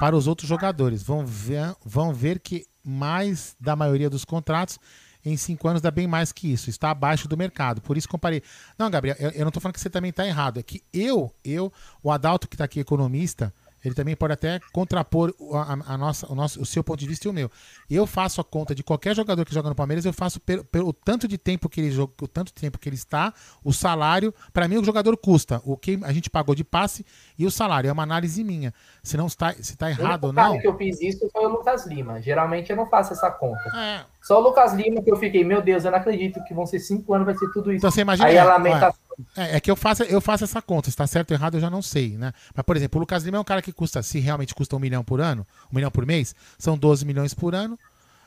para 0.00 0.16
os 0.16 0.26
outros 0.26 0.48
jogadores. 0.48 1.02
Vão 1.02 1.24
ver, 1.26 1.74
vão 1.84 2.14
ver 2.14 2.40
que 2.40 2.66
mais 2.82 3.54
da 3.60 3.76
maioria 3.76 4.08
dos 4.08 4.24
contratos 4.24 4.78
em 5.24 5.36
cinco 5.36 5.68
anos 5.68 5.80
dá 5.80 5.90
bem 5.90 6.06
mais 6.06 6.32
que 6.32 6.52
isso, 6.52 6.68
está 6.68 6.90
abaixo 6.90 7.28
do 7.28 7.36
mercado. 7.36 7.80
Por 7.80 7.96
isso 7.96 8.08
comparei. 8.08 8.42
Não, 8.76 8.90
Gabriel, 8.90 9.16
eu, 9.18 9.30
eu 9.30 9.40
não 9.42 9.48
estou 9.48 9.60
falando 9.60 9.74
que 9.74 9.80
você 9.80 9.90
também 9.90 10.10
está 10.10 10.26
errado. 10.26 10.58
É 10.58 10.62
que 10.62 10.82
eu, 10.92 11.32
eu, 11.44 11.72
o 12.02 12.10
Adalto 12.10 12.48
que 12.48 12.54
está 12.54 12.64
aqui 12.64 12.80
economista, 12.80 13.52
ele 13.84 13.94
também 13.94 14.14
pode 14.14 14.32
até 14.32 14.60
contrapor 14.72 15.34
a, 15.52 15.94
a, 15.94 15.98
nossa, 15.98 16.30
o, 16.30 16.34
nosso, 16.34 16.60
o 16.60 16.66
seu 16.66 16.84
ponto 16.84 16.98
de 16.98 17.06
vista 17.06 17.26
e 17.26 17.30
o 17.30 17.32
meu. 17.32 17.50
Eu 17.90 18.06
faço 18.06 18.40
a 18.40 18.44
conta 18.44 18.74
de 18.74 18.82
qualquer 18.82 19.14
jogador 19.14 19.44
que 19.44 19.54
joga 19.54 19.68
no 19.68 19.74
Palmeiras, 19.74 20.04
eu 20.04 20.12
faço 20.12 20.40
pelo, 20.40 20.64
pelo 20.64 20.92
tanto 20.92 21.26
de 21.26 21.36
tempo 21.38 21.68
que 21.68 21.80
ele 21.80 21.90
joga, 21.90 22.12
o 22.22 22.28
tanto 22.28 22.48
de 22.48 22.60
tempo 22.60 22.78
que 22.78 22.88
ele 22.88 22.96
está, 22.96 23.32
o 23.64 23.72
salário. 23.72 24.34
Para 24.52 24.68
mim, 24.68 24.78
o 24.78 24.84
jogador 24.84 25.16
custa 25.16 25.60
o 25.64 25.76
que 25.76 25.98
a 26.02 26.12
gente 26.12 26.30
pagou 26.30 26.54
de 26.54 26.64
passe 26.64 27.04
e 27.38 27.46
o 27.46 27.50
salário. 27.50 27.88
É 27.88 27.92
uma 27.92 28.02
análise 28.02 28.42
minha. 28.44 28.72
Se 29.02 29.16
não 29.16 29.26
está, 29.26 29.52
se 29.52 29.72
está 29.72 29.90
errado 29.90 30.24
ou 30.24 30.32
não. 30.32 30.58
que 30.58 30.66
eu 30.66 30.76
fiz 30.76 31.00
isso 31.00 31.28
foi 31.32 31.44
o 31.46 31.48
Lucas 31.48 31.86
Lima. 31.86 32.20
Geralmente 32.20 32.70
eu 32.70 32.76
não 32.76 32.86
faço 32.86 33.12
essa 33.12 33.30
conta. 33.30 33.62
É. 33.76 34.04
Só 34.22 34.38
o 34.38 34.42
Lucas 34.42 34.72
Lima 34.72 35.02
que 35.02 35.10
eu 35.10 35.16
fiquei, 35.16 35.42
meu 35.44 35.60
Deus, 35.60 35.84
eu 35.84 35.90
não 35.90 35.98
acredito 35.98 36.42
que 36.44 36.54
vão 36.54 36.64
ser 36.64 36.78
cinco 36.78 37.12
anos, 37.12 37.26
vai 37.26 37.34
ser 37.36 37.50
tudo 37.52 37.72
isso. 37.72 37.78
Então 37.78 37.90
você 37.90 38.02
imagina. 38.02 38.28
Aí 38.28 38.38
a 38.38 38.44
lamentação. 38.44 39.01
É, 39.36 39.56
é, 39.56 39.60
que 39.60 39.70
eu 39.70 39.76
faço, 39.76 40.02
eu 40.04 40.20
faço 40.20 40.44
essa 40.44 40.60
conta. 40.62 40.86
Se 40.86 40.90
está 40.90 41.06
certo 41.06 41.30
ou 41.30 41.36
errado, 41.36 41.54
eu 41.56 41.60
já 41.60 41.70
não 41.70 41.82
sei, 41.82 42.16
né? 42.16 42.32
Mas, 42.54 42.64
por 42.64 42.76
exemplo, 42.76 42.98
o 42.98 43.00
Lucas 43.00 43.24
Lima 43.24 43.36
é 43.36 43.40
um 43.40 43.44
cara 43.44 43.62
que 43.62 43.72
custa, 43.72 44.02
se 44.02 44.18
realmente 44.20 44.54
custa 44.54 44.76
um 44.76 44.78
milhão 44.78 45.04
por 45.04 45.20
ano, 45.20 45.46
um 45.70 45.76
milhão 45.76 45.90
por 45.90 46.06
mês, 46.06 46.34
são 46.58 46.76
12 46.76 47.04
milhões 47.04 47.34
por 47.34 47.54
ano. 47.54 47.78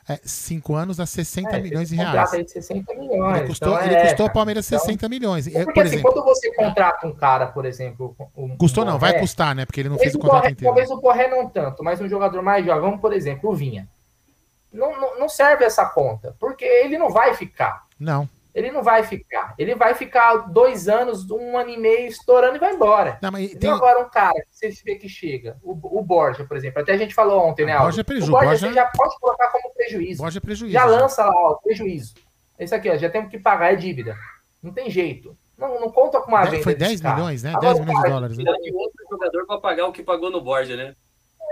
É, 0.07 0.19
cinco 0.23 0.75
anos 0.75 0.97
dá 0.97 1.05
60 1.05 1.49
é, 1.49 1.59
milhões 1.59 1.89
de 1.89 1.95
reais. 1.95 2.31
Aí 2.31 2.47
60 2.47 2.93
milhões. 2.93 3.37
Ele 3.37 3.47
custou, 3.47 3.73
então 3.73 3.83
ele 3.83 3.95
é, 3.95 4.07
custou 4.07 4.27
ao 4.27 4.31
Palmeiras 4.31 4.67
então, 4.67 4.79
60 4.79 5.09
milhões. 5.09 5.45
Porque 5.47 5.63
por 5.63 5.83
assim, 5.83 5.95
exemplo, 5.95 6.11
quando 6.13 6.23
você 6.23 6.53
contrata 6.53 7.07
um 7.07 7.11
cara, 7.11 7.47
por 7.47 7.65
exemplo. 7.65 8.15
Um, 8.37 8.55
custou 8.55 8.83
um 8.83 8.87
não, 8.87 8.99
vai 8.99 9.19
custar, 9.19 9.55
né? 9.55 9.65
Porque 9.65 9.81
ele 9.81 9.89
não 9.89 9.97
fez 9.97 10.13
o 10.13 10.19
contrato 10.19 10.41
Borré, 10.41 10.51
inteiro. 10.51 10.75
Talvez 10.75 10.91
o 10.91 11.01
Borré 11.01 11.27
não 11.27 11.49
tanto, 11.49 11.83
mas 11.83 11.99
um 11.99 12.07
jogador 12.07 12.43
mais 12.43 12.63
jovem, 12.63 12.81
vamos, 12.81 13.01
por 13.01 13.13
exemplo, 13.13 13.49
o 13.49 13.55
Vinha. 13.55 13.89
Não, 14.71 14.99
não, 14.99 15.19
não 15.19 15.29
serve 15.29 15.65
essa 15.65 15.85
conta, 15.85 16.35
porque 16.39 16.65
ele 16.65 16.99
não 16.99 17.09
vai 17.09 17.33
ficar. 17.33 17.85
Não. 17.99 18.29
Ele 18.55 18.71
não 18.71 18.81
vai 18.81 19.03
ficar. 19.03 19.53
Ele 19.57 19.75
vai 19.75 19.93
ficar 19.93 20.37
dois 20.49 20.87
anos, 20.87 21.29
um 21.29 21.57
ano 21.57 21.69
e 21.69 21.77
meio 21.77 22.07
estourando 22.07 22.55
e 22.55 22.59
vai 22.59 22.73
embora. 22.73 23.19
Não, 23.21 23.29
mas 23.29 23.53
tem... 23.53 23.69
agora 23.69 23.99
um 23.99 24.09
cara 24.09 24.33
que 24.33 24.47
você 24.49 24.69
vê 24.85 24.95
que 24.95 25.09
chega, 25.09 25.57
o, 25.61 25.73
o 25.99 26.01
Borja, 26.01 26.45
por 26.45 26.55
exemplo. 26.55 26.81
Até 26.81 26.93
a 26.93 26.97
gente 26.97 27.13
falou 27.13 27.45
ontem, 27.45 27.65
né, 27.65 27.73
Aldo? 27.73 27.87
Borja 27.87 28.01
é 28.01 28.03
prejuízo. 28.05 28.31
O 28.31 28.31
Borja, 28.31 28.47
Borja... 28.47 28.67
você 28.67 28.73
já 28.73 28.85
pode 28.85 29.19
colocar 29.19 29.47
como 29.49 29.73
prejuízo. 29.73 30.21
Borja 30.21 30.37
é 30.37 30.41
prejuízo. 30.41 30.73
Já 30.73 30.85
lança 30.85 31.25
lá, 31.25 31.33
ó, 31.35 31.55
prejuízo. 31.55 32.15
Esse 32.57 32.73
aqui, 32.73 32.89
ó, 32.89 32.95
já 32.95 33.09
temos 33.09 33.29
que 33.29 33.37
pagar, 33.37 33.73
é 33.73 33.75
dívida. 33.75 34.15
Não 34.63 34.71
tem 34.71 34.89
jeito. 34.89 35.37
Não, 35.57 35.77
não 35.77 35.91
conta 35.91 36.21
com 36.21 36.29
uma 36.29 36.45
venda. 36.45 36.63
Foi 36.63 36.75
10 36.75 37.01
milhões, 37.01 37.43
né? 37.43 37.49
Agora, 37.49 37.73
10 37.73 37.79
milhões 37.81 38.03
de 38.03 38.09
dólares. 38.09 38.37
Né? 38.37 38.43
de 38.43 38.73
outro 38.73 39.05
jogador 39.09 39.45
para 39.45 39.59
pagar 39.59 39.87
o 39.87 39.91
que 39.91 40.01
pagou 40.01 40.31
no 40.31 40.39
Borja, 40.39 40.77
né? 40.77 40.93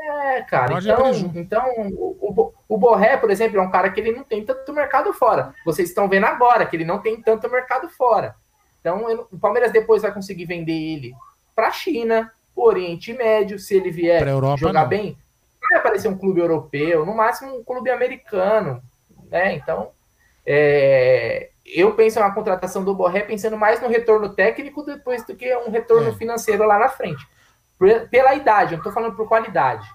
É, 0.05 0.41
cara. 0.41 0.79
Então, 0.79 1.05
é 1.07 1.39
então 1.39 1.65
o, 1.77 2.17
o, 2.19 2.53
o 2.67 2.77
Borré, 2.77 3.15
por 3.17 3.31
exemplo, 3.31 3.57
é 3.57 3.61
um 3.61 3.71
cara 3.71 3.89
que 3.89 3.99
ele 3.99 4.11
não 4.11 4.23
tem 4.23 4.43
tanto 4.43 4.73
mercado 4.73 5.13
fora. 5.13 5.53
Vocês 5.65 5.89
estão 5.89 6.09
vendo 6.09 6.25
agora 6.25 6.65
que 6.65 6.75
ele 6.75 6.85
não 6.85 6.99
tem 6.99 7.21
tanto 7.21 7.49
mercado 7.49 7.89
fora. 7.89 8.35
Então, 8.79 9.05
o 9.31 9.39
Palmeiras 9.39 9.71
depois 9.71 10.01
vai 10.01 10.13
conseguir 10.13 10.45
vender 10.45 10.73
ele 10.73 11.13
para 11.55 11.67
a 11.67 11.71
China, 11.71 12.31
Oriente 12.53 13.13
Médio, 13.13 13.57
se 13.57 13.75
ele 13.75 13.91
vier 13.91 14.27
Europa, 14.27 14.57
jogar 14.57 14.81
não. 14.81 14.89
bem. 14.89 15.17
Vai 15.69 15.79
aparecer 15.79 16.09
um 16.09 16.17
clube 16.17 16.41
europeu, 16.41 17.05
no 17.05 17.15
máximo 17.15 17.57
um 17.57 17.63
clube 17.63 17.89
americano. 17.89 18.83
Né? 19.31 19.55
Então, 19.55 19.91
é, 20.45 21.49
eu 21.65 21.93
penso 21.93 22.19
na 22.19 22.31
contratação 22.31 22.83
do 22.83 22.93
Borré 22.93 23.21
pensando 23.21 23.57
mais 23.57 23.81
no 23.81 23.87
retorno 23.87 24.29
técnico 24.29 24.83
depois 24.83 25.25
do 25.25 25.33
que 25.33 25.55
um 25.55 25.71
retorno 25.71 26.09
é. 26.09 26.13
financeiro 26.13 26.65
lá 26.65 26.77
na 26.77 26.89
frente 26.89 27.25
pela 28.09 28.35
idade, 28.35 28.73
eu 28.73 28.77
não 28.77 28.79
estou 28.79 28.93
falando 28.93 29.15
por 29.15 29.27
qualidade. 29.27 29.87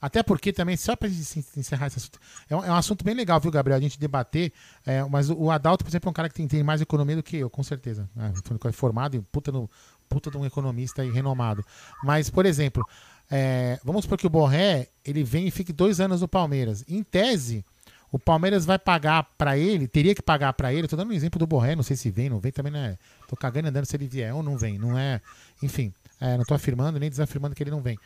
Até 0.00 0.22
porque 0.22 0.52
também, 0.52 0.76
só 0.76 0.94
para 0.94 1.08
encerrar 1.08 1.86
esse 1.86 1.98
assunto, 1.98 2.20
é 2.48 2.56
um, 2.56 2.64
é 2.64 2.70
um, 2.70 2.74
assunto 2.74 3.04
bem 3.04 3.14
legal, 3.14 3.40
viu, 3.40 3.50
Gabriel? 3.50 3.78
A 3.78 3.80
gente 3.80 3.98
debater. 3.98 4.52
É, 4.84 5.02
mas 5.04 5.30
o, 5.30 5.50
Adalto, 5.50 5.84
por 5.84 5.90
exemplo, 5.90 6.08
é 6.08 6.10
um 6.10 6.14
cara 6.14 6.28
que 6.28 6.34
tem, 6.34 6.46
tem 6.46 6.62
mais 6.62 6.80
economia 6.80 7.16
do 7.16 7.22
que 7.22 7.38
eu, 7.38 7.48
com 7.48 7.62
certeza. 7.62 8.08
É, 8.16 8.72
formado 8.72 9.16
e 9.16 9.20
puta, 9.20 9.50
no, 9.50 9.68
puta 10.08 10.30
de 10.30 10.36
um 10.36 10.44
economista 10.44 11.04
e 11.04 11.10
renomado. 11.10 11.64
Mas, 12.04 12.28
por 12.28 12.44
exemplo, 12.44 12.84
é, 13.30 13.80
vamos 13.82 14.04
supor 14.04 14.18
que 14.18 14.26
o 14.26 14.30
Borré 14.30 14.86
ele 15.04 15.24
vem 15.24 15.48
e 15.48 15.50
fique 15.50 15.72
dois 15.72 15.98
anos 15.98 16.20
no 16.20 16.28
Palmeiras. 16.28 16.84
Em 16.86 17.02
tese, 17.02 17.64
o 18.12 18.18
Palmeiras 18.18 18.64
vai 18.64 18.78
pagar 18.78 19.26
para 19.36 19.58
ele, 19.58 19.88
teria 19.88 20.14
que 20.14 20.22
pagar 20.22 20.52
para 20.52 20.72
ele. 20.72 20.84
Estou 20.84 20.96
dando 20.96 21.10
um 21.10 21.14
exemplo 21.14 21.38
do 21.38 21.46
Borré, 21.46 21.74
não 21.74 21.82
sei 21.82 21.96
se 21.96 22.10
vem, 22.10 22.28
não 22.28 22.38
vem, 22.38 22.52
também 22.52 22.72
não 22.72 22.80
é. 22.80 22.98
Tô 23.28 23.34
cagando 23.34 23.68
andando 23.68 23.86
se 23.86 23.96
ele 23.96 24.06
vier 24.06 24.34
ou 24.34 24.42
não 24.42 24.56
vem, 24.56 24.78
não 24.78 24.96
é. 24.98 25.20
Enfim. 25.62 25.92
É, 26.20 26.34
não 26.34 26.42
estou 26.42 26.54
afirmando 26.54 26.98
nem 26.98 27.10
desafirmando 27.10 27.54
que 27.54 27.62
ele 27.62 27.70
não 27.70 27.82
vem. 27.82 27.98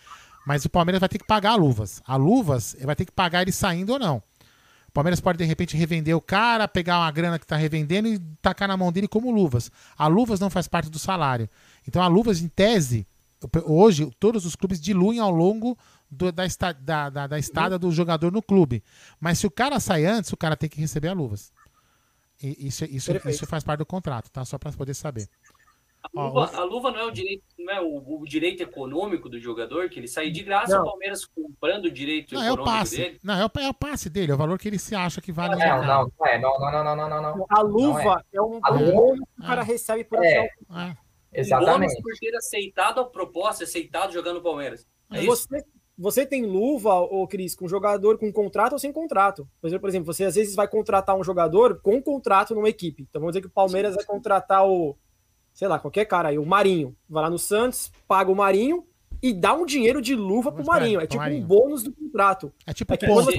Mas 0.46 0.64
o 0.64 0.70
Palmeiras 0.70 1.00
vai 1.00 1.08
ter 1.08 1.18
que 1.18 1.26
pagar 1.26 1.52
a 1.52 1.56
luvas. 1.56 2.02
A 2.06 2.16
luvas 2.16 2.76
vai 2.82 2.96
ter 2.96 3.04
que 3.04 3.12
pagar 3.12 3.42
ele 3.42 3.52
saindo 3.52 3.92
ou 3.92 3.98
não. 3.98 4.22
O 4.88 4.92
Palmeiras 4.92 5.20
pode, 5.20 5.38
de 5.38 5.44
repente, 5.44 5.76
revender 5.76 6.16
o 6.16 6.20
cara, 6.20 6.66
pegar 6.66 6.98
uma 6.98 7.10
grana 7.12 7.38
que 7.38 7.44
está 7.44 7.56
revendendo 7.56 8.08
e 8.08 8.18
tacar 8.42 8.66
na 8.66 8.76
mão 8.76 8.90
dele 8.90 9.06
como 9.06 9.30
luvas. 9.30 9.70
A 9.96 10.08
luvas 10.08 10.40
não 10.40 10.50
faz 10.50 10.66
parte 10.66 10.90
do 10.90 10.98
salário. 10.98 11.48
Então, 11.86 12.02
a 12.02 12.08
luvas, 12.08 12.40
em 12.40 12.48
tese, 12.48 13.06
hoje, 13.64 14.10
todos 14.18 14.44
os 14.44 14.56
clubes 14.56 14.80
diluem 14.80 15.20
ao 15.20 15.30
longo 15.30 15.78
do, 16.10 16.32
da, 16.32 16.44
esta, 16.44 16.72
da, 16.72 17.08
da, 17.08 17.26
da, 17.28 17.38
estada 17.38 17.78
do 17.78 17.92
jogador 17.92 18.32
no 18.32 18.42
clube. 18.42 18.82
Mas 19.20 19.38
se 19.38 19.46
o 19.46 19.50
cara 19.50 19.78
sai 19.78 20.06
antes, 20.06 20.32
o 20.32 20.36
cara 20.36 20.56
tem 20.56 20.68
que 20.68 20.80
receber 20.80 21.08
a 21.08 21.12
luvas. 21.12 21.52
E 22.42 22.66
isso, 22.66 22.84
isso, 22.86 23.12
isso 23.28 23.46
faz 23.46 23.62
parte 23.62 23.78
do 23.78 23.86
contrato, 23.86 24.28
tá? 24.30 24.44
Só 24.44 24.58
para 24.58 24.72
poder 24.72 24.94
saber. 24.94 25.28
A 26.02 26.22
luva, 26.22 26.50
a 26.54 26.64
luva, 26.64 26.90
não 26.90 26.98
é 26.98 27.04
o 27.04 27.10
direito, 27.10 27.44
não 27.58 27.72
é 27.72 27.80
o, 27.80 28.20
o, 28.20 28.24
direito 28.24 28.62
econômico 28.62 29.28
do 29.28 29.38
jogador, 29.38 29.90
que 29.90 29.98
ele 29.98 30.08
sai 30.08 30.30
de 30.30 30.42
graça, 30.42 30.74
não. 30.74 30.82
o 30.82 30.84
Palmeiras 30.86 31.26
comprando 31.26 31.84
o 31.84 31.90
direito 31.90 32.34
não, 32.34 32.42
econômico 32.42 32.68
é 32.68 32.72
o 32.72 32.78
passe. 32.78 32.96
dele. 32.96 33.20
Não, 33.22 33.34
é 33.34 33.44
o, 33.44 33.50
é 33.60 33.68
o 33.68 33.74
passe 33.74 34.10
dele, 34.10 34.32
é 34.32 34.34
o 34.34 34.38
valor 34.38 34.58
que 34.58 34.68
ele 34.68 34.78
se 34.78 34.94
acha 34.94 35.20
que 35.20 35.30
vale. 35.30 35.56
Não, 35.56 35.82
não, 35.84 36.10
não, 36.18 36.26
é, 36.26 36.38
não, 36.38 36.58
não, 36.58 36.72
não, 36.72 36.96
não, 36.96 37.08
não, 37.08 37.22
não. 37.22 37.46
A 37.50 37.60
luva 37.60 38.24
é. 38.32 38.36
é. 38.36 38.42
um 38.42 38.60
bônus 38.60 39.28
que 39.36 39.42
o 39.42 39.46
cara 39.46 39.62
recebe 39.62 40.04
por 40.04 40.24
é. 40.24 40.46
é. 40.46 40.96
Exatamente. 41.32 41.98
Um 41.98 42.02
por 42.02 42.12
ter 42.18 42.34
aceitado 42.34 43.00
a 43.00 43.04
proposta, 43.04 43.64
aceitado 43.64 44.12
jogar 44.12 44.32
no 44.32 44.42
Palmeiras. 44.42 44.86
É 45.12 45.22
você, 45.24 45.64
você 45.98 46.24
tem 46.24 46.46
luva, 46.46 46.94
ô 46.94 47.28
Cris, 47.28 47.54
com 47.54 47.68
jogador 47.68 48.18
com 48.18 48.32
contrato 48.32 48.72
ou 48.72 48.78
sem 48.78 48.90
contrato. 48.90 49.46
Por 49.60 49.88
exemplo, 49.88 50.06
você 50.06 50.24
às 50.24 50.34
vezes 50.34 50.54
vai 50.54 50.66
contratar 50.66 51.14
um 51.14 51.22
jogador 51.22 51.80
com 51.82 52.00
contrato 52.02 52.54
numa 52.54 52.70
equipe. 52.70 53.02
Então 53.02 53.20
vamos 53.20 53.32
dizer 53.32 53.42
que 53.42 53.48
o 53.48 53.52
Palmeiras 53.52 53.94
vai 53.94 54.04
contratar 54.06 54.66
o 54.66 54.96
sei 55.60 55.68
lá, 55.68 55.78
qualquer 55.78 56.06
cara 56.06 56.30
aí, 56.30 56.38
o 56.38 56.46
Marinho, 56.46 56.96
vai 57.06 57.24
lá 57.24 57.28
no 57.28 57.38
Santos, 57.38 57.92
paga 58.08 58.32
o 58.32 58.34
Marinho 58.34 58.86
e 59.22 59.30
dá 59.30 59.52
um 59.52 59.66
dinheiro 59.66 60.00
de 60.00 60.16
luva 60.16 60.50
pro 60.50 60.64
Marinho. 60.64 60.98
É 60.98 61.06
tipo 61.06 61.22
Marinho. 61.22 61.44
um 61.44 61.46
bônus 61.46 61.82
do 61.82 61.92
contrato. 61.92 62.50
É 62.66 62.72
tipo 62.72 62.94
é 62.94 62.96
ponto. 62.96 63.30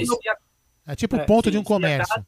É 0.86 0.96
tipo 0.96 1.16
é, 1.16 1.26
ponto 1.26 1.50
de 1.50 1.58
um 1.58 1.64
comércio. 1.64 2.24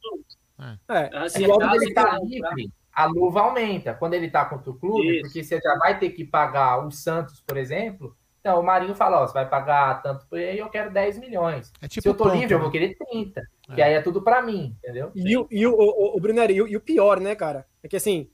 É, 0.58 0.94
é. 0.96 1.10
Ah, 1.12 1.28
se 1.28 1.46
quando 1.46 1.76
ele 1.76 1.94
tá 1.94 2.18
livre, 2.24 2.72
a 2.92 3.06
luva 3.06 3.42
aumenta. 3.42 3.94
Quando 3.94 4.14
ele 4.14 4.28
tá 4.28 4.44
contra 4.46 4.68
o 4.68 4.74
clube, 4.74 5.12
Isso. 5.12 5.22
porque 5.22 5.44
você 5.44 5.60
já 5.60 5.78
vai 5.78 5.96
ter 5.96 6.10
que 6.10 6.24
pagar 6.24 6.84
o 6.84 6.90
Santos, 6.90 7.40
por 7.46 7.56
exemplo. 7.56 8.16
Então, 8.40 8.58
o 8.58 8.64
Marinho 8.64 8.96
fala, 8.96 9.22
ó, 9.22 9.26
você 9.28 9.32
vai 9.32 9.48
pagar 9.48 10.02
tanto 10.02 10.26
por 10.26 10.40
aí, 10.40 10.58
eu 10.58 10.68
quero 10.70 10.92
10 10.92 11.20
milhões. 11.20 11.72
É 11.80 11.86
tipo 11.86 12.02
Se 12.02 12.08
eu 12.08 12.14
tô 12.14 12.24
ponto, 12.24 12.34
livre, 12.34 12.48
né? 12.48 12.54
eu 12.54 12.60
vou 12.60 12.70
querer 12.72 12.96
30. 12.96 13.40
É. 13.40 13.74
Que 13.76 13.80
aí 13.80 13.94
é 13.94 14.02
tudo 14.02 14.20
para 14.22 14.42
mim, 14.42 14.76
entendeu? 14.82 15.12
E, 15.14 15.36
o, 15.36 15.46
e 15.48 15.64
o, 15.64 15.72
o, 15.72 16.16
o 16.16 16.20
Brunner, 16.20 16.50
e 16.50 16.60
o, 16.60 16.66
e 16.66 16.76
o 16.76 16.80
pior, 16.80 17.20
né, 17.20 17.36
cara? 17.36 17.64
É 17.80 17.86
que 17.86 17.94
assim, 17.94 18.28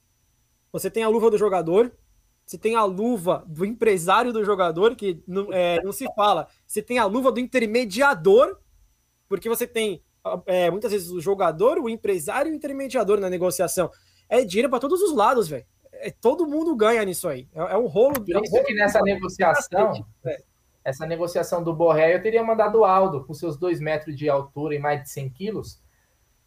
você 0.72 0.90
tem 0.90 1.02
a 1.02 1.08
luva 1.08 1.30
do 1.30 1.38
jogador, 1.38 1.92
você 2.46 2.58
tem 2.58 2.74
a 2.74 2.84
luva 2.84 3.44
do 3.46 3.64
empresário 3.64 4.32
do 4.32 4.44
jogador, 4.44 4.96
que 4.96 5.22
não, 5.26 5.52
é, 5.52 5.80
não 5.82 5.92
se 5.92 6.04
fala. 6.16 6.48
Você 6.66 6.82
tem 6.82 6.98
a 6.98 7.04
luva 7.04 7.30
do 7.30 7.38
intermediador, 7.38 8.58
porque 9.28 9.48
você 9.48 9.66
tem 9.66 10.02
é, 10.46 10.70
muitas 10.70 10.92
vezes 10.92 11.10
o 11.10 11.20
jogador, 11.20 11.78
o 11.78 11.88
empresário 11.88 12.50
e 12.50 12.52
o 12.52 12.56
intermediador 12.56 13.20
na 13.20 13.30
negociação. 13.30 13.90
É 14.28 14.44
dinheiro 14.44 14.68
para 14.68 14.80
todos 14.80 15.00
os 15.00 15.14
lados, 15.14 15.48
velho. 15.48 15.64
É, 15.92 16.10
todo 16.10 16.46
mundo 16.46 16.74
ganha 16.74 17.04
nisso 17.04 17.28
aí. 17.28 17.48
É, 17.54 17.60
é 17.60 17.76
um 17.76 17.86
rolo. 17.86 18.14
Por 18.24 18.36
é 18.36 18.40
isso 18.40 18.56
um 18.56 18.64
que 18.64 18.74
nessa 18.74 19.00
negociação, 19.00 20.04
essa 20.84 21.06
negociação 21.06 21.62
do 21.62 21.74
Borré, 21.74 22.14
eu 22.14 22.22
teria 22.22 22.42
mandado 22.42 22.80
o 22.80 22.84
Aldo, 22.84 23.24
com 23.24 23.34
seus 23.34 23.56
dois 23.56 23.80
metros 23.80 24.16
de 24.16 24.28
altura 24.28 24.74
e 24.74 24.78
mais 24.78 25.02
de 25.02 25.10
100 25.10 25.30
quilos. 25.30 25.80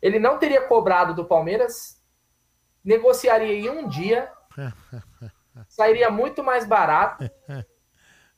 Ele 0.01 0.19
não 0.19 0.37
teria 0.37 0.67
cobrado 0.67 1.13
do 1.13 1.23
Palmeiras 1.25 1.92
negociaria 2.83 3.53
em 3.53 3.69
um 3.69 3.87
dia, 3.87 4.31
sairia 5.67 6.09
muito 6.09 6.43
mais 6.43 6.65
barato. 6.65 7.29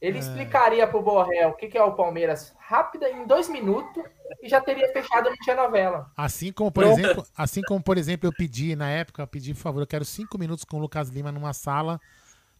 Ele 0.02 0.20
explicaria 0.20 0.86
para 0.86 0.98
o 0.98 1.02
Borrell 1.02 1.50
o 1.50 1.54
que, 1.54 1.68
que 1.68 1.78
é 1.78 1.84
o 1.84 1.94
Palmeiras 1.94 2.54
rápida, 2.60 3.10
em 3.10 3.26
dois 3.26 3.50
minutos, 3.50 4.04
e 4.42 4.50
já 4.50 4.60
teria 4.62 4.92
fechado 4.92 5.30
não 5.30 5.38
tinha 5.38 5.56
novela. 5.56 6.12
Assim 6.18 6.52
como, 6.52 6.72
por 6.72 6.84
exemplo, 6.84 7.26
assim 7.36 7.62
como, 7.62 7.82
por 7.82 7.98
exemplo, 7.98 8.28
eu 8.28 8.34
pedi, 8.34 8.76
na 8.76 8.90
época, 8.90 9.24
eu 9.24 9.28
pedi, 9.28 9.54
por 9.54 9.62
favor, 9.62 9.82
eu 9.82 9.88
quero 9.88 10.06
cinco 10.06 10.38
minutos 10.38 10.64
com 10.64 10.78
o 10.78 10.80
Lucas 10.80 11.10
Lima 11.10 11.32
numa 11.32 11.54
sala 11.54 12.00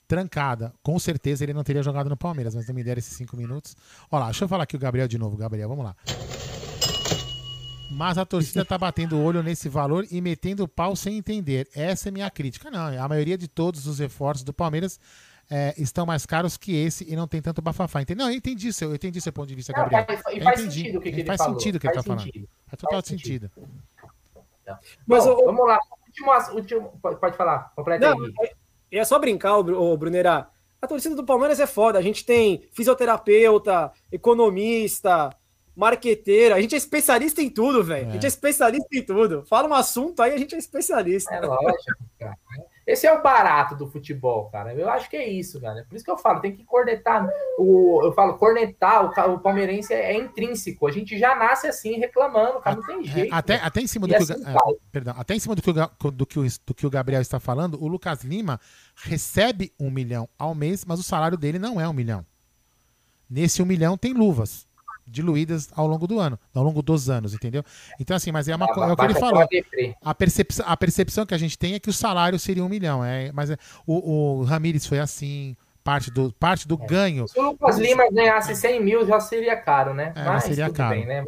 trancada. 0.08 0.74
Com 0.82 0.98
certeza 0.98 1.44
ele 1.44 1.54
não 1.54 1.64
teria 1.64 1.84
jogado 1.84 2.10
no 2.10 2.18
Palmeiras, 2.18 2.56
mas 2.56 2.68
não 2.68 2.76
me 2.76 2.84
deram 2.84 3.00
esses 3.00 3.16
cinco 3.16 3.36
minutos. 3.36 3.76
Olha 4.12 4.22
lá, 4.22 4.26
deixa 4.28 4.46
eu 4.46 4.50
falar 4.50 4.64
aqui 4.64 4.76
o 4.76 4.80
Gabriel 4.80 5.08
de 5.08 5.18
novo. 5.18 5.36
Gabriel, 5.36 5.70
vamos 5.70 5.86
lá. 5.86 5.96
Mas 7.96 8.18
a 8.18 8.26
torcida 8.26 8.66
tá 8.66 8.78
batendo 8.78 9.16
o 9.16 9.24
olho 9.24 9.42
nesse 9.42 9.70
valor 9.70 10.06
e 10.12 10.20
metendo 10.20 10.66
o 10.66 10.68
pau 10.68 10.98
sem 10.98 11.18
entender. 11.18 11.66
Essa 11.74 12.10
é 12.10 12.12
minha 12.12 12.30
crítica. 12.30 12.70
Não, 12.70 13.02
a 13.02 13.08
maioria 13.08 13.38
de 13.38 13.48
todos 13.48 13.88
os 13.88 14.00
reforços 14.00 14.44
do 14.44 14.52
Palmeiras 14.52 15.00
é, 15.50 15.74
estão 15.78 16.06
mais 16.06 16.26
caros 16.26 16.58
que 16.58 16.76
esse 16.76 17.10
e 17.10 17.16
não 17.16 17.26
tem 17.26 17.42
tanto 17.42 17.62
bafafá. 17.62 18.02
Entendeu? 18.02 18.26
Não, 18.26 18.34
eu 18.34 18.38
entendi 18.38 18.74
seu, 18.74 18.90
eu 18.90 18.96
entendi 18.96 19.22
seu 19.22 19.32
ponto 19.32 19.48
de 19.48 19.56
vista, 19.56 19.72
Gabriel. 19.72 20.06
Não, 20.10 20.18
faz, 20.18 20.36
e 20.36 20.42
faz 20.42 20.60
sentido 20.60 20.98
o 20.98 21.02
que, 21.02 21.10
que 21.10 21.16
ele 21.22 21.26
faz 21.26 21.38
falou. 21.38 21.58
sentido 21.58 21.76
o 21.76 21.80
que 21.80 21.88
ele 21.88 21.98
está 21.98 22.04
falando. 22.04 22.32
Faz 22.68 22.82
total 22.82 22.92
faz 22.92 23.06
sentido. 23.06 23.52
sentido. 23.56 24.80
Mas, 25.08 25.26
Bom, 25.26 25.46
vamos 25.46 25.66
lá. 25.66 25.80
Último, 26.06 26.32
último, 26.54 27.00
pode 27.02 27.38
falar, 27.38 27.72
completa 27.78 28.14
não, 28.14 28.26
aí. 28.26 28.52
É, 28.92 28.98
é 28.98 29.06
só 29.06 29.18
brincar, 29.18 29.58
o 29.58 29.98
Brunera. 29.98 30.50
A 30.82 30.88
torcida 30.88 31.16
do 31.16 31.26
Palmeiras 31.26 31.62
é 31.62 31.66
foda. 31.66 31.98
A 31.98 32.02
gente 32.02 32.26
tem 32.26 32.68
fisioterapeuta, 32.74 33.92
economista, 34.12 35.30
marqueteira. 35.76 36.56
A 36.56 36.62
gente 36.62 36.76
é 36.76 36.78
especialista 36.78 37.42
em 37.42 37.50
tudo, 37.50 37.84
velho. 37.84 38.06
É. 38.06 38.10
A 38.10 38.14
gente 38.14 38.26
é 38.26 38.30
especialista 38.30 38.88
em 38.94 39.04
tudo. 39.04 39.44
Fala 39.46 39.68
um 39.68 39.74
assunto 39.74 40.22
aí, 40.22 40.34
a 40.34 40.38
gente 40.38 40.56
é 40.56 40.58
especialista. 40.58 41.34
É 41.36 41.42
lógico, 41.42 41.98
cara. 42.20 42.38
Esse 42.86 43.08
é 43.08 43.12
o 43.12 43.24
barato 43.24 43.76
do 43.76 43.88
futebol, 43.88 44.48
cara. 44.52 44.72
Eu 44.76 44.88
acho 44.88 45.10
que 45.10 45.18
é 45.18 45.28
isso, 45.28 45.60
cara. 45.60 45.84
Por 45.90 45.96
isso 45.96 46.06
que 46.06 46.12
eu 46.12 46.18
falo, 46.18 46.40
tem 46.40 46.56
que 46.56 46.64
cornetar. 46.64 47.28
O, 47.58 48.00
eu 48.04 48.14
falo, 48.14 48.38
cornetar 48.38 49.06
o, 49.06 49.34
o 49.34 49.40
palmeirense 49.40 49.92
é, 49.92 50.14
é, 50.14 50.18
intrínseco. 50.18 50.88
A 50.88 50.92
gente 50.92 51.18
já 51.18 51.36
nasce 51.36 51.66
assim, 51.66 51.98
reclamando, 51.98 52.60
cara. 52.60 52.76
Não 52.76 52.86
tem 52.86 53.00
é, 53.00 53.04
jeito. 53.04 53.34
Até, 53.34 53.56
até 53.56 53.82
em 53.82 53.88
cima 53.88 54.08
do 54.08 54.14
que, 54.14 54.22
assim 54.22 54.34
o, 54.34 54.48
é, 54.48 54.76
perdão, 54.92 55.16
até 55.18 55.34
em 55.34 55.40
cima 55.40 55.56
do 55.56 55.64
que, 55.64 55.70
o, 55.72 56.12
do, 56.12 56.26
que 56.28 56.40
o, 56.40 56.46
do 56.64 56.74
que 56.76 56.86
o 56.86 56.90
Gabriel 56.92 57.22
está 57.22 57.40
falando, 57.40 57.84
o 57.84 57.88
Lucas 57.88 58.24
Lima 58.24 58.62
recebe 58.96 59.74
um 59.80 59.90
milhão 59.90 60.30
ao 60.38 60.54
mês, 60.54 60.86
mas 60.86 61.00
o 61.00 61.04
salário 61.04 61.38
dele 61.38 61.58
não 61.58 61.82
é 61.82 61.90
um 61.90 61.94
milhão. 61.94 62.24
Nesse 63.28 63.64
um 63.64 63.66
milhão 63.66 63.98
tem 63.98 64.14
luvas 64.14 64.68
diluídas 65.08 65.70
ao 65.74 65.88
longo 65.88 66.08
do 66.08 66.20
ano, 66.20 66.40
ao 66.54 66.64
longo 66.64 66.82
dos 66.82 67.10
anos, 67.10 67.34
entendeu? 67.34 67.64
Então, 68.00 68.16
assim, 68.16 68.32
mas 68.32 68.48
é 68.48 68.56
uma 68.56 68.66
é 68.66 68.92
o 68.92 68.96
que 68.96 69.06
ele 69.06 69.14
falou. 69.16 69.48
A 70.02 70.14
percepção, 70.14 70.66
a 70.68 70.78
percepção 70.78 71.26
que 71.26 71.34
a 71.34 71.38
gente 71.38 71.58
tem 71.58 71.74
é 71.74 71.80
que 71.80 71.90
o 71.90 71.94
salário 71.94 72.40
seria 72.40 72.64
um 72.64 72.70
milhão. 72.70 73.04
É, 73.04 73.32
mas 73.32 73.50
é, 73.50 73.58
o, 73.86 74.40
o 74.40 74.44
Ramires 74.44 74.86
foi 74.86 75.00
assim, 75.00 75.56
parte 75.86 76.10
do, 76.10 76.34
parte 76.34 76.68
do 76.68 76.80
é. 76.82 76.86
ganho. 76.88 77.28
Se 77.28 77.40
o 77.40 77.52
Lucas 77.52 77.78
Lima 77.78 78.10
ganhasse 78.12 78.56
100 78.56 78.84
mil, 78.84 79.06
já 79.06 79.20
seria 79.20 79.56
caro, 79.56 79.94
né? 79.94 80.12
É, 80.16 80.24
mas 80.26 80.44
seria 80.44 80.72
caro. 80.72 80.96
Bem, 80.96 81.06
né? 81.06 81.24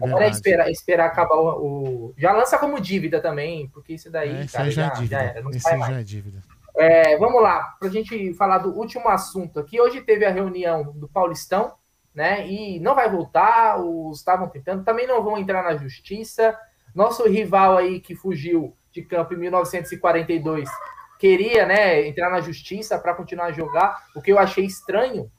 Vamos 0.00 0.20
é. 0.20 0.28
esperar, 0.28 0.70
esperar 0.70 1.06
acabar 1.06 1.36
o, 1.36 2.10
o, 2.10 2.14
Já 2.18 2.32
lança 2.32 2.58
como 2.58 2.78
dívida 2.78 3.20
também, 3.20 3.68
porque 3.68 3.94
isso 3.94 4.10
daí, 4.10 4.42
é, 4.42 4.46
cara, 4.46 4.70
já, 4.70 4.82
já, 4.82 4.86
é 4.86 4.90
dívida. 4.94 5.16
já 5.16 5.22
era. 5.22 5.42
Não 5.42 5.50
Esse 5.50 5.78
já 5.78 6.00
é 6.00 6.02
dívida. 6.02 6.42
É, 6.76 7.16
vamos 7.18 7.40
lá, 7.40 7.76
para 7.78 7.88
a 7.88 7.90
gente 7.90 8.34
falar 8.34 8.58
do 8.58 8.70
último 8.76 9.08
assunto 9.08 9.60
aqui. 9.60 9.80
Hoje 9.80 10.00
teve 10.02 10.24
a 10.24 10.30
reunião 10.30 10.92
do 10.94 11.08
Paulistão, 11.08 11.72
né? 12.14 12.46
E 12.46 12.78
não 12.80 12.94
vai 12.94 13.10
voltar, 13.10 13.80
os 13.80 14.18
estavam 14.18 14.48
tentando, 14.48 14.84
também 14.84 15.06
não 15.06 15.22
vão 15.22 15.36
entrar 15.36 15.62
na 15.64 15.76
justiça. 15.76 16.58
Nosso 16.94 17.28
rival 17.28 17.76
aí 17.76 18.00
que 18.00 18.14
fugiu 18.14 18.76
de 18.92 19.02
campo 19.02 19.34
em 19.34 19.38
1942 19.38 20.68
queria, 21.18 21.64
né, 21.64 22.06
entrar 22.06 22.30
na 22.30 22.40
justiça 22.40 22.98
para 22.98 23.14
continuar 23.14 23.46
a 23.46 23.52
jogar, 23.52 24.04
o 24.14 24.20
que 24.20 24.30
eu 24.30 24.38
achei 24.38 24.64
estranho, 24.64 25.30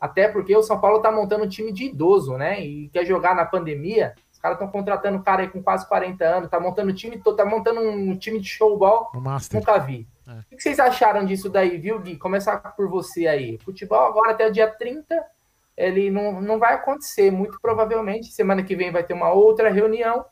até 0.00 0.28
porque 0.28 0.56
o 0.56 0.62
São 0.62 0.80
Paulo 0.80 0.98
está 0.98 1.12
montando 1.12 1.44
um 1.44 1.48
time 1.48 1.72
de 1.72 1.84
idoso, 1.84 2.36
né? 2.36 2.60
E 2.60 2.88
quer 2.88 3.06
jogar 3.06 3.34
na 3.34 3.44
pandemia. 3.44 4.14
Os 4.30 4.38
caras 4.38 4.56
estão 4.56 4.70
contratando 4.70 5.16
um 5.16 5.22
cara 5.22 5.42
aí 5.42 5.48
com 5.48 5.62
quase 5.62 5.88
40 5.88 6.24
anos, 6.24 6.50
tá 6.50 6.60
montando 6.60 6.90
um 6.90 6.94
time 6.94 7.18
todo, 7.18 7.36
tá 7.36 7.44
montando 7.44 7.80
um 7.80 8.16
time 8.16 8.38
de 8.38 8.46
showball. 8.46 9.10
Nunca 9.56 9.78
vi. 9.78 10.06
É. 10.26 10.32
O 10.52 10.56
que 10.56 10.62
vocês 10.62 10.78
acharam 10.78 11.24
disso 11.24 11.48
daí, 11.48 11.78
viu, 11.78 11.98
Gui? 12.00 12.16
Começar 12.16 12.58
por 12.76 12.88
você 12.88 13.26
aí. 13.26 13.58
Futebol 13.64 14.06
agora 14.06 14.32
até 14.32 14.46
o 14.46 14.52
dia 14.52 14.66
30 14.66 15.33
ele 15.76 16.10
não, 16.10 16.40
não 16.40 16.58
vai 16.58 16.74
acontecer. 16.74 17.30
Muito 17.30 17.58
provavelmente, 17.60 18.32
semana 18.32 18.62
que 18.62 18.76
vem 18.76 18.92
vai 18.92 19.02
ter 19.02 19.14
uma 19.14 19.32
outra 19.32 19.70
reunião, 19.70 20.24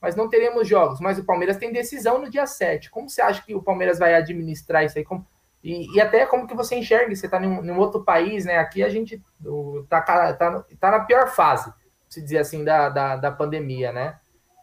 mas 0.00 0.16
não 0.16 0.28
teremos 0.28 0.66
jogos. 0.68 1.00
Mas 1.00 1.18
o 1.18 1.24
Palmeiras 1.24 1.56
tem 1.56 1.72
decisão 1.72 2.18
no 2.18 2.30
dia 2.30 2.46
7. 2.46 2.90
Como 2.90 3.08
você 3.08 3.20
acha 3.20 3.42
que 3.42 3.54
o 3.54 3.62
Palmeiras 3.62 3.98
vai 3.98 4.14
administrar 4.14 4.84
isso 4.84 4.98
aí? 4.98 5.04
Como, 5.04 5.26
e, 5.62 5.94
e 5.94 6.00
até 6.00 6.24
como 6.26 6.46
que 6.46 6.54
você 6.54 6.74
enxerga? 6.74 7.14
Você 7.14 7.26
está 7.26 7.42
em, 7.42 7.48
um 7.48 7.78
outro 7.78 8.02
país, 8.04 8.44
né? 8.44 8.58
Aqui 8.58 8.82
a 8.82 8.88
gente 8.88 9.22
está 9.82 10.00
tá, 10.02 10.64
tá 10.78 10.90
na 10.90 11.00
pior 11.00 11.28
fase, 11.28 11.72
se 12.08 12.22
dizer 12.22 12.38
assim, 12.38 12.64
da, 12.64 12.88
da, 12.88 13.16
da 13.16 13.30
pandemia, 13.30 13.92
né? 13.92 14.18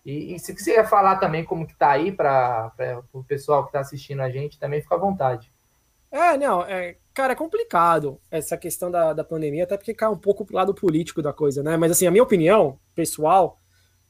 E, 0.05 0.34
e 0.34 0.39
se 0.39 0.72
ia 0.72 0.85
falar 0.85 1.18
também 1.18 1.43
como 1.43 1.68
que 1.68 1.76
tá 1.76 1.91
aí 1.91 2.14
para 2.14 2.72
o 3.11 3.23
pessoal 3.26 3.64
que 3.64 3.69
está 3.69 3.81
assistindo 3.81 4.22
a 4.22 4.30
gente, 4.30 4.57
também 4.57 4.81
fica 4.81 4.95
à 4.95 4.97
vontade. 4.97 5.51
É, 6.09 6.38
não, 6.38 6.64
é, 6.64 6.95
cara, 7.18 7.34
é 7.34 7.35
complicado 7.35 8.22
essa 8.30 8.56
questão 8.56 8.91
da, 8.91 9.11
da 9.11 9.23
pandemia, 9.23 9.64
até 9.64 9.76
porque 9.76 9.91
cai 9.91 10.07
um 10.07 10.15
pouco 10.15 10.45
pro 10.45 10.56
lado 10.56 10.72
político 10.72 11.19
da 11.19 11.34
coisa, 11.34 11.64
né? 11.64 11.76
Mas 11.76 11.91
assim, 11.91 12.06
a 12.06 12.11
minha 12.11 12.22
opinião 12.22 12.80
pessoal, 12.94 13.60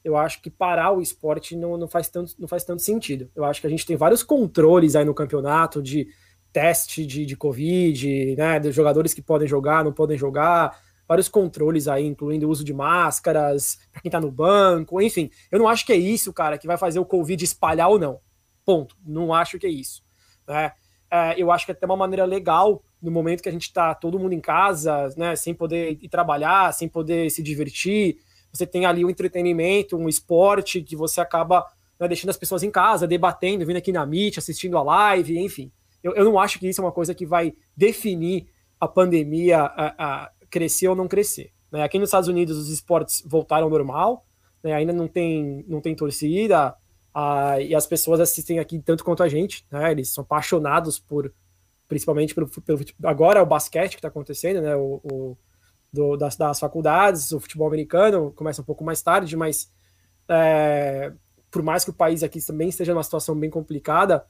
eu 0.04 0.18
acho 0.18 0.42
que 0.42 0.50
parar 0.50 0.92
o 0.92 1.02
esporte 1.02 1.56
não, 1.56 1.78
não, 1.78 1.88
faz 1.88 2.10
tanto, 2.10 2.34
não 2.38 2.50
faz 2.50 2.66
tanto 2.66 2.82
sentido. 2.82 3.32
Eu 3.34 3.46
acho 3.46 3.62
que 3.62 3.68
a 3.68 3.70
gente 3.70 3.86
tem 3.86 3.96
vários 3.96 4.24
controles 4.24 4.94
aí 4.94 5.06
no 5.06 5.14
campeonato 5.14 5.82
de 5.82 6.10
teste 6.52 7.06
de, 7.06 7.26
de 7.26 7.38
Covid, 7.38 8.36
né? 8.36 8.60
De 8.60 8.74
jogadores 8.74 9.14
que 9.14 9.22
podem 9.22 9.48
jogar, 9.48 9.86
não 9.86 9.94
podem 9.94 10.18
jogar, 10.18 10.78
vários 11.08 11.30
controles 11.30 11.88
aí, 11.88 12.06
incluindo 12.06 12.46
o 12.46 12.50
uso 12.50 12.66
de 12.66 12.74
máscaras, 12.74 13.80
para 13.90 14.02
quem 14.02 14.12
tá 14.12 14.20
no 14.20 14.30
banco, 14.30 15.02
enfim. 15.02 15.30
Eu 15.50 15.60
não 15.60 15.70
acho 15.70 15.86
que 15.86 15.94
é 15.94 15.98
isso, 15.98 16.34
cara, 16.34 16.58
que 16.58 16.68
vai 16.68 16.78
fazer 16.78 17.00
o 17.00 17.06
Covid 17.06 17.42
espalhar 17.42 17.88
ou 17.88 17.98
não. 17.98 18.20
Ponto. 18.66 18.98
Não 19.06 19.34
acho 19.34 19.58
que 19.58 19.66
é 19.66 19.70
isso. 19.70 20.04
Né? 20.46 20.74
é, 21.12 21.42
eu 21.42 21.52
acho 21.52 21.66
que 21.66 21.72
é 21.72 21.76
até 21.76 21.86
uma 21.86 21.96
maneira 21.96 22.26
legal 22.26 22.84
no 23.02 23.11
momento 23.11 23.44
que 23.44 23.49
a 23.49 23.52
gente 23.52 23.64
está 23.64 23.94
todo 23.94 24.19
mundo 24.19 24.34
em 24.34 24.40
casa, 24.40 25.14
né, 25.15 25.36
sem 25.36 25.53
poder 25.53 25.98
ir 26.02 26.10
trabalhar, 26.10 26.74
sem 26.74 26.88
poder 26.88 27.30
se 27.30 27.44
divertir. 27.44 28.18
Você 28.52 28.65
tem 28.65 28.86
ali 28.86 29.06
um 29.06 29.10
entretenimento, 29.10 29.98
um 29.98 30.10
esporte 30.10 30.82
que 30.82 30.95
você 30.95 31.22
acaba 31.22 31.65
né, 31.99 32.07
deixando 32.07 32.30
as 32.30 32.38
pessoas 32.38 32.64
em 32.64 32.72
casa, 32.72 33.07
debatendo, 33.07 33.65
vindo 33.65 33.78
aqui 33.78 33.91
na 33.91 34.06
Meet, 34.06 34.38
assistindo 34.38 34.78
a 34.78 34.84
live, 34.84 35.38
enfim. 35.38 35.72
Eu, 36.03 36.15
eu 36.15 36.26
não 36.26 36.40
acho 36.40 36.60
que 36.60 36.68
isso 36.68 36.82
é 36.82 36.84
uma 36.84 36.91
coisa 36.91 37.14
que 37.14 37.26
vai 37.26 37.53
definir 37.76 38.48
a 38.80 38.88
pandemia 38.88 39.60
a, 39.60 40.24
a 40.24 40.32
crescer 40.49 40.88
ou 40.88 40.95
não 40.95 41.07
crescer. 41.07 41.52
Né? 41.72 41.84
Aqui 41.84 41.99
nos 41.99 42.10
Estados 42.10 42.30
Unidos 42.30 42.57
os 42.57 42.69
esportes 42.69 43.24
voltaram 43.26 43.65
ao 43.65 43.69
normal, 43.69 44.26
né? 44.64 44.74
ainda 44.74 44.94
não 44.94 45.07
tem, 45.07 45.65
não 45.68 45.82
tem 45.82 45.95
torcida, 45.95 46.76
ah, 47.19 47.60
e 47.60 47.74
as 47.74 47.88
pessoas 47.88 48.19
assistem 48.19 48.60
aqui 48.60 48.80
tanto 48.80 49.03
quanto 49.03 49.24
a 49.24 49.28
gente, 49.28 49.65
né? 49.72 49.91
Eles 49.91 50.14
são 50.14 50.22
apaixonados 50.22 50.99
por, 50.99 51.34
principalmente 51.88 52.35
pelo, 52.35 52.47
pelo 52.47 52.80
agora 53.03 53.39
é 53.39 53.41
o 53.41 53.45
basquete 53.45 53.91
que 53.91 53.97
está 53.97 54.07
acontecendo, 54.07 54.61
né? 54.61 54.76
O, 54.76 55.01
o 55.03 55.38
do, 55.91 56.18
das, 56.18 56.35
das, 56.35 56.59
faculdades, 56.59 57.31
o 57.31 57.39
futebol 57.39 57.68
americano 57.68 58.31
começa 58.35 58.61
um 58.61 58.65
pouco 58.65 58.84
mais 58.84 59.01
tarde, 59.01 59.35
mas 59.38 59.72
é, 60.27 61.14
por 61.49 61.64
mais 61.64 61.84
que 61.84 61.89
o 61.89 61.93
país 61.93 62.23
aqui 62.23 62.45
também 62.45 62.69
esteja 62.69 62.93
numa 62.93 63.03
situação 63.03 63.35
bem 63.35 63.49
complicada, 63.49 64.26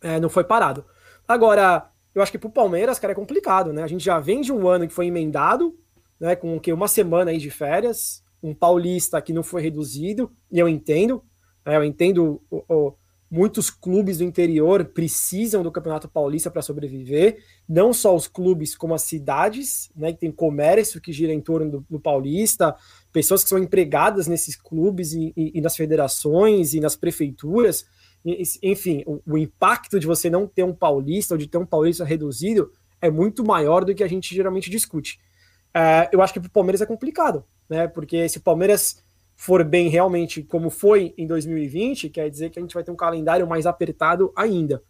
é, 0.00 0.20
não 0.20 0.28
foi 0.28 0.44
parado. 0.44 0.84
Agora, 1.26 1.90
eu 2.14 2.22
acho 2.22 2.32
que 2.32 2.38
para 2.38 2.48
o 2.48 2.52
Palmeiras, 2.52 2.98
cara, 2.98 3.12
é 3.12 3.16
complicado, 3.16 3.72
né? 3.72 3.82
A 3.82 3.86
gente 3.86 4.04
já 4.04 4.18
vem 4.18 4.40
de 4.40 4.52
um 4.52 4.68
ano 4.68 4.86
que 4.86 4.94
foi 4.94 5.06
emendado, 5.06 5.78
né? 6.18 6.36
Com 6.36 6.58
que 6.58 6.72
uma 6.72 6.88
semana 6.88 7.30
aí 7.30 7.38
de 7.38 7.50
férias, 7.50 8.24
um 8.42 8.54
paulista 8.54 9.20
que 9.20 9.32
não 9.32 9.42
foi 9.42 9.62
reduzido, 9.62 10.32
e 10.50 10.58
eu 10.58 10.68
entendo, 10.68 11.22
é, 11.64 11.76
eu 11.76 11.84
entendo 11.84 12.40
o, 12.50 12.64
o, 12.68 12.94
muitos 13.30 13.70
clubes 13.70 14.18
do 14.18 14.24
interior 14.24 14.84
precisam 14.86 15.62
do 15.62 15.70
Campeonato 15.70 16.08
Paulista 16.08 16.50
para 16.50 16.62
sobreviver, 16.62 17.44
não 17.68 17.92
só 17.92 18.14
os 18.14 18.26
clubes, 18.26 18.74
como 18.74 18.92
as 18.92 19.02
cidades, 19.02 19.88
né, 19.94 20.12
que 20.12 20.18
tem 20.18 20.32
comércio 20.32 21.00
que 21.00 21.12
gira 21.12 21.32
em 21.32 21.40
torno 21.40 21.70
do, 21.70 21.86
do 21.88 22.00
Paulista, 22.00 22.74
pessoas 23.12 23.44
que 23.44 23.48
são 23.48 23.58
empregadas 23.58 24.26
nesses 24.26 24.56
clubes 24.56 25.12
e, 25.12 25.32
e, 25.36 25.58
e 25.58 25.60
nas 25.60 25.76
federações 25.76 26.74
e 26.74 26.80
nas 26.80 26.96
prefeituras. 26.96 27.86
enfim, 28.62 29.04
o, 29.06 29.20
o, 29.24 29.38
impacto 29.38 30.00
de 30.00 30.08
você 30.08 30.28
não 30.28 30.46
ter 30.48 30.64
um 30.64 30.74
paulista 30.74 31.34
ou 31.34 31.38
de 31.38 31.46
ter 31.46 31.58
um 31.58 31.66
paulista 31.66 32.04
reduzido 32.04 32.72
é 33.00 33.10
muito 33.10 33.44
maior 33.44 33.84
do 33.84 33.94
que 33.94 34.02
a 34.02 34.08
gente 34.08 34.34
geralmente 34.34 34.68
discute. 34.68 35.20
É, 35.72 36.08
eu 36.12 36.20
acho 36.20 36.32
que 36.32 36.40
para 36.40 36.48
o 36.48 36.52
Palmeiras 36.52 36.80
é 36.80 36.86
complicado, 36.86 37.44
né? 37.68 37.86
Porque 37.86 38.28
se 38.28 38.38
o 38.38 38.42
Palmeiras 38.42 39.04
for 39.40 39.64
bem 39.64 39.88
realmente 39.88 40.42
como 40.42 40.68
foi 40.68 41.14
em 41.16 41.26
2020, 41.26 42.10
quer 42.10 42.28
dizer 42.28 42.50
que 42.50 42.58
a 42.58 42.62
gente 42.62 42.74
vai 42.74 42.84
ter 42.84 42.90
um 42.90 42.96
calendário 42.96 43.46
mais 43.46 43.64
apertado 43.64 44.30
ainda. 44.36 44.82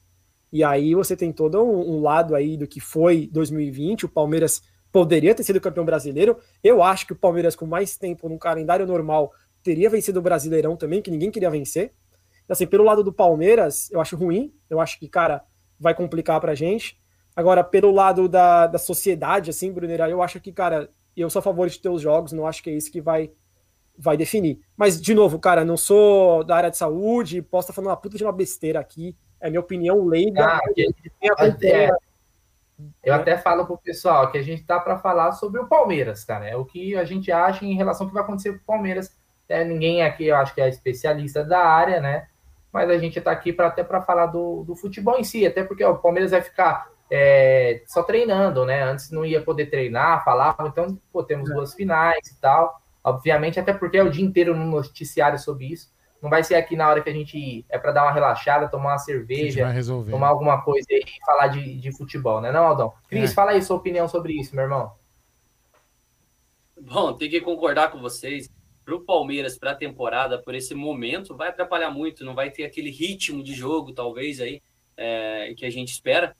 E 0.52 0.64
aí 0.64 0.92
você 0.92 1.16
tem 1.16 1.32
todo 1.32 1.62
um, 1.62 1.98
um 1.98 2.00
lado 2.02 2.34
aí 2.34 2.56
do 2.56 2.66
que 2.66 2.80
foi 2.80 3.28
2020, 3.30 4.06
o 4.06 4.08
Palmeiras 4.08 4.60
poderia 4.90 5.36
ter 5.36 5.44
sido 5.44 5.60
campeão 5.60 5.84
brasileiro. 5.84 6.36
Eu 6.64 6.82
acho 6.82 7.06
que 7.06 7.12
o 7.12 7.16
Palmeiras, 7.16 7.54
com 7.54 7.64
mais 7.64 7.96
tempo 7.96 8.28
no 8.28 8.40
calendário 8.40 8.84
normal, 8.84 9.32
teria 9.62 9.88
vencido 9.88 10.18
o 10.18 10.22
Brasileirão 10.22 10.74
também, 10.74 11.00
que 11.00 11.12
ninguém 11.12 11.30
queria 11.30 11.48
vencer. 11.48 11.92
Assim, 12.48 12.66
pelo 12.66 12.82
lado 12.82 13.04
do 13.04 13.12
Palmeiras, 13.12 13.88
eu 13.92 14.00
acho 14.00 14.16
ruim. 14.16 14.52
Eu 14.68 14.80
acho 14.80 14.98
que, 14.98 15.08
cara, 15.08 15.44
vai 15.78 15.94
complicar 15.94 16.40
pra 16.40 16.56
gente. 16.56 16.98
Agora, 17.36 17.62
pelo 17.62 17.92
lado 17.92 18.28
da, 18.28 18.66
da 18.66 18.78
sociedade, 18.78 19.50
assim, 19.50 19.70
Brunera, 19.70 20.10
eu 20.10 20.20
acho 20.20 20.40
que, 20.40 20.50
cara, 20.50 20.90
eu 21.16 21.30
sou 21.30 21.38
a 21.38 21.42
favor 21.42 21.68
de 21.68 21.78
ter 21.78 21.88
os 21.88 22.02
jogos, 22.02 22.32
não 22.32 22.48
acho 22.48 22.64
que 22.64 22.70
é 22.70 22.72
isso 22.72 22.90
que 22.90 23.00
vai 23.00 23.30
vai 24.00 24.16
definir. 24.16 24.58
Mas, 24.76 25.00
de 25.00 25.14
novo, 25.14 25.38
cara, 25.38 25.64
não 25.64 25.76
sou 25.76 26.42
da 26.42 26.56
área 26.56 26.70
de 26.70 26.76
saúde, 26.76 27.42
posso 27.42 27.66
estar 27.66 27.74
falando 27.74 27.90
uma 27.90 27.96
puta 27.96 28.16
de 28.16 28.24
uma 28.24 28.32
besteira 28.32 28.80
aqui. 28.80 29.14
É 29.40 29.50
minha 29.50 29.60
opinião 29.60 30.04
leiga. 30.04 30.44
Ah, 30.44 30.60
até, 31.38 31.90
eu 33.04 33.14
até 33.14 33.36
falo 33.36 33.66
pro 33.66 33.78
pessoal 33.78 34.30
que 34.30 34.38
a 34.38 34.42
gente 34.42 34.64
tá 34.64 34.80
para 34.80 34.98
falar 34.98 35.32
sobre 35.32 35.60
o 35.60 35.66
Palmeiras, 35.66 36.24
cara. 36.24 36.48
É 36.48 36.56
o 36.56 36.64
que 36.64 36.96
a 36.96 37.04
gente 37.04 37.30
acha 37.30 37.64
em 37.64 37.74
relação 37.74 38.06
ao 38.06 38.08
que 38.08 38.14
vai 38.14 38.22
acontecer 38.22 38.52
com 38.52 38.58
o 38.58 38.66
Palmeiras. 38.66 39.14
É, 39.48 39.64
ninguém 39.64 40.02
aqui, 40.02 40.26
eu 40.26 40.36
acho 40.36 40.54
que 40.54 40.60
é 40.60 40.68
especialista 40.68 41.44
da 41.44 41.60
área, 41.60 42.00
né? 42.00 42.26
Mas 42.72 42.88
a 42.88 42.98
gente 42.98 43.20
tá 43.20 43.32
aqui 43.32 43.52
para 43.52 43.66
até 43.66 43.82
para 43.82 44.00
falar 44.00 44.26
do, 44.26 44.62
do 44.64 44.76
futebol 44.76 45.18
em 45.18 45.24
si, 45.24 45.44
até 45.44 45.64
porque 45.64 45.84
ó, 45.84 45.92
o 45.92 45.98
Palmeiras 45.98 46.30
vai 46.30 46.40
ficar 46.40 46.88
é, 47.10 47.82
só 47.86 48.02
treinando, 48.02 48.64
né? 48.64 48.82
Antes 48.82 49.10
não 49.10 49.26
ia 49.26 49.42
poder 49.42 49.66
treinar, 49.66 50.24
falava, 50.24 50.68
então, 50.68 50.96
pô, 51.12 51.22
temos 51.22 51.50
é. 51.50 51.54
duas 51.54 51.74
finais 51.74 52.28
e 52.28 52.40
tal. 52.40 52.80
Obviamente, 53.02 53.58
até 53.58 53.72
porque 53.72 53.96
é 53.96 54.02
o 54.02 54.10
dia 54.10 54.24
inteiro 54.24 54.56
no 54.56 54.66
noticiário 54.66 55.38
sobre 55.38 55.66
isso. 55.66 55.90
Não 56.22 56.28
vai 56.28 56.44
ser 56.44 56.56
aqui 56.56 56.76
na 56.76 56.88
hora 56.88 57.00
que 57.02 57.08
a 57.08 57.12
gente 57.12 57.64
é 57.68 57.78
para 57.78 57.92
dar 57.92 58.02
uma 58.02 58.12
relaxada, 58.12 58.68
tomar 58.68 58.92
uma 58.92 58.98
cerveja, 58.98 59.66
tomar 60.10 60.28
alguma 60.28 60.60
coisa 60.62 60.86
e 60.90 61.02
falar 61.24 61.48
de, 61.48 61.78
de 61.78 61.92
futebol, 61.96 62.42
né, 62.42 62.52
não, 62.52 62.66
Aldão? 62.66 62.92
Cris, 63.08 63.30
é. 63.30 63.34
fala 63.34 63.52
aí 63.52 63.62
sua 63.62 63.76
opinião 63.76 64.06
sobre 64.06 64.34
isso, 64.34 64.54
meu 64.54 64.64
irmão. 64.64 64.92
Bom, 66.80 67.14
tem 67.14 67.28
que 67.28 67.40
concordar 67.40 67.90
com 67.90 68.00
vocês. 68.00 68.50
Para 68.84 68.94
o 68.94 69.00
Palmeiras, 69.00 69.58
para 69.58 69.72
a 69.72 69.74
temporada, 69.74 70.42
por 70.42 70.54
esse 70.54 70.74
momento, 70.74 71.36
vai 71.36 71.48
atrapalhar 71.48 71.90
muito. 71.90 72.24
Não 72.24 72.34
vai 72.34 72.50
ter 72.50 72.64
aquele 72.64 72.90
ritmo 72.90 73.42
de 73.42 73.54
jogo, 73.54 73.92
talvez, 73.92 74.40
aí, 74.40 74.62
é, 74.96 75.54
que 75.56 75.64
a 75.64 75.70
gente 75.70 75.92
espera. 75.92 76.34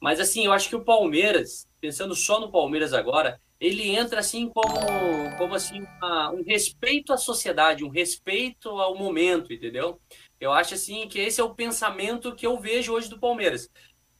Mas, 0.00 0.20
assim, 0.20 0.44
eu 0.44 0.52
acho 0.52 0.68
que 0.68 0.76
o 0.76 0.84
Palmeiras, 0.84 1.66
pensando 1.80 2.14
só 2.14 2.40
no 2.40 2.50
Palmeiras 2.52 2.92
agora, 2.92 3.40
ele 3.60 3.90
entra 3.90 4.20
assim 4.20 4.48
como, 4.48 5.36
como 5.36 5.54
assim 5.54 5.82
uma, 5.82 6.30
um 6.30 6.42
respeito 6.44 7.12
à 7.12 7.16
sociedade, 7.16 7.84
um 7.84 7.90
respeito 7.90 8.68
ao 8.68 8.96
momento, 8.96 9.52
entendeu? 9.52 10.00
Eu 10.40 10.52
acho 10.52 10.74
assim 10.74 11.08
que 11.08 11.18
esse 11.18 11.40
é 11.40 11.44
o 11.44 11.54
pensamento 11.54 12.34
que 12.34 12.46
eu 12.46 12.58
vejo 12.58 12.92
hoje 12.92 13.08
do 13.08 13.18
Palmeiras. 13.18 13.68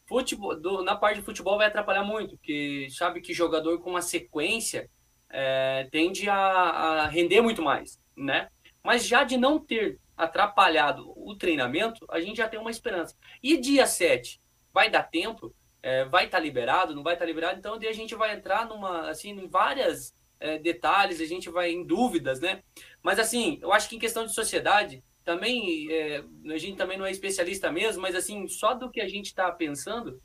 Futebol, 0.06 0.58
do, 0.58 0.82
na 0.82 0.96
parte 0.96 1.18
de 1.18 1.24
futebol 1.24 1.56
vai 1.56 1.66
atrapalhar 1.66 2.02
muito, 2.02 2.36
porque 2.36 2.88
sabe 2.90 3.20
que 3.20 3.32
jogador 3.32 3.78
com 3.80 3.90
uma 3.90 4.02
sequência 4.02 4.90
é, 5.30 5.86
tende 5.92 6.28
a, 6.28 6.36
a 6.36 7.06
render 7.06 7.40
muito 7.40 7.62
mais, 7.62 8.00
né? 8.16 8.48
Mas 8.82 9.06
já 9.06 9.22
de 9.22 9.36
não 9.36 9.58
ter 9.58 10.00
atrapalhado 10.16 11.12
o 11.16 11.36
treinamento, 11.36 12.04
a 12.10 12.20
gente 12.20 12.38
já 12.38 12.48
tem 12.48 12.58
uma 12.58 12.70
esperança. 12.70 13.14
E 13.40 13.56
dia 13.56 13.86
7, 13.86 14.40
vai 14.72 14.90
dar 14.90 15.04
tempo? 15.04 15.54
É, 15.82 16.04
vai 16.04 16.26
estar 16.26 16.38
tá 16.38 16.42
liberado, 16.42 16.94
não 16.94 17.02
vai 17.02 17.14
estar 17.14 17.24
tá 17.24 17.28
liberado, 17.28 17.58
então 17.58 17.78
daí 17.78 17.88
a 17.88 17.92
gente 17.92 18.14
vai 18.14 18.34
entrar 18.34 18.66
numa, 18.66 19.08
assim, 19.08 19.30
em 19.30 19.48
várias 19.48 20.14
é, 20.40 20.58
detalhes, 20.58 21.20
a 21.20 21.26
gente 21.26 21.50
vai 21.50 21.70
em 21.70 21.84
dúvidas, 21.84 22.40
né? 22.40 22.62
Mas 23.02 23.18
assim, 23.18 23.58
eu 23.62 23.72
acho 23.72 23.88
que 23.88 23.96
em 23.96 24.00
questão 24.00 24.26
de 24.26 24.34
sociedade, 24.34 25.02
também, 25.24 25.92
é, 25.92 26.24
a 26.46 26.56
gente 26.56 26.76
também 26.76 26.96
não 26.96 27.04
é 27.04 27.10
especialista 27.10 27.70
mesmo, 27.70 28.00
mas 28.00 28.14
assim, 28.14 28.48
só 28.48 28.72
do 28.72 28.90
que 28.90 29.00
a 29.00 29.08
gente 29.08 29.26
está 29.26 29.52
pensando, 29.52 30.20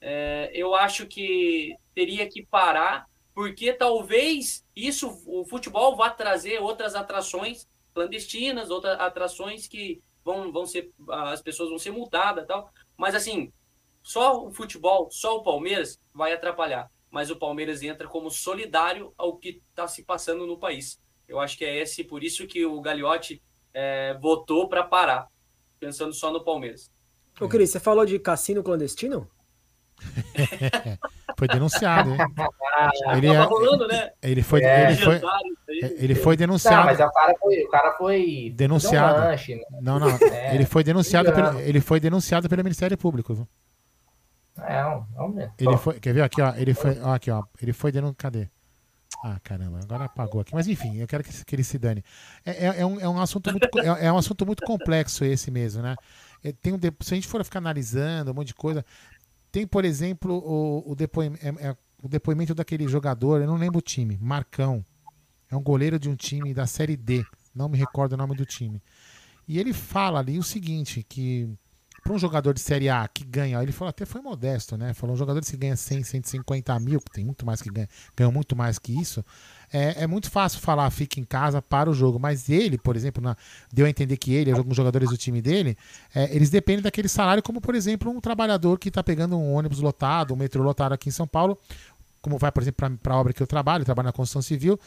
é, 0.00 0.50
eu 0.52 0.74
acho 0.74 1.06
que 1.06 1.76
teria 1.94 2.28
que 2.28 2.44
parar, 2.44 3.06
porque 3.34 3.72
talvez 3.72 4.64
isso, 4.74 5.22
o 5.26 5.44
futebol 5.44 5.96
vá 5.96 6.10
trazer 6.10 6.60
outras 6.60 6.96
atrações 6.96 7.68
clandestinas, 7.94 8.68
outras 8.68 8.98
atrações 8.98 9.68
que 9.68 10.02
vão, 10.24 10.50
vão 10.50 10.66
ser, 10.66 10.90
as 11.08 11.40
pessoas 11.40 11.68
vão 11.68 11.78
ser 11.78 11.92
multadas 11.92 12.46
tal, 12.46 12.68
mas 12.96 13.14
assim, 13.14 13.52
só 14.08 14.42
o 14.42 14.50
futebol, 14.50 15.10
só 15.10 15.36
o 15.36 15.42
Palmeiras 15.42 16.00
vai 16.14 16.32
atrapalhar. 16.32 16.90
Mas 17.10 17.30
o 17.30 17.36
Palmeiras 17.36 17.82
entra 17.82 18.08
como 18.08 18.30
solidário 18.30 19.12
ao 19.18 19.36
que 19.36 19.60
está 19.68 19.86
se 19.86 20.02
passando 20.02 20.46
no 20.46 20.56
país. 20.56 20.98
Eu 21.28 21.38
acho 21.38 21.58
que 21.58 21.64
é 21.66 21.76
esse, 21.82 22.02
por 22.02 22.24
isso 22.24 22.46
que 22.46 22.64
o 22.64 22.80
Gagliotti 22.80 23.42
é, 23.74 24.16
votou 24.18 24.66
para 24.66 24.82
parar, 24.82 25.28
pensando 25.78 26.14
só 26.14 26.32
no 26.32 26.42
Palmeiras. 26.42 26.90
Ô, 27.38 27.46
Cris, 27.46 27.68
você 27.68 27.78
falou 27.78 28.06
de 28.06 28.18
cassino 28.18 28.62
clandestino? 28.62 29.28
foi 31.38 31.48
denunciado, 31.48 32.10
hein? 32.14 32.18
Ele, 33.14 33.26
é, 33.26 33.40
rolando, 33.42 33.86
né? 33.86 34.12
ele 34.22 34.42
foi, 34.42 34.62
é. 34.62 34.86
ele 34.86 34.96
foi, 34.96 35.20
ele 35.68 36.14
foi 36.14 36.36
denunciado. 36.36 36.76
Não, 36.78 36.84
mas 36.84 36.98
o 36.98 37.12
cara 37.12 37.34
foi, 37.38 37.62
o 37.62 37.68
cara 37.68 37.92
foi 37.98 38.52
denunciado. 38.56 39.20
Um 39.20 39.24
lanche, 39.24 39.54
né? 39.54 39.62
Não, 39.82 39.98
não. 39.98 40.08
É, 40.32 40.54
ele 40.54 40.64
foi 40.64 40.82
denunciado, 40.82 41.30
pelo, 41.30 41.60
ele 41.60 41.80
foi 41.82 42.00
denunciado 42.00 42.48
pelo 42.48 42.64
Ministério 42.64 42.96
Público. 42.96 43.34
Viu? 43.34 43.46
É, 44.66 44.86
um, 45.22 45.40
é 45.40 45.52
Ele 45.58 45.76
foi, 45.76 46.00
quer 46.00 46.14
ver 46.14 46.22
aqui, 46.22 46.40
ó? 46.40 46.54
Ele 46.54 46.74
foi, 46.74 46.98
ó, 47.00 47.14
aqui, 47.14 47.30
ó. 47.30 47.44
Ele 47.60 47.72
foi 47.72 47.92
denunciado. 47.92 48.16
Cadê? 48.16 48.48
Ah, 49.22 49.40
caramba, 49.42 49.80
agora 49.82 50.04
apagou 50.04 50.40
aqui. 50.40 50.54
Mas 50.54 50.68
enfim, 50.68 50.96
eu 50.96 51.06
quero 51.06 51.24
que, 51.24 51.44
que 51.44 51.54
ele 51.54 51.64
se 51.64 51.78
dane. 51.78 52.04
É, 52.44 52.66
é, 52.66 52.80
é 52.80 52.86
um, 52.86 53.00
é, 53.00 53.08
um, 53.08 53.20
assunto 53.20 53.50
muito, 53.50 53.78
é, 53.80 54.06
é, 54.06 54.12
um 54.12 54.18
assunto 54.18 54.46
muito 54.46 54.64
complexo 54.64 55.24
esse 55.24 55.50
mesmo, 55.50 55.82
né? 55.82 55.96
É, 56.44 56.52
tem 56.52 56.72
um, 56.72 56.78
se 57.00 57.14
a 57.14 57.16
gente 57.16 57.26
for 57.26 57.42
ficar 57.44 57.58
analisando 57.58 58.30
um 58.30 58.34
monte 58.34 58.48
de 58.48 58.54
coisa, 58.54 58.84
tem, 59.50 59.66
por 59.66 59.84
exemplo, 59.84 60.34
o, 60.34 60.92
o, 60.92 60.94
depoimento, 60.94 61.44
é, 61.44 61.68
é, 61.68 61.76
o 62.02 62.08
depoimento 62.08 62.54
daquele 62.54 62.86
jogador, 62.86 63.40
eu 63.40 63.46
não 63.46 63.56
lembro 63.56 63.78
o 63.78 63.82
time, 63.82 64.16
Marcão. 64.20 64.84
É 65.50 65.56
um 65.56 65.62
goleiro 65.62 65.98
de 65.98 66.08
um 66.08 66.14
time 66.14 66.52
da 66.52 66.66
Série 66.66 66.96
D, 66.96 67.24
não 67.54 67.68
me 67.68 67.78
recordo 67.78 68.12
o 68.12 68.16
nome 68.16 68.36
do 68.36 68.44
time. 68.44 68.82
E 69.48 69.58
ele 69.58 69.72
fala 69.72 70.20
ali 70.20 70.38
o 70.38 70.42
seguinte, 70.42 71.02
que 71.08 71.48
para 72.08 72.14
um 72.14 72.18
jogador 72.18 72.54
de 72.54 72.60
Série 72.60 72.88
A 72.88 73.06
que 73.06 73.22
ganha, 73.22 73.62
ele 73.62 73.70
falou 73.70 73.90
até 73.90 74.06
foi 74.06 74.22
modesto, 74.22 74.78
né? 74.78 74.94
Falou 74.94 75.14
um 75.14 75.18
jogador 75.18 75.42
que 75.42 75.56
ganha 75.58 75.76
100, 75.76 76.04
150 76.04 76.80
mil, 76.80 77.00
que 77.00 77.10
tem 77.10 77.22
muito 77.22 77.44
mais 77.44 77.60
que 77.60 77.68
ganha, 77.68 77.86
ganham 78.16 78.32
muito 78.32 78.56
mais 78.56 78.78
que 78.78 78.98
isso. 78.98 79.22
É, 79.70 80.04
é, 80.04 80.06
muito 80.06 80.30
fácil 80.30 80.58
falar 80.58 80.88
fica 80.88 81.20
em 81.20 81.24
casa 81.24 81.60
para 81.60 81.90
o 81.90 81.92
jogo, 81.92 82.18
mas 82.18 82.48
ele, 82.48 82.78
por 82.78 82.96
exemplo, 82.96 83.22
na, 83.22 83.36
deu 83.70 83.84
a 83.84 83.90
entender 83.90 84.16
que 84.16 84.32
ele, 84.32 84.50
alguns 84.50 84.74
jogadores 84.74 85.10
do 85.10 85.18
time 85.18 85.42
dele, 85.42 85.76
é, 86.14 86.34
eles 86.34 86.48
dependem 86.48 86.82
daquele 86.82 87.08
salário, 87.08 87.42
como 87.42 87.60
por 87.60 87.74
exemplo 87.74 88.10
um 88.10 88.22
trabalhador 88.22 88.78
que 88.78 88.88
está 88.88 89.02
pegando 89.02 89.36
um 89.36 89.52
ônibus 89.52 89.80
lotado, 89.80 90.32
um 90.32 90.36
metrô 90.36 90.62
lotado 90.62 90.94
aqui 90.94 91.10
em 91.10 91.12
São 91.12 91.26
Paulo, 91.26 91.58
como 92.22 92.38
vai, 92.38 92.50
por 92.50 92.62
exemplo, 92.62 92.98
para 93.02 93.14
a 93.14 93.18
obra 93.18 93.34
que 93.34 93.42
eu 93.42 93.46
trabalho, 93.46 93.82
eu 93.82 93.84
trabalho 93.84 94.06
na 94.06 94.12
construção 94.12 94.40
civil, 94.40 94.80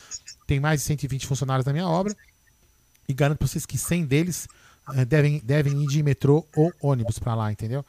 tem 0.48 0.60
mais 0.60 0.80
de 0.80 0.88
120 0.88 1.28
funcionários 1.28 1.68
na 1.68 1.72
minha 1.72 1.88
obra, 1.88 2.16
e 3.08 3.14
garanto 3.14 3.38
para 3.38 3.48
vocês 3.48 3.68
que 3.68 3.78
100 3.78 4.06
deles 4.06 4.48
devem, 5.08 5.42
devem 5.44 5.84
ir 5.84 5.88
de 5.88 6.04
metrô 6.04 6.46
ou 6.56 6.72
ônibus 6.82 7.20
para 7.20 7.36
lá, 7.36 7.52
entendeu? 7.52 7.86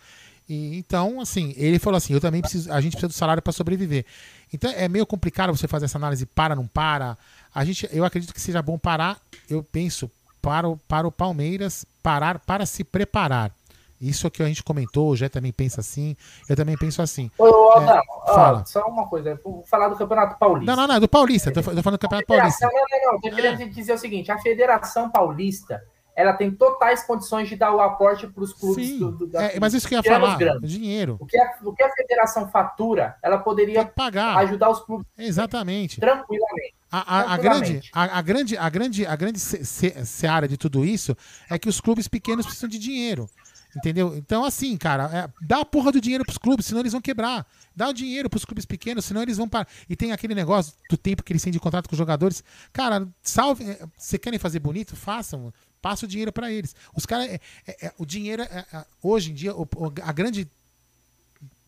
E, 0.49 0.77
então, 0.77 1.20
assim, 1.20 1.55
ele 1.57 1.79
falou 1.79 1.97
assim: 1.97 2.12
eu 2.12 2.20
também 2.20 2.41
preciso, 2.41 2.73
a 2.73 2.81
gente 2.81 2.93
precisa 2.93 3.09
do 3.09 3.15
salário 3.15 3.43
para 3.43 3.53
sobreviver. 3.53 4.05
Então 4.53 4.70
é 4.70 4.89
meio 4.89 5.07
complicado 5.07 5.57
você 5.57 5.66
fazer 5.66 5.87
essa 5.87 5.99
análise 5.99 6.27
para, 6.27 6.55
não 6.55 6.66
para. 6.66 7.16
A 7.55 7.65
gente, 7.65 7.89
eu 7.93 8.05
acredito 8.05 8.35
que 8.35 8.41
seja 8.41 8.61
bom 8.61 8.79
parar, 8.79 9.19
eu 9.49 9.62
penso, 9.62 10.11
para 10.43 10.69
o, 10.69 10.77
para 10.77 11.07
o 11.07 11.12
Palmeiras 11.12 11.87
parar 12.03 12.41
para 12.41 12.66
se 12.66 12.83
preparar. 12.83 13.53
Isso 14.01 14.27
é 14.27 14.31
que 14.31 14.43
a 14.43 14.47
gente 14.47 14.65
comentou, 14.65 15.11
o 15.11 15.16
Jé 15.16 15.29
também 15.29 15.53
pensa 15.53 15.81
assim, 15.81 16.16
eu 16.49 16.57
também 16.57 16.77
penso 16.77 17.01
assim. 17.01 17.31
Ô, 17.39 17.45
ô, 17.45 17.81
é, 17.81 17.87
não, 17.87 18.03
fala. 18.27 18.65
só 18.65 18.85
uma 18.89 19.07
coisa, 19.07 19.41
vou 19.45 19.62
falar 19.65 19.89
do 19.89 19.97
Campeonato 19.97 20.37
Paulista. 20.41 20.66
Não, 20.66 20.77
não, 20.77 20.89
não, 20.89 20.97
é 20.97 21.01
do 21.01 21.09
Paulista, 21.09 21.53
tô, 21.53 21.62
tô 21.62 21.83
falando 21.83 21.99
do 21.99 22.01
Campeonato 22.01 22.27
Paulista. 22.27 22.66
Não, 22.66 22.73
não, 22.73 23.12
não, 23.12 23.20
tô 23.20 23.31
querendo 23.31 23.70
dizer 23.70 23.93
o 23.93 23.99
seguinte, 23.99 24.33
a 24.33 24.39
Federação 24.41 25.09
Paulista, 25.09 25.81
ela 26.14 26.32
tem 26.32 26.51
totais 26.51 27.05
condições 27.05 27.48
de 27.48 27.56
dar 27.56 27.72
o 27.74 27.80
aporte 27.80 28.26
para 28.26 28.43
os 28.43 28.52
clubes. 28.52 28.86
Sim, 28.86 28.98
do, 28.98 29.26
do, 29.26 29.39
é, 29.39 29.59
mas 29.59 29.74
isso 29.74 29.89
que 29.89 29.94
eu 29.94 29.98
ia 29.98 30.02
falar, 30.02 30.36
grandes. 30.36 30.70
dinheiro. 30.70 31.16
O 31.18 31.26
que, 31.26 31.39
a, 31.39 31.59
o 31.62 31.72
que 31.72 31.82
a 31.82 31.90
federação 31.90 32.48
fatura, 32.48 33.16
ela 33.22 33.39
poderia 33.39 33.84
pagar. 33.84 34.36
ajudar 34.39 34.70
os 34.70 34.80
clubes. 34.80 35.06
Exatamente. 35.16 36.01
Tranquilamente. 36.01 36.74
A, 36.90 37.18
a, 37.18 37.34
a 37.34 37.36
grande, 37.39 37.80
a, 37.93 38.18
a, 38.18 38.22
grande, 38.22 38.56
a 38.56 38.68
grande, 38.68 39.06
a 39.06 39.16
grande 39.16 39.39
se, 39.40 39.64
se, 39.64 40.05
seara 40.05 40.47
de 40.47 40.59
tudo 40.59 40.84
isso 40.84 41.16
é 41.48 41.59
que 41.59 41.68
os 41.68 41.80
clubes 41.80 42.06
pequenos 42.06 42.44
precisam 42.44 42.68
de 42.68 42.78
dinheiro. 42.78 43.28
Entendeu? 43.74 44.14
Então, 44.14 44.44
assim, 44.44 44.76
cara, 44.76 45.05
é, 45.10 45.47
dá 45.47 45.60
a 45.60 45.64
porra 45.64 45.90
do 45.90 46.01
dinheiro 46.01 46.24
pros 46.24 46.36
clubes, 46.36 46.66
senão 46.66 46.80
eles 46.80 46.93
vão 46.93 47.01
quebrar. 47.01 47.47
Dá 47.74 47.89
o 47.89 47.93
dinheiro 47.94 48.28
pros 48.28 48.44
clubes 48.44 48.66
pequenos, 48.66 49.06
senão 49.06 49.22
eles 49.22 49.39
vão 49.39 49.48
parar. 49.48 49.66
E 49.89 49.97
tem 49.97 50.12
aquele 50.12 50.34
negócio 50.34 50.74
do 50.90 50.97
tempo 50.98 51.22
que 51.22 51.32
eles 51.32 51.43
têm 51.43 51.51
de 51.52 51.59
contrato 51.59 51.89
com 51.89 51.94
os 51.94 51.98
jogadores. 51.98 52.44
Cara, 52.70 53.09
salve. 53.22 53.64
É, 53.64 53.86
Você 53.97 54.18
querem 54.18 54.39
fazer 54.39 54.59
bonito? 54.59 54.94
Façam 54.94 55.51
passa 55.83 56.07
o 56.07 56.09
dinheiro 56.09 56.33
para 56.33 56.51
eles. 56.51 56.75
Os 56.95 57.05
caras, 57.05 57.27
é, 57.29 57.41
é, 57.67 57.87
é, 57.87 57.93
o 57.99 58.07
dinheiro, 58.07 58.43
é, 58.43 58.65
é, 58.73 58.85
hoje 59.03 59.33
em 59.33 59.35
dia, 59.35 59.55
o, 59.55 59.69
a 60.03 60.13
grande, 60.13 60.49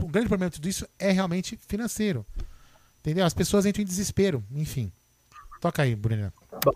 o 0.01 0.07
grande 0.07 0.29
problema 0.29 0.49
de 0.49 0.57
tudo 0.57 0.69
isso 0.69 0.89
é 0.99 1.11
realmente 1.11 1.59
financeiro. 1.67 2.25
Entendeu? 3.01 3.27
As 3.27 3.35
pessoas 3.35 3.67
entram 3.67 3.83
em 3.83 3.87
desespero, 3.87 4.43
enfim. 4.53 4.91
Toca 5.61 5.83
aí, 5.83 5.95
Bruna. 5.95 6.33
Bom, 6.65 6.73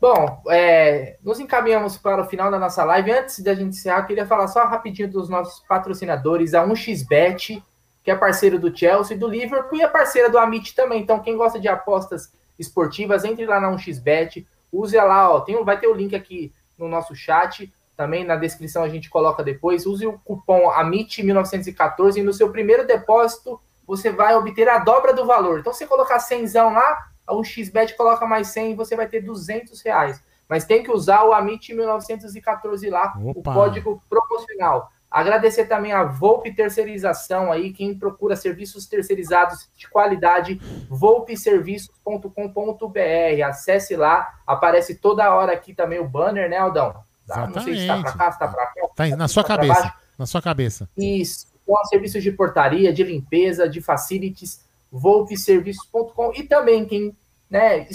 bom 0.00 0.42
é, 0.50 1.18
nos 1.22 1.38
encaminhamos 1.38 1.98
para 1.98 2.22
o 2.22 2.28
final 2.28 2.50
da 2.50 2.58
nossa 2.58 2.82
live. 2.84 3.12
Antes 3.12 3.40
da 3.40 3.54
gente 3.54 3.76
encerrar, 3.76 4.04
queria 4.04 4.26
falar 4.26 4.48
só 4.48 4.64
rapidinho 4.64 5.10
dos 5.10 5.28
nossos 5.28 5.60
patrocinadores, 5.68 6.54
a 6.54 6.66
1xBet, 6.66 7.62
que 8.02 8.10
é 8.10 8.16
parceiro 8.16 8.58
do 8.58 8.76
Chelsea, 8.76 9.16
do 9.16 9.28
Liverpool 9.28 9.78
e 9.78 9.82
é 9.82 9.88
parceira 9.88 10.30
do 10.30 10.38
Amit 10.38 10.74
também. 10.74 11.02
Então, 11.02 11.20
quem 11.20 11.36
gosta 11.36 11.60
de 11.60 11.68
apostas 11.68 12.32
esportivas, 12.58 13.24
entre 13.24 13.46
lá 13.46 13.60
na 13.60 13.70
1xBet, 13.70 14.44
use 14.72 14.96
lá, 14.96 15.30
ó, 15.30 15.40
tem, 15.40 15.62
vai 15.62 15.78
ter 15.78 15.86
o 15.86 15.94
link 15.94 16.16
aqui 16.16 16.52
no 16.82 16.88
nosso 16.88 17.14
chat. 17.14 17.72
Também 17.96 18.24
na 18.24 18.36
descrição 18.36 18.82
a 18.82 18.88
gente 18.88 19.08
coloca 19.08 19.42
depois. 19.42 19.86
Use 19.86 20.06
o 20.06 20.18
cupom 20.18 20.70
AMIT1914 20.70 22.16
e 22.16 22.22
no 22.22 22.32
seu 22.32 22.50
primeiro 22.50 22.86
depósito 22.86 23.60
você 23.86 24.10
vai 24.10 24.34
obter 24.34 24.68
a 24.68 24.78
dobra 24.78 25.12
do 25.12 25.26
valor. 25.26 25.60
Então, 25.60 25.72
se 25.72 25.86
colocar 25.86 26.18
100 26.18 26.52
lá, 26.54 27.08
um 27.30 27.44
XBET 27.44 27.96
coloca 27.96 28.26
mais 28.26 28.48
100 28.48 28.72
e 28.72 28.74
você 28.74 28.96
vai 28.96 29.06
ter 29.06 29.20
200 29.20 29.80
reais. 29.82 30.22
Mas 30.48 30.64
tem 30.64 30.82
que 30.82 30.90
usar 30.90 31.24
o 31.24 31.30
AMIT1914 31.30 32.90
lá, 32.90 33.14
Opa. 33.24 33.50
o 33.50 33.54
código 33.54 34.02
promocional. 34.08 34.90
Agradecer 35.12 35.66
também 35.66 35.92
a 35.92 36.04
Volpe 36.04 36.54
Terceirização 36.54 37.52
aí, 37.52 37.70
quem 37.70 37.94
procura 37.94 38.34
serviços 38.34 38.86
terceirizados 38.86 39.68
de 39.76 39.86
qualidade, 39.86 40.58
volpeserviços.com.br. 40.88 43.42
Acesse 43.46 43.94
lá, 43.94 44.38
aparece 44.46 44.94
toda 44.94 45.34
hora 45.34 45.52
aqui 45.52 45.74
também 45.74 45.98
o 45.98 46.08
banner, 46.08 46.48
né, 46.48 46.56
Aldão? 46.56 46.94
Tá? 47.26 47.46
Não 47.46 47.62
sei 47.62 47.76
se 47.76 47.86
tá 47.86 48.00
para 48.00 48.12
cá, 48.12 48.32
se 48.32 48.38
tá 48.38 48.48
para 48.48 48.66
cá. 48.66 48.88
Tá 48.96 49.06
na 49.08 49.28
sua 49.28 49.44
cabeça. 49.44 49.94
Na 50.18 50.24
sua 50.24 50.40
cabeça. 50.40 50.88
Isso. 50.96 51.46
serviços 51.90 52.22
de 52.22 52.32
portaria, 52.32 52.90
de 52.90 53.04
limpeza, 53.04 53.68
de 53.68 53.82
facilities, 53.82 54.64
volveserviços.com 54.90 56.32
e 56.34 56.44
também 56.44 56.86
quem, 56.86 57.14
né, 57.50 57.86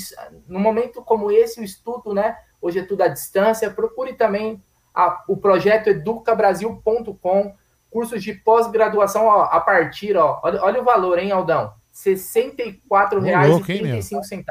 no 0.48 0.60
momento 0.60 1.02
como 1.02 1.31
esse, 1.31 1.60
o 1.60 1.64
estudo, 1.64 2.14
né, 2.14 2.38
hoje 2.61 2.77
é 2.77 2.84
tudo 2.84 3.02
à 3.02 3.07
distância, 3.07 3.72
procure 3.72 4.14
também 4.14 4.61
a, 4.98 5.24
o 5.28 5.38
projeto 5.38 5.90
educabrasil.com, 5.90 7.53
cursos 7.91 8.24
de 8.24 8.34
pós-graduação 8.34 9.30
a 9.30 9.60
partir, 9.60 10.18
ó, 10.18 10.40
olha, 10.44 10.64
olha 10.64 10.82
o 10.82 10.84
valor, 10.84 11.19
hein, 11.19 11.32
Aldão? 11.32 11.72
R$ 12.03 12.15
64,35. 12.15 14.44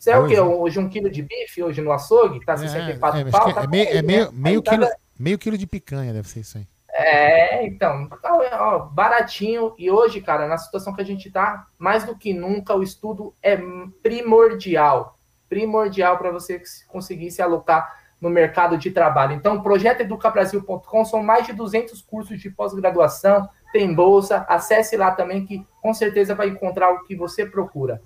Você 0.00 0.10
é 0.10 0.18
o 0.18 0.26
quê? 0.26 0.40
Hoje 0.40 0.78
um 0.78 0.88
quilo 0.88 1.10
de 1.10 1.20
bife, 1.20 1.62
hoje 1.62 1.82
no 1.82 1.92
açougue, 1.92 2.42
tá 2.44 2.56
64 2.56 3.18
é, 3.18 3.22
é, 3.22 3.30
pau? 3.30 3.52
Tá 3.52 3.64
é, 3.64 3.66
meio, 3.66 3.88
é 3.88 4.02
meio, 4.02 4.32
meio, 4.32 4.62
quilo, 4.62 4.86
meio 5.18 5.38
quilo 5.38 5.58
de 5.58 5.66
picanha, 5.66 6.12
deve 6.12 6.28
ser 6.28 6.40
isso 6.40 6.56
aí. 6.56 6.66
É, 6.92 7.66
então, 7.66 8.08
tá, 8.08 8.32
ó, 8.60 8.78
baratinho. 8.78 9.74
E 9.78 9.90
hoje, 9.90 10.20
cara, 10.20 10.48
na 10.48 10.56
situação 10.56 10.94
que 10.94 11.02
a 11.02 11.04
gente 11.04 11.30
tá, 11.30 11.66
mais 11.78 12.04
do 12.04 12.16
que 12.16 12.32
nunca, 12.32 12.74
o 12.74 12.82
estudo 12.82 13.34
é 13.42 13.58
primordial. 14.02 15.18
Primordial 15.48 16.16
para 16.16 16.30
você 16.30 16.62
conseguir 16.88 17.30
se 17.30 17.42
alocar 17.42 17.99
no 18.20 18.28
mercado 18.28 18.76
de 18.76 18.90
trabalho. 18.90 19.34
Então, 19.34 19.62
projetoeducabrasil.com 19.62 21.04
são 21.04 21.22
mais 21.22 21.46
de 21.46 21.52
200 21.52 22.02
cursos 22.02 22.38
de 22.40 22.50
pós-graduação, 22.50 23.48
tem 23.72 23.94
bolsa, 23.94 24.44
acesse 24.48 24.96
lá 24.96 25.10
também 25.12 25.46
que 25.46 25.66
com 25.80 25.94
certeza 25.94 26.34
vai 26.34 26.48
encontrar 26.48 26.90
o 26.90 27.04
que 27.04 27.16
você 27.16 27.46
procura. 27.46 28.02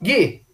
Gui, 0.00 0.46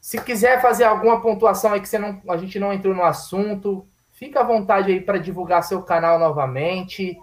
se 0.00 0.20
quiser 0.20 0.60
fazer 0.60 0.84
alguma 0.84 1.20
pontuação 1.20 1.72
aí 1.72 1.80
que 1.80 1.88
você 1.88 1.98
não, 1.98 2.20
a 2.28 2.36
gente 2.36 2.58
não 2.58 2.72
entrou 2.72 2.94
no 2.94 3.02
assunto, 3.02 3.86
fica 4.12 4.40
à 4.40 4.44
vontade 4.44 4.92
aí 4.92 5.00
para 5.00 5.18
divulgar 5.18 5.62
seu 5.62 5.82
canal 5.82 6.18
novamente. 6.18 7.16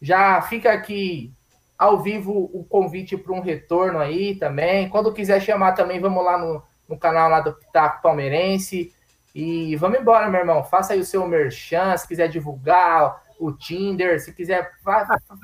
Já 0.00 0.40
fica 0.42 0.72
aqui 0.72 1.32
ao 1.76 2.00
vivo 2.00 2.50
o 2.52 2.64
convite 2.64 3.16
para 3.16 3.32
um 3.32 3.40
retorno 3.40 3.98
aí 3.98 4.34
também. 4.34 4.88
Quando 4.88 5.12
quiser 5.12 5.40
chamar 5.40 5.72
também, 5.72 6.00
vamos 6.00 6.24
lá 6.24 6.38
no, 6.38 6.62
no 6.88 6.98
canal 6.98 7.28
lá 7.28 7.40
do 7.40 7.52
Pitaco 7.52 8.02
Palmeirense. 8.02 8.92
E 9.40 9.76
vamos 9.76 10.00
embora, 10.00 10.28
meu 10.28 10.40
irmão. 10.40 10.64
Faça 10.64 10.94
aí 10.94 10.98
o 10.98 11.04
seu 11.04 11.24
merchan, 11.24 11.96
se 11.96 12.08
quiser 12.08 12.26
divulgar 12.26 13.22
o 13.38 13.52
Tinder, 13.52 14.20
se 14.20 14.32
quiser, 14.32 14.68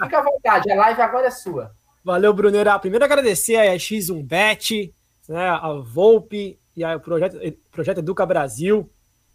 fica 0.03 0.19
à 0.19 0.21
vontade. 0.21 0.69
A 0.73 0.75
live 0.75 1.01
agora 1.01 1.29
é 1.29 1.31
sua. 1.31 1.71
Valeu, 2.03 2.35
Brunera. 2.35 2.77
Primeiro 2.81 3.05
agradecer 3.05 3.55
a 3.55 3.73
X1Bet, 3.77 4.93
né, 5.29 5.47
a 5.49 5.73
Volpe 5.75 6.59
e 6.77 6.85
o 6.85 6.99
projeto, 6.99 7.39
projeto 7.71 7.99
Educa 7.99 8.27
Brasil, 8.27 8.91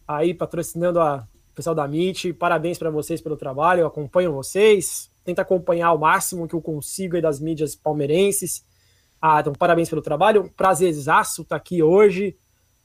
aí 0.05 0.33
patrocinando 0.33 0.99
a 0.99 1.25
pessoal 1.55 1.73
da 1.73 1.85
MIT. 1.85 2.33
Parabéns 2.33 2.77
para 2.77 2.89
vocês 2.89 3.21
pelo 3.21 3.37
trabalho, 3.37 3.79
eu 3.79 3.87
acompanho 3.87 4.33
vocês, 4.33 5.09
tento 5.23 5.39
acompanhar 5.39 5.93
o 5.93 5.99
máximo 5.99 6.49
que 6.49 6.53
eu 6.53 6.61
consigo 6.61 7.15
aí 7.15 7.21
das 7.21 7.39
mídias 7.39 7.77
palmeirenses. 7.77 8.65
Ah, 9.21 9.39
então, 9.39 9.53
parabéns 9.53 9.89
pelo 9.89 10.01
trabalho, 10.01 10.51
prazerzaço 10.57 11.43
estar 11.43 11.55
tá 11.55 11.61
aqui 11.61 11.81
hoje. 11.81 12.35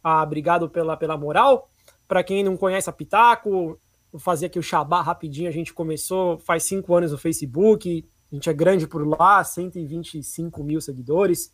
Ah, 0.05 0.23
obrigado 0.23 0.69
pela, 0.69 0.99
pela 0.99 1.17
moral. 1.17 1.71
Para 2.07 2.23
quem 2.23 2.45
não 2.45 2.59
conhece 2.59 2.91
a 2.91 2.93
Pitaco, 2.93 3.81
vou 4.13 4.21
fazer 4.21 4.47
aqui 4.47 4.59
o 4.59 4.63
Xabá 4.63 5.01
rapidinho. 5.01 5.49
A 5.49 5.53
gente 5.53 5.73
começou 5.73 6.39
faz 6.39 6.65
cinco 6.65 6.95
anos 6.95 7.11
no 7.11 7.17
Facebook, 7.17 8.07
a 8.31 8.35
gente 8.35 8.51
é 8.51 8.53
grande 8.53 8.87
por 8.87 9.07
lá, 9.07 9.43
125 9.43 10.63
mil 10.63 10.79
seguidores. 10.83 11.51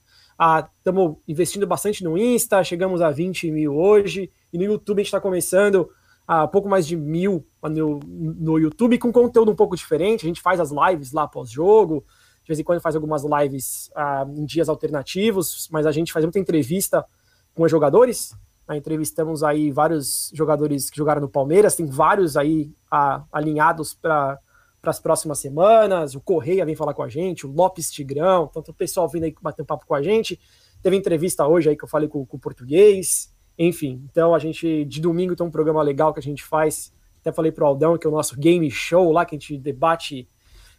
Estamos 0.76 1.12
ah, 1.12 1.20
investindo 1.28 1.64
bastante 1.64 2.02
no 2.02 2.18
Insta, 2.18 2.64
chegamos 2.64 3.00
a 3.00 3.10
20 3.10 3.52
mil 3.52 3.76
hoje. 3.76 4.32
E 4.52 4.58
no 4.58 4.64
YouTube 4.64 4.98
a 4.98 5.02
gente 5.02 5.06
está 5.06 5.20
começando 5.20 5.88
a 6.26 6.48
pouco 6.48 6.68
mais 6.68 6.86
de 6.86 6.96
mil 6.96 7.46
no, 7.62 8.00
no 8.00 8.58
YouTube, 8.58 8.98
com 8.98 9.12
conteúdo 9.12 9.52
um 9.52 9.56
pouco 9.56 9.76
diferente. 9.76 10.24
A 10.24 10.28
gente 10.28 10.40
faz 10.40 10.58
as 10.58 10.72
lives 10.72 11.12
lá 11.12 11.28
pós-jogo, 11.28 12.04
de 12.42 12.48
vez 12.48 12.58
em 12.58 12.64
quando 12.64 12.80
faz 12.80 12.96
algumas 12.96 13.22
lives 13.22 13.90
ah, 13.94 14.26
em 14.28 14.44
dias 14.44 14.68
alternativos, 14.68 15.68
mas 15.70 15.86
a 15.86 15.92
gente 15.92 16.12
faz 16.12 16.24
muita 16.24 16.38
entrevista 16.40 17.06
com 17.54 17.62
os 17.62 17.70
jogadores. 17.70 18.34
Ah, 18.66 18.76
entrevistamos 18.76 19.42
aí 19.42 19.70
vários 19.70 20.30
jogadores 20.32 20.90
que 20.90 20.96
jogaram 20.96 21.20
no 21.20 21.28
Palmeiras, 21.28 21.74
tem 21.74 21.86
vários 21.86 22.36
aí 22.36 22.72
ah, 22.90 23.24
alinhados 23.32 23.94
para 23.94 24.38
para 24.80 24.90
as 24.90 24.98
próximas 24.98 25.38
semanas. 25.38 26.14
O 26.14 26.20
Correia 26.20 26.64
vem 26.64 26.74
falar 26.74 26.94
com 26.94 27.02
a 27.02 27.08
gente, 27.08 27.46
o 27.46 27.52
Lopes 27.52 27.90
Tigrão, 27.90 28.46
tanto 28.46 28.70
o 28.70 28.74
pessoal 28.74 29.08
vindo 29.08 29.24
aí 29.24 29.34
bater 29.40 29.62
um 29.62 29.66
papo 29.66 29.86
com 29.86 29.94
a 29.94 30.02
gente. 30.02 30.40
Teve 30.82 30.96
entrevista 30.96 31.46
hoje 31.46 31.68
aí 31.68 31.76
que 31.76 31.84
eu 31.84 31.88
falei 31.88 32.08
com, 32.08 32.24
com 32.24 32.36
o 32.36 32.40
português. 32.40 33.32
Enfim, 33.58 34.02
então 34.10 34.34
a 34.34 34.38
gente, 34.38 34.84
de 34.86 35.00
domingo, 35.00 35.36
tem 35.36 35.46
um 35.46 35.50
programa 35.50 35.82
legal 35.82 36.14
que 36.14 36.20
a 36.20 36.22
gente 36.22 36.42
faz. 36.42 36.92
Até 37.20 37.30
falei 37.30 37.52
pro 37.52 37.66
Aldão 37.66 37.98
que 37.98 38.06
é 38.06 38.10
o 38.10 38.12
nosso 38.12 38.38
game 38.38 38.70
show 38.70 39.12
lá, 39.12 39.26
que 39.26 39.36
a 39.36 39.38
gente 39.38 39.58
debate 39.58 40.26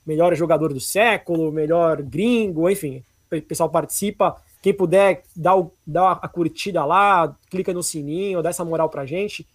melhor 0.06 0.34
jogador 0.36 0.74
do 0.74 0.80
século, 0.80 1.52
melhor 1.52 2.02
gringo, 2.02 2.68
enfim, 2.68 3.04
o 3.32 3.42
pessoal 3.44 3.70
participa. 3.70 4.36
Quem 4.62 4.74
puder, 4.74 5.24
dá, 5.36 5.56
o, 5.56 5.74
dá 5.86 6.12
a 6.12 6.28
curtida 6.28 6.86
lá, 6.86 7.36
clica 7.50 7.74
no 7.74 7.82
sininho, 7.82 8.44
dá 8.44 8.50
essa 8.50 8.64
moral 8.64 8.90
pra 8.90 9.06
gente, 9.06 9.48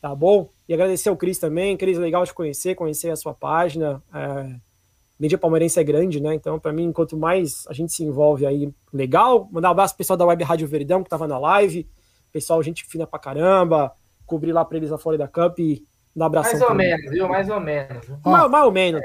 tá 0.00 0.14
bom? 0.14 0.48
E 0.68 0.74
agradecer 0.74 1.08
ao 1.08 1.16
Cris 1.16 1.38
também. 1.38 1.76
Cris, 1.76 1.98
legal 1.98 2.24
te 2.24 2.32
conhecer, 2.32 2.74
conhecer 2.74 3.10
a 3.10 3.16
sua 3.16 3.34
página. 3.34 4.02
É, 4.14 4.54
mídia 5.18 5.38
palmeirense 5.38 5.78
é 5.80 5.84
grande, 5.84 6.20
né? 6.20 6.34
Então, 6.34 6.58
para 6.58 6.72
mim, 6.72 6.92
quanto 6.92 7.16
mais 7.16 7.64
a 7.68 7.72
gente 7.72 7.92
se 7.92 8.04
envolve 8.04 8.46
aí, 8.46 8.72
legal. 8.92 9.48
Mandar 9.50 9.68
um 9.68 9.72
abraço 9.72 9.94
pro 9.94 9.98
pessoal 9.98 10.16
da 10.16 10.26
Web 10.26 10.44
Rádio 10.44 10.68
Verdão, 10.68 11.02
que 11.02 11.10
tava 11.10 11.26
na 11.26 11.38
live. 11.38 11.88
Pessoal, 12.32 12.62
gente 12.62 12.84
fina 12.84 13.06
pra 13.06 13.18
caramba. 13.18 13.92
Cobrir 14.26 14.52
lá 14.52 14.64
pra 14.64 14.78
eles 14.78 14.90
a 14.90 14.98
Florida 14.98 15.28
Cup 15.28 15.58
e 15.58 15.84
dar 16.14 16.26
abração. 16.26 16.58
Mais 16.58 16.70
ou 16.70 16.74
menos, 16.74 17.10
viu? 17.10 17.28
Mais 17.28 17.48
ou 17.48 17.60
menos. 17.60 18.10
Ó, 18.24 18.30
mais, 18.30 18.50
mais, 18.50 18.64
ou 18.64 18.72
menos. 18.72 19.02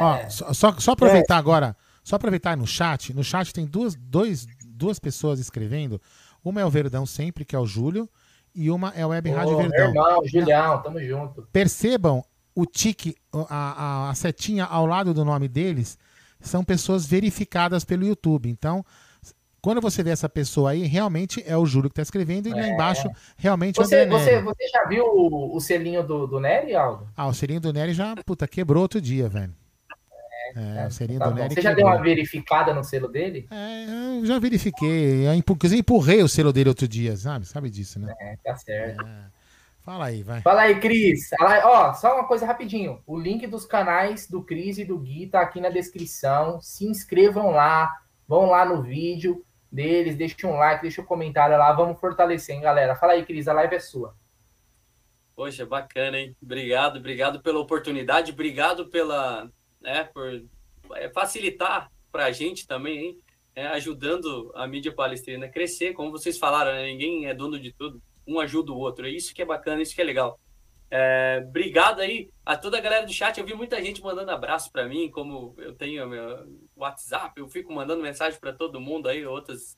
Ó, 0.00 0.52
só, 0.54 0.72
só 0.78 0.92
aproveitar 0.92 1.34
é. 1.34 1.38
agora, 1.38 1.76
só 2.02 2.16
aproveitar 2.16 2.56
no 2.56 2.66
chat. 2.66 3.14
No 3.14 3.22
chat 3.22 3.52
tem 3.52 3.66
duas, 3.66 3.94
dois, 3.94 4.46
duas 4.78 4.98
pessoas 4.98 5.38
escrevendo. 5.38 6.00
Uma 6.42 6.60
é 6.60 6.64
o 6.64 6.70
Verdão 6.70 7.04
sempre, 7.04 7.44
que 7.44 7.54
é 7.54 7.58
o 7.58 7.66
Júlio, 7.66 8.08
e 8.54 8.70
uma 8.70 8.92
é 8.96 9.04
o 9.04 9.10
Web 9.10 9.30
Rádio 9.30 9.54
Ô, 9.54 9.58
Verdão. 9.58 9.88
Irmão, 9.88 10.20
Julião, 10.24 10.82
tamo 10.82 11.00
junto. 11.00 11.46
Percebam 11.52 12.24
o 12.54 12.64
tique, 12.64 13.14
a, 13.32 13.46
a, 13.50 14.10
a 14.10 14.14
setinha 14.14 14.64
ao 14.64 14.86
lado 14.86 15.12
do 15.12 15.24
nome 15.24 15.46
deles, 15.46 15.98
são 16.40 16.64
pessoas 16.64 17.06
verificadas 17.06 17.84
pelo 17.84 18.04
YouTube. 18.04 18.48
Então, 18.48 18.84
quando 19.60 19.80
você 19.80 20.02
vê 20.02 20.10
essa 20.10 20.28
pessoa 20.28 20.70
aí, 20.70 20.82
realmente 20.82 21.42
é 21.46 21.56
o 21.56 21.66
Júlio 21.66 21.90
que 21.90 21.92
está 21.92 22.02
escrevendo, 22.02 22.48
e 22.48 22.52
lá 22.52 22.66
é. 22.66 22.70
embaixo, 22.70 23.08
realmente 23.36 23.76
você, 23.76 23.96
é 23.96 23.98
o 24.00 24.02
André 24.06 24.18
você, 24.18 24.42
você 24.42 24.68
já 24.68 24.84
viu 24.86 25.04
o, 25.04 25.56
o 25.56 25.60
selinho 25.60 26.02
do, 26.02 26.26
do 26.26 26.40
Nery, 26.40 26.74
Aldo? 26.74 27.08
Ah, 27.16 27.26
o 27.26 27.34
selinho 27.34 27.60
do 27.60 27.72
Nery 27.72 27.92
já, 27.92 28.14
puta, 28.24 28.46
quebrou 28.48 28.82
outro 28.82 29.00
dia, 29.00 29.28
velho. 29.28 29.54
É, 30.56 30.82
é, 30.82 30.86
o 30.86 30.90
selinho 30.90 31.18
tá 31.18 31.30
Você 31.30 31.60
já 31.60 31.72
deu 31.72 31.86
uma 31.86 32.00
verificada 32.00 32.72
no 32.74 32.84
selo 32.84 33.08
dele? 33.08 33.46
É, 33.50 34.18
eu 34.18 34.26
já 34.26 34.38
verifiquei. 34.38 35.26
Eu 35.26 35.34
inclusive 35.34 35.80
empurrei 35.80 36.22
o 36.22 36.28
selo 36.28 36.52
dele 36.52 36.68
outro 36.68 36.86
dia, 36.86 37.16
sabe? 37.16 37.46
Sabe 37.46 37.70
disso, 37.70 37.98
né? 37.98 38.14
É, 38.20 38.36
tá 38.42 38.56
certo. 38.56 39.04
É. 39.06 39.38
Fala 39.82 40.06
aí, 40.06 40.22
vai. 40.22 40.42
Fala 40.42 40.62
aí, 40.62 40.78
Cris. 40.80 41.30
Ó, 41.64 41.94
só 41.94 42.14
uma 42.14 42.28
coisa 42.28 42.44
rapidinho. 42.44 43.02
O 43.06 43.18
link 43.18 43.46
dos 43.46 43.64
canais 43.64 44.28
do 44.28 44.42
Cris 44.42 44.76
e 44.76 44.84
do 44.84 44.98
Gui 44.98 45.28
tá 45.28 45.40
aqui 45.40 45.60
na 45.60 45.70
descrição. 45.70 46.60
Se 46.60 46.84
inscrevam 46.84 47.50
lá, 47.50 47.90
vão 48.26 48.50
lá 48.50 48.66
no 48.66 48.82
vídeo 48.82 49.42
deles, 49.72 50.16
deixa 50.16 50.46
um 50.46 50.56
like, 50.56 50.82
deixa 50.82 51.00
um 51.00 51.06
comentário 51.06 51.56
lá, 51.56 51.72
vamos 51.72 51.98
fortalecer, 51.98 52.54
hein, 52.54 52.60
galera. 52.60 52.96
Fala 52.96 53.14
aí, 53.14 53.24
Cris, 53.24 53.48
a 53.48 53.52
live 53.52 53.76
é 53.76 53.80
sua. 53.80 54.14
Poxa, 55.34 55.64
bacana, 55.64 56.18
hein? 56.18 56.36
Obrigado, 56.42 56.98
obrigado 56.98 57.40
pela 57.40 57.60
oportunidade, 57.60 58.32
obrigado 58.32 58.88
pela, 58.88 59.48
né, 59.80 60.04
por 60.04 60.44
é, 60.94 61.08
facilitar 61.10 61.90
para 62.10 62.26
a 62.26 62.32
gente 62.32 62.66
também, 62.66 62.98
hein? 62.98 63.18
É, 63.54 63.66
ajudando 63.68 64.52
a 64.54 64.66
mídia 64.68 64.94
palestrina 64.94 65.46
a 65.46 65.48
crescer, 65.48 65.92
como 65.92 66.12
vocês 66.12 66.38
falaram, 66.38 66.72
né? 66.72 66.86
ninguém 66.86 67.26
é 67.26 67.34
dono 67.34 67.58
de 67.58 67.72
tudo, 67.72 68.00
um 68.26 68.38
ajuda 68.38 68.70
o 68.70 68.78
outro, 68.78 69.06
é 69.06 69.10
isso 69.10 69.34
que 69.34 69.42
é 69.42 69.44
bacana, 69.44 69.82
isso 69.82 69.94
que 69.94 70.00
é 70.00 70.04
legal. 70.04 70.38
É, 70.90 71.44
obrigado 71.46 72.00
aí 72.00 72.30
a 72.46 72.56
toda 72.56 72.78
a 72.78 72.80
galera 72.80 73.04
do 73.04 73.12
chat. 73.12 73.38
Eu 73.38 73.44
vi 73.44 73.54
muita 73.54 73.82
gente 73.82 74.02
mandando 74.02 74.30
abraço 74.30 74.72
para 74.72 74.88
mim, 74.88 75.10
como 75.10 75.54
eu 75.58 75.74
tenho 75.74 76.08
meu 76.08 76.46
WhatsApp, 76.76 77.38
eu 77.38 77.48
fico 77.48 77.72
mandando 77.72 78.02
mensagem 78.02 78.38
para 78.38 78.52
todo 78.52 78.80
mundo 78.80 79.08
aí, 79.08 79.26
outros 79.26 79.76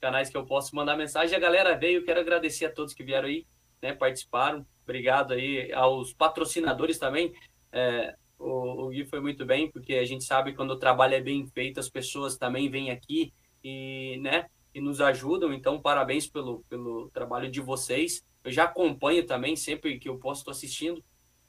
canais 0.00 0.30
que 0.30 0.36
eu 0.36 0.46
posso 0.46 0.74
mandar 0.74 0.96
mensagem. 0.96 1.36
A 1.36 1.40
galera 1.40 1.76
veio, 1.76 2.04
quero 2.04 2.20
agradecer 2.20 2.66
a 2.66 2.72
todos 2.72 2.94
que 2.94 3.04
vieram 3.04 3.28
aí, 3.28 3.46
né, 3.82 3.92
participaram. 3.92 4.66
Obrigado 4.84 5.34
aí 5.34 5.72
aos 5.72 6.14
patrocinadores 6.14 6.98
também. 6.98 7.32
É, 7.70 8.14
o, 8.38 8.86
o 8.86 8.88
Gui 8.88 9.04
foi 9.04 9.20
muito 9.20 9.44
bem, 9.44 9.70
porque 9.70 9.94
a 9.94 10.04
gente 10.04 10.24
sabe 10.24 10.54
quando 10.54 10.70
o 10.72 10.78
trabalho 10.78 11.14
é 11.14 11.20
bem 11.20 11.46
feito, 11.46 11.80
as 11.80 11.88
pessoas 11.88 12.36
também 12.36 12.70
vêm 12.70 12.90
aqui 12.90 13.32
e, 13.62 14.18
né, 14.20 14.46
e 14.74 14.80
nos 14.80 15.00
ajudam. 15.00 15.52
Então, 15.52 15.80
parabéns 15.80 16.26
pelo, 16.26 16.64
pelo 16.68 17.10
trabalho 17.10 17.50
de 17.50 17.60
vocês. 17.60 18.24
Eu 18.44 18.52
já 18.52 18.64
acompanho 18.64 19.26
também, 19.26 19.56
sempre 19.56 19.98
que 19.98 20.08
eu 20.08 20.18
posso, 20.18 20.40
estou 20.40 20.52
assistindo. 20.52 21.02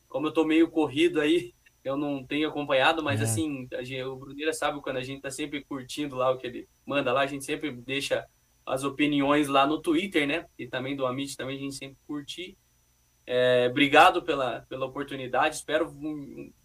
Como 0.08 0.26
eu 0.26 0.30
estou 0.30 0.46
meio 0.46 0.70
corrido 0.70 1.22
aí, 1.22 1.54
eu 1.84 1.96
não 1.96 2.24
tenho 2.24 2.50
acompanhado, 2.50 3.04
mas 3.04 3.22
é. 3.22 3.24
assim, 3.24 3.68
gente, 3.82 4.04
o 4.04 4.16
Bruneira 4.16 4.52
sabe 4.52 4.82
quando 4.82 4.98
a 4.98 5.04
gente 5.04 5.18
está 5.18 5.32
sempre 5.32 5.64
curtindo 5.64 6.16
lá 6.16 6.32
o 6.32 6.38
que 6.38 6.48
ele 6.48 6.68
manda 6.86 7.14
lá, 7.14 7.22
a 7.22 7.28
gente 7.28 7.46
sempre 7.46 7.72
deixa 7.72 8.26
as 8.66 8.84
opiniões 8.84 9.48
lá 9.48 9.66
no 9.66 9.82
Twitter, 9.82 10.28
né? 10.28 10.46
E 10.58 10.68
também 10.68 10.96
do 10.96 11.06
Amit 11.06 11.36
também 11.36 11.58
a 11.58 11.60
gente 11.60 11.76
sempre 11.76 11.98
curte. 12.06 12.58
É, 13.32 13.68
obrigado 13.70 14.24
pela, 14.24 14.62
pela 14.62 14.88
oportunidade, 14.88 15.54
espero 15.54 15.96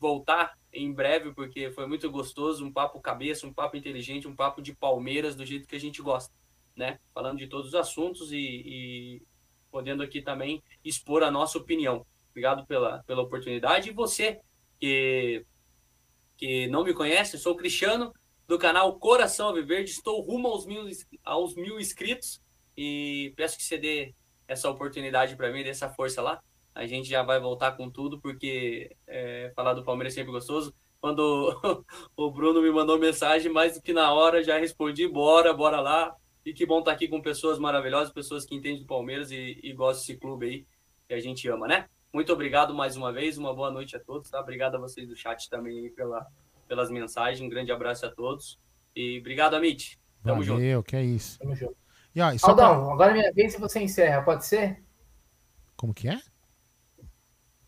voltar 0.01 0.57
em 0.73 0.91
breve, 0.91 1.31
porque 1.35 1.71
foi 1.71 1.87
muito 1.87 2.11
gostoso, 2.11 2.65
um 2.65 2.73
papo 2.73 3.03
cabeça, 3.03 3.47
um 3.47 3.53
papo 3.53 3.77
inteligente, 3.77 4.27
um 4.27 4.35
papo 4.35 4.63
de 4.63 4.75
Palmeiras 4.75 5.37
do 5.37 5.45
jeito 5.45 5.69
que 5.69 5.77
a 5.77 5.79
gente 5.79 6.01
gosta, 6.01 6.33
né? 6.75 6.99
Falando 7.13 7.37
de 7.37 7.49
todos 7.49 7.69
os 7.69 7.75
assuntos 7.75 8.33
e, 8.33 8.39
e 8.39 9.23
podendo 9.71 10.03
aqui 10.03 10.23
também 10.23 10.63
expor 10.83 11.23
a 11.23 11.31
nossa 11.31 11.59
opinião. 11.59 12.07
Obrigado 12.31 12.65
pela, 12.65 13.05
pela 13.07 13.21
oportunidade. 13.21 13.91
E 13.91 13.93
você 13.93 14.41
que, 14.81 15.45
que 16.35 16.67
não 16.69 16.83
me 16.83 16.95
conhece, 16.95 17.37
sou 17.37 17.55
Cristiano, 17.55 18.11
do 18.49 18.59
canal 18.59 18.99
Coração 18.99 19.49
Alviverde. 19.49 19.91
Estou 19.91 20.19
rumo 20.23 20.49
aos 20.49 20.65
mil, 20.65 20.89
aos 21.23 21.55
mil 21.57 21.79
inscritos 21.79 22.41
e 22.75 23.35
peço 23.37 23.59
que 23.59 23.65
você 23.65 23.77
dê 23.77 24.15
essa 24.49 24.71
oportunidade 24.71 25.37
para 25.37 25.53
mim, 25.53 25.63
dê 25.63 25.69
essa 25.69 25.91
força 25.91 26.23
lá. 26.23 26.43
A 26.75 26.87
gente 26.87 27.09
já 27.09 27.23
vai 27.23 27.39
voltar 27.39 27.73
com 27.73 27.89
tudo, 27.89 28.21
porque 28.21 28.95
é, 29.07 29.53
falar 29.55 29.75
do 29.75 29.85
Palmeiras 29.85 30.13
é 30.15 30.17
sempre 30.17 30.33
gostoso. 30.33 30.75
Quando 31.01 31.85
o 32.17 32.31
Bruno 32.31 32.61
me 32.61 32.71
mandou 32.71 32.99
mensagem, 32.99 33.53
mais 33.53 33.75
do 33.75 33.83
que 33.83 33.93
na 33.93 34.13
hora, 34.13 34.43
já 34.43 34.59
respondi: 34.59 35.07
bora, 35.07 35.53
bora 35.53 35.81
lá. 35.81 36.17
E 36.45 36.53
que 36.53 36.67
bom 36.67 36.81
estar 36.81 36.93
aqui 36.93 37.09
com 37.09 37.23
pessoas 37.23 37.59
maravilhosas, 37.59 38.13
pessoas 38.13 38.45
que 38.45 38.55
entendem 38.55 38.81
do 38.81 38.87
Palmeiras 38.87 39.31
e, 39.31 39.59
e 39.63 39.73
gostam 39.73 40.01
desse 40.01 40.17
clube 40.21 40.47
aí 40.47 40.67
que 41.09 41.15
a 41.15 41.21
gente 41.21 41.49
ama, 41.49 41.67
né? 41.67 41.87
Muito 42.13 42.33
obrigado 42.33 42.75
mais 42.75 42.97
uma 42.97 43.13
vez, 43.13 43.39
uma 43.39 43.55
boa 43.55 43.71
noite 43.71 43.97
a 43.97 44.01
todos, 44.01 44.31
tá? 44.31 44.41
Obrigado 44.41 44.77
a 44.77 44.79
vocês 44.79 45.09
do 45.09 45.17
chat 45.17 45.49
também 45.49 45.91
pela, 45.91 46.27
pelas 46.69 46.91
mensagens, 46.91 47.41
um 47.41 47.49
grande 47.49 47.73
abraço 47.73 48.07
a 48.07 48.11
todos. 48.11 48.59
E 48.95 49.19
obrigado, 49.21 49.55
Amit. 49.55 49.99
Tamo 50.23 50.37
Valeu, 50.37 50.45
junto. 50.45 50.61
Valeu, 50.61 50.83
que 50.83 50.97
é 50.97 51.03
isso. 51.03 51.39
Tamo 51.39 51.55
junto. 51.55 51.77
E, 52.15 52.21
ó, 52.21 52.31
e 52.31 52.39
Aldão, 52.43 52.85
pra... 52.85 52.93
agora 52.93 53.11
é 53.11 53.15
minha 53.15 53.33
vez 53.33 53.55
e 53.55 53.61
você 53.61 53.81
encerra, 53.81 54.23
pode 54.23 54.47
ser? 54.47 54.83
Como 55.77 55.93
que 55.93 56.09
é? 56.09 56.21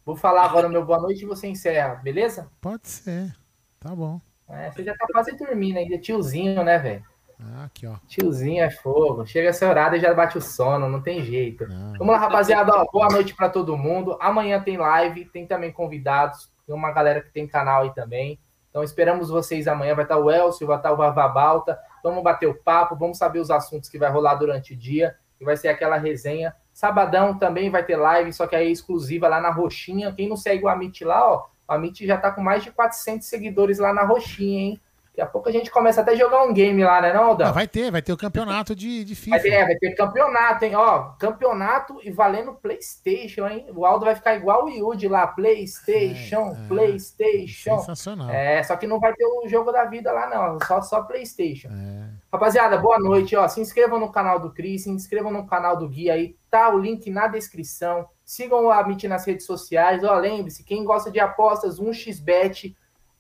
Vou 0.07 0.15
falar 0.15 0.45
agora 0.45 0.69
o 0.69 0.71
meu 0.71 0.85
boa 0.85 1.01
noite 1.01 1.25
e 1.25 1.27
você 1.27 1.49
encerra, 1.49 1.97
beleza? 1.97 2.49
Pode 2.61 2.87
ser. 2.89 3.35
Tá 3.81 3.93
bom. 3.93 4.21
É, 4.49 4.71
você 4.71 4.85
já 4.85 4.95
tá 4.97 5.05
quase 5.11 5.37
dormindo 5.37 5.79
ainda, 5.79 5.99
tiozinho, 5.99 6.63
né, 6.63 6.79
velho? 6.79 7.05
Ah, 7.41 7.65
aqui, 7.65 7.89
ó. 7.89 7.97
Tiozinho 8.07 8.63
é 8.63 8.71
fogo. 8.71 9.27
Chega 9.27 9.49
essa 9.49 9.69
horário 9.69 9.97
e 9.97 10.01
já 10.01 10.15
bate 10.15 10.39
o 10.39 10.41
sono, 10.41 10.89
não 10.89 11.03
tem 11.03 11.25
jeito. 11.25 11.67
Não. 11.67 11.95
Vamos 11.95 12.15
lá, 12.15 12.19
rapaziada. 12.19 12.73
Ó, 12.73 12.87
boa 12.89 13.09
noite 13.09 13.35
para 13.35 13.49
todo 13.49 13.77
mundo. 13.77 14.17
Amanhã 14.21 14.63
tem 14.63 14.77
live, 14.77 15.25
tem 15.25 15.45
também 15.45 15.73
convidados. 15.73 16.53
Tem 16.65 16.73
uma 16.73 16.93
galera 16.93 17.21
que 17.21 17.33
tem 17.33 17.45
canal 17.45 17.83
aí 17.83 17.93
também. 17.93 18.39
Então 18.71 18.85
esperamos 18.85 19.29
vocês 19.29 19.67
amanhã. 19.67 19.97
Vai 19.97 20.05
estar 20.05 20.19
o 20.19 20.31
Elcio, 20.31 20.69
vai 20.69 20.77
estar 20.77 20.93
o 20.93 20.97
Vavabalta. 20.97 21.77
Vamos 22.05 22.23
bater 22.23 22.47
o 22.47 22.55
papo, 22.55 22.95
vamos 22.95 23.19
saber 23.19 23.41
os 23.41 23.51
assuntos 23.51 23.89
que 23.89 23.99
vai 23.99 24.09
rolar 24.09 24.37
durante 24.37 24.73
o 24.73 24.77
dia. 24.77 25.17
E 25.41 25.45
vai 25.45 25.57
ser 25.57 25.67
aquela 25.67 25.97
resenha 25.97 26.55
Sabadão 26.77 27.39
também 27.39 27.71
vai 27.71 27.83
ter 27.83 27.97
live, 27.97 28.31
só 28.35 28.47
que 28.47 28.55
aí 28.55 28.67
é 28.67 28.71
exclusiva 28.71 29.27
lá 29.29 29.41
na 29.41 29.49
Roxinha. 29.51 30.13
Quem 30.13 30.29
não 30.29 30.37
segue 30.37 30.63
o 30.63 30.69
Amit 30.69 31.03
lá, 31.07 31.27
ó, 31.27 31.47
o 31.67 31.73
Amit 31.73 32.07
já 32.07 32.19
tá 32.19 32.31
com 32.31 32.43
mais 32.43 32.63
de 32.63 32.71
400 32.71 33.27
seguidores 33.27 33.79
lá 33.79 33.95
na 33.95 34.05
Roxinha, 34.05 34.61
hein? 34.61 34.81
Daqui 35.17 35.23
a 35.23 35.33
pouco 35.33 35.49
a 35.49 35.53
gente 35.53 35.71
começa 35.71 36.03
até 36.03 36.13
a 36.13 36.15
jogar 36.15 36.45
um 36.45 36.53
game 36.53 36.85
lá, 36.85 37.01
né, 37.01 37.11
não, 37.11 37.25
Aldão? 37.25 37.51
vai 37.51 37.67
ter, 37.67 37.91
vai 37.91 38.03
ter 38.03 38.13
o 38.13 38.19
campeonato 38.19 38.77
de, 38.77 39.03
de 39.03 39.15
FIFA. 39.15 39.31
Vai 39.31 39.41
ter, 39.41 39.51
é, 39.51 39.65
vai 39.65 39.75
ter 39.77 39.95
campeonato, 39.95 40.65
hein? 40.67 40.77
Ó, 40.77 41.13
campeonato 41.19 41.99
e 42.05 42.11
valendo 42.11 42.53
PlayStation, 42.53 43.47
hein? 43.47 43.67
O 43.75 43.87
Aldo 43.87 44.05
vai 44.05 44.15
ficar 44.15 44.35
igual 44.35 44.67
o 44.67 44.69
Yudi 44.69 45.09
lá, 45.09 45.27
PlayStation, 45.27 46.51
é, 46.51 46.65
é, 46.65 46.69
PlayStation. 46.69 47.79
Sensacional. 47.79 48.29
É, 48.29 48.63
só 48.63 48.77
que 48.77 48.87
não 48.87 49.01
vai 49.01 49.15
ter 49.15 49.25
o 49.25 49.49
jogo 49.49 49.73
da 49.73 49.87
vida 49.87 50.13
lá, 50.13 50.29
não, 50.29 50.59
só, 50.67 50.83
só 50.83 51.01
PlayStation. 51.01 51.69
É. 51.69 52.11
Rapaziada, 52.31 52.77
boa 52.77 52.99
noite, 52.99 53.35
ó. 53.37 53.49
Se 53.49 53.59
inscrevam 53.59 53.99
no 53.99 54.13
canal 54.13 54.39
do 54.39 54.53
Cris, 54.53 54.83
se 54.83 54.91
inscrevam 54.91 55.33
no 55.33 55.47
canal 55.47 55.79
do 55.79 55.89
Gui 55.89 56.11
aí, 56.11 56.37
tá 56.51 56.69
o 56.69 56.79
link 56.79 57.11
na 57.11 57.27
descrição. 57.27 58.07
Sigam 58.23 58.67
o 58.67 58.71
Amit 58.71 59.09
nas 59.09 59.25
redes 59.25 59.47
sociais. 59.47 60.05
Ó, 60.05 60.15
lembre-se, 60.19 60.63
quem 60.63 60.85
gosta 60.85 61.11
de 61.11 61.19
apostas, 61.19 61.81
1xbet 61.81 62.75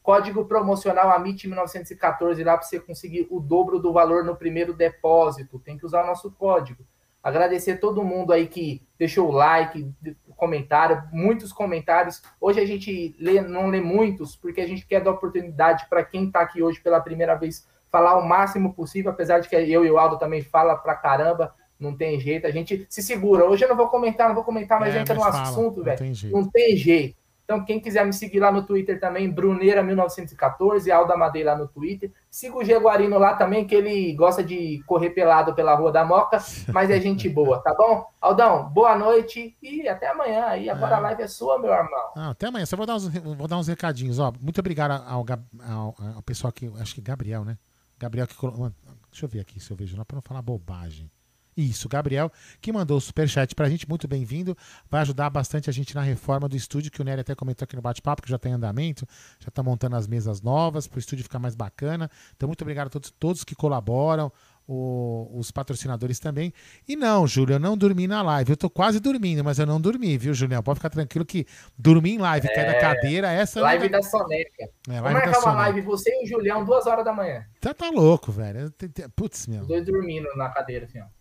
Código 0.06 0.44
promocional 0.44 1.10
AMIT 1.10 1.48
1914 1.48 2.44
lá 2.44 2.56
para 2.56 2.64
você 2.64 2.78
conseguir 2.78 3.26
o 3.28 3.40
dobro 3.40 3.80
do 3.80 3.92
valor 3.92 4.22
no 4.22 4.36
primeiro 4.36 4.72
depósito. 4.72 5.58
Tem 5.58 5.76
que 5.76 5.84
usar 5.84 6.04
o 6.04 6.06
nosso 6.06 6.30
código. 6.30 6.86
Agradecer 7.20 7.80
todo 7.80 8.04
mundo 8.04 8.32
aí 8.32 8.46
que 8.46 8.86
deixou 8.96 9.28
o 9.28 9.32
like, 9.32 9.92
comentário, 10.36 11.02
muitos 11.10 11.52
comentários. 11.52 12.22
Hoje 12.40 12.60
a 12.60 12.64
gente 12.64 13.16
lê, 13.18 13.40
não 13.40 13.66
lê 13.66 13.80
muitos, 13.80 14.36
porque 14.36 14.60
a 14.60 14.68
gente 14.68 14.86
quer 14.86 15.02
dar 15.02 15.10
oportunidade 15.10 15.88
para 15.90 16.04
quem 16.04 16.26
está 16.28 16.42
aqui 16.42 16.62
hoje 16.62 16.80
pela 16.80 17.00
primeira 17.00 17.34
vez 17.34 17.66
falar 17.90 18.16
o 18.16 18.24
máximo 18.24 18.74
possível, 18.74 19.10
apesar 19.10 19.40
de 19.40 19.48
que 19.48 19.56
eu 19.56 19.84
e 19.84 19.90
o 19.90 19.98
Aldo 19.98 20.20
também 20.20 20.40
fala 20.40 20.76
pra 20.76 20.94
caramba, 20.94 21.52
não 21.80 21.96
tem 21.96 22.20
jeito, 22.20 22.46
a 22.46 22.52
gente 22.52 22.86
se 22.88 23.02
segura. 23.02 23.44
Hoje 23.44 23.64
eu 23.64 23.68
não 23.68 23.76
vou 23.76 23.88
comentar, 23.88 24.28
não 24.28 24.36
vou 24.36 24.44
comentar, 24.44 24.78
mas 24.78 24.94
é, 24.94 25.00
entra 25.00 25.16
mas 25.16 25.26
no 25.26 25.32
fala, 25.32 25.42
assunto, 25.42 25.82
velho. 25.82 25.98
Não 26.30 26.48
tem 26.48 26.76
jeito. 26.76 27.25
Então, 27.46 27.64
quem 27.64 27.78
quiser 27.78 28.04
me 28.04 28.12
seguir 28.12 28.40
lá 28.40 28.50
no 28.50 28.66
Twitter 28.66 28.98
também, 28.98 29.32
Bruneira1914, 29.32 30.90
Alda 30.90 31.16
Madeira 31.16 31.52
lá 31.52 31.58
no 31.58 31.68
Twitter. 31.68 32.10
Siga 32.28 32.56
o 32.56 32.64
Jaguarino 32.64 33.20
lá 33.20 33.36
também, 33.36 33.64
que 33.64 33.72
ele 33.72 34.12
gosta 34.14 34.42
de 34.42 34.82
correr 34.84 35.10
pelado 35.10 35.54
pela 35.54 35.72
Rua 35.76 35.92
da 35.92 36.04
Moca, 36.04 36.38
mas 36.74 36.90
é 36.90 37.00
gente 37.00 37.28
boa, 37.28 37.60
tá 37.60 37.72
bom? 37.72 38.04
Aldão, 38.20 38.68
boa 38.70 38.98
noite 38.98 39.56
e 39.62 39.88
até 39.88 40.10
amanhã. 40.10 40.56
E 40.56 40.68
agora 40.68 40.96
é. 40.96 40.98
a 40.98 41.00
live 41.00 41.22
é 41.22 41.28
sua, 41.28 41.56
meu 41.56 41.70
irmão. 41.70 42.10
Ah, 42.16 42.30
até 42.30 42.48
amanhã. 42.48 42.66
Só 42.66 42.76
vou 42.76 42.84
dar 42.84 42.96
uns, 42.96 43.06
vou 43.06 43.46
dar 43.46 43.58
uns 43.58 43.68
recadinhos. 43.68 44.18
Ó, 44.18 44.32
muito 44.40 44.58
obrigado 44.58 45.00
ao, 45.06 45.24
ao, 45.64 45.94
ao, 46.16 46.22
pessoal 46.22 46.52
que. 46.52 46.68
Acho 46.80 46.96
que 46.96 47.00
Gabriel, 47.00 47.44
né? 47.44 47.56
Gabriel 47.96 48.26
que 48.26 48.34
colocou. 48.34 48.72
Deixa 49.08 49.24
eu 49.24 49.28
ver 49.28 49.38
aqui 49.38 49.60
se 49.60 49.70
eu 49.70 49.76
vejo 49.76 49.96
lá 49.96 50.04
para 50.04 50.16
não 50.16 50.22
falar 50.22 50.42
bobagem. 50.42 51.08
Isso, 51.56 51.88
Gabriel, 51.88 52.30
que 52.60 52.70
mandou 52.70 52.98
o 52.98 53.00
superchat 53.00 53.54
pra 53.54 53.68
gente, 53.68 53.88
muito 53.88 54.06
bem-vindo. 54.06 54.54
Vai 54.90 55.00
ajudar 55.00 55.30
bastante 55.30 55.70
a 55.70 55.72
gente 55.72 55.94
na 55.94 56.02
reforma 56.02 56.48
do 56.48 56.54
estúdio, 56.54 56.90
que 56.90 57.00
o 57.00 57.04
Nery 57.04 57.22
até 57.22 57.34
comentou 57.34 57.64
aqui 57.64 57.74
no 57.74 57.80
bate-papo, 57.80 58.20
que 58.20 58.28
já 58.28 58.38
tem 58.38 58.52
andamento, 58.52 59.06
já 59.40 59.50
tá 59.50 59.62
montando 59.62 59.96
as 59.96 60.06
mesas 60.06 60.42
novas 60.42 60.86
para 60.86 60.96
o 60.96 61.00
estúdio 61.00 61.22
ficar 61.22 61.38
mais 61.38 61.54
bacana. 61.54 62.10
Então, 62.36 62.46
muito 62.46 62.60
obrigado 62.60 62.88
a 62.88 62.90
todos, 62.90 63.10
todos 63.10 63.42
que 63.42 63.54
colaboram, 63.54 64.30
o, 64.68 65.30
os 65.34 65.50
patrocinadores 65.50 66.18
também. 66.18 66.52
E 66.86 66.94
não, 66.94 67.26
Júlio, 67.26 67.54
eu 67.54 67.58
não 67.58 67.74
dormi 67.76 68.06
na 68.06 68.20
live. 68.20 68.50
Eu 68.50 68.56
tô 68.56 68.68
quase 68.68 69.00
dormindo, 69.00 69.42
mas 69.42 69.58
eu 69.58 69.64
não 69.64 69.80
dormi, 69.80 70.18
viu, 70.18 70.34
Julião? 70.34 70.62
Pode 70.62 70.78
ficar 70.78 70.90
tranquilo 70.90 71.24
que 71.24 71.46
dormir 71.78 72.14
em 72.14 72.18
live, 72.18 72.48
é... 72.48 72.54
cair 72.54 72.66
da 72.66 72.78
cadeira, 72.78 73.32
essa. 73.32 73.60
Live 73.60 73.88
da 73.88 74.02
Soneca. 74.02 74.64
É, 74.88 75.00
Vamos 75.00 75.12
marcar 75.12 75.38
uma 75.38 75.52
live, 75.52 75.80
você 75.80 76.10
e 76.10 76.24
o 76.24 76.26
Julião, 76.26 76.64
duas 76.66 76.86
horas 76.86 77.04
da 77.04 77.14
manhã. 77.14 77.46
Tá, 77.60 77.72
tá 77.72 77.88
louco, 77.90 78.30
velho. 78.30 78.72
Putz, 79.14 79.46
meu. 79.46 79.62
Os 79.62 79.68
dois 79.68 79.86
dormindo 79.86 80.28
na 80.36 80.50
cadeira, 80.50 80.84
assim, 80.84 81.00
ó. 81.00 81.15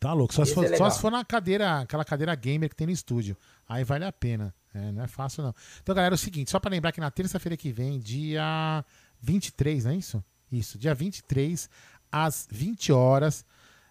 Tá 0.00 0.12
louco. 0.12 0.32
Só 0.32 0.44
se, 0.44 0.54
for, 0.54 0.64
é 0.64 0.76
só 0.76 0.88
se 0.90 1.00
for 1.00 1.10
na 1.10 1.24
cadeira, 1.24 1.80
aquela 1.80 2.04
cadeira 2.04 2.34
gamer 2.34 2.68
que 2.68 2.76
tem 2.76 2.86
no 2.86 2.92
estúdio. 2.92 3.36
Aí 3.68 3.82
vale 3.82 4.04
a 4.04 4.12
pena. 4.12 4.54
É, 4.72 4.92
não 4.92 5.02
é 5.02 5.08
fácil, 5.08 5.42
não. 5.42 5.54
Então, 5.82 5.94
galera, 5.94 6.14
é 6.14 6.16
o 6.16 6.18
seguinte, 6.18 6.50
só 6.50 6.60
para 6.60 6.70
lembrar 6.70 6.92
que 6.92 7.00
na 7.00 7.10
terça-feira 7.10 7.56
que 7.56 7.72
vem, 7.72 7.98
dia 7.98 8.84
23, 9.20 9.84
não 9.84 9.92
é 9.92 9.96
isso? 9.96 10.24
Isso, 10.50 10.78
dia 10.78 10.94
23, 10.94 11.68
às 12.12 12.46
20 12.50 12.92
horas. 12.92 13.44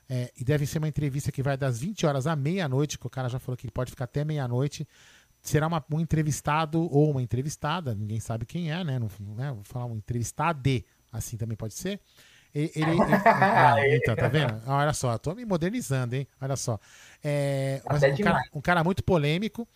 É, 0.09 0.31
e 0.37 0.43
deve 0.43 0.65
ser 0.65 0.77
uma 0.77 0.87
entrevista 0.87 1.31
que 1.31 1.43
vai 1.43 1.57
das 1.57 1.79
20 1.79 2.05
horas 2.05 2.25
à 2.27 2.35
meia-noite, 2.35 2.97
que 2.97 3.05
o 3.05 3.09
cara 3.09 3.27
já 3.27 3.39
falou 3.39 3.57
que 3.57 3.65
ele 3.65 3.71
pode 3.71 3.91
ficar 3.91 4.05
até 4.05 4.23
meia-noite. 4.23 4.87
Será 5.41 5.67
uma, 5.67 5.83
um 5.91 5.99
entrevistado 5.99 6.81
ou 6.81 7.11
uma 7.11 7.21
entrevistada, 7.21 7.93
ninguém 7.93 8.19
sabe 8.19 8.45
quem 8.45 8.71
é, 8.71 8.83
né? 8.83 8.97
Não, 8.99 9.09
né? 9.35 9.51
Vou 9.51 9.63
falar 9.63 9.85
um 9.85 9.95
entrevistado, 9.95 10.69
assim 11.11 11.35
também 11.35 11.57
pode 11.57 11.73
ser. 11.73 11.99
Ele, 12.53 12.71
ele, 12.75 12.91
ele 12.91 12.99
ah, 13.25 13.75
então, 13.95 14.15
tá 14.15 14.27
vendo? 14.27 14.61
Ah, 14.65 14.77
olha 14.77 14.93
só, 14.93 15.17
tô 15.17 15.33
me 15.33 15.45
modernizando, 15.45 16.15
hein? 16.15 16.27
Olha 16.41 16.55
só. 16.55 16.79
É, 17.23 17.81
um, 17.85 18.23
cara, 18.23 18.43
um 18.53 18.61
cara 18.61 18.83
muito 18.83 19.03
polêmico 19.03 19.67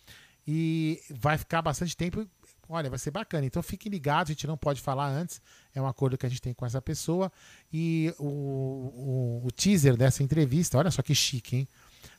e 0.46 1.00
vai 1.10 1.38
ficar 1.38 1.62
bastante 1.62 1.96
tempo. 1.96 2.26
Olha, 2.68 2.88
vai 2.88 2.98
ser 2.98 3.10
bacana. 3.10 3.44
Então 3.46 3.62
fiquem 3.62 3.90
ligados, 3.90 4.30
a 4.30 4.34
gente 4.34 4.46
não 4.46 4.56
pode 4.56 4.80
falar 4.80 5.08
antes. 5.08 5.40
É 5.74 5.80
um 5.80 5.86
acordo 5.86 6.16
que 6.16 6.26
a 6.26 6.28
gente 6.28 6.40
tem 6.40 6.54
com 6.54 6.64
essa 6.64 6.80
pessoa. 6.80 7.30
E 7.72 8.14
o, 8.18 8.26
o, 8.26 9.42
o 9.46 9.50
teaser 9.50 9.96
dessa 9.96 10.22
entrevista, 10.22 10.78
olha 10.78 10.90
só 10.90 11.02
que 11.02 11.14
chique, 11.14 11.56
hein? 11.56 11.68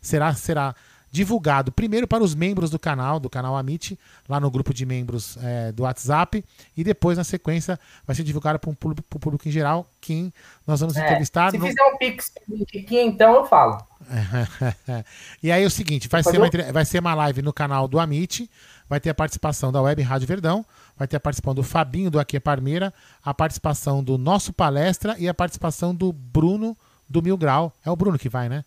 Será, 0.02 0.34
será 0.34 0.76
divulgado 1.14 1.72
primeiro 1.72 2.08
para 2.08 2.24
os 2.24 2.34
membros 2.34 2.72
do 2.72 2.80
canal, 2.80 3.20
do 3.20 3.30
canal 3.30 3.56
Amit, 3.56 4.00
lá 4.28 4.40
no 4.40 4.50
grupo 4.50 4.74
de 4.74 4.84
membros 4.84 5.38
é, 5.44 5.72
do 5.72 5.84
WhatsApp, 5.84 6.44
e 6.76 6.84
depois, 6.84 7.20
na 7.20 7.24
sequência, 7.24 7.80
vai 8.04 8.16
ser 8.16 8.24
divulgado 8.24 8.58
para 8.58 8.72
o 8.72 8.76
público, 8.76 9.20
público, 9.20 9.48
em 9.48 9.52
geral, 9.52 9.88
quem 10.02 10.34
nós 10.66 10.80
vamos 10.80 10.98
é, 10.98 11.06
entrevistar. 11.06 11.52
Se 11.52 11.60
no... 11.60 11.68
fizer 11.68 11.84
um 11.84 11.98
pix 12.00 12.32
aqui, 12.64 13.00
então 13.00 13.36
eu 13.36 13.46
falo. 13.46 13.78
e 15.44 15.52
aí 15.52 15.64
é 15.64 15.68
o 15.68 15.70
seguinte, 15.70 16.08
vai 16.08 16.24
ser, 16.24 16.40
uma, 16.40 16.50
vai 16.74 16.84
ser 16.84 16.98
uma 16.98 17.14
live 17.14 17.44
no 17.44 17.54
canal 17.54 17.88
do 17.88 18.00
Amit, 18.00 18.50
vai 18.90 19.00
ter 19.00 19.12
a 19.12 19.14
participação 19.14 19.72
da 19.72 19.84
Web 19.84 20.02
Rádio 20.02 20.28
Verdão, 20.28 20.66
vai 20.98 21.08
ter 21.08 21.18
a 21.18 21.20
participação 21.20 21.54
do 21.54 21.62
Fabinho 21.62 22.10
do 22.10 22.20
Aqui 22.20 22.38
é 22.38 22.40
Parmeira, 22.40 22.92
a 23.24 23.36
participação 23.36 24.04
do 24.04 24.18
nosso 24.18 24.52
palestra 24.52 25.16
e 25.20 25.30
a 25.30 25.34
participação 25.34 25.94
do 25.94 26.12
Bruno 26.12 26.76
do 27.08 27.22
Mil 27.22 27.38
Grau. 27.38 27.72
É 27.86 27.92
o 27.92 27.96
Bruno 27.96 28.18
que 28.18 28.30
vai, 28.30 28.50
né? 28.50 28.66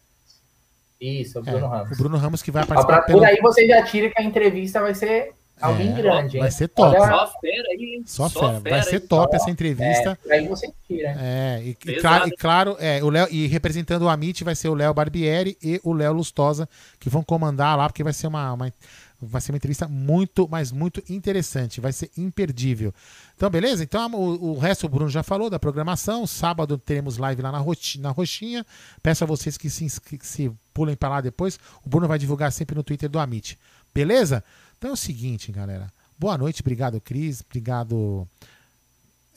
Isso, 1.01 1.39
o 1.39 1.43
Bruno 1.43 1.67
é, 1.67 1.69
Ramos. 1.69 1.93
O 1.93 1.97
Bruno 1.97 2.17
Ramos 2.17 2.43
que 2.43 2.51
vai 2.51 2.65
participar. 2.65 3.03
Por 3.03 3.07
pelo... 3.07 3.25
aí 3.25 3.39
você 3.41 3.67
já 3.67 3.83
tira 3.83 4.11
que 4.11 4.21
a 4.21 4.25
entrevista 4.25 4.81
vai 4.81 4.95
ser 4.95 5.35
alguém 5.61 5.91
é, 5.91 5.93
grande. 5.93 6.39
Vai 6.39 6.51
ser 6.51 6.69
top. 6.69 6.97
Só 6.97 7.33
fera 7.41 7.69
aí. 7.71 8.03
Só, 8.07 8.29
Só 8.29 8.61
fera. 8.61 8.77
Vai 8.77 8.83
ser 8.83 9.01
top 9.01 9.37
essa 9.37 9.51
entrevista. 9.51 10.19
É, 10.27 10.35
aí 10.35 10.49
você 10.49 10.71
tira. 10.87 11.17
É, 11.19 11.63
e, 11.63 11.71
e, 11.71 12.01
claro, 12.01 12.29
e 12.29 12.31
claro, 12.33 12.77
é, 12.79 13.03
o 13.03 13.11
Léo, 13.11 13.29
e 13.31 13.47
representando 13.47 14.03
o 14.03 14.09
Amit 14.09 14.43
vai 14.45 14.55
ser 14.55 14.69
o 14.69 14.75
Léo 14.75 14.95
Barbieri 14.95 15.57
e 15.63 15.81
o 15.85 15.93
Léo 15.93 16.13
Lustosa, 16.13 16.69
que 16.99 17.11
vão 17.11 17.23
comandar 17.23 17.77
lá, 17.77 17.89
porque 17.89 18.05
vai 18.05 18.13
ser 18.13 18.27
uma, 18.27 18.53
uma 18.53 18.73
Vai 19.21 19.41
ser 19.41 19.53
uma 19.53 19.57
entrevista 19.57 19.89
muito, 19.89 20.47
mas 20.51 20.71
muito 20.71 21.03
interessante. 21.09 21.81
Vai 21.81 21.93
ser 21.93 22.11
imperdível. 22.19 22.93
Então, 23.35 23.49
beleza? 23.49 23.83
Então, 23.83 24.13
o, 24.15 24.53
o 24.53 24.59
resto 24.59 24.87
o 24.87 24.89
Bruno 24.89 25.09
já 25.09 25.23
falou 25.23 25.49
da 25.49 25.59
programação. 25.59 26.27
Sábado 26.27 26.77
teremos 26.77 27.17
live 27.17 27.41
lá 27.41 27.51
na, 27.51 27.59
roxinha. 27.59 28.03
Na 28.03 28.11
roxinha. 28.11 28.67
Peço 29.03 29.25
a 29.25 29.27
vocês 29.27 29.57
que 29.57 29.71
se, 29.71 30.01
que 30.01 30.27
se 30.27 30.53
pulem 30.75 30.95
para 30.95 31.09
lá 31.09 31.21
depois. 31.23 31.59
O 31.85 31.89
Bruno 31.89 32.07
vai 32.07 32.19
divulgar 32.19 32.53
sempre 32.53 32.77
no 32.77 32.83
Twitter 32.83 33.09
do 33.09 33.19
Amit. 33.19 33.59
Beleza? 33.95 34.45
Então 34.77 34.91
é 34.91 34.93
o 34.93 34.97
seguinte, 34.97 35.51
galera. 35.51 35.91
Boa 36.19 36.37
noite. 36.37 36.61
Obrigado, 36.61 37.01
Cris. 37.01 37.43
Obrigado, 37.47 38.29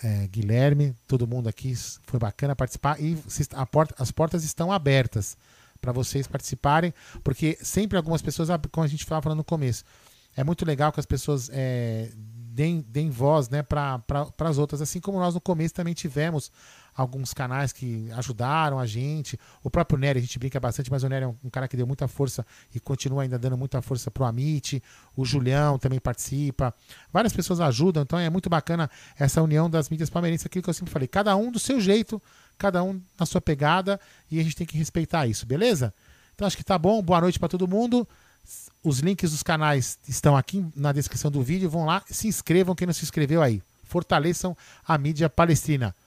é, 0.03 0.27
Guilherme. 0.27 0.93
Todo 1.07 1.26
mundo 1.26 1.47
aqui. 1.47 1.73
Foi 2.03 2.19
bacana 2.19 2.53
participar. 2.53 3.01
E 3.01 3.18
porta, 3.72 3.95
as 3.97 4.11
portas 4.11 4.43
estão 4.43 4.73
abertas 4.73 5.38
para 5.81 5.91
vocês 5.91 6.27
participarem, 6.27 6.93
porque 7.23 7.57
sempre 7.61 7.97
algumas 7.97 8.22
pessoas, 8.22 8.49
como 8.72 8.85
a 8.85 8.88
gente 8.88 9.06
falando 9.06 9.35
no 9.35 9.43
começo, 9.43 9.84
é 10.35 10.43
muito 10.43 10.65
legal 10.65 10.91
que 10.91 10.99
as 10.99 11.06
pessoas 11.06 11.49
é, 11.51 12.11
deem, 12.15 12.81
deem 12.81 13.10
voz 13.10 13.49
né, 13.49 13.64
para 13.64 14.01
as 14.39 14.57
outras, 14.57 14.81
assim 14.81 14.99
como 14.99 15.19
nós 15.19 15.34
no 15.34 15.41
começo 15.41 15.73
também 15.73 15.93
tivemos 15.93 16.51
alguns 16.95 17.34
canais 17.34 17.72
que 17.72 18.11
ajudaram 18.11 18.77
a 18.77 18.85
gente. 18.85 19.39
O 19.64 19.69
próprio 19.69 19.97
Nery, 19.97 20.19
a 20.19 20.22
gente 20.22 20.38
brinca 20.38 20.60
bastante, 20.60 20.91
mas 20.91 21.03
o 21.03 21.07
Nery 21.07 21.23
é 21.23 21.27
um, 21.27 21.35
um 21.45 21.49
cara 21.49 21.68
que 21.68 21.77
deu 21.77 21.88
muita 21.88 22.07
força 22.07 22.45
e 22.76 22.80
continua 22.80 23.23
ainda 23.23 23.39
dando 23.39 23.57
muita 23.57 23.81
força 23.81 24.11
pro 24.11 24.26
Amit. 24.26 24.84
O 25.15 25.23
Julião 25.23 25.80
também 25.80 25.99
participa. 25.99 26.73
Várias 27.11 27.31
pessoas 27.31 27.61
ajudam, 27.61 28.03
então 28.03 28.19
é 28.19 28.30
muito 28.30 28.49
bacana 28.49 28.89
essa 29.18 29.41
união 29.41 29.69
das 29.69 29.89
mídias 29.89 30.10
palmeirenses, 30.10 30.45
aquilo 30.45 30.64
que 30.64 30.69
eu 30.69 30.73
sempre 30.73 30.91
falei. 30.91 31.07
Cada 31.07 31.35
um 31.38 31.51
do 31.51 31.60
seu 31.60 31.80
jeito, 31.80 32.22
cada 32.60 32.84
um 32.84 33.02
na 33.18 33.26
sua 33.26 33.41
pegada 33.41 33.99
e 34.30 34.40
a 34.40 34.44
gente 34.44 34.56
tem 34.56 34.68
que 34.68 34.77
respeitar 34.77 35.26
isso, 35.26 35.45
beleza? 35.45 35.94
Então 36.36 36.45
acho 36.45 36.57
que 36.57 36.64
tá 36.64 36.77
bom. 36.77 37.02
Boa 37.02 37.22
noite 37.22 37.40
para 37.40 37.49
todo 37.49 37.68
mundo. 37.68 38.07
Os 38.84 38.99
links 38.99 39.31
dos 39.31 39.41
canais 39.41 39.98
estão 40.07 40.38
aqui 40.38 40.65
na 40.76 40.91
descrição 40.91 41.31
do 41.31 41.41
vídeo. 41.41 41.69
Vão 41.69 41.86
lá, 41.86 42.03
se 42.07 42.27
inscrevam 42.27 42.76
quem 42.76 42.86
não 42.86 42.94
se 42.94 43.03
inscreveu 43.03 43.41
aí. 43.41 43.61
Fortaleçam 43.84 44.56
a 44.88 44.98
mídia 44.98 45.30
palestina. 45.30 45.95